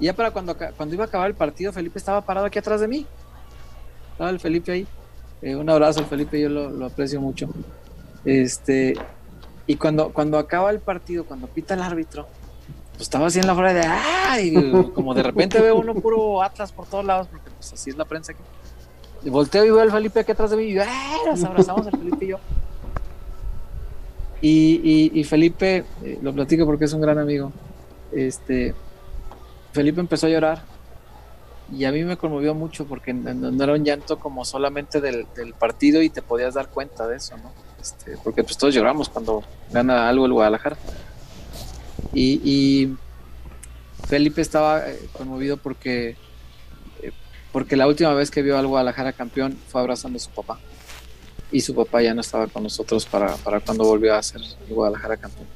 Y 0.00 0.04
ya 0.04 0.12
para 0.12 0.30
cuando, 0.30 0.56
cuando 0.76 0.94
iba 0.94 1.04
a 1.04 1.08
acabar 1.08 1.28
el 1.28 1.34
partido, 1.34 1.72
Felipe 1.72 1.98
estaba 1.98 2.20
parado 2.20 2.46
aquí 2.46 2.58
atrás 2.58 2.80
de 2.80 2.88
mí. 2.88 3.06
Estaba 4.12 4.30
el 4.30 4.38
Felipe 4.38 4.72
ahí. 4.72 4.86
un 5.54 5.68
abrazo, 5.68 6.04
Felipe, 6.04 6.40
yo 6.40 6.48
lo, 6.48 6.86
aprecio 6.86 7.20
mucho. 7.20 7.48
Este, 8.24 8.94
y 9.66 9.76
cuando, 9.76 10.10
cuando 10.12 10.38
acaba 10.38 10.70
el 10.70 10.80
partido, 10.80 11.24
cuando 11.24 11.46
pita 11.48 11.74
el 11.74 11.82
árbitro, 11.82 12.28
pues 12.98 13.06
estaba 13.06 13.28
así 13.28 13.38
en 13.38 13.46
la 13.46 13.54
fuera 13.54 13.72
de 13.72 13.82
¡ay! 13.86 14.90
como 14.92 15.14
de 15.14 15.22
repente 15.22 15.60
veo 15.60 15.76
uno 15.76 15.94
puro 15.94 16.42
Atlas 16.42 16.72
por 16.72 16.84
todos 16.86 17.04
lados, 17.04 17.28
porque 17.28 17.48
pues 17.56 17.72
así 17.72 17.90
es 17.90 17.96
la 17.96 18.04
prensa 18.04 18.32
aquí. 18.32 18.42
Y 19.22 19.30
volteo 19.30 19.64
y 19.64 19.70
veo 19.70 19.80
al 19.80 19.92
Felipe 19.92 20.18
aquí 20.18 20.32
atrás 20.32 20.50
de 20.50 20.56
mí 20.56 20.64
y 20.64 20.78
¡ay! 20.78 20.88
Nos 21.24 21.44
abrazamos 21.44 21.86
el 21.86 21.96
Felipe 21.96 22.24
y 22.24 22.28
yo. 22.28 22.38
Y, 24.40 25.24
Felipe, 25.24 25.84
eh, 26.02 26.18
lo 26.20 26.32
platico 26.32 26.66
porque 26.66 26.86
es 26.86 26.92
un 26.92 27.00
gran 27.00 27.20
amigo. 27.20 27.52
Este, 28.10 28.74
Felipe 29.72 30.00
empezó 30.00 30.26
a 30.26 30.30
llorar 30.30 30.62
y 31.72 31.84
a 31.84 31.92
mí 31.92 32.02
me 32.02 32.16
conmovió 32.16 32.52
mucho 32.52 32.84
porque 32.84 33.12
no, 33.12 33.62
era 33.62 33.74
un 33.74 33.84
llanto 33.84 34.18
como 34.18 34.44
solamente 34.44 35.00
del, 35.00 35.24
partido 35.56 36.02
y 36.02 36.10
te 36.10 36.20
podías 36.20 36.54
dar 36.54 36.68
cuenta 36.68 37.06
de 37.06 37.18
eso, 37.18 37.36
¿no? 37.36 37.52
Este, 37.80 38.16
porque 38.24 38.42
pues 38.42 38.58
todos 38.58 38.74
lloramos 38.74 39.08
cuando 39.08 39.44
gana 39.70 40.08
algo 40.08 40.26
el 40.26 40.32
Guadalajara. 40.32 40.76
Y, 42.18 42.96
Felipe 44.06 44.40
estaba 44.40 44.88
eh, 44.88 44.98
conmovido 45.12 45.56
porque, 45.56 46.16
eh, 47.02 47.12
porque 47.52 47.76
la 47.76 47.86
última 47.86 48.14
vez 48.14 48.30
que 48.30 48.42
vio 48.42 48.56
al 48.56 48.66
Guadalajara 48.66 49.12
campeón 49.12 49.58
fue 49.68 49.80
abrazando 49.80 50.16
a 50.16 50.20
su 50.20 50.30
papá. 50.30 50.58
Y 51.52 51.60
su 51.60 51.74
papá 51.74 52.00
ya 52.02 52.14
no 52.14 52.20
estaba 52.20 52.46
con 52.46 52.62
nosotros 52.62 53.04
para, 53.06 53.34
para 53.36 53.60
cuando 53.60 53.84
volvió 53.84 54.14
a 54.14 54.22
ser 54.22 54.40
el 54.40 54.74
Guadalajara 54.74 55.16
campeón. 55.16 55.46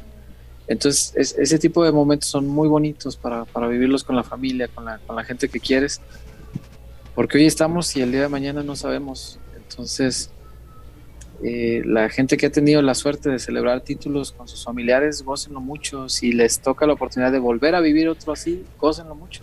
Entonces, 0.68 1.34
ese 1.39 1.59
tipo 1.59 1.84
de 1.84 1.93
momentos 1.93 2.28
son 2.28 2.47
muy 2.47 2.68
bonitos 2.68 3.16
para, 3.16 3.44
para 3.44 3.68
vivirlos 3.68 4.05
con 4.05 4.16
la 4.16 4.22
familia, 4.22 4.68
con 4.68 4.84
la, 4.84 4.98
con 4.98 5.16
la, 5.16 5.24
gente 5.24 5.48
que 5.48 5.60
quieres, 5.60 6.01
porque 7.14 7.39
hoy 7.39 7.47
estamos 7.47 7.94
y 7.97 8.02
el 8.02 8.12
día 8.12 8.22
de 8.22 8.28
mañana 8.28 8.62
no 8.62 8.76
sabemos. 8.76 9.39
Entonces, 9.56 10.30
eh, 11.43 11.82
la 11.85 12.09
gente 12.09 12.36
que 12.36 12.47
ha 12.47 12.51
tenido 12.51 12.81
la 12.82 12.94
suerte 12.94 13.31
de 13.31 13.39
celebrar 13.39 13.81
títulos 13.81 14.32
con 14.32 14.47
sus 14.47 14.64
familiares, 14.64 15.23
gócenlo 15.23 15.60
mucho. 15.60 16.09
Si 16.09 16.32
les 16.32 16.60
toca 16.60 16.86
la 16.86 16.93
oportunidad 16.93 17.32
de 17.32 17.39
volver 17.39 17.74
a 17.74 17.81
vivir 17.81 18.09
otro 18.09 18.32
así, 18.32 18.64
gócenlo 18.78 19.14
mucho, 19.14 19.43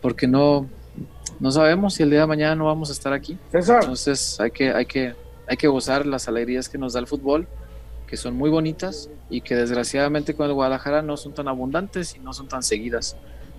porque 0.00 0.26
no, 0.26 0.66
no 1.40 1.50
sabemos 1.50 1.94
si 1.94 2.02
el 2.02 2.10
día 2.10 2.20
de 2.20 2.26
mañana 2.26 2.54
no 2.54 2.66
vamos 2.66 2.88
a 2.90 2.92
estar 2.92 3.12
aquí. 3.12 3.36
Entonces, 3.52 4.40
hay 4.40 4.50
que, 4.50 4.72
hay 4.72 4.86
que, 4.86 5.14
hay 5.46 5.56
que 5.56 5.68
gozar 5.68 6.06
las 6.06 6.26
alegrías 6.28 6.68
que 6.68 6.78
nos 6.78 6.94
da 6.94 7.00
el 7.00 7.06
fútbol 7.06 7.46
que 8.06 8.16
son 8.16 8.36
muy 8.36 8.50
bonitas 8.50 9.08
y 9.30 9.40
que 9.40 9.56
desgraciadamente 9.56 10.34
con 10.34 10.46
el 10.46 10.52
Guadalajara 10.52 11.02
no 11.02 11.16
son 11.16 11.34
tan 11.34 11.48
abundantes 11.48 12.14
y 12.16 12.20
no 12.20 12.32
son 12.32 12.48
tan 12.48 12.62
seguidas. 12.62 13.16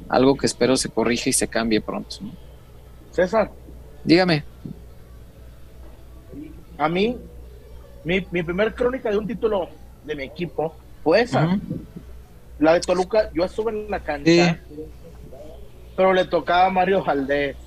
Algo 0.07 0.38
que 0.38 0.45
espero 0.45 0.77
se 0.77 0.89
corrige 0.89 1.31
y 1.31 1.34
se 1.34 1.47
cambie 1.47 1.81
pronto. 1.81 2.17
César. 3.11 3.51
Dígame. 4.03 4.43
A 6.77 6.89
mí, 6.89 7.17
mi, 8.06 8.26
mi 8.32 8.44
primer 8.44 8.73
crónica 8.73 9.10
de 9.10 9.18
un 9.18 9.27
título 9.27 9.68
de 10.06 10.15
mi 10.15 10.23
equipo 10.23 10.73
fue 11.03 11.22
esa. 11.22 11.60
La 12.60 12.73
de 12.73 12.80
Toluca, 12.80 13.30
yo 13.34 13.44
estuve 13.44 13.72
en 13.72 13.91
la 13.91 13.99
cancha, 13.99 14.60
pero 15.98 16.14
le 16.14 16.23
tocaba 16.26 16.68
a 16.68 16.69
Mario 16.69 17.03
Valdés. 17.03 17.57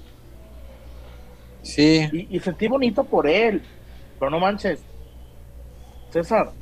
Sí. 1.63 2.09
Y, 2.13 2.37
y 2.37 2.41
sentí 2.41 2.69
bonito 2.69 3.05
por 3.05 3.27
él, 3.27 3.63
pero 4.19 4.31
no 4.31 4.41
manches, 4.41 4.81
César, 6.11 6.53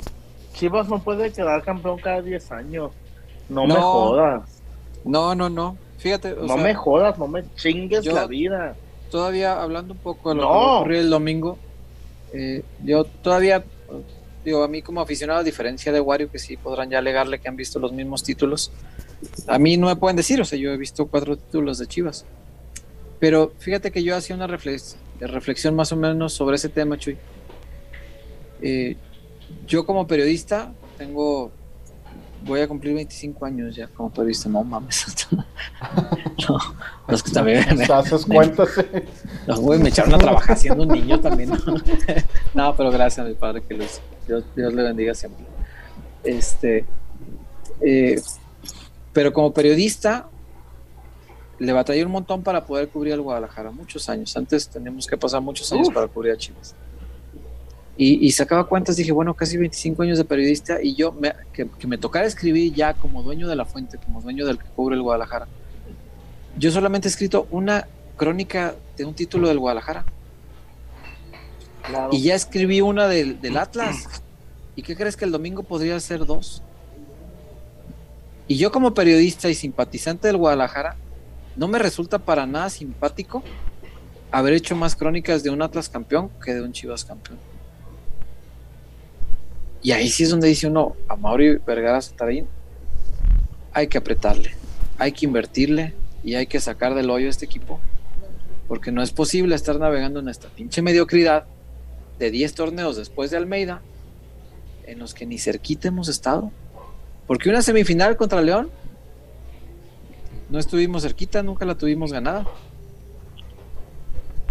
Chivas 0.55 0.89
no 0.89 0.98
puede 0.98 1.31
quedar 1.32 1.62
campeón 1.62 1.98
cada 1.98 2.23
10 2.23 2.53
años. 2.53 2.90
No, 3.48 3.66
me 3.66 3.74
jodas. 3.74 4.62
No, 5.05 5.35
no, 5.35 5.48
no. 5.48 5.77
Fíjate. 5.98 6.35
no 6.35 6.57
me 6.57 6.74
jodas, 6.74 7.19
no 7.19 7.28
me 7.28 7.44
chingues 7.55 8.05
la 8.07 8.27
vida. 8.27 8.74
Todavía 9.11 9.62
hablando 9.62 9.94
un 9.94 10.01
poco 10.01 10.31
de 10.31 10.36
lo 10.36 10.43
que 10.43 10.47
ocurrió 10.48 11.01
el 11.01 11.11
domingo, 11.11 11.59
eh, 12.38 12.62
yo 12.84 13.04
todavía, 13.04 13.64
digo, 14.44 14.62
a 14.62 14.68
mí 14.68 14.82
como 14.82 15.00
aficionado, 15.00 15.40
a 15.40 15.42
diferencia 15.42 15.90
de 15.90 16.00
Wario, 16.00 16.30
que 16.30 16.38
sí 16.38 16.58
podrán 16.58 16.90
ya 16.90 16.98
alegarle 16.98 17.38
que 17.38 17.48
han 17.48 17.56
visto 17.56 17.78
los 17.78 17.92
mismos 17.92 18.22
títulos, 18.22 18.70
a 19.46 19.58
mí 19.58 19.78
no 19.78 19.86
me 19.86 19.96
pueden 19.96 20.16
decir, 20.16 20.38
o 20.40 20.44
sea, 20.44 20.58
yo 20.58 20.70
he 20.70 20.76
visto 20.76 21.06
cuatro 21.06 21.38
títulos 21.38 21.78
de 21.78 21.86
Chivas. 21.86 22.26
Pero 23.18 23.54
fíjate 23.58 23.90
que 23.90 24.02
yo 24.02 24.14
hacía 24.14 24.36
una 24.36 24.46
reflexión 24.46 25.74
más 25.74 25.92
o 25.92 25.96
menos 25.96 26.34
sobre 26.34 26.56
ese 26.56 26.68
tema, 26.68 26.98
Chuy. 26.98 27.16
Eh, 28.60 28.96
yo 29.66 29.86
como 29.86 30.06
periodista 30.06 30.74
tengo, 30.98 31.50
voy 32.44 32.60
a 32.60 32.68
cumplir 32.68 32.94
25 32.94 33.44
años 33.46 33.74
ya 33.74 33.88
como 33.88 34.10
periodista, 34.10 34.48
no 34.48 34.62
mames. 34.62 35.26
no, 36.48 36.58
los 37.08 37.22
que 37.22 37.30
también 37.30 37.64
me, 37.76 37.84
haces 37.84 38.26
cuentas. 38.26 38.68
Los 39.46 39.60
güey 39.60 39.78
me 39.78 39.88
echaron 39.88 40.14
a 40.14 40.18
trabajar 40.18 40.56
siendo 40.56 40.84
un 40.84 40.90
niño 40.90 41.20
también. 41.20 41.50
No, 42.54 42.74
pero 42.76 42.90
gracias 42.90 43.24
a 43.24 43.28
mi 43.28 43.34
padre 43.34 43.62
que 43.62 43.74
lo 43.74 43.84
hizo. 43.84 44.00
Dios, 44.26 44.44
le 44.54 44.82
bendiga 44.82 45.14
siempre. 45.14 45.44
Este, 46.24 46.84
eh, 47.80 48.20
pero 49.12 49.32
como 49.32 49.52
periodista 49.52 50.28
le 51.58 51.72
batallé 51.72 52.04
un 52.04 52.12
montón 52.12 52.42
para 52.42 52.64
poder 52.66 52.88
cubrir 52.88 53.14
al 53.14 53.22
Guadalajara, 53.22 53.70
muchos 53.70 54.08
años. 54.08 54.36
Antes 54.36 54.68
teníamos 54.68 55.06
que 55.06 55.16
pasar 55.16 55.40
muchos 55.40 55.72
años 55.72 55.88
para 55.90 56.06
cubrir 56.06 56.32
a 56.32 56.36
Chivas. 56.36 56.74
Y, 57.98 58.31
sacaba 58.32 58.66
cuentas, 58.66 58.97
dije, 58.97 59.10
bueno, 59.10 59.32
casi 59.32 59.56
25 59.56 60.02
años 60.02 60.18
de 60.18 60.24
periodista 60.24 60.82
y 60.82 60.94
yo, 60.94 61.12
me, 61.12 61.32
que, 61.55 61.66
me 61.86 61.97
tocara 61.97 62.27
escribir 62.27 62.74
ya 62.74 62.93
como 62.93 63.23
dueño 63.23 63.48
de 63.48 63.56
la 63.56 63.64
fuente, 63.64 63.97
como 63.97 64.20
dueño 64.20 64.44
del 64.44 64.59
que 64.59 64.66
cubre 64.66 64.97
el 64.97 65.02
Guadalajara. 65.02 65.48
Yo 66.59 66.70
solamente 66.70 67.09
he 67.09 67.10
escrito 67.10 67.48
una 67.51 67.89
crónica 68.18 68.74
de 68.98 69.06
un 69.06 69.14
título 69.14 69.48
del 69.48 69.59
Guadalajara. 69.59 70.05
Y 72.10 72.20
ya 72.20 72.35
escribí 72.35 72.82
una 72.82 73.09
del, 73.09 73.40
del 73.40 73.56
Atlas. 73.56 74.23
¿Y 74.74 74.82
qué 74.82 74.94
crees 74.94 75.16
que 75.16 75.24
el 75.24 75.31
domingo 75.32 75.62
podría 75.62 75.98
ser 75.98 76.27
dos? 76.27 76.62
Y 78.47 78.59
yo 78.59 78.70
como 78.70 78.93
periodista 78.93 79.48
y 79.48 79.55
simpatizante 79.55 80.28
del 80.28 80.36
Guadalajara, 80.36 80.97
no 81.56 81.66
me 81.66 81.78
resulta 81.78 82.18
para 82.18 82.44
nada 82.44 82.68
simpático 82.68 83.43
haber 84.31 84.52
hecho 84.52 84.77
más 84.77 84.94
crónicas 84.94 85.43
de 85.43 85.48
un 85.48 85.62
Atlas 85.62 85.89
campeón 85.89 86.31
que 86.44 86.52
de 86.52 86.60
un 86.60 86.73
Chivas 86.73 87.05
campeón. 87.05 87.39
Y 89.86 89.92
ahí 89.92 90.08
sí 90.08 90.24
es 90.24 90.30
donde 90.30 90.48
dice 90.48 90.66
uno, 90.66 90.96
a 91.06 91.14
Mauri 91.14 91.58
Vergara 91.64 92.02
Satarín, 92.02 92.48
hay 93.72 93.86
que 93.86 93.98
apretarle, 93.98 94.50
hay 94.98 95.12
que 95.12 95.26
invertirle 95.26 95.94
y 96.24 96.34
hay 96.34 96.48
que 96.48 96.58
sacar 96.58 96.96
del 96.96 97.08
hoyo 97.08 97.28
a 97.28 97.30
este 97.30 97.44
equipo. 97.44 97.78
Porque 98.66 98.90
no 98.90 99.00
es 99.00 99.12
posible 99.12 99.54
estar 99.54 99.78
navegando 99.78 100.18
en 100.18 100.28
esta 100.28 100.48
pinche 100.48 100.82
mediocridad 100.82 101.46
de 102.18 102.32
10 102.32 102.54
torneos 102.54 102.96
después 102.96 103.30
de 103.30 103.36
Almeida, 103.36 103.80
en 104.88 104.98
los 104.98 105.14
que 105.14 105.24
ni 105.24 105.38
cerquita 105.38 105.86
hemos 105.86 106.08
estado. 106.08 106.50
Porque 107.28 107.48
una 107.48 107.62
semifinal 107.62 108.16
contra 108.16 108.42
León, 108.42 108.70
no 110.50 110.58
estuvimos 110.58 111.04
cerquita, 111.04 111.44
nunca 111.44 111.64
la 111.64 111.76
tuvimos 111.76 112.12
ganada. 112.12 112.44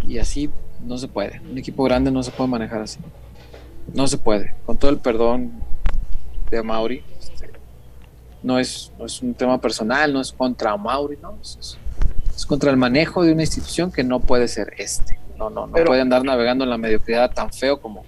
Y 0.08 0.18
así 0.18 0.50
no 0.82 0.98
se 0.98 1.10
puede. 1.10 1.42
Un 1.42 1.58
equipo 1.58 1.84
grande 1.84 2.10
no 2.10 2.24
se 2.24 2.32
puede 2.32 2.50
manejar 2.50 2.84
así. 2.84 3.00
No 3.94 4.08
se 4.08 4.18
puede. 4.18 4.56
Con 4.66 4.78
todo 4.78 4.92
el 4.92 4.98
perdón 4.98 5.52
de 6.50 6.62
Mauri, 6.64 7.04
este, 7.20 7.52
no, 8.44 8.60
es, 8.60 8.92
es 9.00 9.22
un 9.22 9.34
tema 9.34 9.60
personal, 9.60 10.14
no 10.14 10.22
es 10.22 10.32
contra 10.32 10.76
Mauri, 10.78 11.18
no. 11.22 11.38
Es, 11.42 11.78
contra 12.48 12.70
el 12.70 12.78
manejo 12.78 13.24
de 13.24 13.32
una 13.32 13.44
institución 13.44 13.92
que 13.92 14.04
no 14.04 14.20
puede 14.20 14.48
ser 14.48 14.74
este. 14.78 15.18
No, 15.38 15.50
no, 15.50 15.68
no 15.68 15.74
puede 15.86 16.02
andar 16.02 16.24
navegando 16.24 16.64
en 16.64 16.70
la 16.70 16.78
mediocridad 16.78 17.32
tan 17.32 17.52
feo 17.52 17.80
como, 17.80 18.04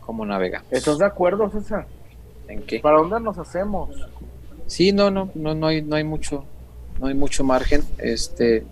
como 0.00 0.24
navegamos. 0.24 0.68
¿Estás 0.70 0.98
de 0.98 1.04
acuerdo, 1.04 1.50
César? 1.50 1.86
¿En 2.48 2.62
qué? 2.62 2.80
¿Para 2.80 2.98
dónde 2.98 3.20
nos 3.20 3.38
hacemos? 3.38 3.90
Sí, 4.66 4.92
no, 4.92 5.10
no, 5.10 5.30
no, 5.34 5.54
no 5.54 5.66
hay, 5.66 5.82
no 5.82 5.96
hay 5.96 6.04
mucho, 6.04 6.44
no 7.00 7.08
hay 7.08 7.14
mucho 7.14 7.44
margen, 7.44 7.82
este, 7.98 8.64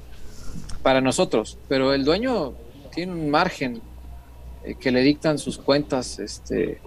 para 0.82 1.00
nosotros, 1.00 1.58
pero 1.68 1.92
el 1.92 2.04
dueño 2.04 2.54
tiene 2.92 3.12
un 3.12 3.30
margen 3.30 3.82
eh, 4.64 4.74
que 4.74 4.90
le 4.90 5.00
dictan 5.00 5.38
sus 5.38 5.58
cuentas 5.58 6.18
este, 6.18 6.80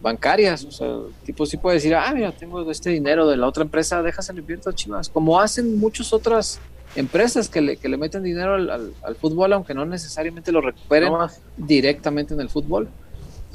bancarias. 0.00 0.64
O 0.64 0.70
sea, 0.70 0.86
el 0.86 1.12
tipo 1.24 1.46
sí 1.46 1.56
puede 1.56 1.76
decir, 1.76 1.94
ah, 1.94 2.12
mira, 2.14 2.32
tengo 2.32 2.70
este 2.70 2.90
dinero 2.90 3.26
de 3.28 3.36
la 3.36 3.46
otra 3.46 3.62
empresa, 3.62 4.02
déjaselo 4.02 4.40
invierto 4.40 4.70
a 4.70 4.74
Chivas. 4.74 5.08
Como 5.08 5.40
hacen 5.40 5.78
muchas 5.78 6.12
otras 6.12 6.60
empresas 6.96 7.48
que 7.48 7.60
le, 7.60 7.76
que 7.76 7.88
le 7.88 7.96
meten 7.96 8.22
dinero 8.22 8.54
al, 8.54 8.92
al, 9.02 9.14
fútbol, 9.16 9.52
aunque 9.52 9.74
no 9.74 9.84
necesariamente 9.84 10.52
lo 10.52 10.60
recuperen 10.60 11.12
directamente 11.56 12.34
en 12.34 12.40
el 12.40 12.48
fútbol. 12.48 12.88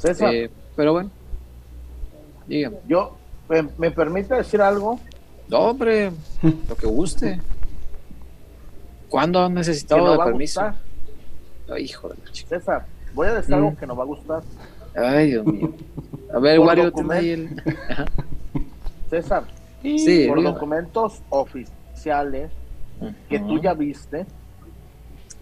Eh, 0.02 0.50
pero 0.76 0.92
bueno, 0.92 1.10
dígame. 2.46 2.76
Yo, 2.86 3.16
¿me, 3.78 3.90
permite 3.90 4.34
decir 4.34 4.60
algo? 4.60 5.00
No, 5.48 5.58
hombre, 5.60 6.10
lo 6.68 6.76
que 6.76 6.86
guste. 6.86 7.40
¿Cuándo 9.08 9.44
han 9.44 9.54
necesitado 9.54 10.12
de 10.12 10.18
permiso? 10.18 10.62
hijo 11.78 12.08
de 12.08 12.16
la 12.22 12.32
chica. 12.32 12.48
César, 12.58 12.86
Voy 13.14 13.28
a 13.28 13.34
decir 13.34 13.54
algo 13.54 13.70
mm. 13.70 13.76
que 13.76 13.86
nos 13.86 13.98
va 13.98 14.02
a 14.02 14.06
gustar. 14.06 14.42
Ay, 14.96 15.30
Dios 15.30 15.46
mío. 15.46 15.72
A 16.32 16.38
ver, 16.38 16.58
Wario, 16.58 16.92
el... 17.12 17.62
César, 19.10 19.44
sí, 19.82 20.26
por 20.28 20.42
documentos 20.42 21.22
oficiales 21.28 22.50
que 23.28 23.38
tú 23.38 23.60
ya 23.60 23.74
viste, 23.74 24.26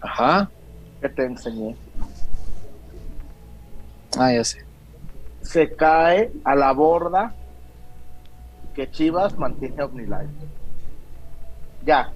Ajá. 0.01 0.49
que 1.01 1.09
te 1.09 1.25
enseñé. 1.25 1.75
Ah, 4.17 4.31
ya 4.31 4.43
sé. 4.43 4.63
Se 5.41 5.75
cae 5.75 6.31
a 6.43 6.55
la 6.55 6.71
borda 6.71 7.33
que 8.73 8.89
Chivas 8.89 9.37
mantiene 9.37 9.83
OmniLife. 9.83 10.27
Ya, 11.85 12.11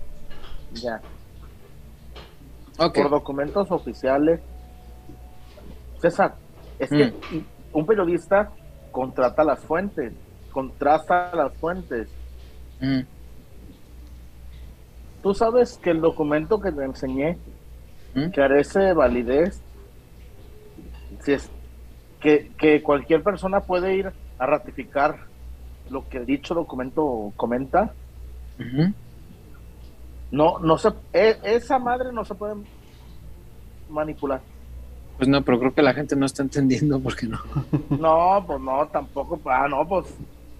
ya. 0.73 1.01
Por 2.77 3.09
documentos 3.09 3.71
oficiales. 3.71 4.39
César, 5.99 6.35
es 6.79 6.89
que 6.89 7.05
mm. 7.07 7.45
un 7.73 7.85
periodista 7.85 8.51
contrata 8.91 9.43
las 9.43 9.59
fuentes, 9.59 10.13
contrasta 10.51 11.35
las 11.35 11.53
fuentes. 11.57 12.09
Mm. 12.79 13.01
Tú 15.23 15.33
sabes 15.33 15.77
que 15.77 15.91
el 15.91 16.01
documento 16.01 16.59
que 16.59 16.71
te 16.71 16.83
enseñé 16.83 17.37
¿Mm? 18.13 18.29
carece 18.29 18.79
de 18.79 18.93
validez. 18.93 19.61
Si 21.21 21.33
es 21.33 21.49
que, 22.19 22.51
que 22.57 22.81
cualquier 22.81 23.23
persona 23.23 23.61
puede 23.61 23.95
ir 23.95 24.11
a 24.37 24.45
ratificar 24.45 25.17
lo 25.89 26.07
que 26.07 26.19
dicho 26.21 26.53
documento 26.53 27.33
comenta. 27.35 27.93
No, 30.31 30.59
no 30.59 30.77
se, 30.77 30.89
e, 31.13 31.37
esa 31.43 31.79
madre 31.79 32.11
no 32.11 32.25
se 32.25 32.35
puede 32.35 32.55
manipular. 33.89 34.41
Pues 35.17 35.27
no, 35.27 35.41
pero 35.43 35.59
creo 35.59 35.73
que 35.73 35.81
la 35.81 35.93
gente 35.93 36.15
no 36.15 36.25
está 36.25 36.43
entendiendo 36.43 36.99
por 36.99 37.15
qué 37.15 37.27
no. 37.27 37.39
No, 37.89 38.43
pues 38.45 38.61
no, 38.61 38.87
tampoco, 38.87 39.39
ah, 39.49 39.67
no, 39.67 39.87
pues 39.87 40.05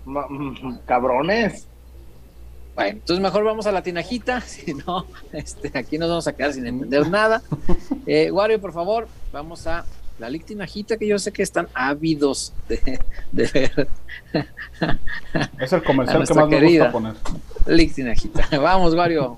mm, 0.06 0.78
cabrones. 0.86 1.68
Bueno, 2.76 2.92
entonces 2.92 3.22
mejor 3.22 3.44
vamos 3.44 3.66
a 3.68 3.72
la 3.72 3.82
tinajita, 3.82 4.42
si 4.46 4.74
no, 4.74 5.06
este, 5.32 5.72
aquí 5.78 5.98
nos 5.98 6.10
vamos 6.10 6.28
a 6.28 6.34
quedar 6.34 6.54
sin 6.54 6.66
entender 6.66 7.10
nada. 7.10 7.42
Eh, 8.10 8.32
Wario, 8.32 8.62
por 8.62 8.72
favor, 8.72 9.06
vamos 9.34 9.68
a 9.68 9.84
la 10.18 10.30
lictinajita 10.30 10.96
que 10.96 11.08
yo 11.08 11.20
sé 11.20 11.34
que 11.34 11.44
están 11.44 11.68
ávidos 11.74 12.54
de, 12.70 13.02
ver. 13.34 13.90
Es 15.60 15.74
el 15.74 15.84
comercial 15.84 16.26
que 16.26 16.34
más 16.34 16.48
me 16.50 16.62
gusta 16.62 16.92
poner. 16.92 17.16
Lictinajita. 17.66 18.48
Vamos, 18.60 18.96
Wario. 18.96 19.38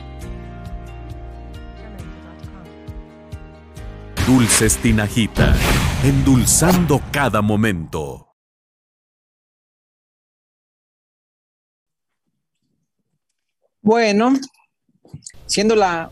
Dulces 4.33 4.77
Tinajita, 4.77 5.53
endulzando 6.05 7.01
cada 7.11 7.41
momento. 7.41 8.33
Bueno, 13.81 14.35
siendo 15.45 15.75
la 15.75 16.11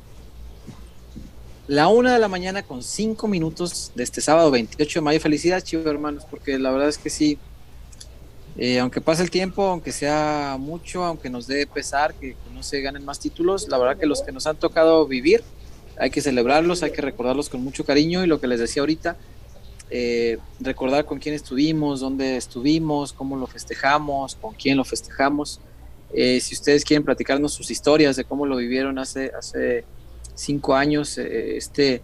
la 1.68 1.88
una 1.88 2.12
de 2.12 2.20
la 2.20 2.28
mañana 2.28 2.62
con 2.62 2.84
cinco 2.84 3.30
minutos 3.30 3.94
de 3.96 4.04
este 4.04 4.20
sábado 4.20 4.52
28 4.52 5.00
de 5.00 5.02
mayo. 5.02 5.22
Felicidades, 5.22 5.64
chicos 5.64 5.86
hermanos, 5.86 6.26
porque 6.30 6.60
la 6.60 6.72
verdad 6.72 6.90
es 6.90 6.98
que 6.98 7.10
sí, 7.10 7.38
eh, 8.58 8.80
aunque 8.80 9.00
pase 9.00 9.24
el 9.24 9.32
tiempo, 9.32 9.64
aunque 9.64 9.94
sea 9.94 10.58
mucho, 10.60 11.06
aunque 11.06 11.30
nos 11.30 11.48
dé 11.48 11.66
pesar 11.66 12.14
que, 12.16 12.36
no 12.54 12.64
se 12.64 12.82
ganen 12.82 13.06
más 13.06 13.18
títulos, 13.18 13.70
la 13.70 13.78
verdad 13.78 13.98
que 13.98 14.06
los 14.06 14.22
que 14.22 14.34
nos 14.34 14.46
han 14.46 14.58
tocado 14.58 15.08
vivir, 15.08 15.42
hay 16.00 16.10
que 16.10 16.22
celebrarlos, 16.22 16.82
hay 16.82 16.92
que 16.92 17.02
recordarlos 17.02 17.50
con 17.50 17.62
mucho 17.62 17.86
cariño 17.86 18.24
y 18.24 18.28
lo 18.28 18.40
que 18.40 18.48
les 18.48 18.60
decía 18.60 18.82
ahorita, 18.82 19.18
eh, 19.92 20.38
recordar 20.60 21.06
con 21.06 21.20
quién 21.20 21.36
estuvimos, 21.36 22.00
dónde 22.00 22.38
estuvimos, 22.38 23.12
cómo 23.12 23.36
lo 23.36 23.48
festejamos, 23.48 24.36
con 24.36 24.54
quién 24.54 24.78
lo 24.78 24.86
festejamos. 24.86 25.60
Eh, 26.14 26.40
si 26.42 26.56
ustedes 26.56 26.86
quieren 26.86 27.04
platicarnos 27.04 27.54
sus 27.54 27.70
historias 27.70 28.16
de 28.16 28.24
cómo 28.24 28.46
lo 28.46 28.56
vivieron 28.56 28.98
hace, 29.00 29.32
hace 29.38 29.84
cinco 30.36 30.76
años 30.76 31.18
eh, 31.18 31.58
este 31.58 32.02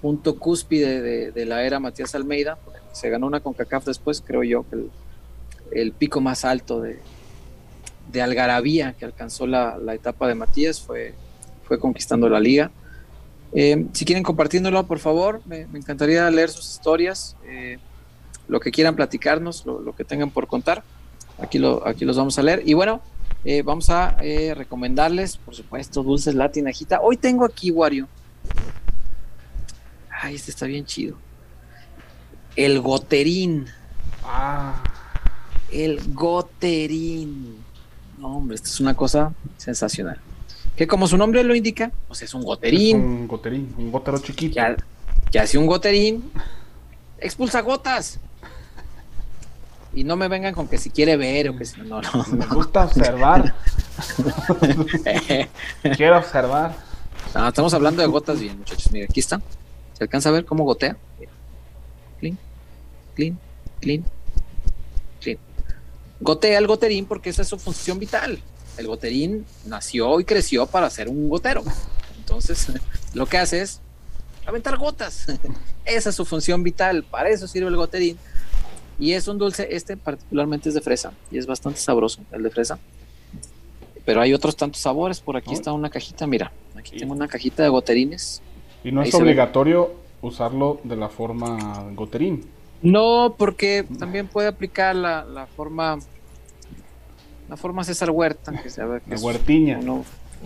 punto 0.00 0.38
cúspide 0.38 1.30
de, 1.32 1.44
la 1.44 1.62
era 1.64 1.78
Matías 1.78 2.14
Almeida. 2.14 2.58
Se 2.92 3.10
ganó 3.10 3.26
una 3.26 3.40
CONCACAF 3.40 3.84
después, 3.84 4.22
creo 4.26 4.42
yo, 4.42 4.64
que 4.68 4.86
el, 5.78 5.92
pico 5.92 6.22
más 6.22 6.46
alto 6.46 6.80
de, 6.80 6.98
de 8.10 8.22
algarabía 8.22 8.94
que 8.94 9.04
alcanzó 9.04 9.46
la, 9.46 9.78
etapa 9.92 10.28
de 10.28 10.34
Matías 10.34 10.80
fue, 10.80 11.12
fue 11.64 11.78
conquistando 11.78 12.28
la 12.30 12.40
liga. 12.40 12.70
Eh, 13.52 13.86
si 13.92 14.04
quieren 14.04 14.22
compartiéndolo, 14.22 14.86
por 14.86 14.98
favor, 14.98 15.42
me, 15.46 15.62
encantaría 15.74 16.30
leer 16.30 16.50
sus 16.50 16.70
historias, 16.70 17.36
lo 18.48 18.60
que 18.60 18.70
quieran 18.70 18.96
platicarnos, 18.96 19.64
lo, 19.66 19.80
lo, 19.80 19.94
que 19.94 20.04
tengan 20.04 20.30
por 20.30 20.46
contar. 20.46 20.82
Aquí, 21.38 21.58
lo, 21.58 21.86
aquí 21.86 22.04
los 22.04 22.16
vamos 22.16 22.38
a 22.38 22.42
leer. 22.42 22.62
Y 22.66 22.74
bueno, 22.74 23.00
eh, 23.44 23.62
vamos 23.62 23.88
a 23.88 24.16
eh, 24.20 24.54
recomendarles, 24.54 25.38
por 25.38 25.54
supuesto, 25.54 26.02
dulces 26.02 26.34
latinajita. 26.34 27.00
Hoy 27.00 27.16
tengo 27.16 27.44
aquí, 27.44 27.70
Wario. 27.70 28.06
Ay, 30.10 30.34
este 30.34 30.50
está 30.50 30.66
bien 30.66 30.84
chido. 30.84 31.16
El 32.54 32.80
goterín. 32.80 33.66
Ah. 34.24 34.82
El 35.72 36.12
goterín. 36.12 37.64
No, 38.18 38.36
hombre, 38.36 38.56
esto 38.56 38.68
es 38.68 38.80
una 38.80 38.94
cosa 38.94 39.32
sensacional. 39.56 40.20
Que 40.76 40.86
como 40.86 41.06
su 41.06 41.16
nombre 41.16 41.44
lo 41.44 41.54
indica, 41.54 41.90
pues 42.08 42.22
es 42.22 42.32
un 42.34 42.42
goterín. 42.42 42.96
un 42.96 43.28
goterín, 43.28 43.74
un 43.76 43.92
gotero 43.92 44.18
chiquito. 44.18 44.60
que 45.30 45.38
hace 45.38 45.58
un 45.58 45.66
goterín, 45.66 46.30
expulsa 47.18 47.60
gotas. 47.60 48.18
Y 49.92 50.04
no 50.04 50.16
me 50.16 50.28
vengan 50.28 50.54
con 50.54 50.68
que 50.68 50.78
si 50.78 50.90
quiere 50.90 51.16
ver 51.16 51.50
o 51.50 51.56
que 51.56 51.64
si 51.64 51.80
no, 51.80 52.00
no. 52.00 52.24
Me 52.32 52.46
gusta 52.46 52.84
observar. 52.84 53.54
Quiero 55.96 56.18
observar. 56.18 56.76
No, 57.34 57.48
estamos 57.48 57.74
hablando 57.74 58.00
de 58.00 58.08
gotas 58.08 58.40
bien, 58.40 58.58
muchachos. 58.58 58.90
Mira, 58.92 59.06
aquí 59.06 59.20
está. 59.20 59.40
¿Se 59.94 60.04
alcanza 60.04 60.28
a 60.28 60.32
ver 60.32 60.44
cómo 60.44 60.64
gotea? 60.64 60.96
Clean, 62.18 62.38
clean, 63.16 63.38
clean, 63.80 64.04
clean. 65.20 65.38
Gotea 66.20 66.58
el 66.58 66.66
goterín 66.66 67.06
porque 67.06 67.30
esa 67.30 67.42
es 67.42 67.48
su 67.48 67.58
función 67.58 67.98
vital. 67.98 68.40
El 68.76 68.86
goterín 68.86 69.44
nació 69.66 70.20
y 70.20 70.24
creció 70.24 70.66
para 70.66 70.88
ser 70.90 71.08
un 71.08 71.28
gotero. 71.28 71.62
Entonces, 72.18 72.72
lo 73.14 73.26
que 73.26 73.38
hace 73.38 73.62
es 73.62 73.80
aventar 74.46 74.76
gotas. 74.76 75.26
Esa 75.84 76.10
es 76.10 76.16
su 76.16 76.24
función 76.24 76.62
vital. 76.62 77.04
Para 77.04 77.30
eso 77.30 77.48
sirve 77.48 77.68
el 77.68 77.76
goterín 77.76 78.18
y 79.00 79.14
es 79.14 79.26
un 79.28 79.38
dulce, 79.38 79.66
este 79.70 79.96
particularmente 79.96 80.68
es 80.68 80.74
de 80.74 80.82
fresa 80.82 81.12
y 81.30 81.38
es 81.38 81.46
bastante 81.46 81.80
sabroso, 81.80 82.20
el 82.32 82.42
de 82.42 82.50
fresa. 82.50 82.78
Pero 84.04 84.20
hay 84.20 84.34
otros 84.34 84.56
tantos 84.56 84.82
sabores. 84.82 85.20
Por 85.20 85.36
aquí 85.36 85.54
está 85.54 85.72
una 85.72 85.88
cajita, 85.88 86.26
mira, 86.26 86.52
aquí 86.76 86.98
tengo 86.98 87.14
una 87.14 87.26
cajita 87.26 87.62
de 87.62 87.70
goterines. 87.70 88.42
Y 88.84 88.92
no 88.92 89.02
es 89.02 89.14
obligatorio 89.14 89.94
usarlo 90.20 90.80
de 90.84 90.96
la 90.96 91.08
forma 91.08 91.90
goterín. 91.94 92.44
No, 92.82 93.34
porque 93.38 93.86
también 93.98 94.26
puede 94.26 94.48
aplicar 94.48 94.94
la, 94.94 95.46
forma 95.56 95.98
la 97.50 97.56
forma 97.56 97.82
César 97.82 98.10
Huerta, 98.10 98.52
que 98.62 98.70
se 98.70 98.80
la 98.80 99.00
huertiña. 99.20 99.80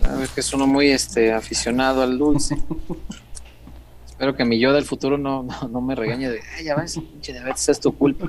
A 0.03 0.15
ver 0.15 0.27
que 0.27 0.41
es 0.41 0.53
uno 0.53 0.65
muy 0.65 0.89
este 0.89 1.31
aficionado 1.31 2.01
al 2.01 2.17
dulce. 2.17 2.57
Espero 4.07 4.35
que 4.35 4.43
mi 4.43 4.59
yo 4.59 4.73
del 4.73 4.85
futuro 4.85 5.17
no, 5.17 5.45
no, 5.69 5.81
me 5.81 5.93
regañe 5.93 6.29
de, 6.29 6.39
Ay, 6.57 6.65
ya 6.65 6.75
ves, 6.75 6.95
pinche 6.95 7.33
diabetes 7.33 7.69
es 7.69 7.79
tu 7.79 7.95
culpa. 7.95 8.27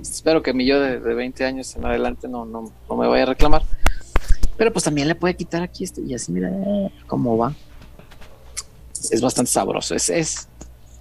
Espero 0.00 0.42
que 0.42 0.52
mi 0.52 0.66
yo 0.66 0.80
de, 0.80 0.98
20 0.98 1.44
años 1.44 1.76
en 1.76 1.84
adelante 1.84 2.28
no, 2.28 2.44
no, 2.44 2.72
no 2.88 2.96
me 2.96 3.06
vaya 3.06 3.22
a 3.22 3.26
reclamar. 3.26 3.62
Pero 4.56 4.72
pues 4.72 4.84
también 4.84 5.06
le 5.06 5.14
puede 5.14 5.36
quitar 5.36 5.62
aquí 5.62 5.84
este 5.84 6.00
y 6.00 6.14
así 6.14 6.32
mira 6.32 6.50
cómo 7.06 7.36
va. 7.38 7.54
Es 9.10 9.20
bastante 9.20 9.50
sabroso. 9.50 9.94
Ese 9.94 10.18
es, 10.18 10.48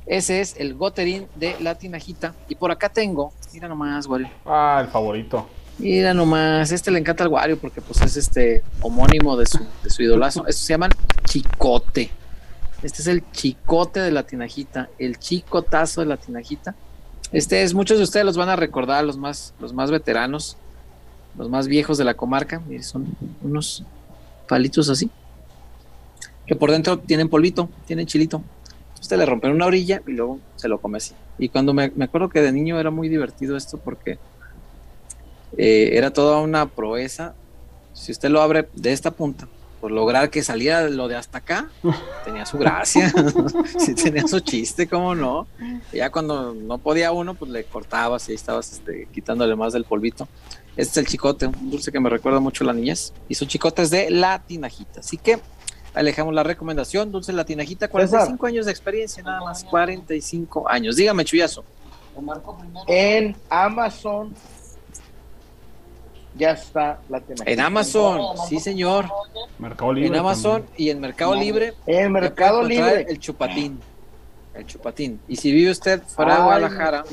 ese 0.06 0.42
es 0.42 0.56
el 0.58 0.76
goterín 0.76 1.28
de 1.36 1.56
la 1.62 1.76
tinajita. 1.76 2.36
Y 2.48 2.56
por 2.56 2.70
acá 2.70 2.90
tengo, 2.90 3.34
mira 3.54 3.68
nomás, 3.68 4.06
Wario. 4.06 4.30
Ah, 4.46 4.82
el 4.84 4.88
favorito. 4.90 5.48
Mira 5.82 6.14
nomás, 6.14 6.72
este 6.72 6.92
le 6.92 7.00
encanta 7.00 7.24
al 7.24 7.30
Wario 7.30 7.58
porque 7.58 7.82
pues 7.82 8.02
es 8.02 8.16
este 8.16 8.64
homónimo 8.82 9.36
de 9.36 9.46
su, 9.46 9.60
de 9.84 9.90
su 9.90 10.04
idolazo. 10.04 10.46
Estos 10.48 10.66
se 10.66 10.74
llaman 10.74 10.92
chicote. 11.26 12.12
Este 12.84 13.02
es 13.02 13.08
el 13.08 13.30
chicote 13.32 14.00
de 14.00 14.12
la 14.12 14.24
tinajita, 14.24 14.90
el 14.98 15.20
chicotazo 15.20 16.02
de 16.02 16.08
la 16.08 16.18
tinajita. 16.18 16.76
Este 17.32 17.64
es, 17.64 17.74
muchos 17.74 17.98
de 17.98 18.04
ustedes 18.04 18.26
los 18.26 18.38
van 18.38 18.50
a 18.50 18.56
recordar, 18.56 19.04
los 19.04 19.18
más, 19.18 19.54
los 19.60 19.74
más 19.74 19.92
veteranos 19.92 20.58
los 21.38 21.50
más 21.50 21.68
viejos 21.68 21.98
de 21.98 22.04
la 22.04 22.14
comarca. 22.14 22.62
son 22.82 23.16
unos 23.42 23.84
palitos 24.48 24.90
así. 24.90 25.10
Que 26.46 26.56
por 26.56 26.72
dentro 26.72 27.00
tienen 27.00 27.30
polvito, 27.30 27.70
tienen 27.86 28.06
chilito. 28.06 28.44
Usted 29.00 29.18
le 29.18 29.26
rompen 29.26 29.52
una 29.52 29.66
orilla 29.66 30.02
y 30.06 30.12
luego 30.12 30.40
se 30.56 30.68
lo 30.68 30.80
come 30.80 30.98
así. 30.98 31.14
Y 31.38 31.50
cuando 31.50 31.74
me, 31.74 31.92
acuerdo 32.00 32.30
que 32.30 32.42
de 32.42 32.52
niño 32.52 32.80
era 32.80 32.92
muy 32.92 33.10
divertido 33.10 33.58
esto 33.58 33.78
porque 33.78 34.20
eh, 35.58 35.92
era 35.94 36.12
toda 36.12 36.40
una 36.40 36.68
proeza. 36.68 37.36
Si 37.94 38.12
usted 38.12 38.30
lo 38.30 38.42
abre 38.42 38.70
de 38.74 38.94
esta 38.94 39.12
punta, 39.12 39.48
por 39.82 39.92
lograr 39.92 40.30
que 40.30 40.44
saliera 40.44 40.88
lo 40.90 41.08
de 41.08 41.16
hasta 41.16 41.40
acá, 41.40 41.70
tenía 42.26 42.46
su 42.46 42.58
gracia, 42.58 43.12
sí, 43.80 43.96
tenía 43.96 44.28
su 44.28 44.40
chiste, 44.40 44.88
cómo 44.88 45.16
no. 45.16 45.48
ya 45.92 46.12
cuando 46.12 46.54
no 46.54 46.78
podía 46.78 47.12
uno, 47.12 47.34
pues 47.34 47.52
le 47.52 47.64
cortabas 47.64 48.30
y 48.30 48.32
ahí 48.32 48.36
estabas 48.36 48.72
este, 48.74 49.08
quitándole 49.12 49.56
más 49.56 49.74
del 49.74 49.84
polvito. 49.84 50.28
Este 50.78 50.92
es 50.92 50.98
el 50.98 51.08
chicote, 51.08 51.48
un 51.48 51.70
dulce 51.70 51.92
que 51.92 52.00
me 52.00 52.10
recuerda 52.10 52.40
mucho 52.40 52.64
a 52.64 52.68
la 52.68 52.74
niñez. 52.74 53.14
Y 53.28 53.36
su 53.36 53.46
chicote 53.46 53.82
es 53.82 53.90
de 53.90 54.10
la 54.10 54.40
tinajita. 54.40 55.02
Así 55.02 55.18
que 55.18 55.38
alejamos 55.94 56.34
la 56.34 56.44
recomendación. 56.44 57.12
Dulce 57.12 57.34
la 57.34 57.44
tinajita, 57.44 57.90
45 57.90 58.46
años 58.46 58.66
de 58.66 58.72
experiencia, 58.72 59.22
nada 59.22 59.42
más 59.42 59.66
45 59.66 60.70
años. 60.70 60.96
Dígame, 60.96 61.26
Chuyazo. 61.26 61.66
En 62.88 63.36
Amazon 63.50 64.34
ya 66.36 66.52
está 66.52 67.00
la 67.10 67.20
tinajita. 67.20 67.52
En 67.52 67.60
Amazon, 67.60 68.38
sí, 68.48 68.60
señor. 68.60 69.06
Mercado 69.60 69.94
Libre. 69.94 70.10
En 70.10 70.16
Amazon 70.16 70.66
y 70.78 70.90
en 70.90 71.00
Mercado 71.00 71.36
Libre. 71.36 71.74
En 71.86 72.12
Mercado 72.12 72.64
Libre. 72.64 73.06
El 73.08 73.20
chupatín. 73.20 73.80
El 74.54 74.66
chupatín. 74.66 75.20
Y 75.28 75.36
si 75.36 75.52
vive 75.52 75.72
usted 75.72 76.02
fuera 76.04 76.38
de 76.38 76.44
Guadalajara. 76.44 77.04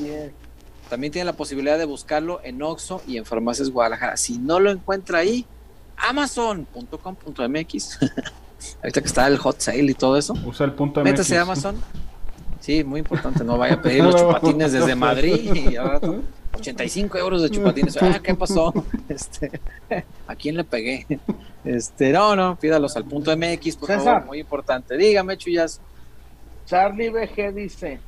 También 0.89 1.13
tiene 1.13 1.25
la 1.25 1.33
posibilidad 1.33 1.77
de 1.77 1.85
buscarlo 1.85 2.41
en 2.43 2.63
Oxxo 2.63 3.03
y 3.07 3.17
en 3.17 3.25
Farmacias 3.25 3.69
Guadalajara. 3.69 4.17
Si 4.17 4.39
no 4.39 4.59
lo 4.59 4.71
encuentra 4.71 5.19
ahí, 5.19 5.45
amazon.com.mx. 5.97 7.99
Ahorita 8.81 9.01
que 9.01 9.07
está 9.07 9.27
el 9.27 9.37
hot 9.37 9.59
sale 9.59 9.83
y 9.83 9.93
todo 9.93 10.17
eso. 10.17 10.33
Usa 10.45 10.65
el 10.65 10.73
punto 10.73 11.01
MX. 11.01 11.11
Métase 11.11 11.37
a 11.37 11.43
Amazon. 11.43 11.79
Sí, 12.59 12.83
muy 12.83 12.99
importante. 12.99 13.43
No 13.43 13.57
vaya 13.57 13.75
a 13.75 13.81
pedir 13.81 14.03
los 14.03 14.15
chupatines 14.15 14.71
desde 14.71 14.95
Madrid 14.95 15.53
y 15.53 15.75
85 16.55 17.17
euros 17.17 17.41
de 17.41 17.49
chupatines. 17.49 17.97
Ah, 18.01 18.19
¿qué 18.21 18.35
pasó? 18.35 18.73
Este, 19.09 19.51
¿A 20.27 20.35
quién 20.35 20.55
le 20.55 20.63
pegué? 20.63 21.05
Este, 21.65 22.11
no, 22.11 22.35
no, 22.35 22.55
pídalos 22.57 22.95
al 22.95 23.05
punto 23.05 23.35
MX, 23.35 23.75
por 23.77 23.89
favor, 23.89 24.25
muy 24.25 24.39
importante. 24.39 24.95
Dígame, 24.97 25.37
Chuyas. 25.37 25.81
Charlie 26.65 27.09
BG 27.09 27.53
dice. 27.53 27.99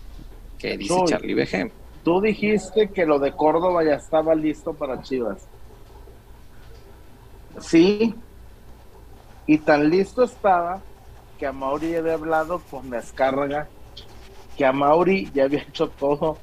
¿Qué 0.59 0.77
dice 0.77 0.95
Charlie 1.07 1.33
BG? 1.33 1.71
Tú 2.03 2.21
dijiste 2.21 2.89
que 2.89 3.05
lo 3.05 3.19
de 3.19 3.31
Córdoba 3.31 3.83
ya 3.83 3.95
estaba 3.95 4.35
listo 4.35 4.73
para 4.73 5.01
Chivas. 5.01 5.47
Sí. 7.59 8.15
Y 9.47 9.57
tan 9.57 9.89
listo 9.89 10.23
estaba 10.23 10.81
que 11.37 11.47
a 11.47 11.51
Mauri 11.51 11.95
había 11.95 12.13
hablado 12.13 12.61
con 12.69 12.89
la 12.91 12.99
escárraga, 12.99 13.67
que 14.55 14.65
a 14.65 14.71
Mauri 14.71 15.31
ya 15.33 15.45
había 15.45 15.63
hecho 15.63 15.89
todo, 15.89 16.37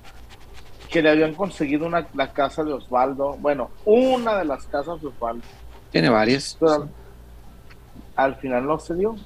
que 0.90 1.02
le 1.02 1.10
habían 1.10 1.34
conseguido 1.34 1.86
una, 1.86 2.06
la 2.14 2.32
casa 2.32 2.64
de 2.64 2.72
Osvaldo, 2.72 3.36
bueno, 3.38 3.70
una 3.84 4.38
de 4.38 4.44
las 4.44 4.66
casas 4.66 5.00
de 5.00 5.08
Osvaldo. 5.08 5.44
Tiene 5.90 6.08
varias. 6.08 6.56
Pero 6.58 6.88
al 8.16 8.34
final 8.36 8.66
no 8.66 8.78
se 8.78 8.94
dio. 8.94 9.16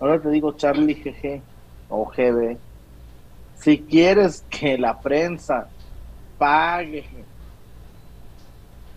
Ahora 0.00 0.20
te 0.20 0.30
digo 0.30 0.52
Charlie 0.52 0.94
GG 0.94 1.40
o 1.88 2.04
GB 2.06 2.58
si 3.64 3.78
quieres 3.78 4.44
que 4.50 4.76
la 4.76 5.00
prensa 5.00 5.68
pague 6.36 7.06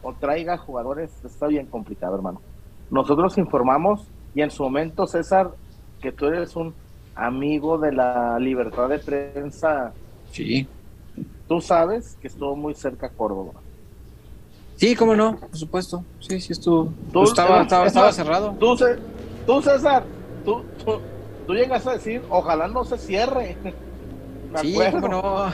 o 0.01 0.13
traiga 0.13 0.57
jugadores, 0.57 1.11
está 1.23 1.47
bien 1.47 1.67
complicado, 1.67 2.15
hermano. 2.15 2.41
Nosotros 2.89 3.37
informamos 3.37 4.07
y 4.35 4.41
en 4.41 4.51
su 4.51 4.63
momento, 4.63 5.07
César, 5.07 5.51
que 6.01 6.11
tú 6.11 6.25
eres 6.27 6.55
un 6.57 6.73
amigo 7.15 7.77
de 7.77 7.93
la 7.93 8.37
libertad 8.39 8.89
de 8.89 8.99
prensa. 8.99 9.93
Sí. 10.31 10.67
Tú 11.47 11.61
sabes 11.61 12.17
que 12.21 12.27
estuvo 12.27 12.55
muy 12.55 12.73
cerca 12.75 13.09
Córdoba. 13.09 13.53
Sí, 14.75 14.95
cómo 14.95 15.15
no, 15.15 15.37
por 15.37 15.57
supuesto. 15.57 16.03
Sí, 16.19 16.39
sí 16.39 16.53
estuvo. 16.53 16.93
Tú, 17.11 17.23
estaba, 17.23 17.63
estaba, 17.63 18.11
cerrado. 18.11 18.55
Tú, 18.59 18.77
tú 19.45 19.61
César, 19.61 20.03
tú, 20.45 20.63
tú, 20.83 20.99
tú 21.47 21.53
llegas 21.53 21.87
a 21.87 21.93
decir, 21.93 22.21
ojalá 22.29 22.67
no 22.67 22.85
se 22.85 22.97
cierre. 22.97 23.57
sí, 24.61 24.77
cómo 24.91 25.07
no. 25.07 25.51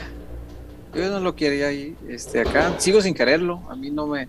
Yo 0.94 1.10
no 1.10 1.20
lo 1.22 1.36
quería 1.36 1.68
ahí, 1.68 1.96
este, 2.10 2.42
acá. 2.42 2.80
Sigo 2.80 3.02
sin 3.02 3.14
quererlo. 3.14 3.62
A 3.70 3.76
mí 3.76 3.90
no 3.90 4.08
me, 4.08 4.28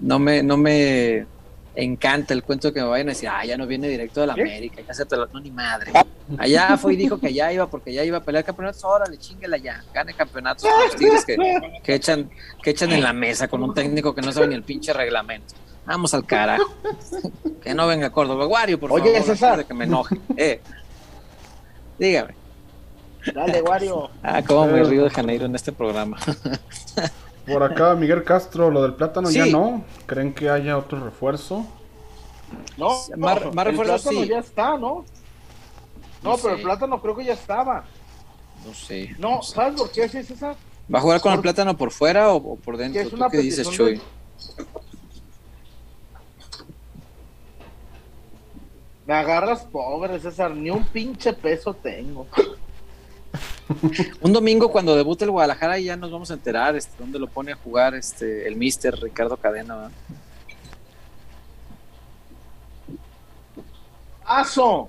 no 0.00 0.18
me, 0.18 0.42
no 0.42 0.56
me 0.56 1.26
encanta 1.76 2.34
el 2.34 2.42
cuento 2.42 2.72
que 2.72 2.80
me 2.80 2.86
vayan 2.86 3.08
a 3.08 3.10
decir, 3.10 3.28
ah, 3.28 3.44
ya 3.44 3.56
no 3.56 3.66
viene 3.66 3.88
directo 3.88 4.20
de 4.20 4.28
la 4.28 4.34
América, 4.34 4.80
ya 4.80 5.16
No, 5.32 5.40
ni 5.40 5.50
madre. 5.50 5.92
Allá 6.38 6.76
fue 6.76 6.94
y 6.94 6.96
dijo 6.96 7.18
que 7.18 7.32
ya 7.32 7.52
iba 7.52 7.66
porque 7.68 7.92
ya 7.92 8.04
iba 8.04 8.18
a 8.18 8.22
pelear 8.22 8.44
campeonatos. 8.44 8.84
Órale, 8.84 9.18
chinguela 9.18 9.56
ya. 9.56 9.82
Gane 9.92 10.14
campeonatos 10.14 10.64
con 10.70 10.84
los 10.84 10.96
tigres 10.96 11.24
que, 11.24 11.36
que, 11.82 11.94
echan, 11.94 12.30
que 12.62 12.70
echan 12.70 12.92
en 12.92 13.02
la 13.02 13.12
mesa 13.12 13.48
con 13.48 13.62
un 13.62 13.74
técnico 13.74 14.14
que 14.14 14.22
no 14.22 14.32
sabe 14.32 14.48
ni 14.48 14.54
el 14.54 14.62
pinche 14.62 14.92
reglamento. 14.92 15.54
Vamos 15.86 16.14
al 16.14 16.24
cara. 16.24 16.58
Que 17.62 17.74
no 17.74 17.86
venga 17.86 18.10
Córdoba. 18.10 18.46
Wario, 18.46 18.78
por 18.80 18.92
Oye, 18.92 19.12
favor. 19.12 19.26
César. 19.26 19.64
Que 19.66 19.74
me 19.74 19.84
enoje. 19.84 20.16
Eh. 20.36 20.60
Dígame. 21.98 22.34
Dale, 23.34 23.62
Wario. 23.62 24.10
Ah, 24.22 24.42
cómo 24.42 24.66
me 24.66 24.82
río 24.84 25.04
de 25.04 25.10
Janeiro 25.10 25.46
en 25.46 25.54
este 25.54 25.72
programa. 25.72 26.18
Por 27.46 27.62
acá, 27.62 27.94
Miguel 27.94 28.24
Castro, 28.24 28.70
lo 28.70 28.82
del 28.82 28.94
plátano 28.94 29.30
ya 29.30 29.46
no. 29.46 29.84
¿Creen 30.06 30.32
que 30.32 30.48
haya 30.48 30.78
otro 30.78 31.04
refuerzo? 31.04 31.66
No, 32.76 32.90
más, 33.16 33.42
refuerzo 33.42 34.10
sí. 34.10 34.28
ya 34.28 34.38
está, 34.38 34.78
¿no? 34.78 35.04
No, 36.22 36.36
pero 36.38 36.54
el 36.54 36.62
plátano 36.62 37.00
creo 37.00 37.14
que 37.14 37.24
ya 37.24 37.34
estaba. 37.34 37.84
No 38.64 38.72
sé. 38.72 39.14
No, 39.18 39.42
¿sabes 39.42 39.78
por 39.78 39.90
qué 39.90 40.04
es 40.04 40.14
esa? 40.14 40.56
¿Va 40.92 40.98
a 40.98 41.02
jugar 41.02 41.20
con 41.20 41.32
el 41.32 41.40
plátano 41.40 41.76
por 41.76 41.90
fuera 41.90 42.32
o, 42.32 42.56
por 42.56 42.76
dentro? 42.76 43.08
¿Tú 43.08 43.18
¿Qué 43.30 43.38
dices, 43.38 43.68
Chuy? 43.70 44.00
Me 49.06 49.14
agarras 49.14 49.64
pobre, 49.64 50.18
César. 50.18 50.54
Ni 50.54 50.70
un 50.70 50.84
pinche 50.84 51.34
peso 51.34 51.74
tengo. 51.74 52.26
Un 54.20 54.32
domingo 54.32 54.70
cuando 54.70 54.96
debute 54.96 55.24
el 55.24 55.30
Guadalajara 55.30 55.78
ya 55.78 55.96
nos 55.96 56.10
vamos 56.10 56.30
a 56.30 56.34
enterar 56.34 56.76
este, 56.76 56.92
dónde 56.98 57.18
lo 57.18 57.26
pone 57.26 57.52
a 57.52 57.56
jugar 57.56 57.94
este 57.94 58.46
el 58.46 58.56
mister 58.56 58.94
Ricardo 59.00 59.36
Cadena. 59.36 59.90
Paso, 64.24 64.88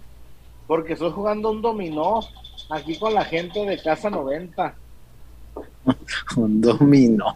porque 0.68 0.94
estoy 0.94 1.12
jugando 1.12 1.52
un 1.52 1.62
dominó 1.62 2.22
aquí 2.70 2.98
con 2.98 3.14
la 3.14 3.26
gente 3.26 3.66
de 3.66 3.82
Casa 3.82 4.10
90. 4.10 4.76
un 6.38 6.62
dominó. 6.62 7.34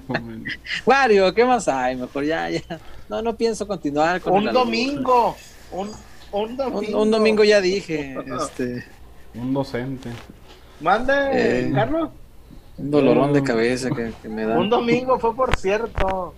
Wario, 0.86 1.32
¿qué 1.34 1.44
más 1.44 1.68
hay? 1.68 1.96
Mejor 1.96 2.24
ya, 2.24 2.50
ya. 2.50 2.80
No, 3.08 3.22
no 3.22 3.36
pienso 3.36 3.66
continuar 3.66 4.20
con 4.20 4.34
un 4.34 4.52
domingo. 4.52 5.36
Un, 5.72 5.90
un 6.32 6.56
domingo. 6.56 7.02
Un, 7.02 7.10
domingo 7.10 7.44
ya 7.44 7.60
dije. 7.60 8.16
Este. 8.40 8.84
Un 9.34 9.54
docente. 9.54 10.10
Mande, 10.80 11.12
eh, 11.32 11.70
Carlos. 11.72 12.10
Un 12.78 12.90
dolorón 12.90 13.32
de 13.32 13.42
cabeza 13.42 13.90
que, 13.90 14.28
me 14.28 14.44
da. 14.44 14.58
Un 14.58 14.70
domingo 14.70 15.18
fue 15.18 15.34
por 15.34 15.54
cierto. 15.56 16.34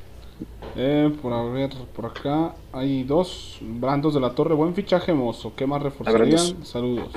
Eh, 0.75 1.15
por 1.21 1.33
a 1.33 1.43
ver, 1.45 1.71
por 1.95 2.07
acá 2.07 2.55
hay 2.73 3.05
dos. 3.05 3.59
Brandos 3.61 4.15
de 4.15 4.21
la 4.21 4.35
Torre, 4.35 4.55
buen 4.55 4.75
fichaje 4.75 5.13
mozo. 5.13 5.55
¿Qué 5.55 5.67
más 5.67 5.83
reforzarían? 5.83 6.65
Saludos. 6.65 7.13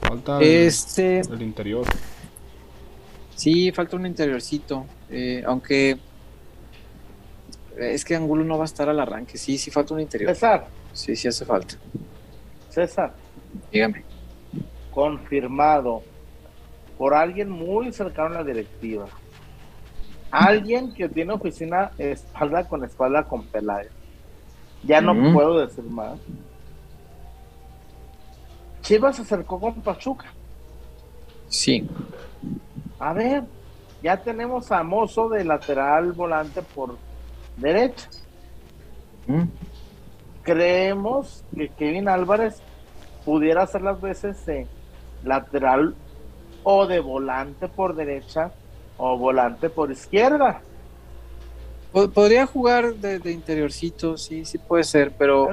Falta 0.00 0.38
el, 0.38 0.66
este... 0.66 1.20
el 1.20 1.42
interior. 1.42 1.84
Sí, 3.34 3.70
falta 3.72 3.96
un 3.96 4.06
interiorcito. 4.06 4.86
Eh, 5.10 5.42
aunque 5.46 5.98
es 7.76 8.04
que 8.04 8.14
Angulo 8.14 8.44
no 8.44 8.56
va 8.56 8.64
a 8.64 8.66
estar 8.66 8.88
al 8.88 9.00
arranque. 9.00 9.38
Sí, 9.38 9.58
sí 9.58 9.70
falta 9.70 9.94
un 9.94 10.00
interior. 10.00 10.34
César. 10.34 10.66
Sí, 10.92 11.16
sí 11.16 11.28
hace 11.28 11.44
falta. 11.44 11.74
César. 12.68 13.14
Dígame. 13.72 14.04
Confirmado 14.92 16.02
por 16.98 17.14
alguien 17.14 17.50
muy 17.50 17.92
cercano 17.92 18.34
a 18.34 18.38
la 18.38 18.44
directiva. 18.44 19.06
Alguien 20.30 20.92
que 20.92 21.08
tiene 21.08 21.32
oficina 21.32 21.90
espalda 21.98 22.68
con 22.68 22.84
espalda 22.84 23.24
con 23.24 23.46
Peláez. 23.46 23.90
Ya 24.82 25.00
no 25.00 25.32
puedo 25.32 25.58
decir 25.58 25.84
más. 25.84 26.18
Chivas 28.82 29.16
se 29.16 29.22
acercó 29.22 29.60
con 29.60 29.74
Pachuca. 29.74 30.26
Sí. 31.48 31.88
A 32.98 33.12
ver, 33.12 33.44
ya 34.02 34.16
tenemos 34.16 34.70
a 34.72 34.82
Mozo 34.82 35.28
de 35.28 35.44
lateral 35.44 36.12
volante 36.12 36.62
por 36.62 36.96
derecha. 37.56 38.08
Creemos 40.42 41.44
que 41.54 41.68
Kevin 41.68 42.08
Álvarez 42.08 42.62
pudiera 43.24 43.62
hacer 43.62 43.82
las 43.82 44.00
veces 44.00 44.44
de 44.46 44.66
lateral 45.24 45.94
o 46.62 46.86
de 46.86 47.00
volante 47.00 47.68
por 47.68 47.94
derecha 47.94 48.52
o 48.96 49.16
volante 49.16 49.70
por 49.70 49.90
izquierda. 49.90 50.62
Podría 51.92 52.46
jugar 52.46 52.94
de, 52.94 53.32
interiorcito, 53.32 54.16
sí, 54.16 54.44
sí 54.44 54.58
puede 54.58 54.84
ser, 54.84 55.12
pero 55.18 55.48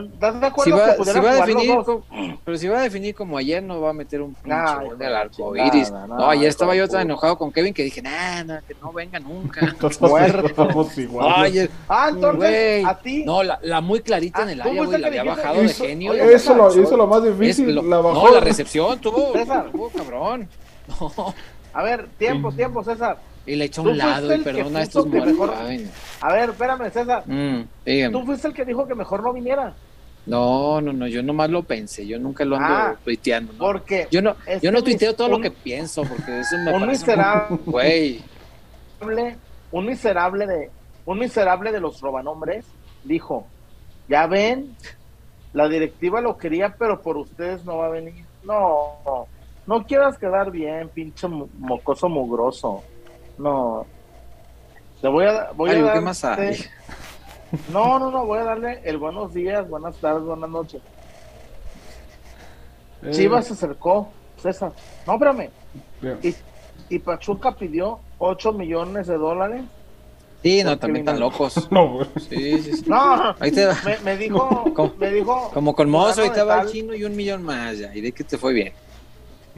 si 0.63 0.69
va, 0.69 0.85
a 0.85 1.35
definir 1.35 1.75
como, 1.83 2.03
pero 2.45 2.57
si 2.57 2.67
va 2.67 2.79
a 2.79 2.81
definir 2.83 3.15
como 3.15 3.37
ayer 3.39 3.63
no 3.63 3.81
va 3.81 3.89
a 3.89 3.93
meter 3.93 4.21
un 4.21 4.35
pinche 4.35 4.95
del 4.99 5.15
arco 5.15 5.55
iris. 5.55 5.91
no, 5.91 6.29
ayer 6.29 6.47
estaba 6.47 6.75
yo 6.75 6.87
tan 6.87 7.01
enojado 7.01 7.39
con 7.39 7.51
Kevin 7.51 7.73
que 7.73 7.83
dije, 7.83 8.03
nada, 8.03 8.61
que 8.67 8.75
no 8.79 8.93
venga 8.93 9.19
nunca. 9.19 9.61
ah, 11.89 12.09
entonces, 12.09 12.85
a 12.85 12.99
ti. 12.99 13.23
No, 13.25 13.41
la, 13.41 13.59
la 13.63 13.81
muy 13.81 14.01
clarita 14.01 14.43
en 14.43 14.49
el 14.49 14.61
área, 14.61 14.83
güey, 14.83 14.99
la 14.99 15.07
había 15.07 15.23
bajado 15.23 15.61
de 15.61 15.69
genio. 15.69 16.13
Eso 16.13 16.53
lo, 16.55 16.69
eso 16.69 16.97
lo 16.97 17.07
más 17.07 17.23
difícil, 17.23 17.73
la 17.75 17.97
bajó. 17.97 18.27
No, 18.27 18.33
la 18.33 18.41
recepción 18.41 18.99
tuvo, 18.99 19.33
tuvo 19.71 19.89
cabrón. 19.89 20.47
No. 20.87 21.33
A 21.73 21.83
ver, 21.83 22.07
tiempo, 22.17 22.49
tiempo, 22.53 22.81
César. 22.81 23.17
Y 23.47 23.55
le 23.55 23.65
echó 23.65 23.81
un 23.81 23.97
lado 23.97 24.35
y 24.35 24.39
perdona 24.39 24.79
a 24.79 24.83
estos 24.83 25.07
muertos. 25.07 25.51
A 26.21 26.33
ver, 26.33 26.49
espérame, 26.49 26.91
César. 26.91 27.23
Mm, 27.25 28.11
Tú 28.11 28.25
fuiste 28.25 28.49
el 28.49 28.53
que 28.53 28.65
dijo 28.65 28.85
que 28.85 28.93
mejor 28.93 29.23
no 29.23 29.31
viniera. 29.33 29.73
No, 30.25 30.81
no, 30.81 30.91
no, 30.91 31.07
yo 31.07 31.23
nomás 31.23 31.49
lo 31.49 31.63
pensé, 31.63 32.05
yo 32.05 32.19
nunca 32.19 32.43
lo 32.43 32.57
ando 32.57 32.67
ah, 32.67 32.95
tuiteando. 33.01 33.53
¿no? 33.53 33.59
Porque 33.59 34.09
yo 34.11 34.21
no, 34.21 34.35
yo 34.61 34.73
no 34.73 34.83
tuiteo 34.83 35.15
todo 35.15 35.29
lo 35.29 35.39
que 35.39 35.51
pienso, 35.51 36.03
porque 36.03 36.41
eso 36.41 36.57
me 36.57 36.73
un 36.73 36.85
miserable, 36.85 37.57
güey. 37.65 38.21
Un 39.71 39.85
miserable 39.85 40.45
de, 40.45 40.69
un 41.05 41.19
miserable 41.19 41.71
de 41.71 41.79
los 41.79 42.01
robanombres 42.01 42.65
dijo, 43.05 43.47
ya 44.09 44.27
ven, 44.27 44.75
la 45.53 45.69
directiva 45.69 46.19
lo 46.19 46.37
quería, 46.37 46.75
pero 46.77 47.01
por 47.01 47.15
ustedes 47.15 47.63
no 47.63 47.77
va 47.77 47.85
a 47.85 47.89
venir. 47.89 48.25
No, 48.43 49.27
no 49.65 49.85
quieras 49.85 50.17
quedar 50.17 50.51
bien, 50.51 50.89
pinche 50.89 51.27
mocoso 51.29 52.09
mugroso. 52.09 52.83
No. 53.37 53.85
Te 55.01 55.07
voy 55.07 55.25
a, 55.25 55.51
voy 55.53 55.71
a 55.71 55.93
¿qué 55.93 56.01
más 56.01 56.23
hay? 56.23 56.57
No, 57.71 57.99
no, 57.99 58.11
no, 58.11 58.25
voy 58.25 58.39
a 58.39 58.43
darle 58.43 58.81
el 58.83 58.97
buenos 58.97 59.33
días, 59.33 59.69
buenas 59.69 59.95
tardes, 59.97 60.23
buenas 60.23 60.49
noches. 60.49 60.81
Eh. 63.03 63.11
Chivas 63.11 63.47
se 63.47 63.53
acercó, 63.53 64.09
César. 64.41 64.73
No, 65.05 65.13
espérame. 65.13 65.49
Y, 66.23 66.35
y, 66.89 66.99
Pachuca 66.99 67.55
pidió 67.55 67.99
8 68.17 68.53
millones 68.53 69.07
de 69.07 69.17
dólares. 69.17 69.63
Sí, 70.43 70.63
no, 70.63 70.77
también 70.77 71.07
están 71.07 71.19
locos. 71.19 71.67
no, 71.71 71.99
Sí, 72.29 72.61
sí, 72.61 72.73
sí. 72.77 72.83
No, 72.87 73.35
ahí 73.39 73.51
te... 73.51 73.67
me, 73.85 73.97
me, 74.03 74.17
dijo, 74.17 74.93
me 74.99 75.11
dijo. 75.11 75.51
Como 75.53 75.75
con 75.75 75.89
Mozo, 75.89 76.23
ahí 76.23 76.31
te 76.31 76.43
va 76.43 76.61
el 76.61 76.71
chino 76.71 76.93
y 76.95 77.03
un 77.03 77.15
millón 77.15 77.43
más 77.43 77.77
ya. 77.77 77.95
Y 77.95 78.01
de 78.01 78.11
que 78.11 78.23
te 78.23 78.37
fue 78.37 78.53
bien. 78.53 78.73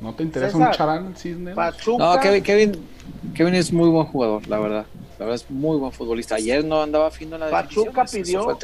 ¿No 0.01 0.13
te 0.13 0.23
interesa 0.23 0.57
un 0.57 0.71
charán 0.71 1.15
cisne? 1.15 1.53
No, 1.53 2.19
Kevin, 2.19 2.43
Kevin, 2.43 2.87
Kevin 3.33 3.55
es 3.55 3.73
muy 3.73 3.89
buen 3.89 4.05
jugador, 4.05 4.47
la 4.47 4.59
verdad. 4.59 4.85
La 5.17 5.25
verdad 5.25 5.35
es 5.35 5.51
muy 5.51 5.77
buen 5.77 5.91
futbolista. 5.91 6.35
Ayer 6.35 6.63
no 6.63 6.81
andaba 6.81 7.11
fino 7.11 7.35
en 7.35 7.41
la 7.41 7.49
Pachuca 7.49 8.05
pidió 8.05 8.57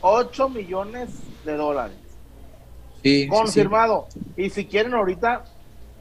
8 0.00 0.48
millones 0.48 1.10
de 1.44 1.56
dólares. 1.56 1.96
Sí, 3.02 3.28
Confirmado. 3.28 4.08
Y 4.36 4.50
si 4.50 4.64
quieren 4.64 4.94
ahorita 4.94 5.44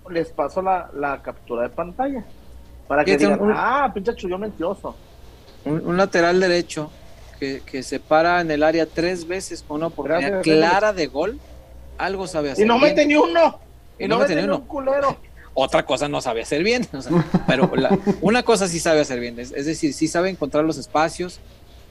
les 0.10 0.30
paso 0.30 0.62
la, 0.62 0.90
la 0.94 1.22
captura 1.22 1.64
de 1.64 1.70
pantalla. 1.70 2.24
Para 2.88 3.04
que 3.04 3.18
digan, 3.18 3.40
ah, 3.54 3.92
pinche 3.94 4.16
chullón 4.16 4.42
mentiroso. 4.42 4.96
Un, 5.66 5.98
lateral 5.98 6.40
derecho 6.40 6.90
que, 7.40 7.62
que 7.66 7.84
se 7.84 8.00
para 8.00 8.40
en 8.40 8.50
el 8.50 8.64
área 8.64 8.86
tres 8.86 9.28
veces 9.28 9.64
con 9.68 9.78
una 9.78 9.88
oportunidad 9.88 10.42
clara 10.42 10.94
de 10.94 11.08
gol. 11.08 11.40
Algo 11.98 12.28
sabe 12.28 12.52
hacer. 12.52 12.64
Y 12.64 12.68
no 12.68 12.80
mete 12.80 13.06
ni 13.06 13.16
uno. 13.16 13.60
Y 14.00 14.08
no, 14.08 14.20
mete 14.20 14.36
ni 14.36 14.44
uno. 14.44 14.58
Un 14.58 14.68
culero 14.68 15.18
otra 15.60 15.84
cosa 15.88 16.08
no 16.08 16.22
sabe 16.22 16.44
hacer 16.44 16.64
bien. 16.64 16.88
pero 17.48 17.72
una 18.22 18.44
cosa 18.44 18.68
sí 18.68 18.80
sabe 18.80 19.02
hacer 19.02 19.20
bien, 19.20 19.40
es, 19.40 19.66
decir, 19.66 19.92
sí 19.92 20.08
sabe 20.08 20.30
encontrar 20.30 20.64
los 20.64 20.78
espacios, 20.78 21.40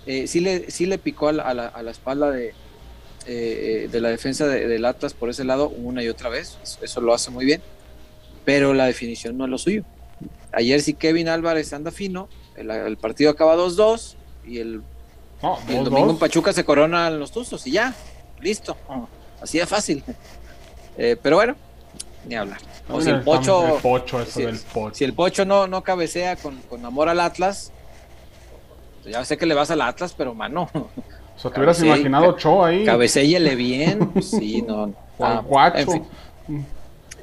eh, 0.06 0.28
sí, 0.28 0.38
le, 0.38 0.70
sí 0.70 0.86
le 0.86 0.98
picó 0.98 1.28
a 1.28 1.32
la, 1.32 1.42
a 1.42 1.82
la, 1.82 1.90
espalda 1.90 2.30
de, 2.30 2.54
eh, 3.26 3.88
de 3.90 4.00
la 4.00 4.08
defensa 4.08 4.46
de, 4.46 4.68
del 4.68 4.84
Atlas 4.84 5.14
por 5.14 5.30
ese 5.30 5.42
lado 5.42 5.68
una 5.68 6.00
y 6.04 6.08
otra 6.08 6.28
vez, 6.28 6.58
eso, 6.80 7.00
lo 7.00 7.12
hace 7.12 7.32
muy 7.32 7.44
bien, 7.44 7.60
pero 8.44 8.72
la 8.72 8.86
definición 8.86 9.36
no 9.36 9.46
es 9.46 9.50
lo 9.50 9.58
suyo. 9.58 9.82
Ayer 10.52 10.80
sí 10.80 10.94
Kevin 10.94 11.28
Álvarez 11.28 11.72
anda 11.72 11.90
fino, 11.90 12.28
el, 12.54 12.96
partido 12.98 13.32
acaba 13.32 13.56
2-2 13.56 14.14
y 14.46 14.58
el, 14.58 14.82
domingo 15.42 16.10
en 16.10 16.18
Pachuca 16.18 16.52
se 16.52 16.64
coronan 16.64 17.18
los 17.18 17.32
tuzos 17.32 17.66
y 17.66 17.72
ya, 17.72 17.96
listo, 18.40 18.76
así 19.40 19.58
de 19.58 19.66
fácil. 19.66 20.04
Eh, 20.98 21.14
pero 21.20 21.36
bueno, 21.36 21.56
ni 22.26 22.34
hablar. 22.34 22.58
si 23.00 23.10
el 23.10 23.20
Pocho, 23.22 23.80
si, 24.92 25.04
el 25.04 25.14
Pocho 25.14 25.44
no, 25.44 25.66
no 25.66 25.82
cabecea 25.82 26.36
con, 26.36 26.60
amor 26.84 27.08
al 27.08 27.20
Atlas, 27.20 27.72
pues 29.02 29.14
ya 29.14 29.24
sé 29.24 29.36
que 29.38 29.46
le 29.46 29.54
vas 29.54 29.70
al 29.70 29.80
Atlas, 29.80 30.14
pero 30.16 30.34
mano. 30.34 30.68
O 31.36 31.38
sea, 31.38 31.50
te 31.50 31.60
hubieras 31.60 31.82
imaginado 31.82 32.32
Cho 32.38 32.64
ahí. 32.64 32.86
Cabecéyele 32.86 33.54
bien, 33.56 34.10
sí, 34.22 34.62
no. 34.62 34.94
Ah, 35.20 35.42
guacho. 35.46 36.06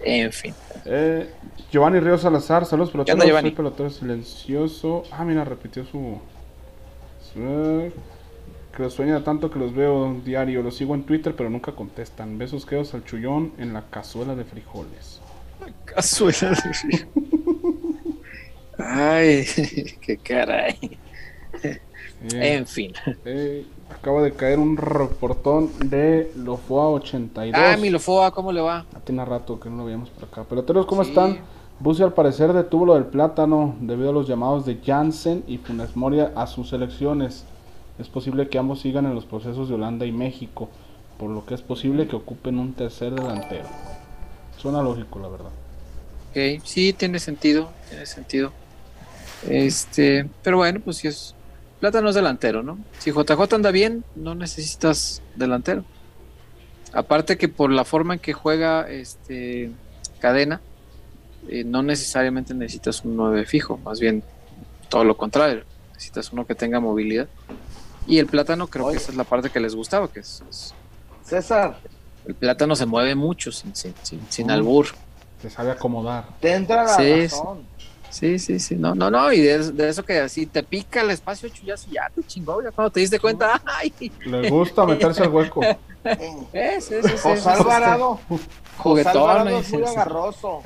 En 0.03 0.31
fin. 0.31 0.53
Eh, 0.85 1.33
Giovanni 1.71 1.99
Ríos 1.99 2.21
Salazar, 2.21 2.67
saludos 2.67 2.91
peloteros. 2.91 3.41
Soy 3.41 3.51
pelotero 3.51 3.89
silencioso. 3.89 5.01
Ah, 5.11 5.25
mira, 5.25 5.43
repitió 5.43 5.83
su. 5.83 6.19
Que 8.75 8.83
los 8.83 8.93
sueña 8.93 9.23
tanto 9.23 9.51
que 9.51 9.59
los 9.59 9.73
veo 9.73 10.15
diario. 10.25 10.63
Los 10.63 10.75
sigo 10.77 10.95
en 10.95 11.03
Twitter, 11.03 11.35
pero 11.35 11.49
nunca 11.49 11.73
contestan. 11.73 12.37
Besos 12.37 12.65
quedos 12.65 12.93
al 12.93 13.03
chullón 13.03 13.53
en 13.57 13.73
la 13.73 13.83
cazuela 13.89 14.35
de 14.35 14.43
frijoles. 14.45 15.21
Cazuela 15.85 16.49
de 16.49 16.55
frijoles. 16.55 17.07
Ay, 18.77 19.45
qué 20.01 20.17
caray. 20.17 20.97
En 22.31 22.65
fin. 22.65 22.93
Eh, 23.25 23.65
acaba 23.91 24.21
de 24.21 24.31
caer 24.31 24.57
un 24.57 24.77
reportón 24.77 25.69
de 25.89 26.31
Lofoa 26.35 26.89
82. 26.89 27.61
Ah, 27.61 27.77
mi 27.77 27.89
Lofoa, 27.89 28.31
¿cómo 28.31 28.51
le 28.51 28.61
va? 28.61 28.85
tiene 29.03 29.23
rato 29.25 29.59
que 29.59 29.69
no 29.69 29.77
lo 29.77 29.85
veíamos 29.85 30.09
por 30.09 30.25
acá. 30.25 30.43
Peloteros, 30.43 30.85
¿cómo 30.85 31.01
están? 31.01 31.39
Bucio 31.79 32.05
al 32.05 32.13
parecer 32.13 32.53
detuvo 32.53 32.85
lo 32.85 32.93
del 32.93 33.05
plátano 33.05 33.75
debido 33.81 34.11
a 34.11 34.13
los 34.13 34.27
llamados 34.27 34.65
de 34.65 34.79
Jansen 34.83 35.43
y 35.47 35.57
Funes 35.57 35.95
Moria 35.95 36.31
a 36.35 36.47
sus 36.47 36.71
elecciones. 36.71 37.45
Es 37.99 38.07
posible 38.07 38.49
que 38.49 38.57
ambos 38.57 38.81
sigan 38.81 39.05
en 39.05 39.15
los 39.15 39.25
procesos 39.25 39.69
de 39.69 39.75
Holanda 39.75 40.05
y 40.05 40.11
México, 40.11 40.69
por 41.17 41.29
lo 41.29 41.45
que 41.45 41.53
es 41.53 41.61
posible 41.61 42.07
que 42.07 42.15
ocupen 42.15 42.57
un 42.57 42.73
tercer 42.73 43.13
delantero. 43.13 43.67
Suena 44.57 44.81
lógico, 44.81 45.19
la 45.19 45.27
verdad. 45.27 45.51
Ok, 46.31 46.63
sí, 46.65 46.93
tiene 46.93 47.19
sentido, 47.19 47.69
tiene 47.89 48.05
sentido. 48.05 48.51
Este, 49.47 50.27
pero 50.41 50.57
bueno, 50.57 50.79
pues 50.79 50.97
si 50.97 51.07
es 51.07 51.35
Plata 51.83 52.01
no 52.01 52.07
es 52.07 52.15
delantero, 52.15 52.63
¿no? 52.63 52.79
Si 52.99 53.11
JJ 53.11 53.55
anda 53.55 53.69
bien, 53.69 54.05
no 54.15 54.35
necesitas 54.35 55.21
delantero. 55.35 55.83
Aparte 56.93 57.37
que 57.37 57.49
por 57.49 57.71
la 57.71 57.83
forma 57.83 58.13
en 58.13 58.21
que 58.21 58.31
juega 58.31 58.89
este 58.89 59.69
cadena, 60.21 60.61
eh, 61.49 61.65
no 61.65 61.83
necesariamente 61.83 62.53
necesitas 62.53 63.03
un 63.03 63.17
9 63.17 63.45
fijo, 63.45 63.77
más 63.79 63.99
bien 63.99 64.23
todo 64.87 65.03
lo 65.03 65.17
contrario, 65.17 65.65
necesitas 65.91 66.31
uno 66.31 66.47
que 66.47 66.55
tenga 66.55 66.79
movilidad. 66.79 67.27
Y 68.07 68.19
el 68.19 68.27
plátano 68.27 68.67
creo 68.67 68.89
que 68.89 68.97
esa 68.97 69.11
es 69.11 69.17
la 69.17 69.23
parte 69.23 69.49
que 69.49 69.59
les 69.59 69.75
gustaba, 69.75 70.07
que 70.07 70.19
es, 70.19 70.43
César. 71.23 71.77
El 72.25 72.35
plátano 72.35 72.75
se 72.75 72.85
mueve 72.85 73.15
mucho 73.15 73.51
sin, 73.51 73.75
sin, 73.75 73.93
sin, 74.29 74.51
albur. 74.51 74.87
Se 75.41 75.49
sabe 75.49 75.71
acomodar. 75.71 76.25
Te 76.39 76.53
entra 76.53 76.83
la 76.83 76.95
sí, 76.95 77.21
razón. 77.23 77.65
Sí, 78.09 78.39
sí, 78.39 78.59
sí. 78.59 78.75
No, 78.75 78.93
no, 78.93 79.09
no. 79.09 79.33
Y 79.33 79.41
de, 79.41 79.89
eso 79.89 80.05
que 80.05 80.19
así 80.19 80.45
te 80.45 80.63
pica 80.63 81.01
el 81.01 81.09
espacio, 81.09 81.49
ya, 81.65 81.75
ya 81.91 82.09
te 82.13 82.23
chingó. 82.23 82.61
Ya 82.61 82.71
cuando 82.71 82.91
te 82.91 82.99
diste 82.99 83.19
cuenta, 83.19 83.61
¡ay! 83.65 83.91
Le 84.25 84.49
gusta 84.49 84.85
meterse 84.85 85.23
al 85.23 85.29
hueco. 85.29 85.61
es, 86.53 86.91
es, 86.91 87.05
es, 87.05 87.21
José 87.21 87.49
Alvarado. 87.49 88.19
Juguetón. 88.77 89.47
es 89.49 89.71
muy 89.73 89.83
agarroso. 89.83 90.61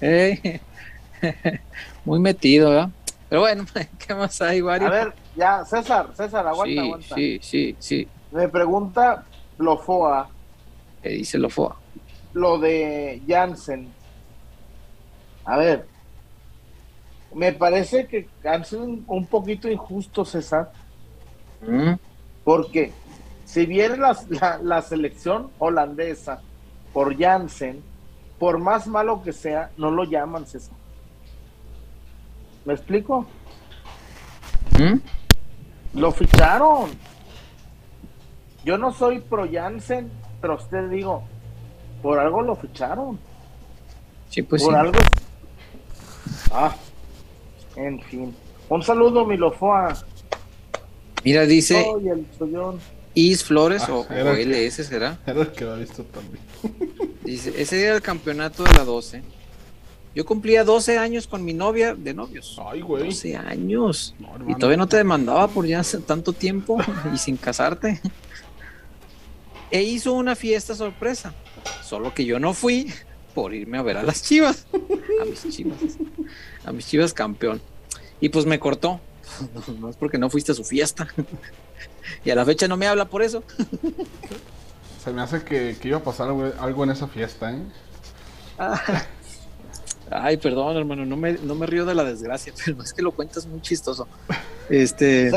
muy 2.04 2.18
metido, 2.18 2.70
¿verdad? 2.70 2.90
Pero 3.28 3.40
bueno, 3.40 3.64
¿qué 4.06 4.14
más 4.14 4.40
hay, 4.40 4.62
Wario? 4.62 4.88
A 4.88 4.90
ver, 4.90 5.14
ya, 5.34 5.64
César, 5.64 6.10
César, 6.14 6.46
aguanta, 6.46 6.72
sí, 6.72 6.78
aguanta. 6.78 7.14
Sí, 7.14 7.38
sí, 7.42 7.76
sí. 7.78 8.08
Me 8.30 8.48
pregunta 8.48 9.24
Lofoa. 9.58 10.28
¿Qué 11.02 11.10
dice 11.10 11.38
Lofoa? 11.38 11.76
Lo 12.32 12.58
de 12.58 13.22
Jansen. 13.26 13.88
A 15.44 15.56
ver, 15.56 15.86
me 17.34 17.52
parece 17.52 18.06
que 18.06 18.28
han 18.48 18.64
sido 18.64 18.84
un, 18.84 19.26
poquito 19.26 19.68
injusto, 19.68 20.24
César. 20.24 20.72
¿Mm? 21.60 21.94
Porque 22.44 22.92
si 23.44 23.66
viene 23.66 23.96
la, 23.96 24.16
la, 24.62 24.82
selección 24.82 25.50
holandesa 25.58 26.40
por 26.92 27.16
Jansen, 27.16 27.82
por 28.38 28.58
más 28.58 28.86
malo 28.86 29.22
que 29.22 29.32
sea, 29.32 29.70
no 29.76 29.90
lo 29.90 30.04
llaman 30.04 30.46
César. 30.46 30.75
¿Me 32.66 32.74
explico? 32.74 33.24
¿Mm? 34.78 34.98
Lo 35.98 36.10
ficharon. 36.10 36.90
Yo 38.64 38.76
no 38.76 38.92
soy 38.92 39.20
pro 39.20 39.48
Jansen, 39.50 40.10
pero 40.40 40.56
usted 40.56 40.90
digo, 40.90 41.22
por 42.02 42.18
algo 42.18 42.42
lo 42.42 42.56
ficharon. 42.56 43.18
Sí, 44.28 44.42
pues 44.42 44.64
por 44.64 44.74
algo. 44.74 44.98
Ah, 46.50 46.74
en 47.76 48.00
fin. 48.00 48.34
Un 48.68 48.82
saludo, 48.82 49.24
Milofoa. 49.24 49.96
Mira, 51.24 51.46
dice. 51.46 51.86
Is 53.14 53.44
Flores 53.44 53.84
ah, 53.88 53.94
o, 53.94 54.06
LS 54.10 54.84
será. 54.84 55.18
Era 55.24 55.42
el 55.42 55.52
que 55.52 55.64
lo 55.64 55.74
ha 55.74 55.76
visto 55.76 56.02
también. 56.02 56.42
Dice, 57.24 57.54
ese 57.56 57.76
día 57.76 57.92
del 57.92 58.02
campeonato 58.02 58.64
de 58.64 58.72
la 58.72 58.84
12. 58.84 59.35
Yo 60.16 60.24
cumplía 60.24 60.64
12 60.64 60.96
años 60.96 61.26
con 61.26 61.44
mi 61.44 61.52
novia 61.52 61.94
de 61.94 62.14
novios. 62.14 62.58
Ay, 62.66 62.80
güey. 62.80 63.04
12 63.04 63.36
años. 63.36 64.14
y 64.48 64.54
todavía 64.54 64.78
no 64.78 64.88
te 64.88 64.96
demandaba 64.96 65.46
por 65.46 65.66
ya 65.66 65.82
tanto 66.06 66.32
tiempo 66.32 66.78
y 67.14 67.18
sin 67.18 67.36
casarte. 67.36 68.00
E 69.70 69.82
hizo 69.82 70.14
una 70.14 70.34
fiesta 70.34 70.74
sorpresa. 70.74 71.34
Solo 71.84 72.14
que 72.14 72.24
yo 72.24 72.40
no 72.40 72.54
fui 72.54 72.90
por 73.34 73.52
irme 73.52 73.76
a 73.76 73.82
ver 73.82 73.98
a 73.98 74.02
las 74.02 74.22
chivas. 74.22 74.66
A 75.20 75.24
mis 75.26 75.54
chivas. 75.54 75.80
A 76.64 76.72
mis 76.72 76.86
chivas 76.86 77.12
campeón. 77.12 77.60
Y 78.18 78.30
pues 78.30 78.46
me 78.46 78.58
cortó. 78.58 78.98
No, 79.78 79.90
es 79.90 79.96
porque 79.96 80.16
no 80.16 80.30
fuiste 80.30 80.52
a 80.52 80.54
su 80.54 80.64
fiesta. 80.64 81.08
Y 82.24 82.30
a 82.30 82.34
la 82.34 82.46
fecha 82.46 82.68
no 82.68 82.78
me 82.78 82.86
habla 82.86 83.04
por 83.04 83.22
eso. 83.22 83.42
Se 85.04 85.12
me 85.12 85.20
hace 85.20 85.42
que, 85.42 85.76
iba 85.82 85.98
a 85.98 86.02
pasar 86.04 86.30
algo 86.30 86.84
en 86.84 86.90
esa 86.90 87.06
fiesta, 87.06 87.52
¿eh? 87.52 87.60
Ay, 90.10 90.36
perdón, 90.36 90.76
hermano, 90.76 91.04
no 91.04 91.16
me, 91.16 91.32
no 91.32 91.54
me 91.54 91.66
río 91.66 91.84
de 91.84 91.94
la 91.94 92.04
desgracia, 92.04 92.52
pero 92.64 92.82
es 92.82 92.92
que 92.92 93.02
lo 93.02 93.12
cuentas 93.12 93.46
muy 93.46 93.60
chistoso. 93.60 94.06
Este, 94.68 95.30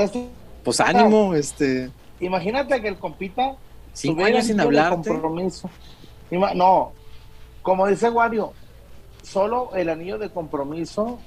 pues 0.63 0.79
ánimo, 0.79 1.33
este. 1.33 1.91
Imagínate 2.19 2.81
que 2.81 2.87
el 2.87 2.97
compita. 2.97 3.55
Cinco 3.93 4.23
años 4.23 4.45
sin 4.45 4.59
hablarte. 4.59 5.09
Compromiso. 5.09 5.69
No, 6.55 6.93
como 7.61 7.87
dice 7.87 8.09
Wario, 8.09 8.53
solo 9.23 9.71
el 9.75 9.89
anillo 9.89 10.17
de 10.17 10.29
compromiso 10.29 11.19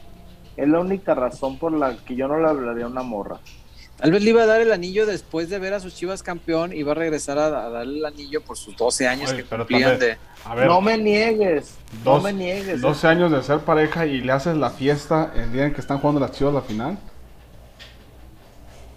es 0.57 0.69
la 0.69 0.81
única 0.81 1.15
razón 1.15 1.59
por 1.59 1.73
la 1.73 1.97
que 1.97 2.15
yo 2.15 2.29
no 2.29 2.39
le 2.39 2.49
hablaría 2.49 2.85
a 2.85 2.89
una 2.89 3.03
morra. 3.03 3.41
Tal 4.03 4.11
vez 4.11 4.25
le 4.25 4.31
iba 4.31 4.43
a 4.43 4.47
dar 4.47 4.61
el 4.61 4.73
anillo 4.73 5.07
después 5.07 5.49
de 5.49 5.61
ver 5.61 5.75
a 5.75 5.79
sus 5.79 5.95
chivas 5.95 6.25
campeón 6.25 6.73
y 6.73 6.79
iba 6.79 6.91
a 6.91 6.95
regresar 6.97 7.39
a, 7.39 7.49
darle 7.51 8.01
el 8.01 8.05
anillo 8.05 8.43
por 8.43 8.57
sus 8.57 8.77
12 8.77 9.07
años 9.07 9.33
que 9.33 9.45
cumplían 9.45 9.97
de. 10.01 10.17
no 10.67 10.81
me 10.81 10.99
niegues, 10.99 11.77
no 12.05 12.21
me 12.21 12.33
niegues. 12.33 12.81
12 12.81 13.07
años 13.07 13.31
de 13.31 13.41
ser 13.45 13.61
pareja 13.61 14.05
y 14.05 14.21
le 14.21 14.33
haces 14.33 14.57
la 14.57 14.71
fiesta 14.71 15.33
el 15.37 15.53
día 15.53 15.67
en 15.67 15.73
que 15.73 15.81
están 15.81 15.99
jugando 15.99 16.21
las 16.21 16.33
chivas 16.33 16.53
la 16.53 16.63
final. 16.63 16.99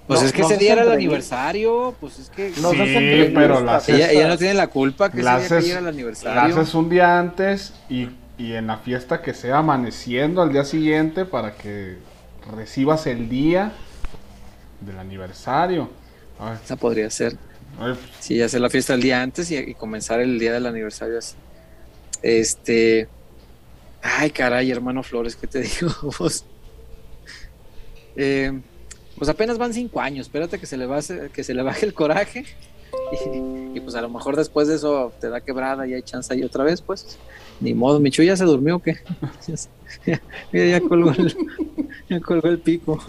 Pues 0.07 0.23
es 0.23 0.33
que 0.33 0.41
ese 0.41 0.57
día 0.57 0.73
era 0.73 0.81
el 0.81 0.91
aniversario, 0.91 1.93
pues 1.99 2.17
es 2.17 2.31
que... 2.31 2.51
No 2.59 2.71
sí, 2.71 3.31
pero 3.35 3.59
la 3.61 3.83
ella, 3.87 4.27
no 4.27 4.39
tiene 4.39 4.55
la 4.55 4.67
culpa 4.67 5.11
que 5.11 5.21
ese 5.21 5.59
día 5.59 5.73
era 5.73 5.81
el 5.81 5.87
aniversario. 5.87 6.35
La 6.35 6.45
haces 6.45 6.73
un 6.73 6.89
día 6.89 7.19
antes 7.19 7.75
y, 7.89 8.09
y 8.39 8.53
en 8.53 8.65
la 8.65 8.77
fiesta 8.77 9.21
que 9.21 9.35
sea 9.35 9.59
amaneciendo 9.59 10.41
al 10.41 10.51
día 10.51 10.65
siguiente 10.65 11.25
para 11.25 11.53
que 11.53 11.99
recibas 12.55 13.05
el 13.05 13.29
día 13.29 13.71
del 14.81 14.99
aniversario. 14.99 15.89
Esa 16.63 16.75
podría 16.75 17.09
ser. 17.09 17.37
Sí, 18.19 18.41
hacer 18.41 18.61
la 18.61 18.69
fiesta 18.69 18.93
el 18.93 19.01
día 19.01 19.21
antes 19.21 19.51
y, 19.51 19.73
comenzar 19.73 20.19
el 20.21 20.39
día 20.39 20.53
del 20.53 20.65
aniversario 20.65 21.17
así. 21.19 21.35
Este. 22.21 23.07
Ay, 24.01 24.29
caray, 24.29 24.69
hermano 24.69 25.01
Flores, 25.01 25.35
¿qué 25.35 25.47
te 25.47 25.61
digo? 25.61 25.91
pues, 26.17 26.45
eh, 28.15 28.61
pues 29.17 29.29
apenas 29.29 29.57
van 29.57 29.73
cinco 29.73 29.99
años. 29.99 30.27
Espérate 30.27 30.59
que 30.59 30.65
se 30.65 30.77
le, 30.77 30.85
baje, 30.85 31.29
que 31.33 31.43
se 31.43 31.53
le 31.53 31.63
baje 31.63 31.85
el 31.85 31.93
coraje. 31.93 32.45
Y, 33.73 33.79
pues 33.81 33.93
a 33.95 34.01
lo 34.01 34.09
mejor 34.09 34.35
después 34.35 34.67
de 34.67 34.75
eso 34.75 35.13
te 35.19 35.29
da 35.29 35.41
quebrada 35.41 35.85
y 35.85 35.93
hay 35.93 36.01
chance 36.01 36.33
ahí 36.33 36.43
otra 36.43 36.63
vez, 36.63 36.81
pues. 36.81 37.19
Ni 37.59 37.73
modo, 37.73 37.99
Michu 37.99 38.23
ya 38.23 38.37
se 38.37 38.45
durmió 38.45 38.79
qué. 38.79 38.97
Mira, 40.51 40.65
ya 40.65 40.81
colgó 40.81 41.11
el, 41.11 41.35
ya 42.09 42.19
colgó 42.21 42.47
el 42.47 42.59
pico. 42.59 42.99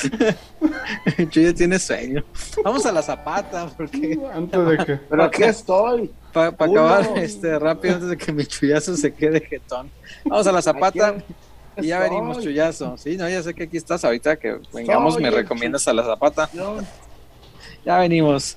ya 1.32 1.54
tiene 1.54 1.78
sueño. 1.78 2.24
Vamos 2.64 2.86
a 2.86 2.92
la 2.92 3.02
zapata, 3.02 3.68
porque. 3.76 4.18
Antes 4.32 4.66
de 4.66 4.78
que. 4.78 4.96
Pero 4.96 5.24
aquí 5.24 5.42
estoy. 5.42 6.10
Para 6.32 6.48
acabar 6.48 7.18
este 7.18 7.58
rápido, 7.58 7.94
antes 7.94 8.10
de 8.10 8.16
que 8.16 8.32
mi 8.32 8.46
chullazo 8.46 8.96
se 8.96 9.12
quede 9.12 9.40
jetón. 9.40 9.90
Vamos 10.24 10.46
a 10.46 10.52
la 10.52 10.62
zapata. 10.62 11.16
Y 11.76 11.88
ya 11.88 11.98
venimos, 12.00 12.40
chullazo. 12.42 12.96
Sí, 12.96 13.16
no, 13.16 13.28
ya 13.28 13.42
sé 13.42 13.54
que 13.54 13.64
aquí 13.64 13.76
estás. 13.76 14.04
Ahorita 14.04 14.36
que 14.36 14.58
vengamos, 14.72 15.18
me 15.18 15.30
recomiendas 15.30 15.86
a 15.88 15.92
la 15.92 16.04
zapata. 16.04 16.48
Ya 17.84 17.98
venimos. 17.98 18.56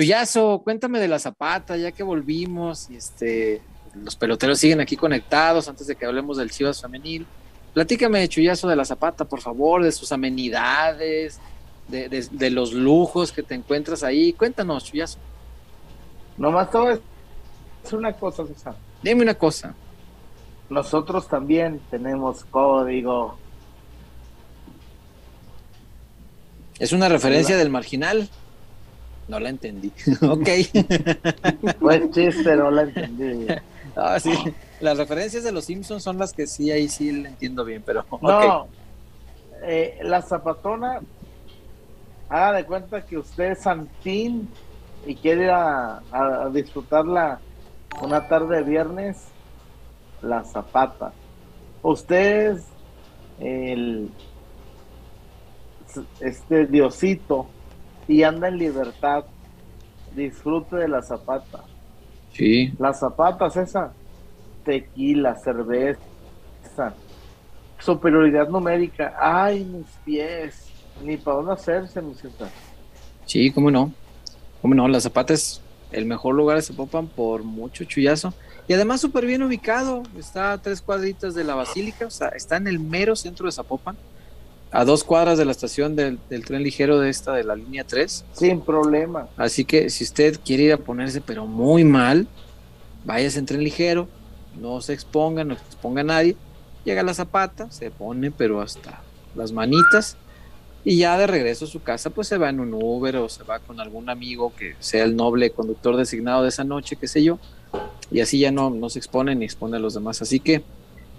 Chuyazo, 0.00 0.62
cuéntame 0.64 0.98
de 0.98 1.08
la 1.08 1.18
Zapata, 1.18 1.76
ya 1.76 1.92
que 1.92 2.02
volvimos, 2.02 2.88
y 2.88 2.96
este, 2.96 3.60
los 4.02 4.16
peloteros 4.16 4.58
siguen 4.58 4.80
aquí 4.80 4.96
conectados 4.96 5.68
antes 5.68 5.86
de 5.86 5.94
que 5.94 6.06
hablemos 6.06 6.38
del 6.38 6.50
Chivas 6.50 6.80
femenil. 6.80 7.26
Platícame, 7.74 8.26
Chuyazo, 8.26 8.66
de 8.66 8.76
la 8.76 8.86
Zapata, 8.86 9.26
por 9.26 9.42
favor, 9.42 9.84
de 9.84 9.92
sus 9.92 10.10
amenidades, 10.10 11.38
de, 11.88 12.50
los 12.50 12.72
lujos 12.72 13.30
que 13.30 13.42
te 13.42 13.54
encuentras 13.54 14.02
ahí. 14.02 14.32
Cuéntanos, 14.32 14.84
Chuyazo. 14.84 15.18
Nomás 16.38 16.70
todo 16.70 16.92
es 16.92 17.92
una 17.92 18.14
cosa, 18.14 18.46
César. 18.46 18.76
Dime 19.02 19.20
una 19.20 19.34
cosa. 19.34 19.74
Nosotros 20.70 21.28
también 21.28 21.78
tenemos 21.90 22.46
código. 22.46 23.36
¿Es 26.78 26.92
una 26.92 27.10
referencia 27.10 27.58
del 27.58 27.68
marginal? 27.68 28.30
No 29.30 29.38
la 29.38 29.48
entendí. 29.48 29.92
ok. 30.22 30.48
Pues 31.78 32.10
chiste, 32.10 32.56
no 32.56 32.70
la 32.70 32.82
entendí. 32.82 33.46
Ah, 33.96 34.20
sí. 34.20 34.32
las 34.80 34.96
referencias 34.96 35.42
de 35.42 35.50
los 35.50 35.64
Simpsons 35.64 36.04
son 36.04 36.16
las 36.16 36.32
que 36.32 36.46
sí, 36.46 36.70
ahí 36.70 36.88
sí 36.88 37.10
le 37.10 37.28
entiendo 37.28 37.64
bien, 37.64 37.82
pero. 37.84 38.06
No, 38.22 38.68
eh, 39.64 39.98
la 40.02 40.22
zapatona, 40.22 41.00
haga 42.28 42.52
de 42.52 42.64
cuenta 42.64 43.04
que 43.04 43.18
usted 43.18 43.50
es 43.50 43.62
Santín 43.62 44.48
y 45.04 45.16
quiere 45.16 45.42
ir 45.42 45.50
a, 45.50 46.00
disfrutarla 46.52 47.40
una 48.00 48.28
tarde 48.28 48.58
de 48.58 48.62
viernes, 48.62 49.24
la 50.22 50.44
zapata. 50.44 51.12
Usted 51.82 52.52
es 52.52 52.64
el 53.40 54.08
este 56.20 56.66
Diosito 56.66 57.48
y 58.10 58.24
anda 58.24 58.48
en 58.48 58.58
libertad. 58.58 59.24
Disfrute 60.16 60.74
de 60.74 60.88
la 60.88 61.00
zapata. 61.00 61.62
Sí. 62.32 62.72
Las 62.76 62.98
zapatas, 62.98 63.56
esa. 63.56 63.92
Tequila, 64.64 65.36
cerveza. 65.36 66.00
Superioridad 67.78 68.48
numérica. 68.48 69.14
Ay, 69.16 69.64
mis 69.64 69.86
pies. 70.04 70.66
Ni 71.04 71.16
para 71.16 71.36
dónde 71.36 71.52
hacerse, 71.52 72.02
mi 72.02 72.14
César. 72.14 72.48
Sí, 73.26 73.52
cómo 73.52 73.70
no. 73.70 73.92
Cómo 74.60 74.74
no, 74.74 74.88
la 74.88 75.00
zapata 75.00 75.32
es 75.32 75.62
el 75.92 76.04
mejor 76.04 76.34
lugar 76.34 76.56
de 76.56 76.62
Zapopan 76.62 77.06
por 77.06 77.44
mucho 77.44 77.84
chullazo. 77.84 78.34
Y 78.66 78.72
además 78.72 79.00
súper 79.00 79.24
bien 79.24 79.44
ubicado. 79.44 80.02
Está 80.18 80.52
a 80.52 80.58
tres 80.58 80.82
cuadritas 80.82 81.36
de 81.36 81.44
la 81.44 81.54
Basílica. 81.54 82.06
O 82.06 82.10
sea, 82.10 82.28
está 82.30 82.56
en 82.56 82.66
el 82.66 82.80
mero 82.80 83.14
centro 83.14 83.46
de 83.46 83.52
Zapopan 83.52 83.96
a 84.72 84.84
dos 84.84 85.04
cuadras 85.04 85.38
de 85.38 85.44
la 85.44 85.50
estación 85.50 85.96
del, 85.96 86.18
tren 86.44 86.62
ligero 86.62 87.00
de 87.00 87.10
esta 87.10 87.32
de 87.32 87.44
la 87.44 87.56
línea 87.56 87.84
3. 87.84 88.24
Sin 88.32 88.60
problema. 88.60 89.28
Así 89.36 89.64
que 89.64 89.90
si 89.90 90.04
usted 90.04 90.38
quiere 90.44 90.64
ir 90.64 90.72
a 90.72 90.78
ponerse 90.78 91.20
pero 91.20 91.46
muy 91.46 91.84
mal, 91.84 92.28
váyase 93.04 93.38
en 93.40 93.46
tren 93.46 93.64
ligero, 93.64 94.08
no 94.60 94.80
se 94.80 94.92
exponga, 94.92 95.44
no 95.44 95.56
se 95.56 95.64
exponga 95.64 96.02
a 96.02 96.04
nadie, 96.04 96.36
llega 96.84 97.02
la 97.02 97.14
zapata, 97.14 97.70
se 97.70 97.90
pone 97.90 98.30
pero 98.30 98.60
hasta 98.60 99.02
las 99.34 99.52
manitas 99.52 100.16
y 100.84 100.98
ya 100.98 101.18
de 101.18 101.26
regreso 101.26 101.66
a 101.66 101.68
su 101.68 101.82
casa 101.82 102.10
pues 102.10 102.28
se 102.28 102.38
va 102.38 102.48
en 102.48 102.60
un 102.60 102.72
Uber 102.72 103.16
o 103.16 103.28
se 103.28 103.42
va 103.42 103.58
con 103.58 103.80
algún 103.80 104.08
amigo 104.08 104.52
que 104.56 104.76
sea 104.80 105.04
el 105.04 105.14
noble 105.14 105.50
conductor 105.50 105.96
designado 105.96 106.42
de 106.42 106.48
esa 106.48 106.64
noche, 106.64 106.96
qué 106.96 107.06
sé 107.06 107.22
yo, 107.22 107.38
y 108.10 108.20
así 108.20 108.38
ya 108.38 108.50
no, 108.50 108.70
no 108.70 108.88
se 108.88 108.98
expone 108.98 109.34
ni 109.34 109.44
expone 109.44 109.76
a 109.76 109.80
los 109.80 109.94
demás. 109.94 110.22
Así 110.22 110.40
que 110.40 110.62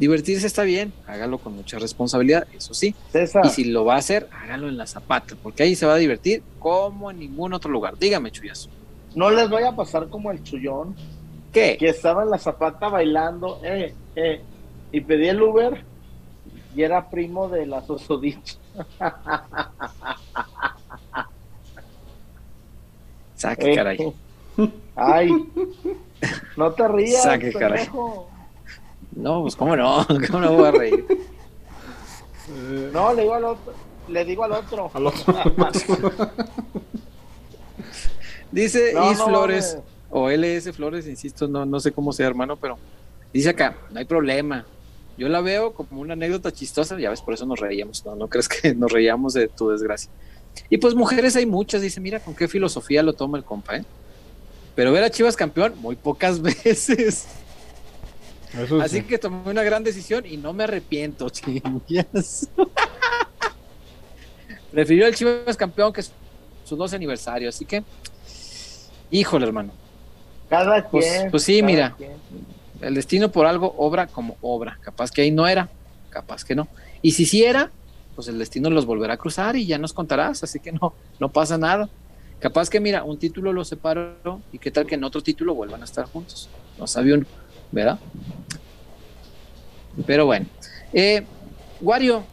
Divertirse 0.01 0.47
está 0.47 0.63
bien, 0.63 0.91
hágalo 1.05 1.37
con 1.37 1.53
mucha 1.55 1.77
responsabilidad, 1.77 2.47
eso 2.57 2.73
sí. 2.73 2.95
Y 3.43 3.49
si 3.49 3.65
lo 3.65 3.85
va 3.85 3.93
a 3.93 3.97
hacer, 3.97 4.27
hágalo 4.31 4.67
en 4.67 4.75
la 4.75 4.87
zapata, 4.87 5.35
porque 5.43 5.61
ahí 5.61 5.75
se 5.75 5.85
va 5.85 5.93
a 5.93 5.97
divertir 5.97 6.41
como 6.57 7.11
en 7.11 7.19
ningún 7.19 7.53
otro 7.53 7.69
lugar. 7.69 7.99
Dígame, 7.99 8.31
Chuyazo. 8.31 8.71
No 9.13 9.29
les 9.29 9.47
vaya 9.47 9.69
a 9.69 9.75
pasar 9.75 10.09
como 10.09 10.31
el 10.31 10.41
chullón. 10.41 10.95
¿Qué? 11.53 11.77
Que 11.77 11.89
estaba 11.89 12.23
en 12.23 12.31
la 12.31 12.39
zapata 12.39 12.89
bailando, 12.89 13.59
eh, 13.63 13.93
eh, 14.15 14.41
y 14.91 15.01
pedí 15.01 15.27
el 15.27 15.39
Uber 15.39 15.85
y 16.75 16.81
era 16.81 17.07
primo 17.07 17.47
de 17.47 17.67
la 17.67 17.85
Sosodich. 17.85 18.57
Saque, 23.35 23.75
caray. 23.75 23.99
Ay, 24.95 25.29
no 26.57 26.71
te 26.71 26.87
rías. 26.87 27.21
Saque, 27.29 27.53
caray. 27.53 27.87
No, 29.15 29.41
pues 29.41 29.55
cómo 29.55 29.75
no, 29.75 30.05
cómo 30.27 30.39
no 30.39 30.53
voy 30.53 30.67
a 30.67 30.71
reír. 30.71 31.05
No, 32.93 33.13
le 33.13 33.21
digo 33.21 33.33
al 33.33 33.43
otro. 33.45 33.73
Le 34.07 34.25
digo 34.25 34.43
al 34.43 34.51
otro. 34.53 34.91
dice 38.51 38.93
Is 39.11 39.21
Flores, 39.23 39.77
o 40.09 40.29
LS 40.29 40.73
Flores, 40.73 41.07
insisto, 41.07 41.47
no, 41.47 41.65
no 41.65 41.79
sé 41.79 41.91
cómo 41.91 42.11
sea, 42.11 42.27
hermano, 42.27 42.57
pero 42.57 42.77
dice 43.33 43.49
acá, 43.49 43.77
no 43.91 43.99
hay 43.99 44.05
problema. 44.05 44.65
Yo 45.17 45.29
la 45.29 45.41
veo 45.41 45.73
como 45.73 46.01
una 46.01 46.13
anécdota 46.13 46.51
chistosa, 46.51 46.97
ya 46.99 47.09
ves, 47.09 47.21
por 47.21 47.33
eso 47.33 47.45
nos 47.45 47.59
reíamos, 47.59 48.05
¿no? 48.05 48.15
No 48.15 48.27
crees 48.27 48.49
que 48.49 48.73
nos 48.75 48.91
reíamos 48.91 49.33
de 49.33 49.47
tu 49.47 49.69
desgracia. 49.69 50.11
Y 50.69 50.77
pues 50.77 50.95
mujeres 50.95 51.35
hay 51.35 51.45
muchas, 51.45 51.81
dice, 51.81 52.01
mira 52.01 52.19
con 52.19 52.35
qué 52.35 52.47
filosofía 52.47 53.03
lo 53.03 53.13
toma 53.13 53.37
el 53.37 53.43
compa, 53.43 53.77
¿eh? 53.77 53.85
Pero 54.75 54.91
ver 54.91 55.03
a 55.03 55.09
Chivas 55.09 55.35
campeón, 55.35 55.73
muy 55.79 55.95
pocas 55.95 56.41
veces. 56.41 57.27
Así 58.81 59.03
que 59.03 59.17
tomé 59.17 59.49
una 59.49 59.63
gran 59.63 59.83
decisión 59.83 60.25
y 60.25 60.37
no 60.37 60.53
me 60.53 60.65
arrepiento, 60.65 61.29
chingas. 61.31 62.49
Prefirió 64.71 65.07
el 65.07 65.15
Chivas 65.15 65.57
campeón 65.57 65.93
que 65.93 66.03
su 66.63 66.75
12 66.75 66.95
aniversario, 66.95 67.49
así 67.49 67.65
que, 67.65 67.83
híjole, 69.09 69.45
hermano. 69.45 69.71
Cada 70.49 70.89
pues, 70.89 71.05
quien. 71.05 71.31
Pues 71.31 71.43
sí, 71.43 71.61
mira, 71.61 71.95
el 72.81 72.95
destino 72.95 73.31
por 73.31 73.45
algo 73.45 73.73
obra 73.77 74.07
como 74.07 74.37
obra. 74.41 74.77
Capaz 74.81 75.11
que 75.11 75.21
ahí 75.21 75.31
no 75.31 75.47
era, 75.47 75.69
capaz 76.09 76.43
que 76.43 76.55
no. 76.55 76.67
Y 77.01 77.11
si 77.11 77.25
sí 77.25 77.43
era, 77.43 77.71
pues 78.15 78.27
el 78.27 78.37
destino 78.37 78.69
los 78.69 78.85
volverá 78.85 79.13
a 79.13 79.17
cruzar 79.17 79.55
y 79.55 79.65
ya 79.65 79.77
nos 79.77 79.93
contarás, 79.93 80.43
así 80.43 80.59
que 80.59 80.71
no, 80.71 80.93
no 81.19 81.29
pasa 81.29 81.57
nada. 81.57 81.89
Capaz 82.39 82.69
que, 82.69 82.79
mira, 82.79 83.03
un 83.03 83.17
título 83.17 83.53
los 83.53 83.67
separó 83.67 84.41
y 84.51 84.57
qué 84.57 84.71
tal 84.71 84.85
que 84.85 84.95
en 84.95 85.03
otro 85.03 85.21
título 85.21 85.53
vuelvan 85.53 85.81
a 85.81 85.85
estar 85.85 86.05
juntos. 86.05 86.49
No 86.77 86.87
sabía 86.87 87.15
uno. 87.15 87.25
¿Verdad? 87.71 87.99
Pero 90.05 90.25
bueno. 90.25 90.45
Eh, 90.93 91.23
Wario, 91.81 92.23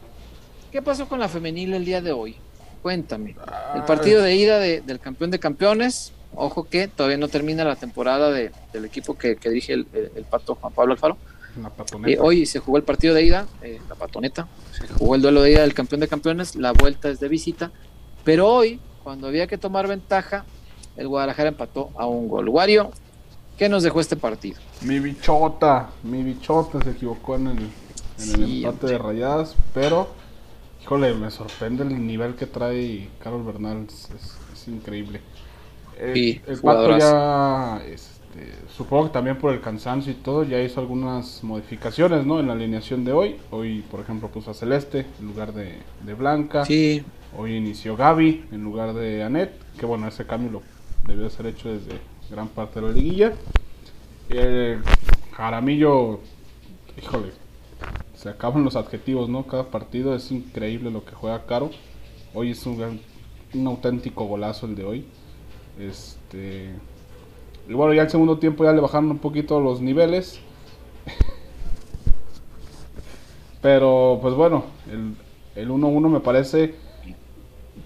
¿qué 0.71 0.83
pasó 0.83 1.09
con 1.09 1.19
la 1.19 1.29
femenil 1.29 1.75
el 1.75 1.85
día 1.85 2.01
de 2.01 2.13
hoy? 2.13 2.37
Cuéntame. 2.83 3.37
El 3.75 3.83
partido 3.85 4.23
de 4.23 4.37
ida 4.37 4.59
del 4.59 5.01
campeón 5.01 5.31
de 5.31 5.39
campeones. 5.39 6.13
Ojo 6.35 6.65
que 6.65 6.89
todavía 6.89 7.17
no 7.17 7.29
termina 7.29 7.65
la 7.65 7.77
temporada 7.77 8.31
del 8.31 8.85
equipo 8.85 9.17
que, 9.17 9.37
que 9.37 9.49
dirige 9.49 9.73
el, 9.73 9.87
pato 10.31 10.55
Juan 10.55 10.73
Pablo 10.73 10.93
Alfaro. 10.93 11.17
Eh, 12.07 12.19
hoy 12.21 12.47
se 12.47 12.61
jugó 12.61 12.77
el 12.77 12.85
partido 12.85 13.15
de 13.15 13.25
ida, 13.25 13.47
eh, 13.63 13.81
la 13.89 13.95
patoneta. 13.95 14.47
Se 14.73 14.87
jugó 14.95 15.15
el 15.15 15.23
duelo 15.23 15.43
de 15.43 15.53
ida 15.53 15.63
del 15.63 15.75
campeón 15.75 16.01
de 16.01 16.09
campeones. 16.09 16.55
La 16.55 16.73
vuelta 16.73 17.09
es 17.09 17.19
de 17.19 17.29
visita. 17.29 17.73
Pero 18.25 18.47
hoy, 18.47 18.79
cuando 19.03 19.27
había 19.27 19.47
que 19.47 19.59
tomar 19.59 19.89
ventaja, 19.89 20.45
el 20.97 21.09
Guadalajara 21.09 21.49
empató 21.49 21.91
a 21.97 22.07
un 22.07 22.29
gol. 22.29 22.49
Wario, 22.49 22.93
¿Qué 23.59 23.69
nos 23.69 23.83
dejó 23.83 24.01
este 24.01 24.15
partido? 24.15 24.57
Mi 24.83 25.01
bichota, 25.01 25.91
mi 26.05 26.23
bichota 26.23 26.81
se 26.81 26.91
equivocó 26.91 27.35
en 27.35 27.49
el, 27.49 27.59
en 27.59 28.35
el 28.43 28.65
empate 28.65 28.87
de 28.87 28.99
rayadas, 28.99 29.57
pero 29.75 30.11
híjole, 30.81 31.13
me 31.15 31.29
sorprende 31.33 31.83
el 31.83 32.07
nivel 32.07 32.37
que 32.37 32.47
trae 32.47 33.09
Carlos 33.21 33.45
Bernal, 33.45 33.89
es, 33.89 34.69
increíble. 34.69 35.23
El, 35.99 36.41
el 36.47 36.61
pato 36.61 36.99
ya, 36.99 37.83
este, 37.85 38.53
supongo 38.77 39.07
que 39.07 39.13
también 39.15 39.39
por 39.39 39.53
el 39.53 39.61
cansancio 39.61 40.13
y 40.13 40.17
todo, 40.17 40.45
ya 40.45 40.61
hizo 40.61 40.79
algunas 40.81 41.43
modificaciones, 41.43 42.25
¿no? 42.25 42.39
En 42.39 42.47
la 42.47 42.53
alineación 42.53 43.05
de 43.05 43.13
hoy. 43.13 43.41
Hoy, 43.51 43.85
por 43.91 43.99
ejemplo, 43.99 44.29
puso 44.29 44.53
a 44.53 44.55
Celeste 44.55 45.05
en 45.19 45.27
lugar 45.27 45.53
de, 45.53 45.81
de 46.05 46.15
Blanca. 46.15 46.65
Sí. 46.65 47.03
Hoy 47.37 47.57
inició 47.57 47.97
Gaby 47.97 48.45
en 48.53 48.63
lugar 48.63 48.95
de 48.95 49.25
Anet, 49.25 49.51
que 49.77 49.85
bueno, 49.85 50.07
ese 50.07 50.27
cambio 50.27 50.53
lo 50.53 50.63
debió 51.09 51.29
ser 51.29 51.47
hecho 51.47 51.71
desde 51.71 51.99
gran 52.31 52.49
parte 52.49 52.81
de 52.81 52.87
la 52.87 52.93
liguilla. 52.93 53.33
El 54.29 54.83
Jaramillo, 55.33 56.21
híjole, 57.01 57.33
se 58.15 58.29
acaban 58.29 58.65
los 58.65 58.77
adjetivos, 58.77 59.29
¿no? 59.29 59.47
Cada 59.47 59.71
partido 59.71 60.15
es 60.15 60.31
increíble 60.31 60.91
lo 60.91 61.05
que 61.05 61.15
juega 61.15 61.47
Caro. 61.47 61.71
Hoy 62.35 62.51
es 62.51 62.67
un, 62.67 63.01
auténtico 63.67 64.25
golazo 64.27 64.67
el 64.67 64.75
de 64.75 64.85
hoy. 64.85 65.07
Este. 65.79 66.71
Y 67.69 67.73
bueno, 67.73 67.95
ya 67.95 68.03
el 68.03 68.11
segundo 68.11 68.39
tiempo 68.39 68.65
ya 68.65 68.73
le 68.73 68.81
bajaron 68.81 69.11
un 69.11 69.19
poquito 69.19 69.61
los 69.61 69.81
niveles. 69.81 70.41
Pero 73.63 74.19
pues 74.21 74.35
bueno, 74.35 74.65
el 75.57 75.69
1-1 75.69 76.09
me 76.09 76.21
parece, 76.21 76.75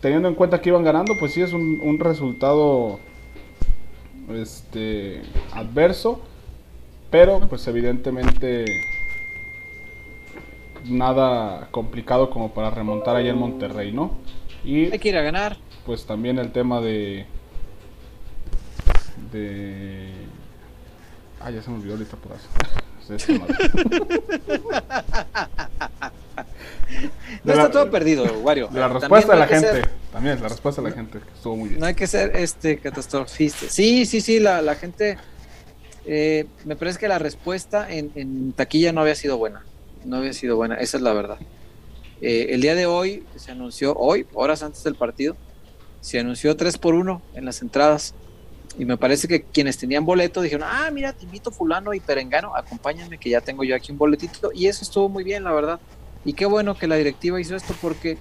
teniendo 0.00 0.28
en 0.28 0.34
cuenta 0.34 0.60
que 0.60 0.68
iban 0.68 0.84
ganando, 0.84 1.14
pues 1.18 1.32
sí 1.32 1.40
es 1.40 1.52
un 1.52 1.98
resultado 1.98 2.98
este, 4.36 5.22
adverso, 5.52 6.20
pero 7.10 7.40
pues 7.48 7.66
evidentemente 7.68 8.64
nada 10.84 11.68
complicado 11.70 12.30
como 12.30 12.52
para 12.52 12.70
remontar 12.70 13.16
allá 13.16 13.30
en 13.30 13.38
Monterrey, 13.38 13.92
¿no? 13.92 14.12
Y 14.64 14.92
hay 14.92 14.98
que 14.98 15.08
ir 15.10 15.16
a 15.16 15.22
ganar. 15.22 15.56
Pues 15.86 16.06
también 16.06 16.38
el 16.38 16.52
tema 16.52 16.80
de 16.80 17.26
de 19.32 20.10
Ah, 21.44 21.50
ya 21.50 21.60
se 21.60 21.70
me 21.70 21.76
olvidó 21.76 21.94
ahorita 21.94 22.16
por 22.16 22.32
eso. 23.14 23.32
no 27.44 27.52
está 27.52 27.70
todo 27.70 27.90
perdido, 27.90 28.24
Wario. 28.42 28.68
La 28.72 28.88
respuesta 28.88 29.32
de 29.32 29.38
la 29.38 29.46
gente. 29.46 29.82
También, 30.12 30.40
la 30.42 30.48
respuesta 30.48 30.82
de 30.82 30.90
la 30.90 30.94
gente. 30.94 31.18
Estuvo 31.34 31.56
muy 31.56 31.70
bien. 31.70 31.80
No 31.80 31.86
hay 31.86 31.94
que 31.94 32.06
ser 32.06 32.36
este 32.36 32.78
catastrofista. 32.78 33.66
Sí, 33.68 34.06
sí, 34.06 34.20
sí, 34.20 34.40
la, 34.40 34.62
la 34.62 34.74
gente. 34.74 35.18
Eh, 36.04 36.46
me 36.64 36.76
parece 36.76 36.98
que 36.98 37.08
la 37.08 37.18
respuesta 37.18 37.86
en, 37.88 38.52
taquilla 38.52 38.92
no 38.92 39.00
había 39.00 39.14
sido 39.14 39.38
buena. 39.38 39.64
No 40.04 40.16
había 40.16 40.32
sido 40.32 40.56
buena, 40.56 40.76
esa 40.76 40.96
es 40.96 41.02
la 41.02 41.12
verdad. 41.12 41.38
Eh, 42.20 42.48
el 42.50 42.60
día 42.60 42.74
de 42.74 42.86
hoy 42.86 43.24
se 43.36 43.52
anunció, 43.52 43.94
hoy, 43.96 44.26
horas 44.34 44.62
antes 44.62 44.82
del 44.84 44.94
partido, 44.94 45.36
se 46.00 46.18
anunció 46.18 46.56
3 46.56 46.78
por 46.78 46.94
1 46.94 47.22
en 47.34 47.44
las 47.44 47.62
entradas. 47.62 48.14
Y 48.78 48.84
me 48.84 48.96
parece 48.96 49.28
que 49.28 49.42
quienes 49.42 49.76
tenían 49.78 50.04
boleto 50.04 50.40
dijeron, 50.40 50.66
ah, 50.70 50.90
mira, 50.90 51.12
te 51.12 51.24
invito 51.24 51.50
fulano 51.50 51.92
y 51.94 52.00
perengano, 52.00 52.56
acompáñenme 52.56 53.18
que 53.18 53.30
ya 53.30 53.40
tengo 53.40 53.64
yo 53.64 53.76
aquí 53.76 53.92
un 53.92 53.98
boletito. 53.98 54.50
Y 54.52 54.66
eso 54.66 54.82
estuvo 54.82 55.08
muy 55.08 55.24
bien, 55.24 55.44
la 55.44 55.52
verdad. 55.52 55.80
Y 56.24 56.34
qué 56.34 56.46
bueno 56.46 56.76
que 56.76 56.86
la 56.86 56.96
directiva 56.96 57.40
hizo 57.40 57.56
esto 57.56 57.74
porque, 57.80 58.18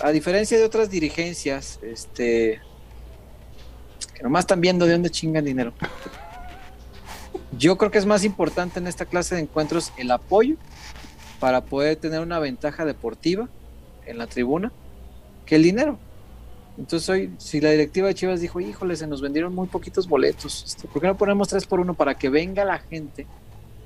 a 0.00 0.10
diferencia 0.10 0.58
de 0.58 0.64
otras 0.64 0.90
dirigencias, 0.90 1.78
este, 1.82 2.60
que 4.14 4.22
nomás 4.22 4.42
están 4.42 4.60
viendo 4.60 4.86
de 4.86 4.92
dónde 4.92 5.10
chingan 5.10 5.44
dinero. 5.44 5.72
Yo 7.56 7.78
creo 7.78 7.90
que 7.90 7.98
es 7.98 8.06
más 8.06 8.24
importante 8.24 8.80
en 8.80 8.86
esta 8.86 9.06
clase 9.06 9.34
de 9.34 9.42
encuentros 9.42 9.92
el 9.96 10.10
apoyo 10.10 10.56
para 11.38 11.64
poder 11.64 11.96
tener 11.96 12.20
una 12.20 12.38
ventaja 12.38 12.84
deportiva 12.84 13.48
en 14.04 14.18
la 14.18 14.26
tribuna 14.26 14.72
que 15.44 15.56
el 15.56 15.62
dinero. 15.62 15.98
Entonces 16.78 17.08
hoy, 17.08 17.32
si 17.38 17.60
la 17.60 17.70
directiva 17.70 18.08
de 18.08 18.14
Chivas 18.14 18.40
dijo, 18.40 18.60
híjole, 18.60 18.96
se 18.96 19.06
nos 19.06 19.22
vendieron 19.22 19.54
muy 19.54 19.66
poquitos 19.66 20.08
boletos, 20.08 20.64
este, 20.66 20.88
¿por 20.88 21.00
qué 21.00 21.08
no 21.08 21.16
ponemos 21.16 21.48
tres 21.48 21.66
por 21.66 21.80
uno 21.80 21.94
para 21.94 22.16
que 22.16 22.28
venga 22.28 22.64
la 22.64 22.78
gente 22.78 23.26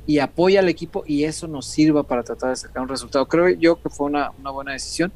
y 0.07 0.19
apoye 0.19 0.59
al 0.59 0.69
equipo 0.69 1.05
y 1.07 1.25
eso 1.25 1.47
nos 1.47 1.67
sirva 1.67 2.03
para 2.03 2.23
tratar 2.23 2.51
de 2.51 2.57
sacar 2.57 2.83
un 2.83 2.89
resultado? 2.89 3.27
Creo 3.27 3.49
yo 3.51 3.81
que 3.81 3.89
fue 3.91 4.07
una, 4.07 4.31
buena 4.53 4.73
decisión. 4.73 5.13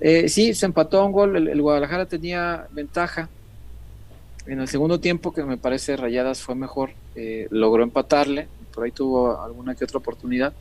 Eh, 0.00 0.28
sí, 0.28 0.54
se 0.54 0.66
empató 0.66 1.04
un 1.04 1.12
gol, 1.12 1.36
el, 1.36 1.60
Guadalajara 1.62 2.06
tenía 2.06 2.66
ventaja. 2.72 3.28
En 4.46 4.60
el 4.60 4.68
segundo 4.68 5.00
tiempo, 5.00 5.32
que 5.32 5.44
me 5.44 5.58
parece 5.58 5.96
Rayadas 5.96 6.42
fue 6.42 6.54
mejor, 6.54 6.90
eh, 7.14 7.46
logró 7.50 7.82
empatarle, 7.82 8.48
por 8.74 8.84
ahí 8.84 8.90
tuvo 8.90 9.40
alguna 9.40 9.74
que 9.74 9.84
otra 9.84 9.98
oportunidad, 9.98 10.52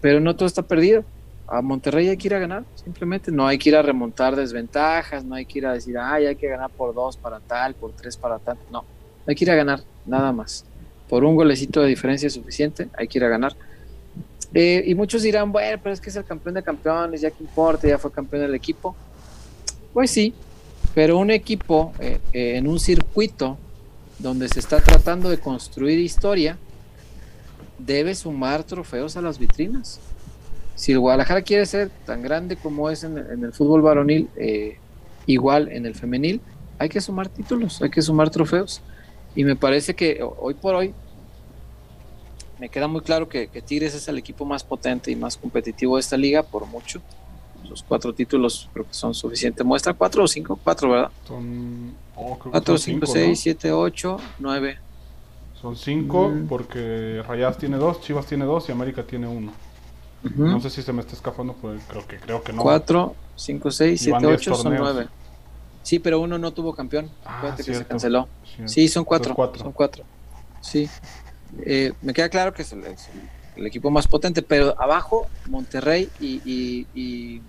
pero 0.00 0.20
no 0.20 0.36
todo 0.36 0.46
está 0.46 0.62
perdido 0.62 1.04
a 1.46 1.60
Monterrey 1.60 2.08
hay 2.08 2.16
que 2.16 2.28
ir 2.28 2.34
a 2.34 2.38
ganar, 2.38 2.64
simplemente 2.74 3.30
no 3.30 3.46
hay 3.46 3.58
que 3.58 3.68
ir 3.68 3.76
a 3.76 3.82
remontar 3.82 4.34
desventajas, 4.34 5.24
no 5.24 5.34
hay 5.34 5.44
que 5.44 5.58
ir 5.58 5.66
a 5.66 5.72
decir, 5.72 5.96
ay, 5.98 6.26
hay 6.26 6.36
que 6.36 6.48
ganar 6.48 6.70
por 6.70 6.94
dos 6.94 7.16
para 7.16 7.40
tal, 7.40 7.74
por 7.74 7.92
tres 7.92 8.16
para 8.16 8.38
tal, 8.38 8.56
no, 8.70 8.84
hay 9.26 9.34
que 9.34 9.44
ir 9.44 9.50
a 9.50 9.54
ganar, 9.54 9.80
nada 10.06 10.32
más. 10.32 10.64
Por 11.14 11.24
un 11.24 11.36
golecito 11.36 11.80
de 11.80 11.88
diferencia 11.88 12.28
suficiente, 12.28 12.88
hay 12.98 13.06
que 13.06 13.18
ir 13.18 13.24
a 13.24 13.28
ganar. 13.28 13.54
Eh, 14.52 14.82
y 14.84 14.96
muchos 14.96 15.22
dirán, 15.22 15.52
bueno, 15.52 15.78
pero 15.80 15.92
es 15.92 16.00
que 16.00 16.10
es 16.10 16.16
el 16.16 16.24
campeón 16.24 16.56
de 16.56 16.62
campeones, 16.64 17.20
ya 17.20 17.30
que 17.30 17.44
importa, 17.44 17.86
ya 17.86 17.98
fue 17.98 18.10
campeón 18.10 18.42
del 18.42 18.54
equipo. 18.56 18.96
Pues 19.92 20.10
sí, 20.10 20.34
pero 20.92 21.18
un 21.18 21.30
equipo 21.30 21.92
eh, 22.00 22.18
eh, 22.32 22.56
en 22.56 22.66
un 22.66 22.80
circuito 22.80 23.56
donde 24.18 24.48
se 24.48 24.58
está 24.58 24.80
tratando 24.80 25.28
de 25.28 25.38
construir 25.38 26.00
historia, 26.00 26.58
debe 27.78 28.14
sumar 28.16 28.64
trofeos 28.64 29.16
a 29.16 29.20
las 29.20 29.38
vitrinas 29.38 30.00
si 30.74 30.90
el 30.90 30.98
Guadalajara 30.98 31.42
quiere 31.42 31.66
ser 31.66 31.90
tan 32.04 32.22
grande 32.22 32.56
como 32.56 32.90
es 32.90 33.04
en, 33.04 33.16
el 33.16 33.52
fútbol 33.52 33.82
varonil, 33.82 34.28
eh, 34.36 34.78
igual 35.26 35.70
en 35.70 35.86
el 35.86 35.94
femenil, 35.94 36.40
hay 36.78 36.88
que 36.88 37.00
sumar 37.00 37.28
títulos, 37.28 37.80
hay 37.80 37.90
que 37.90 38.02
sumar 38.02 38.30
trofeos. 38.30 38.82
Y 39.36 39.44
me 39.44 39.56
parece 39.56 39.94
que 39.94 40.20
hoy 40.22 40.54
por 40.54 40.74
hoy 40.74 40.92
me 42.64 42.70
queda 42.70 42.88
muy 42.88 43.02
claro 43.02 43.28
que, 43.28 43.46
Tigres 43.46 43.94
es 43.94 44.08
el 44.08 44.16
equipo 44.16 44.46
más 44.46 44.64
potente 44.64 45.10
y 45.10 45.16
más 45.16 45.36
competitivo 45.36 45.96
de 45.96 46.00
esta 46.00 46.16
liga 46.16 46.42
por 46.42 46.64
mucho. 46.64 47.02
Los 47.68 47.82
cuatro 47.82 48.14
títulos 48.14 48.70
creo 48.72 48.86
que 48.86 48.94
son 48.94 49.12
suficiente 49.12 49.62
muestra. 49.62 49.92
¿Cuatro 49.92 50.24
o 50.24 50.26
cinco? 50.26 50.58
Cuatro, 50.64 50.88
¿verdad? 50.88 51.10
Son 51.28 51.92
oh, 52.16 52.38
cuatro, 52.38 52.78
cinco, 52.78 53.04
seis, 53.04 53.38
siete, 53.38 53.70
ocho, 53.70 54.16
nueve. 54.38 54.78
Son 55.60 55.76
cinco 55.76 56.30
mm. 56.30 56.46
porque 56.46 57.22
Rayas 57.28 57.58
tiene 57.58 57.76
dos, 57.76 58.00
Chivas 58.00 58.24
tiene 58.24 58.46
dos 58.46 58.66
y 58.70 58.72
América 58.72 59.02
tiene 59.02 59.26
uno. 59.26 59.52
No 60.22 60.58
sé 60.58 60.70
si 60.70 60.80
se 60.80 60.90
me 60.94 61.02
está 61.02 61.12
escapando, 61.12 61.52
pues 61.52 61.82
creo 61.86 62.06
que 62.06 62.16
creo 62.16 62.42
que 62.42 62.54
no. 62.54 62.62
4, 62.62 63.14
5, 63.36 63.70
6, 63.70 64.00
7, 64.00 64.26
8 64.26 64.54
son 64.54 64.74
9. 64.74 65.08
Sí, 65.82 65.98
pero 65.98 66.18
uno 66.18 66.38
no 66.38 66.50
tuvo 66.54 66.74
campeón. 66.74 67.10
Ah, 67.26 67.52
que 67.54 67.62
se 67.62 67.84
canceló. 67.84 68.26
Sí, 68.64 68.88
son 68.88 69.04
4. 69.04 69.34
Son 69.58 69.72
4. 69.72 70.02
Sí. 70.62 70.88
Eh, 71.62 71.92
me 72.02 72.12
queda 72.12 72.28
claro 72.28 72.52
que 72.52 72.62
es 72.62 72.72
el, 72.72 73.66
equipo 73.66 73.90
más 73.90 74.08
potente, 74.08 74.42
pero 74.42 74.80
abajo 74.80 75.28
Monterrey 75.48 76.08
y, 76.18 76.40
y, 76.44 76.86
y, 76.94 77.40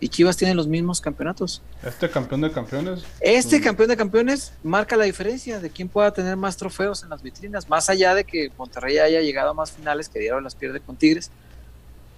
y, 0.00 0.08
Chivas 0.08 0.36
tienen 0.36 0.56
los 0.56 0.66
mismos 0.66 1.00
campeonatos. 1.00 1.62
¿Este 1.82 2.08
campeón 2.08 2.40
de 2.40 2.50
campeones? 2.50 3.04
Este 3.20 3.58
mm. 3.58 3.62
campeón 3.62 3.88
de 3.90 3.96
campeones 3.96 4.52
marca 4.62 4.96
la 4.96 5.04
diferencia 5.04 5.60
de 5.60 5.68
quién 5.68 5.88
pueda 5.88 6.12
tener 6.12 6.36
más 6.36 6.56
trofeos 6.56 7.02
en 7.02 7.10
las 7.10 7.22
vitrinas, 7.22 7.68
más 7.68 7.90
allá 7.90 8.14
de 8.14 8.24
que 8.24 8.50
Monterrey 8.56 8.98
haya 8.98 9.20
llegado 9.20 9.50
a 9.50 9.54
más 9.54 9.72
finales 9.72 10.08
que 10.08 10.18
dieron 10.18 10.42
las 10.42 10.54
pierde 10.54 10.80
con 10.80 10.96
Tigres 10.96 11.30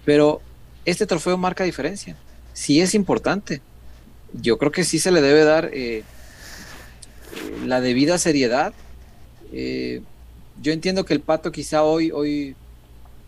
pero 0.05 0.41
este 0.85 1.05
trofeo 1.05 1.37
marca 1.37 1.63
diferencia. 1.63 2.15
Sí 2.53 2.81
es 2.81 2.93
importante. 2.93 3.61
Yo 4.33 4.57
creo 4.57 4.71
que 4.71 4.83
sí 4.83 4.99
se 4.99 5.11
le 5.11 5.21
debe 5.21 5.43
dar 5.43 5.65
eh, 5.73 5.99
eh, 5.99 6.03
la 7.65 7.81
debida 7.81 8.17
seriedad. 8.17 8.73
Eh, 9.51 10.01
yo 10.63 10.71
entiendo 10.71 11.03
que 11.03 11.13
el 11.13 11.19
Pato 11.19 11.51
quizá 11.51 11.83
hoy, 11.83 12.09
hoy 12.11 12.55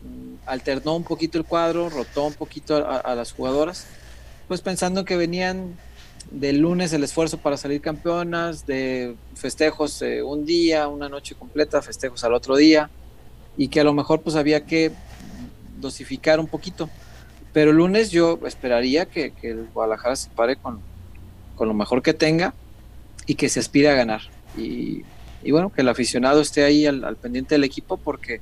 mm, 0.04 0.48
alternó 0.48 0.96
un 0.96 1.04
poquito 1.04 1.38
el 1.38 1.44
cuadro, 1.44 1.90
rotó 1.90 2.26
un 2.26 2.34
poquito 2.34 2.78
a, 2.78 3.14
las 3.14 3.34
jugadoras, 3.34 3.86
pues 4.48 4.62
pensando 4.62 5.04
que 5.04 5.18
venían 5.18 5.76
del 6.32 6.60
lunes 6.60 6.94
el 6.94 7.04
esfuerzo 7.04 7.38
para 7.38 7.58
salir 7.58 7.82
campeonas, 7.82 8.66
de 8.66 9.16
festejos 9.36 10.02
un 10.24 10.46
día, 10.46 10.88
una 10.88 11.10
noche 11.10 11.36
completa, 11.36 11.82
festejos 11.82 12.24
al 12.24 12.34
otro 12.34 12.56
día, 12.56 12.90
y 13.58 13.68
que 13.68 13.82
a 13.82 13.84
lo 13.84 13.94
mejor 13.94 14.22
pues 14.22 14.38
había 14.38 14.66
que 14.66 14.94
dosificar 15.82 16.40
un 16.40 16.48
poquito. 16.48 16.90
Pero 17.52 17.72
el 17.72 17.78
lunes 17.78 18.12
yo 18.12 18.40
esperaría 18.46 19.06
que, 19.06 19.34
el 19.44 19.68
Guadalajara 19.74 20.16
se 20.16 20.30
pare 20.30 20.56
con, 20.56 20.80
lo 21.60 21.74
mejor 21.74 22.02
que 22.02 22.14
tenga 22.14 22.54
y 23.28 23.36
que 23.36 23.50
se 23.50 23.60
aspire 23.60 23.90
a 23.90 23.94
ganar. 23.94 24.22
Y, 24.58 25.04
bueno, 25.52 25.72
que 25.72 25.82
el 25.82 25.90
aficionado 25.90 26.42
esté 26.42 26.64
ahí 26.64 26.86
al, 26.86 27.16
pendiente 27.18 27.56
del 27.56 27.64
equipo 27.64 27.98
porque 27.98 28.42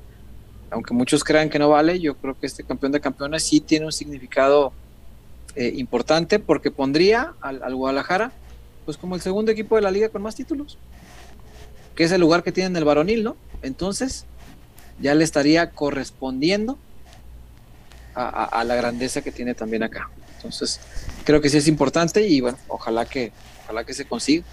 aunque 0.70 0.94
muchos 0.94 1.24
crean 1.24 1.50
que 1.50 1.60
no 1.60 1.70
vale, 1.70 2.00
yo 2.00 2.16
creo 2.16 2.40
que 2.40 2.48
este 2.48 2.64
campeón 2.64 2.92
de 2.92 3.00
campeones 3.00 3.44
sí 3.44 3.60
tiene 3.60 3.86
un 3.86 3.92
significado 3.92 4.74
eh, 5.56 5.72
importante 5.76 6.40
porque 6.40 6.72
pondría 6.72 7.34
al, 7.42 7.62
al, 7.62 7.76
Guadalajara 7.76 8.32
pues 8.86 8.98
como 8.98 9.16
el 9.16 9.22
segundo 9.22 9.52
equipo 9.52 9.76
de 9.76 9.82
la 9.82 9.92
liga 9.92 10.10
con 10.10 10.22
más 10.22 10.36
títulos, 10.36 10.78
que 11.96 12.04
es 12.04 12.12
el 12.12 12.22
lugar 12.22 12.44
que 12.44 12.52
tiene 12.52 12.68
en 12.68 12.76
el 12.76 12.86
varonil, 12.86 13.24
¿no? 13.24 13.38
Entonces 13.62 14.26
ya 15.00 15.14
le 15.16 15.24
estaría 15.24 15.72
correspondiendo 15.72 16.78
a, 18.16 18.64
la 18.64 18.76
grandeza 18.76 19.22
que 19.22 19.32
tiene 19.32 19.56
también 19.56 19.84
acá. 19.84 20.10
Entonces, 20.38 20.80
creo 21.24 21.42
que 21.42 21.50
sí 21.50 21.58
es 21.58 21.68
importante 21.68 22.28
y 22.28 22.42
bueno, 22.42 22.58
ojalá 22.68 23.06
que, 23.06 23.32
ojalá 23.64 23.84
que 23.84 23.94
se 23.94 24.06
consiga, 24.06 24.46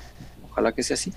ojalá 0.51 0.73
que 0.73 0.83
sea 0.83 0.95
así. 0.95 1.13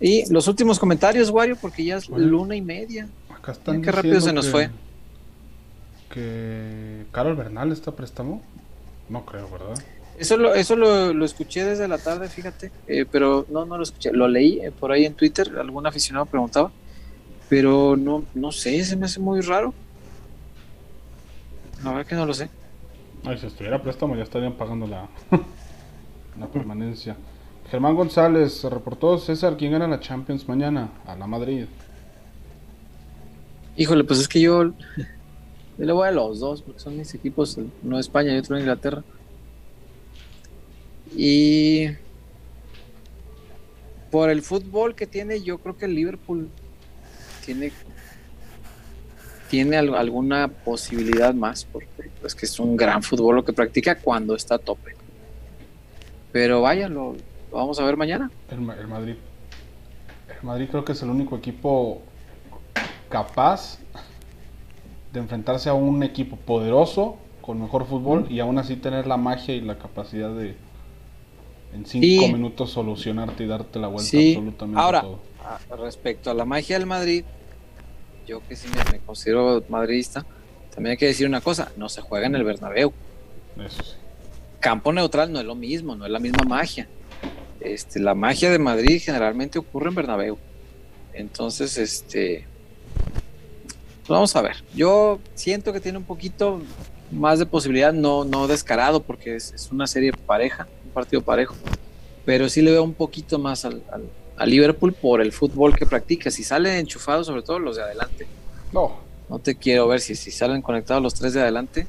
Y 0.00 0.32
los 0.32 0.48
últimos 0.48 0.78
comentarios, 0.78 1.28
Wario, 1.30 1.56
porque 1.56 1.84
ya 1.84 1.96
es 1.96 2.08
luna 2.08 2.56
y 2.56 2.62
media. 2.62 3.08
Acá 3.28 3.52
están 3.52 3.82
Qué 3.82 3.92
rápido 3.92 4.20
se 4.20 4.32
nos 4.32 4.48
fue. 4.48 4.70
Que 6.12 7.04
Carol 7.12 7.36
Bernal 7.36 7.70
está 7.70 7.92
préstamo. 7.92 8.42
No 9.10 9.26
creo, 9.26 9.48
¿verdad? 9.50 9.74
Eso 10.18 10.36
lo, 10.36 10.54
eso 10.54 10.76
lo, 10.76 11.24
escuché 11.24 11.64
desde 11.64 11.88
la 11.88 11.98
tarde, 11.98 12.28
fíjate, 12.28 12.70
eh, 12.86 13.06
pero 13.10 13.46
no, 13.48 13.64
no 13.64 13.76
lo 13.76 13.82
escuché. 13.82 14.12
Lo 14.12 14.28
leí 14.28 14.60
eh, 14.60 14.70
por 14.70 14.92
ahí 14.92 15.06
en 15.06 15.14
Twitter, 15.14 15.50
algún 15.58 15.86
aficionado 15.86 16.26
preguntaba, 16.26 16.70
pero 17.48 17.96
no, 17.96 18.24
no 18.34 18.52
sé, 18.52 18.84
se 18.84 18.96
me 18.96 19.06
hace 19.06 19.18
muy 19.18 19.40
raro. 19.40 19.72
La 21.82 21.90
verdad 21.90 22.06
que 22.06 22.14
no 22.14 22.26
lo 22.26 22.34
sé. 22.34 22.50
Ay, 23.24 23.38
si 23.38 23.46
estuviera 23.46 23.82
préstamo 23.82 24.14
ya 24.16 24.22
estarían 24.22 24.54
pagando 24.54 24.86
la, 24.86 25.08
la 26.38 26.46
permanencia. 26.48 27.16
Germán 27.70 27.94
González 27.94 28.54
se 28.54 28.68
reportó 28.68 29.16
César, 29.18 29.56
¿quién 29.56 29.70
gana 29.70 29.86
la 29.86 30.00
Champions 30.00 30.48
mañana? 30.48 30.90
A 31.06 31.14
la 31.14 31.28
Madrid. 31.28 31.66
Híjole, 33.76 34.02
pues 34.02 34.18
es 34.18 34.26
que 34.26 34.40
yo, 34.40 34.64
yo 34.66 34.74
le 35.78 35.92
voy 35.92 36.08
a 36.08 36.10
los 36.10 36.40
dos, 36.40 36.62
porque 36.62 36.80
son 36.80 36.96
mis 36.96 37.14
equipos, 37.14 37.56
uno 37.84 37.96
de 37.96 38.00
España 38.00 38.34
y 38.34 38.38
otro 38.38 38.56
de 38.56 38.62
Inglaterra. 38.62 39.04
Y 41.16 41.90
por 44.10 44.30
el 44.30 44.42
fútbol 44.42 44.96
que 44.96 45.06
tiene, 45.06 45.40
yo 45.40 45.58
creo 45.58 45.76
que 45.76 45.84
el 45.84 45.94
Liverpool 45.94 46.50
tiene 47.44 47.72
tiene 49.48 49.76
alguna 49.76 50.46
posibilidad 50.46 51.34
más, 51.34 51.64
porque 51.64 52.10
es 52.24 52.34
que 52.36 52.46
es 52.46 52.60
un 52.60 52.76
gran 52.76 53.02
fútbol 53.02 53.34
lo 53.36 53.44
que 53.44 53.52
practica 53.52 53.96
cuando 53.96 54.36
está 54.36 54.56
a 54.56 54.58
tope. 54.58 54.94
Pero 56.30 56.62
vaya, 56.62 56.88
lo, 56.88 57.16
vamos 57.50 57.78
a 57.78 57.84
ver 57.84 57.96
mañana. 57.96 58.30
El, 58.50 58.60
Madrid. 58.60 59.16
El 60.28 60.46
Madrid 60.46 60.68
creo 60.70 60.84
que 60.84 60.92
es 60.92 61.02
el 61.02 61.10
único 61.10 61.36
equipo 61.36 62.02
capaz 63.08 63.78
de 65.12 65.20
enfrentarse 65.20 65.68
a 65.68 65.74
un 65.74 66.02
equipo 66.02 66.36
poderoso, 66.36 67.16
con 67.40 67.60
mejor 67.60 67.86
fútbol, 67.86 68.26
y 68.30 68.40
aún 68.40 68.58
así 68.58 68.76
tener 68.76 69.06
la 69.06 69.16
magia 69.16 69.54
y 69.54 69.60
la 69.60 69.78
capacidad 69.78 70.30
de 70.34 70.54
en 71.72 71.86
cinco 71.86 72.28
minutos 72.28 72.70
solucionarte 72.70 73.44
y 73.44 73.46
darte 73.46 73.78
la 73.78 73.86
vuelta 73.86 74.16
absolutamente 74.16 74.80
Ahora, 74.80 75.04
respecto 75.78 76.30
a 76.30 76.34
la 76.34 76.44
magia 76.44 76.78
del 76.78 76.86
Madrid, 76.86 77.24
yo 78.26 78.40
que 78.46 78.56
sí 78.56 78.68
me, 78.92 78.98
considero 79.00 79.62
madridista, 79.68 80.24
también 80.74 80.92
hay 80.92 80.96
que 80.96 81.06
decir 81.06 81.26
una 81.26 81.40
cosa, 81.40 81.72
no 81.76 81.88
se 81.88 82.00
juega 82.00 82.26
en 82.26 82.34
el 82.34 82.44
Bernabéu. 82.44 82.92
Eso 83.64 83.82
sí. 83.82 83.96
Campo 84.60 84.92
neutral 84.92 85.32
no 85.32 85.40
es 85.40 85.46
lo 85.46 85.54
mismo, 85.54 85.96
no 85.96 86.04
es 86.04 86.10
la 86.10 86.18
misma 86.18 86.44
magia. 86.46 86.88
Este, 87.60 88.00
la 88.00 88.14
magia 88.14 88.50
de 88.50 88.58
Madrid 88.58 89.00
generalmente 89.02 89.58
ocurre 89.58 89.88
en 89.88 89.94
Bernabéu. 89.94 90.38
Entonces, 91.12 91.76
este, 91.76 92.46
pues 94.00 94.08
vamos 94.08 94.34
a 94.36 94.42
ver. 94.42 94.56
Yo 94.74 95.20
siento 95.34 95.72
que 95.72 95.80
tiene 95.80 95.98
un 95.98 96.04
poquito 96.04 96.62
más 97.10 97.38
de 97.38 97.46
posibilidad, 97.46 97.92
no, 97.92 98.24
no 98.24 98.46
descarado, 98.46 99.02
porque 99.02 99.36
es, 99.36 99.68
una 99.70 99.86
serie 99.86 100.12
pareja, 100.12 100.68
un 100.84 100.90
partido 100.90 101.22
parejo, 101.22 101.54
pero 102.24 102.48
sí 102.48 102.62
le 102.62 102.70
veo 102.70 102.82
un 102.82 102.94
poquito 102.94 103.38
más 103.38 103.64
al, 103.64 103.82
al, 104.36 104.50
Liverpool 104.50 104.94
por 104.94 105.20
el 105.20 105.32
fútbol 105.32 105.76
que 105.76 105.84
practica. 105.84 106.30
Si 106.30 106.44
salen 106.44 106.78
enchufados, 106.78 107.26
sobre 107.26 107.42
todo 107.42 107.58
los 107.58 107.76
de 107.76 107.82
adelante. 107.82 108.26
No. 108.72 108.98
No 109.28 109.38
te 109.38 109.54
quiero 109.54 109.86
ver 109.86 110.00
si, 110.00 110.14
si 110.14 110.30
salen 110.30 110.62
conectados 110.62 111.02
los 111.02 111.14
tres 111.14 111.34
de 111.34 111.42
adelante. 111.42 111.86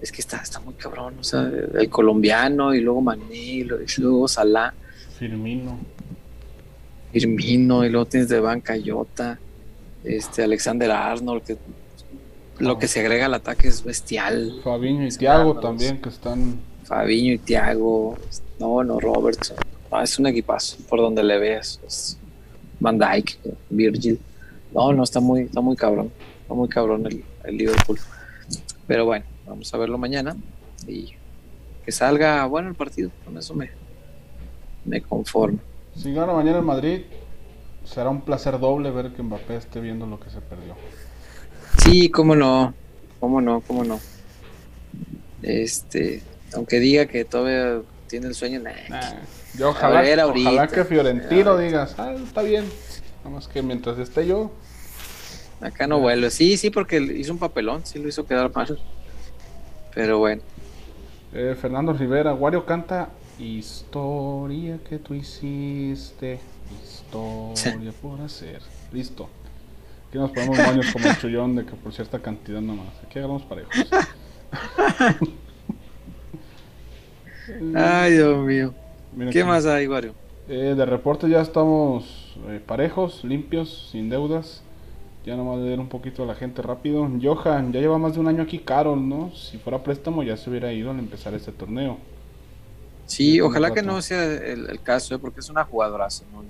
Es 0.00 0.12
que 0.12 0.20
está, 0.20 0.38
está 0.38 0.60
muy 0.60 0.74
cabrón. 0.74 1.16
O 1.18 1.24
sea, 1.24 1.50
el 1.74 1.88
colombiano 1.88 2.74
y 2.74 2.80
luego 2.80 3.00
Mané 3.00 3.34
y 3.34 3.64
luego 3.64 4.28
Salah. 4.28 4.74
Firmino. 5.20 5.78
Firmino 7.12 7.84
y 7.84 7.90
luego 7.90 8.06
tienes 8.06 8.30
de 8.30 8.40
banca 8.40 8.74
Jota, 8.82 9.38
este 10.02 10.42
Alexander 10.42 10.90
Arnold, 10.90 11.42
que 11.42 11.58
lo 12.58 12.78
que 12.78 12.88
se 12.88 13.00
agrega 13.00 13.26
al 13.26 13.34
ataque 13.34 13.68
es 13.68 13.84
bestial. 13.84 14.60
Fabiño 14.64 15.06
y 15.06 15.10
Thiago 15.10 15.60
también 15.60 16.00
que 16.00 16.08
están. 16.08 16.58
Fabiño 16.84 17.34
y 17.34 17.38
Thiago, 17.38 18.16
no, 18.58 18.82
no, 18.82 18.98
Robertson. 18.98 19.58
es 20.02 20.18
un 20.18 20.26
equipazo 20.26 20.78
por 20.88 21.00
donde 21.00 21.22
le 21.22 21.38
veas. 21.38 22.16
Van 22.80 22.98
Dyke, 22.98 23.38
Virgil. 23.68 24.18
No, 24.72 24.90
no, 24.94 25.04
está 25.04 25.20
muy, 25.20 25.42
está 25.42 25.60
muy 25.60 25.76
cabrón. 25.76 26.10
Está 26.40 26.54
muy 26.54 26.68
cabrón 26.70 27.04
el, 27.04 27.22
el 27.44 27.58
Liverpool. 27.58 27.98
Pero 28.86 29.04
bueno, 29.04 29.26
vamos 29.46 29.72
a 29.74 29.76
verlo 29.76 29.98
mañana 29.98 30.34
y 30.88 31.12
que 31.84 31.92
salga 31.92 32.46
bueno 32.46 32.70
el 32.70 32.74
partido. 32.74 33.10
Con 33.26 33.36
eso 33.36 33.54
me, 33.54 33.68
me 34.84 35.00
conformo. 35.00 35.58
Si 35.96 36.12
gana 36.12 36.32
mañana 36.32 36.58
en 36.58 36.64
Madrid, 36.64 37.00
será 37.84 38.10
un 38.10 38.22
placer 38.22 38.58
doble 38.58 38.90
ver 38.90 39.12
que 39.12 39.22
Mbappé 39.22 39.56
esté 39.56 39.80
viendo 39.80 40.06
lo 40.06 40.20
que 40.20 40.30
se 40.30 40.40
perdió. 40.40 40.74
Sí, 41.78 42.08
cómo 42.10 42.34
no, 42.34 42.74
cómo 43.18 43.40
no, 43.40 43.60
cómo 43.62 43.84
no. 43.84 44.00
Este, 45.42 46.22
aunque 46.54 46.78
diga 46.78 47.06
que 47.06 47.24
todavía 47.24 47.82
tiene 48.06 48.28
el 48.28 48.34
sueño, 48.34 48.60
yo 49.56 49.70
ojalá, 49.70 50.02
ojalá 50.26 50.68
que 50.68 50.84
Fiorentino 50.84 51.56
digas, 51.58 51.94
ah, 51.98 52.12
está 52.12 52.42
bien. 52.42 52.64
Nada 53.18 53.36
más 53.36 53.48
que 53.48 53.62
mientras 53.62 53.98
esté 53.98 54.26
yo. 54.26 54.50
Acá 55.60 55.86
no 55.86 56.00
vuelve. 56.00 56.30
Sí, 56.30 56.56
sí, 56.56 56.70
porque 56.70 56.98
hizo 56.98 57.32
un 57.32 57.38
papelón, 57.38 57.84
sí 57.84 57.98
lo 57.98 58.08
hizo 58.08 58.26
quedar 58.26 58.54
mal. 58.54 58.78
Pero 59.94 60.18
bueno. 60.18 60.42
Eh, 61.32 61.56
Fernando 61.60 61.92
Rivera, 61.92 62.32
Wario 62.34 62.64
canta 62.64 63.10
Historia 63.40 64.78
que 64.86 64.98
tú 64.98 65.14
hiciste. 65.14 66.38
Historia 66.84 67.90
por 68.02 68.20
hacer. 68.20 68.60
Listo. 68.92 69.30
Aquí 70.08 70.18
nos 70.18 70.30
ponemos 70.30 70.58
baños 70.58 70.92
como 70.92 71.06
el 71.06 71.16
chullón 71.18 71.56
de 71.56 71.64
que 71.64 71.72
por 71.72 71.94
cierta 71.94 72.18
cantidad 72.18 72.60
nomás. 72.60 72.88
Aquí 73.02 73.18
agarramos 73.18 73.44
parejos. 73.44 73.72
Ay, 77.74 78.12
Dios 78.12 78.44
mío. 78.44 78.74
¿Qué 79.32 79.42
más 79.42 79.64
hay, 79.64 79.86
Wario? 79.86 80.14
Eh, 80.46 80.74
de 80.76 80.84
reporte 80.84 81.28
ya 81.28 81.40
estamos 81.40 82.36
eh, 82.48 82.60
parejos, 82.64 83.24
limpios, 83.24 83.88
sin 83.90 84.10
deudas. 84.10 84.62
Ya 85.24 85.36
nomás 85.36 85.60
de 85.60 85.68
ver 85.70 85.80
un 85.80 85.88
poquito 85.88 86.24
a 86.24 86.26
la 86.26 86.34
gente 86.34 86.60
rápido. 86.60 87.08
Johan, 87.22 87.72
ya 87.72 87.80
lleva 87.80 87.96
más 87.96 88.14
de 88.14 88.20
un 88.20 88.28
año 88.28 88.42
aquí 88.42 88.58
Carol, 88.58 89.08
¿no? 89.08 89.34
Si 89.34 89.56
fuera 89.56 89.82
préstamo 89.82 90.22
ya 90.22 90.36
se 90.36 90.50
hubiera 90.50 90.70
ido 90.74 90.90
al 90.90 90.98
empezar 90.98 91.32
este 91.32 91.52
torneo. 91.52 91.96
Sí, 93.10 93.40
ojalá 93.40 93.74
que 93.74 93.82
no 93.82 94.00
sea 94.02 94.22
el, 94.24 94.80
caso, 94.84 95.16
¿eh? 95.16 95.18
porque 95.18 95.40
es 95.40 95.50
una 95.50 95.64
jugadoraza. 95.64 96.24
¿no? 96.32 96.44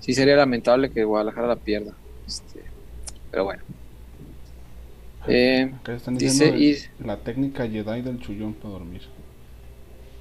Sí, 0.00 0.14
sería 0.14 0.34
lamentable 0.34 0.90
que 0.90 1.04
Guadalajara 1.04 1.46
la 1.46 1.56
pierda. 1.56 1.92
Este, 2.26 2.60
pero 3.30 3.44
bueno. 3.44 3.62
Eh, 5.28 5.70
dice, 6.12 6.90
la 7.00 7.18
técnica 7.18 7.68
Jedi 7.68 8.00
del 8.00 8.18
chullón 8.18 8.54
para 8.54 8.70
dormir. 8.70 9.02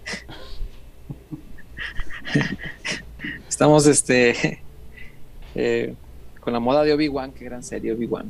Estamos 3.48 3.88
este 3.88 4.62
eh, 5.56 5.96
con 6.42 6.52
la 6.52 6.60
moda 6.60 6.84
de 6.84 6.92
Obi-Wan, 6.92 7.32
qué 7.32 7.46
gran 7.46 7.64
serie 7.64 7.94
Obi-Wan. 7.94 8.30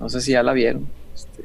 No 0.00 0.08
sé 0.08 0.20
si 0.20 0.32
ya 0.32 0.42
la 0.42 0.54
vieron. 0.54 0.88
Este, 1.14 1.44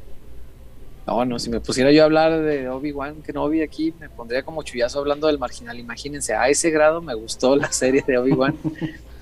no, 1.06 1.24
no, 1.24 1.38
si 1.38 1.50
me 1.50 1.60
pusiera 1.60 1.92
yo 1.92 2.02
a 2.02 2.04
hablar 2.06 2.40
de 2.40 2.68
Obi-Wan 2.68 3.22
que 3.22 3.32
no 3.32 3.46
vi 3.48 3.60
aquí, 3.60 3.92
me 4.00 4.08
pondría 4.08 4.42
como 4.42 4.62
chullazo 4.62 5.00
hablando 5.00 5.26
del 5.26 5.38
marginal. 5.38 5.78
Imagínense, 5.78 6.34
a 6.34 6.48
ese 6.48 6.70
grado 6.70 7.02
me 7.02 7.14
gustó 7.14 7.56
la 7.56 7.70
serie 7.72 8.02
de 8.06 8.16
Obi-Wan. 8.16 8.56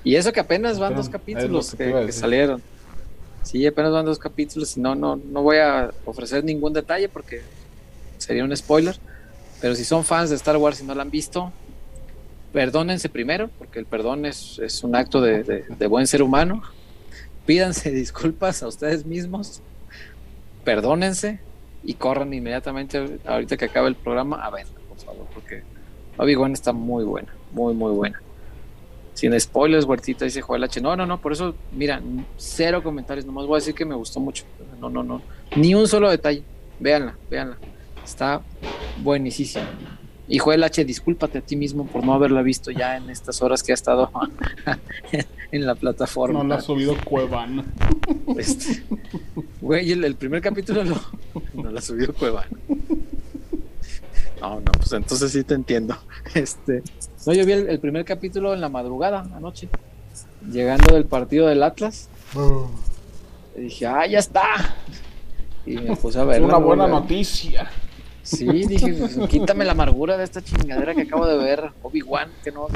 y 0.03 0.15
eso 0.15 0.31
que 0.31 0.39
apenas 0.39 0.79
van 0.79 0.95
dos 0.95 1.09
capítulos 1.09 1.75
que, 1.75 2.11
salieron. 2.11 2.61
Sí, 3.43 3.65
apenas 3.67 3.91
van 3.91 4.05
dos 4.05 4.17
capítulos 4.17 4.77
y 4.77 4.79
no, 4.79 4.95
no, 4.95 5.17
no 5.17 5.41
voy 5.41 5.57
a 5.57 5.91
ofrecer 6.05 6.45
ningún 6.45 6.71
detalle 6.71 7.09
porque 7.09 7.41
sería 8.17 8.45
un 8.45 8.55
spoiler. 8.55 8.97
Pero 9.59 9.75
si 9.75 9.83
son 9.83 10.05
fans 10.05 10.29
de 10.29 10.37
Star 10.37 10.55
Wars 10.55 10.79
y 10.79 10.85
no 10.85 10.95
la 10.95 11.01
han 11.01 11.11
visto, 11.11 11.51
perdónense 12.53 13.09
primero, 13.09 13.49
porque 13.57 13.79
el 13.79 13.85
perdón 13.85 14.25
es, 14.25 14.83
un 14.83 14.95
acto 14.95 15.19
de, 15.19 15.65
de 15.67 15.87
buen 15.87 16.07
ser 16.07 16.23
humano. 16.23 16.63
Pídanse 17.45 17.91
disculpas 17.91 18.63
a 18.63 18.69
ustedes 18.69 19.05
mismos, 19.05 19.61
perdónense, 20.63 21.41
y 21.83 21.95
corran 21.95 22.33
inmediatamente 22.33 23.19
ahorita 23.25 23.57
que 23.57 23.65
acabe 23.65 23.89
el 23.89 23.95
programa 23.95 24.43
a 24.43 24.49
verla, 24.49 24.73
por 24.87 24.97
favor, 24.97 25.27
porque 25.33 25.63
Obi-Wan 26.17 26.53
está 26.53 26.73
muy 26.73 27.03
buena, 27.03 27.33
muy, 27.51 27.73
muy 27.73 27.91
buena. 27.91 28.21
Sin 29.13 29.39
spoilers, 29.39 29.85
Huertita 29.85 30.25
dice 30.25 30.41
Joel 30.41 30.63
H. 30.63 30.81
No, 30.81 30.95
no, 30.95 31.05
no, 31.05 31.21
por 31.21 31.33
eso, 31.33 31.53
mira, 31.71 32.01
cero 32.37 32.81
comentarios, 32.81 33.25
nomás 33.25 33.45
voy 33.45 33.55
a 33.55 33.59
decir 33.59 33.75
que 33.75 33.85
me 33.85 33.95
gustó 33.95 34.19
mucho. 34.19 34.45
No, 34.79 34.89
no, 34.89 35.03
no, 35.03 35.21
ni 35.55 35.75
un 35.75 35.87
solo 35.87 36.09
detalle. 36.09 36.43
Véanla, 36.79 37.15
véanla. 37.29 37.57
Está 38.03 38.41
buenísima. 39.01 39.67
Y 40.27 40.39
Joel 40.39 40.63
H, 40.63 40.85
discúlpate 40.85 41.39
a 41.39 41.41
ti 41.41 41.55
mismo 41.55 41.85
por 41.85 42.05
no 42.05 42.13
haberla 42.13 42.41
visto 42.41 42.71
ya 42.71 42.95
en 42.95 43.09
estas 43.09 43.41
horas 43.41 43.61
que 43.61 43.73
ha 43.73 43.75
estado 43.75 44.09
en 45.51 45.65
la 45.65 45.75
plataforma. 45.75 46.39
No 46.39 46.49
la 46.49 46.55
ha 46.55 46.61
subido 46.61 46.95
Cuevana. 47.03 47.65
Este, 48.37 48.83
güey, 49.61 49.91
el, 49.91 50.15
primer 50.15 50.41
capítulo 50.41 50.85
no, 50.85 50.99
no 51.53 51.69
la 51.69 51.81
subió 51.81 52.13
Cuevana. 52.13 52.47
No, 54.39 54.59
no, 54.59 54.71
pues 54.73 54.93
entonces 54.93 55.31
sí 55.31 55.43
te 55.43 55.55
entiendo. 55.55 55.97
Este, 56.33 56.83
no, 57.25 57.33
yo 57.33 57.45
vi 57.45 57.51
el, 57.51 57.79
primer 57.79 58.05
capítulo 58.05 58.53
en 58.53 58.61
la 58.61 58.69
madrugada, 58.69 59.25
anoche, 59.35 59.69
llegando 60.49 60.93
del 60.95 61.05
partido 61.05 61.47
del 61.47 61.63
Atlas. 61.63 62.09
Y 63.55 63.61
dije, 63.61 63.87
ah, 63.87 64.07
ya 64.07 64.19
está. 64.19 64.75
Y 65.65 65.77
me 65.77 65.95
puse 65.95 66.19
a 66.19 66.23
ver. 66.23 66.41
Una 66.41 66.57
buena 66.57 66.87
noticia. 66.87 67.69
Sí, 68.23 68.45
dije, 68.45 68.93
pues, 68.93 69.17
quítame 69.27 69.65
la 69.65 69.73
amargura 69.73 70.17
de 70.17 70.23
esta 70.23 70.41
chingadera 70.41 70.95
que 70.95 71.01
acabo 71.01 71.27
de 71.27 71.37
ver, 71.37 71.71
Obi-Wan, 71.83 72.31
que 72.43 72.51
no, 72.51 72.67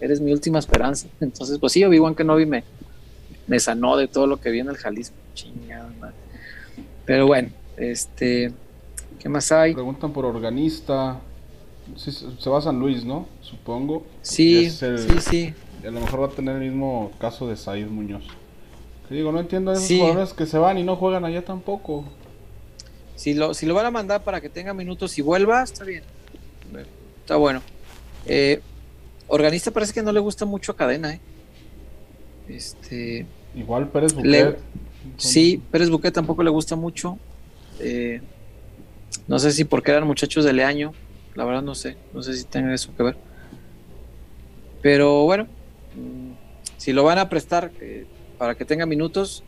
eres 0.00 0.20
mi 0.20 0.32
última 0.32 0.58
esperanza. 0.58 1.08
Entonces, 1.20 1.58
pues 1.58 1.72
sí, 1.72 1.84
Obi-Wan 1.84 2.14
que 2.14 2.24
no 2.24 2.36
vi 2.36 2.46
me, 2.46 2.64
me 3.46 3.60
sanó 3.60 3.96
de 3.96 4.08
todo 4.08 4.26
lo 4.26 4.38
que 4.38 4.50
vi 4.50 4.60
en 4.60 4.68
el 4.68 4.76
Jalisco. 4.76 5.16
Chingada 5.34 5.90
madre. 6.00 6.14
Pero 7.04 7.26
bueno, 7.26 7.50
este, 7.76 8.52
¿qué 9.18 9.28
más 9.28 9.52
hay? 9.52 9.74
Preguntan 9.74 10.12
por 10.12 10.24
organista. 10.24 11.20
se 11.96 12.50
va 12.50 12.58
a 12.58 12.62
San 12.62 12.78
Luis, 12.78 13.04
¿no? 13.04 13.26
Supongo. 13.42 14.06
Sí, 14.22 14.70
sí, 14.70 15.20
sí. 15.20 15.54
A 15.86 15.90
lo 15.90 16.00
mejor 16.00 16.22
va 16.22 16.26
a 16.26 16.30
tener 16.30 16.56
el 16.56 16.70
mismo 16.70 17.12
caso 17.20 17.46
de 17.46 17.56
Said 17.56 17.86
Muñoz. 17.86 18.24
Que 19.08 19.14
digo, 19.14 19.32
no 19.32 19.40
entiendo 19.40 19.70
a 19.70 19.74
esos 19.74 19.88
jugadores 19.88 20.34
que 20.34 20.44
se 20.44 20.58
van 20.58 20.76
y 20.78 20.82
no 20.82 20.96
juegan 20.96 21.24
allá 21.24 21.44
tampoco. 21.44 22.04
Si 23.18 23.34
lo, 23.34 23.52
si 23.52 23.66
lo 23.66 23.74
van 23.74 23.84
a 23.84 23.90
mandar 23.90 24.22
para 24.22 24.40
que 24.40 24.48
tenga 24.48 24.72
minutos 24.72 25.18
y 25.18 25.22
vuelva, 25.22 25.64
está 25.64 25.82
bien. 25.82 26.04
Está 27.20 27.34
bueno. 27.34 27.60
Eh, 28.26 28.60
organista 29.26 29.72
parece 29.72 29.92
que 29.92 30.02
no 30.02 30.12
le 30.12 30.20
gusta 30.20 30.44
mucho 30.44 30.70
a 30.70 30.76
Cadena, 30.76 31.14
¿eh? 31.14 31.20
Este. 32.48 33.26
Igual 33.56 33.88
Pérez 33.88 34.14
Buquet. 34.14 34.58
sí, 35.16 35.60
Pérez 35.72 35.90
Buquet 35.90 36.14
tampoco 36.14 36.44
le 36.44 36.50
gusta 36.50 36.76
mucho. 36.76 37.18
Eh, 37.80 38.20
no 39.26 39.40
sé 39.40 39.50
si 39.50 39.64
porque 39.64 39.90
eran 39.90 40.06
muchachos 40.06 40.44
de 40.44 40.52
Leaño. 40.52 40.92
La 41.34 41.44
verdad 41.44 41.62
no 41.62 41.74
sé. 41.74 41.96
No 42.14 42.22
sé 42.22 42.36
si 42.36 42.44
tenga 42.44 42.72
eso 42.72 42.94
que 42.96 43.02
ver. 43.02 43.16
Pero 44.80 45.24
bueno, 45.24 45.48
mm, 45.96 46.34
si 46.76 46.92
lo 46.92 47.02
van 47.02 47.18
a 47.18 47.28
prestar 47.28 47.72
eh, 47.80 48.06
para 48.38 48.54
que 48.54 48.64
tenga 48.64 48.86
minutos, 48.86 49.42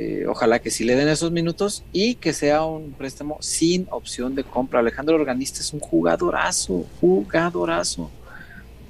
eh, 0.00 0.26
ojalá 0.28 0.60
que 0.60 0.70
sí 0.70 0.84
le 0.84 0.94
den 0.94 1.08
esos 1.08 1.32
minutos 1.32 1.82
y 1.92 2.14
que 2.14 2.32
sea 2.32 2.64
un 2.64 2.92
préstamo 2.92 3.36
sin 3.40 3.88
opción 3.90 4.36
de 4.36 4.44
compra. 4.44 4.78
Alejandro 4.78 5.16
Organista 5.16 5.58
es 5.58 5.72
un 5.72 5.80
jugadorazo, 5.80 6.86
jugadorazo. 7.00 8.08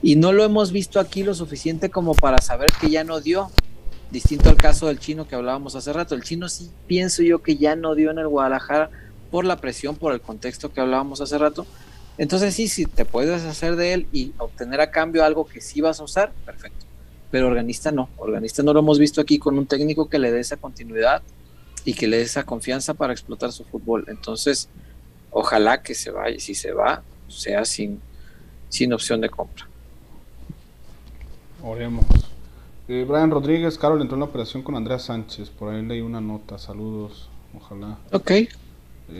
Y 0.03 0.17
no 0.17 0.33
lo 0.33 0.45
hemos 0.45 0.71
visto 0.71 1.01
aquí 1.01 1.23
lo 1.23 1.35
suficiente 1.35 1.89
como 1.89 2.15
para 2.15 2.43
saber 2.43 2.71
que 2.79 2.91
ya 2.91 3.05
no 3.05 3.23
dio. 3.23 3.51
Distinto 4.11 4.51
al 4.51 4.57
caso 4.57 4.89
del 4.89 4.99
chino 4.99 5.27
que 5.27 5.35
hablábamos 5.35 5.75
hace 5.77 5.95
rato. 5.95 6.15
El 6.15 6.25
chino 6.25 6.47
sí 6.51 6.69
pienso 6.87 7.23
yo 7.23 7.39
que 7.39 7.57
ya 7.57 7.75
no 7.75 7.95
dio 7.95 8.11
en 8.11 8.19
el 8.19 8.29
Guadalajara 8.29 8.91
por 9.31 9.47
la 9.47 9.57
presión, 9.57 9.97
por 9.97 10.13
el 10.13 10.21
contexto 10.21 10.75
que 10.75 10.83
hablábamos 10.83 11.23
hace 11.23 11.39
rato. 11.39 11.67
Entonces 12.19 12.55
sí, 12.55 12.69
si 12.69 12.85
te 12.85 13.07
puedes 13.07 13.45
hacer 13.45 13.77
de 13.77 13.95
él 13.95 14.09
y 14.13 14.35
obtener 14.37 14.83
a 14.83 14.91
cambio 14.91 15.25
algo 15.25 15.47
que 15.47 15.63
sí 15.63 15.81
vas 15.81 16.01
a 16.01 16.05
usar, 16.05 16.33
perfecto. 16.45 16.88
Pero 17.31 17.49
organista 17.49 17.93
no, 17.93 18.09
organista 18.17 18.63
no 18.63 18.73
lo 18.73 18.81
hemos 18.81 18.99
visto 18.99 19.21
aquí 19.21 19.39
con 19.39 19.59
un 19.59 19.67
técnico 19.67 20.09
que 20.09 20.19
le 20.19 20.31
dé 20.33 20.41
esa 20.41 20.57
continuidad 20.57 21.23
y 21.85 21.95
que 21.95 22.07
le 22.07 22.19
dé 22.19 22.23
esa 22.23 22.45
confianza 22.45 22.95
para 22.95 23.13
explotar 23.13 23.53
su 23.53 23.65
fútbol. 23.65 24.05
Entonces, 24.09 24.69
ojalá 25.31 25.83
que 25.83 25.95
se 25.95 26.11
vaya, 26.11 26.39
si 26.41 26.55
se 26.55 26.73
va, 26.73 27.03
sea 27.29 27.65
sin, 27.65 28.01
sin 28.69 28.93
opción 28.93 29.21
de 29.21 29.29
compra. 29.29 29.69
Oremos. 31.63 32.05
Eh, 32.89 33.05
Brian 33.07 33.31
Rodríguez, 33.31 33.77
Carol 33.77 34.01
entró 34.01 34.17
en 34.17 34.21
la 34.21 34.27
operación 34.27 34.63
con 34.63 34.75
Andrea 34.75 34.99
Sánchez, 34.99 35.51
por 35.51 35.75
ahí 35.75 35.85
leí 35.85 36.01
una 36.01 36.23
nota, 36.23 36.57
saludos, 36.59 37.29
ojalá. 37.55 37.99
Ok. 38.13 38.31
Eh, 38.31 38.49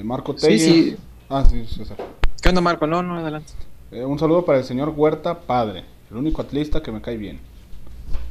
Marco 0.03 0.35
Telles. 0.35 0.63
Sí, 0.63 0.91
sí. 0.91 0.97
Ah, 1.29 1.45
sí, 1.45 1.67
César. 1.67 1.99
¿Qué 2.41 2.49
onda, 2.49 2.63
Marco? 2.63 2.87
No, 2.87 3.03
no, 3.03 3.19
adelante. 3.19 3.53
Eh, 3.91 4.05
un 4.05 4.19
saludo 4.19 4.45
para 4.45 4.59
el 4.59 4.65
señor 4.65 4.95
Huerta, 4.97 5.41
padre, 5.41 5.85
el 6.11 6.17
único 6.17 6.41
atlista 6.41 6.83
que 6.83 6.93
me 6.93 7.03
cae 7.03 7.17
bien. 7.19 7.41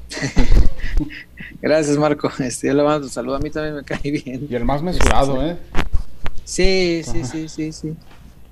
Gracias, 1.62 1.98
Marco. 1.98 2.32
Este, 2.40 2.68
yo 2.68 2.74
le 2.74 2.84
mando 2.84 3.08
un 3.08 3.12
saludo, 3.12 3.36
a 3.36 3.40
mí 3.40 3.50
también 3.50 3.76
me 3.76 3.84
cae 3.84 4.12
bien. 4.12 4.48
Y 4.50 4.56
el 4.56 4.66
más 4.66 4.82
mesurado, 4.82 5.46
¿eh? 5.46 5.58
Sí, 6.44 7.02
sí, 7.04 7.24
sí, 7.26 7.50
sí, 7.50 7.72
sí. 7.72 7.94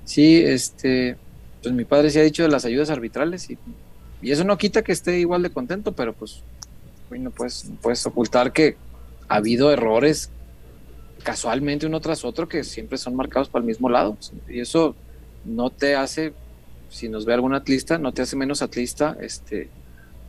Sí, 0.04 0.36
este, 0.36 1.16
pues 1.62 1.74
mi 1.74 1.84
padre 1.84 2.10
se 2.10 2.20
ha 2.20 2.22
dicho 2.22 2.42
de 2.42 2.48
las 2.48 2.64
ayudas 2.64 2.90
arbitrales 2.90 3.50
y, 3.50 3.58
y 4.22 4.30
eso 4.30 4.44
no 4.44 4.58
quita 4.58 4.82
que 4.82 4.92
esté 4.92 5.18
igual 5.18 5.42
de 5.42 5.50
contento, 5.50 5.92
pero 5.92 6.12
pues 6.12 6.42
no 7.10 7.30
puedes, 7.30 7.68
no 7.68 7.76
puedes 7.76 8.04
ocultar 8.06 8.52
que 8.52 8.76
ha 9.28 9.36
habido 9.36 9.72
errores 9.72 10.30
casualmente 11.22 11.86
uno 11.86 12.00
tras 12.00 12.24
otro 12.24 12.48
que 12.48 12.62
siempre 12.62 12.98
son 12.98 13.16
marcados 13.16 13.48
para 13.48 13.62
el 13.62 13.66
mismo 13.66 13.88
lado. 13.88 14.16
Y 14.48 14.60
eso 14.60 14.94
no 15.44 15.70
te 15.70 15.96
hace, 15.96 16.32
si 16.88 17.08
nos 17.08 17.24
ve 17.24 17.34
algún 17.34 17.54
atlista, 17.54 17.98
no 17.98 18.12
te 18.12 18.22
hace 18.22 18.36
menos 18.36 18.62
atlista 18.62 19.16
este, 19.20 19.68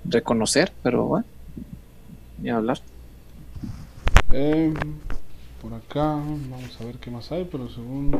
reconocer, 0.08 0.72
pero 0.84 1.06
bueno, 1.06 1.26
ni 2.42 2.50
hablar. 2.50 2.80
Eh, 4.32 4.74
por 5.62 5.74
acá, 5.74 6.16
vamos 6.16 6.78
a 6.80 6.86
ver 6.86 6.96
qué 6.98 7.12
más 7.12 7.32
hay, 7.32 7.48
pero 7.50 7.70
según 7.70 8.20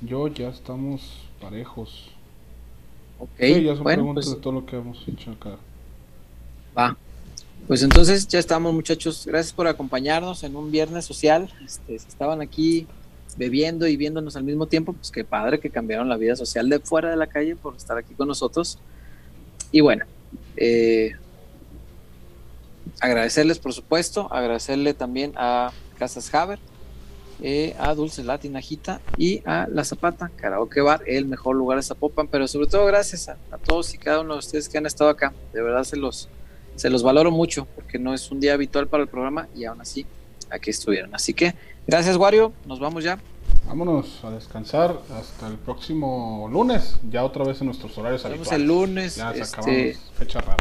yo 0.00 0.28
ya 0.28 0.48
estamos 0.48 1.28
parejos. 1.40 2.10
Ok, 3.18 3.40
ya 3.40 3.74
son 3.74 3.84
preguntas 3.84 4.26
pues 4.26 4.36
de 4.36 4.42
todo 4.42 4.52
lo 4.52 4.66
que 4.66 4.76
hemos 4.76 5.06
hecho 5.08 5.32
acá. 5.32 5.56
Va. 6.76 6.96
Pues 7.66 7.82
entonces 7.82 8.28
ya 8.28 8.38
estamos 8.38 8.74
muchachos, 8.74 9.24
gracias 9.26 9.54
por 9.54 9.66
acompañarnos 9.66 10.44
en 10.44 10.54
un 10.54 10.70
viernes 10.70 11.06
social. 11.06 11.50
Este, 11.64 11.94
estaban 11.94 12.42
aquí 12.42 12.86
bebiendo 13.36 13.86
y 13.86 13.96
viéndonos 13.96 14.36
al 14.36 14.44
mismo 14.44 14.66
tiempo, 14.66 14.92
pues 14.92 15.10
qué 15.10 15.24
padre 15.24 15.58
que 15.58 15.70
cambiaron 15.70 16.08
la 16.08 16.16
vida 16.16 16.36
social 16.36 16.68
de 16.68 16.78
fuera 16.80 17.10
de 17.10 17.16
la 17.16 17.26
calle 17.26 17.56
por 17.56 17.74
estar 17.74 17.96
aquí 17.96 18.14
con 18.14 18.28
nosotros. 18.28 18.78
Y 19.72 19.80
bueno, 19.80 20.04
eh, 20.56 21.12
agradecerles 23.00 23.58
por 23.58 23.72
supuesto, 23.72 24.32
agradecerle 24.32 24.94
también 24.94 25.32
a 25.36 25.72
Casas 25.98 26.32
Haber, 26.34 26.58
eh, 27.42 27.74
a 27.78 27.94
Dulce 27.94 28.22
Latina 28.22 28.60
Gita 28.60 29.00
y 29.16 29.42
a 29.44 29.66
La 29.70 29.84
Zapata, 29.84 30.30
Karaoke 30.36 30.80
Bar, 30.80 31.02
el 31.06 31.26
mejor 31.26 31.56
lugar 31.56 31.78
de 31.78 31.82
Zapopan, 31.82 32.28
pero 32.28 32.46
sobre 32.48 32.68
todo 32.68 32.86
gracias 32.86 33.28
a, 33.28 33.36
a 33.50 33.58
todos 33.58 33.92
y 33.94 33.98
cada 33.98 34.20
uno 34.20 34.34
de 34.34 34.38
ustedes 34.38 34.68
que 34.68 34.78
han 34.78 34.86
estado 34.86 35.10
acá, 35.10 35.32
de 35.52 35.62
verdad 35.62 35.84
se 35.84 35.96
los 35.96 36.28
se 36.76 36.90
los 36.90 37.02
valoro 37.02 37.30
mucho 37.30 37.66
porque 37.74 37.98
no 37.98 38.14
es 38.14 38.30
un 38.30 38.40
día 38.40 38.54
habitual 38.54 38.88
para 38.88 39.02
el 39.02 39.08
programa 39.08 39.48
y 39.54 39.64
aún 39.64 39.80
así 39.80 40.06
aquí 40.50 40.70
estuvieron. 40.70 41.14
Así 41.14 41.34
que 41.34 41.54
gracias 41.86 42.16
Wario, 42.16 42.52
nos 42.66 42.80
vamos 42.80 43.04
ya. 43.04 43.18
Vámonos 43.66 44.22
a 44.24 44.30
descansar 44.30 45.00
hasta 45.18 45.48
el 45.48 45.56
próximo 45.56 46.48
lunes, 46.52 46.98
ya 47.10 47.24
otra 47.24 47.44
vez 47.44 47.60
en 47.60 47.66
nuestros 47.66 47.96
horarios 47.98 48.24
habituales. 48.24 48.52
el 48.52 48.66
lunes. 48.66 49.16
Ya 49.16 49.32
este, 49.32 49.96
fecha 50.16 50.40
rara. 50.40 50.58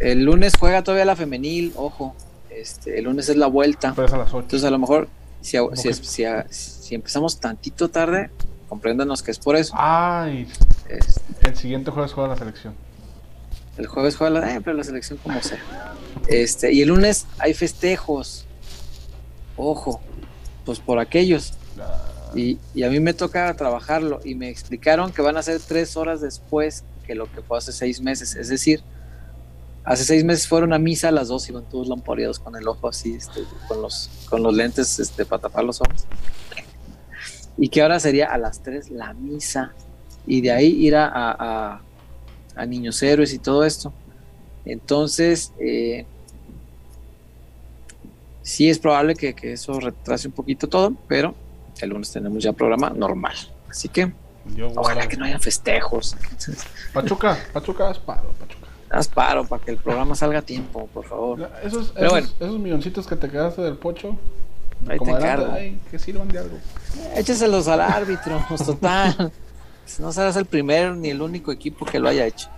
El 0.00 0.24
lunes 0.24 0.54
juega 0.58 0.82
todavía 0.82 1.04
la 1.04 1.16
femenil, 1.16 1.72
ojo. 1.76 2.14
Este, 2.50 2.98
el 2.98 3.04
lunes 3.04 3.28
es 3.28 3.36
la 3.36 3.48
vuelta. 3.48 3.94
a 3.96 4.00
las 4.00 4.28
8. 4.28 4.38
Entonces 4.38 4.64
a 4.64 4.70
lo 4.70 4.78
mejor 4.78 5.08
si, 5.40 5.58
si, 5.74 6.24
si, 6.50 6.94
empezamos 6.94 7.38
tantito 7.38 7.88
tarde, 7.88 8.30
compréndanos 8.68 9.22
que 9.22 9.30
es 9.30 9.38
por 9.38 9.56
eso. 9.56 9.74
Ay, 9.76 10.48
este. 10.88 11.48
el 11.48 11.56
siguiente 11.56 11.90
jueves 11.90 12.12
juega 12.12 12.30
la 12.30 12.36
selección. 12.36 12.74
El 13.76 13.86
jueves 13.86 14.16
juega 14.16 14.40
la, 14.40 14.54
eh, 14.54 14.60
pero 14.62 14.76
la 14.76 14.84
selección 14.84 15.18
como 15.22 15.40
sea. 15.42 15.60
Este, 16.28 16.72
y 16.72 16.82
el 16.82 16.88
lunes 16.88 17.26
hay 17.38 17.52
festejos. 17.52 18.46
Ojo, 19.56 20.00
pues 20.64 20.80
por 20.80 20.98
aquellos. 20.98 21.52
Y, 22.34 22.58
a 22.82 22.90
mí 22.90 23.00
me 23.00 23.14
toca 23.14 23.54
trabajarlo 23.54 24.20
y 24.24 24.34
me 24.34 24.48
explicaron 24.48 25.12
que 25.12 25.22
van 25.22 25.36
a 25.36 25.42
ser 25.42 25.60
tres 25.60 25.96
horas 25.96 26.20
después 26.20 26.84
que 27.06 27.14
lo 27.14 27.30
que 27.30 27.40
fue 27.42 27.58
hace 27.58 27.72
seis 27.72 28.00
meses. 28.00 28.34
Es 28.34 28.48
decir, 28.48 28.82
hace 29.84 30.04
seis 30.04 30.24
meses 30.24 30.46
fueron 30.48 30.72
a 30.72 30.78
misa 30.78 31.08
a 31.08 31.12
las 31.12 31.28
dos, 31.28 31.48
iban 31.48 31.64
todos 31.68 31.88
lampareados 31.88 32.38
con 32.38 32.56
el 32.56 32.66
ojo 32.66 32.88
así, 32.88 33.14
este, 33.14 33.42
con, 33.68 33.80
los, 33.80 34.10
con 34.28 34.42
los 34.42 34.54
lentes 34.54 34.98
este, 34.98 35.24
para 35.24 35.42
tapar 35.42 35.64
los 35.64 35.80
ojos. 35.80 36.04
Y 37.56 37.68
que 37.68 37.80
ahora 37.80 38.00
sería 38.00 38.26
a 38.26 38.38
las 38.38 38.62
tres 38.62 38.90
la 38.90 39.14
misa. 39.14 39.72
Y 40.26 40.40
de 40.40 40.50
ahí 40.50 40.66
ir 40.66 40.96
a 40.96 41.80
a 42.56 42.66
niños 42.66 43.00
héroes 43.02 43.32
y 43.32 43.38
todo 43.38 43.64
esto. 43.64 43.92
Entonces, 44.64 45.52
eh, 45.60 46.06
sí 48.42 48.68
es 48.68 48.78
probable 48.78 49.14
que, 49.14 49.34
eso 49.52 49.78
retrase 49.78 50.26
un 50.26 50.34
poquito 50.34 50.66
todo, 50.66 50.94
pero 51.06 51.34
el 51.84 51.90
lunes 51.90 52.10
tenemos 52.10 52.42
ya 52.42 52.52
programa 52.52 52.90
normal. 52.90 53.36
Así 53.68 53.88
que 53.88 54.12
ojalá 54.74 55.08
que 55.08 55.16
no 55.16 55.24
haya 55.24 55.38
festejos. 55.38 56.16
Pachuca, 56.92 57.38
Pachuca, 57.52 57.90
haz 57.90 57.98
paro, 57.98 58.30
Pachuca. 58.38 58.66
Haz 58.88 59.08
paro 59.08 59.44
para 59.44 59.64
que 59.64 59.72
el 59.72 59.78
programa 59.78 60.14
salga 60.14 60.38
a 60.38 60.42
tiempo, 60.42 60.88
por 60.92 61.04
favor. 61.04 61.50
Esos, 61.62 61.92
esos, 61.96 62.58
milloncitos 62.58 63.06
que 63.06 63.16
te 63.16 63.28
quedaste 63.28 63.62
del 63.62 63.76
pocho, 63.76 64.16
ahí 64.88 64.98
te 64.98 65.10
encargo. 65.10 65.52
que 65.90 65.98
sirvan 65.98 66.28
de 66.28 66.38
algo. 66.38 66.58
Écheselos 67.16 67.66
al 67.66 67.80
árbitro, 67.80 68.44
total. 68.64 69.32
no 69.98 70.12
serás 70.12 70.36
el 70.36 70.46
primero 70.46 70.94
ni 70.94 71.10
el 71.10 71.20
único 71.20 71.50
equipo 71.50 71.84
que 71.84 71.98
lo 71.98 72.08
haya 72.08 72.26
hecho. 72.26 72.48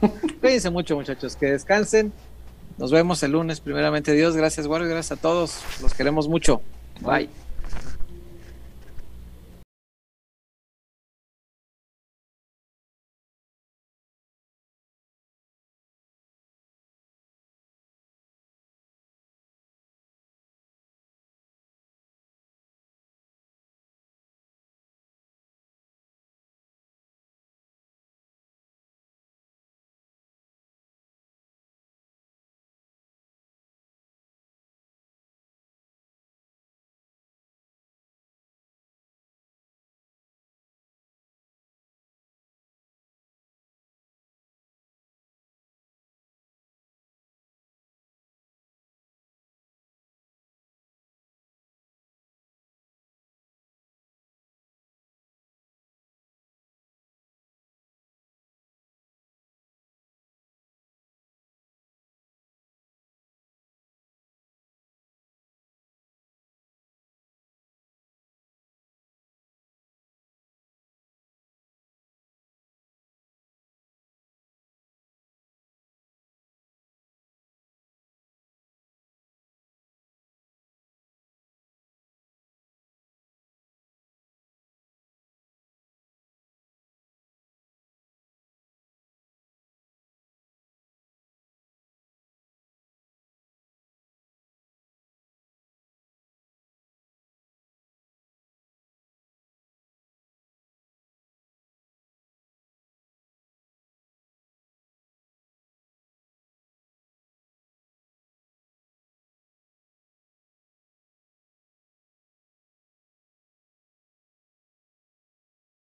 Cuídense 0.40 0.69
mucho, 0.69 0.97
muchachos, 0.97 1.35
que 1.35 1.47
descansen. 1.47 2.12
Nos 2.77 2.93
vemos 2.93 3.23
el 3.23 3.32
lunes, 3.32 3.61
primeramente 3.61 4.12
Dios. 4.12 4.36
Gracias, 4.36 4.66
Wario, 4.66 4.86
gracias 4.86 5.19
a 5.19 5.20
todos. 5.20 5.61
Los 5.81 5.95
queremos 5.95 6.28
mucho. 6.28 6.61
Bye. 7.01 7.28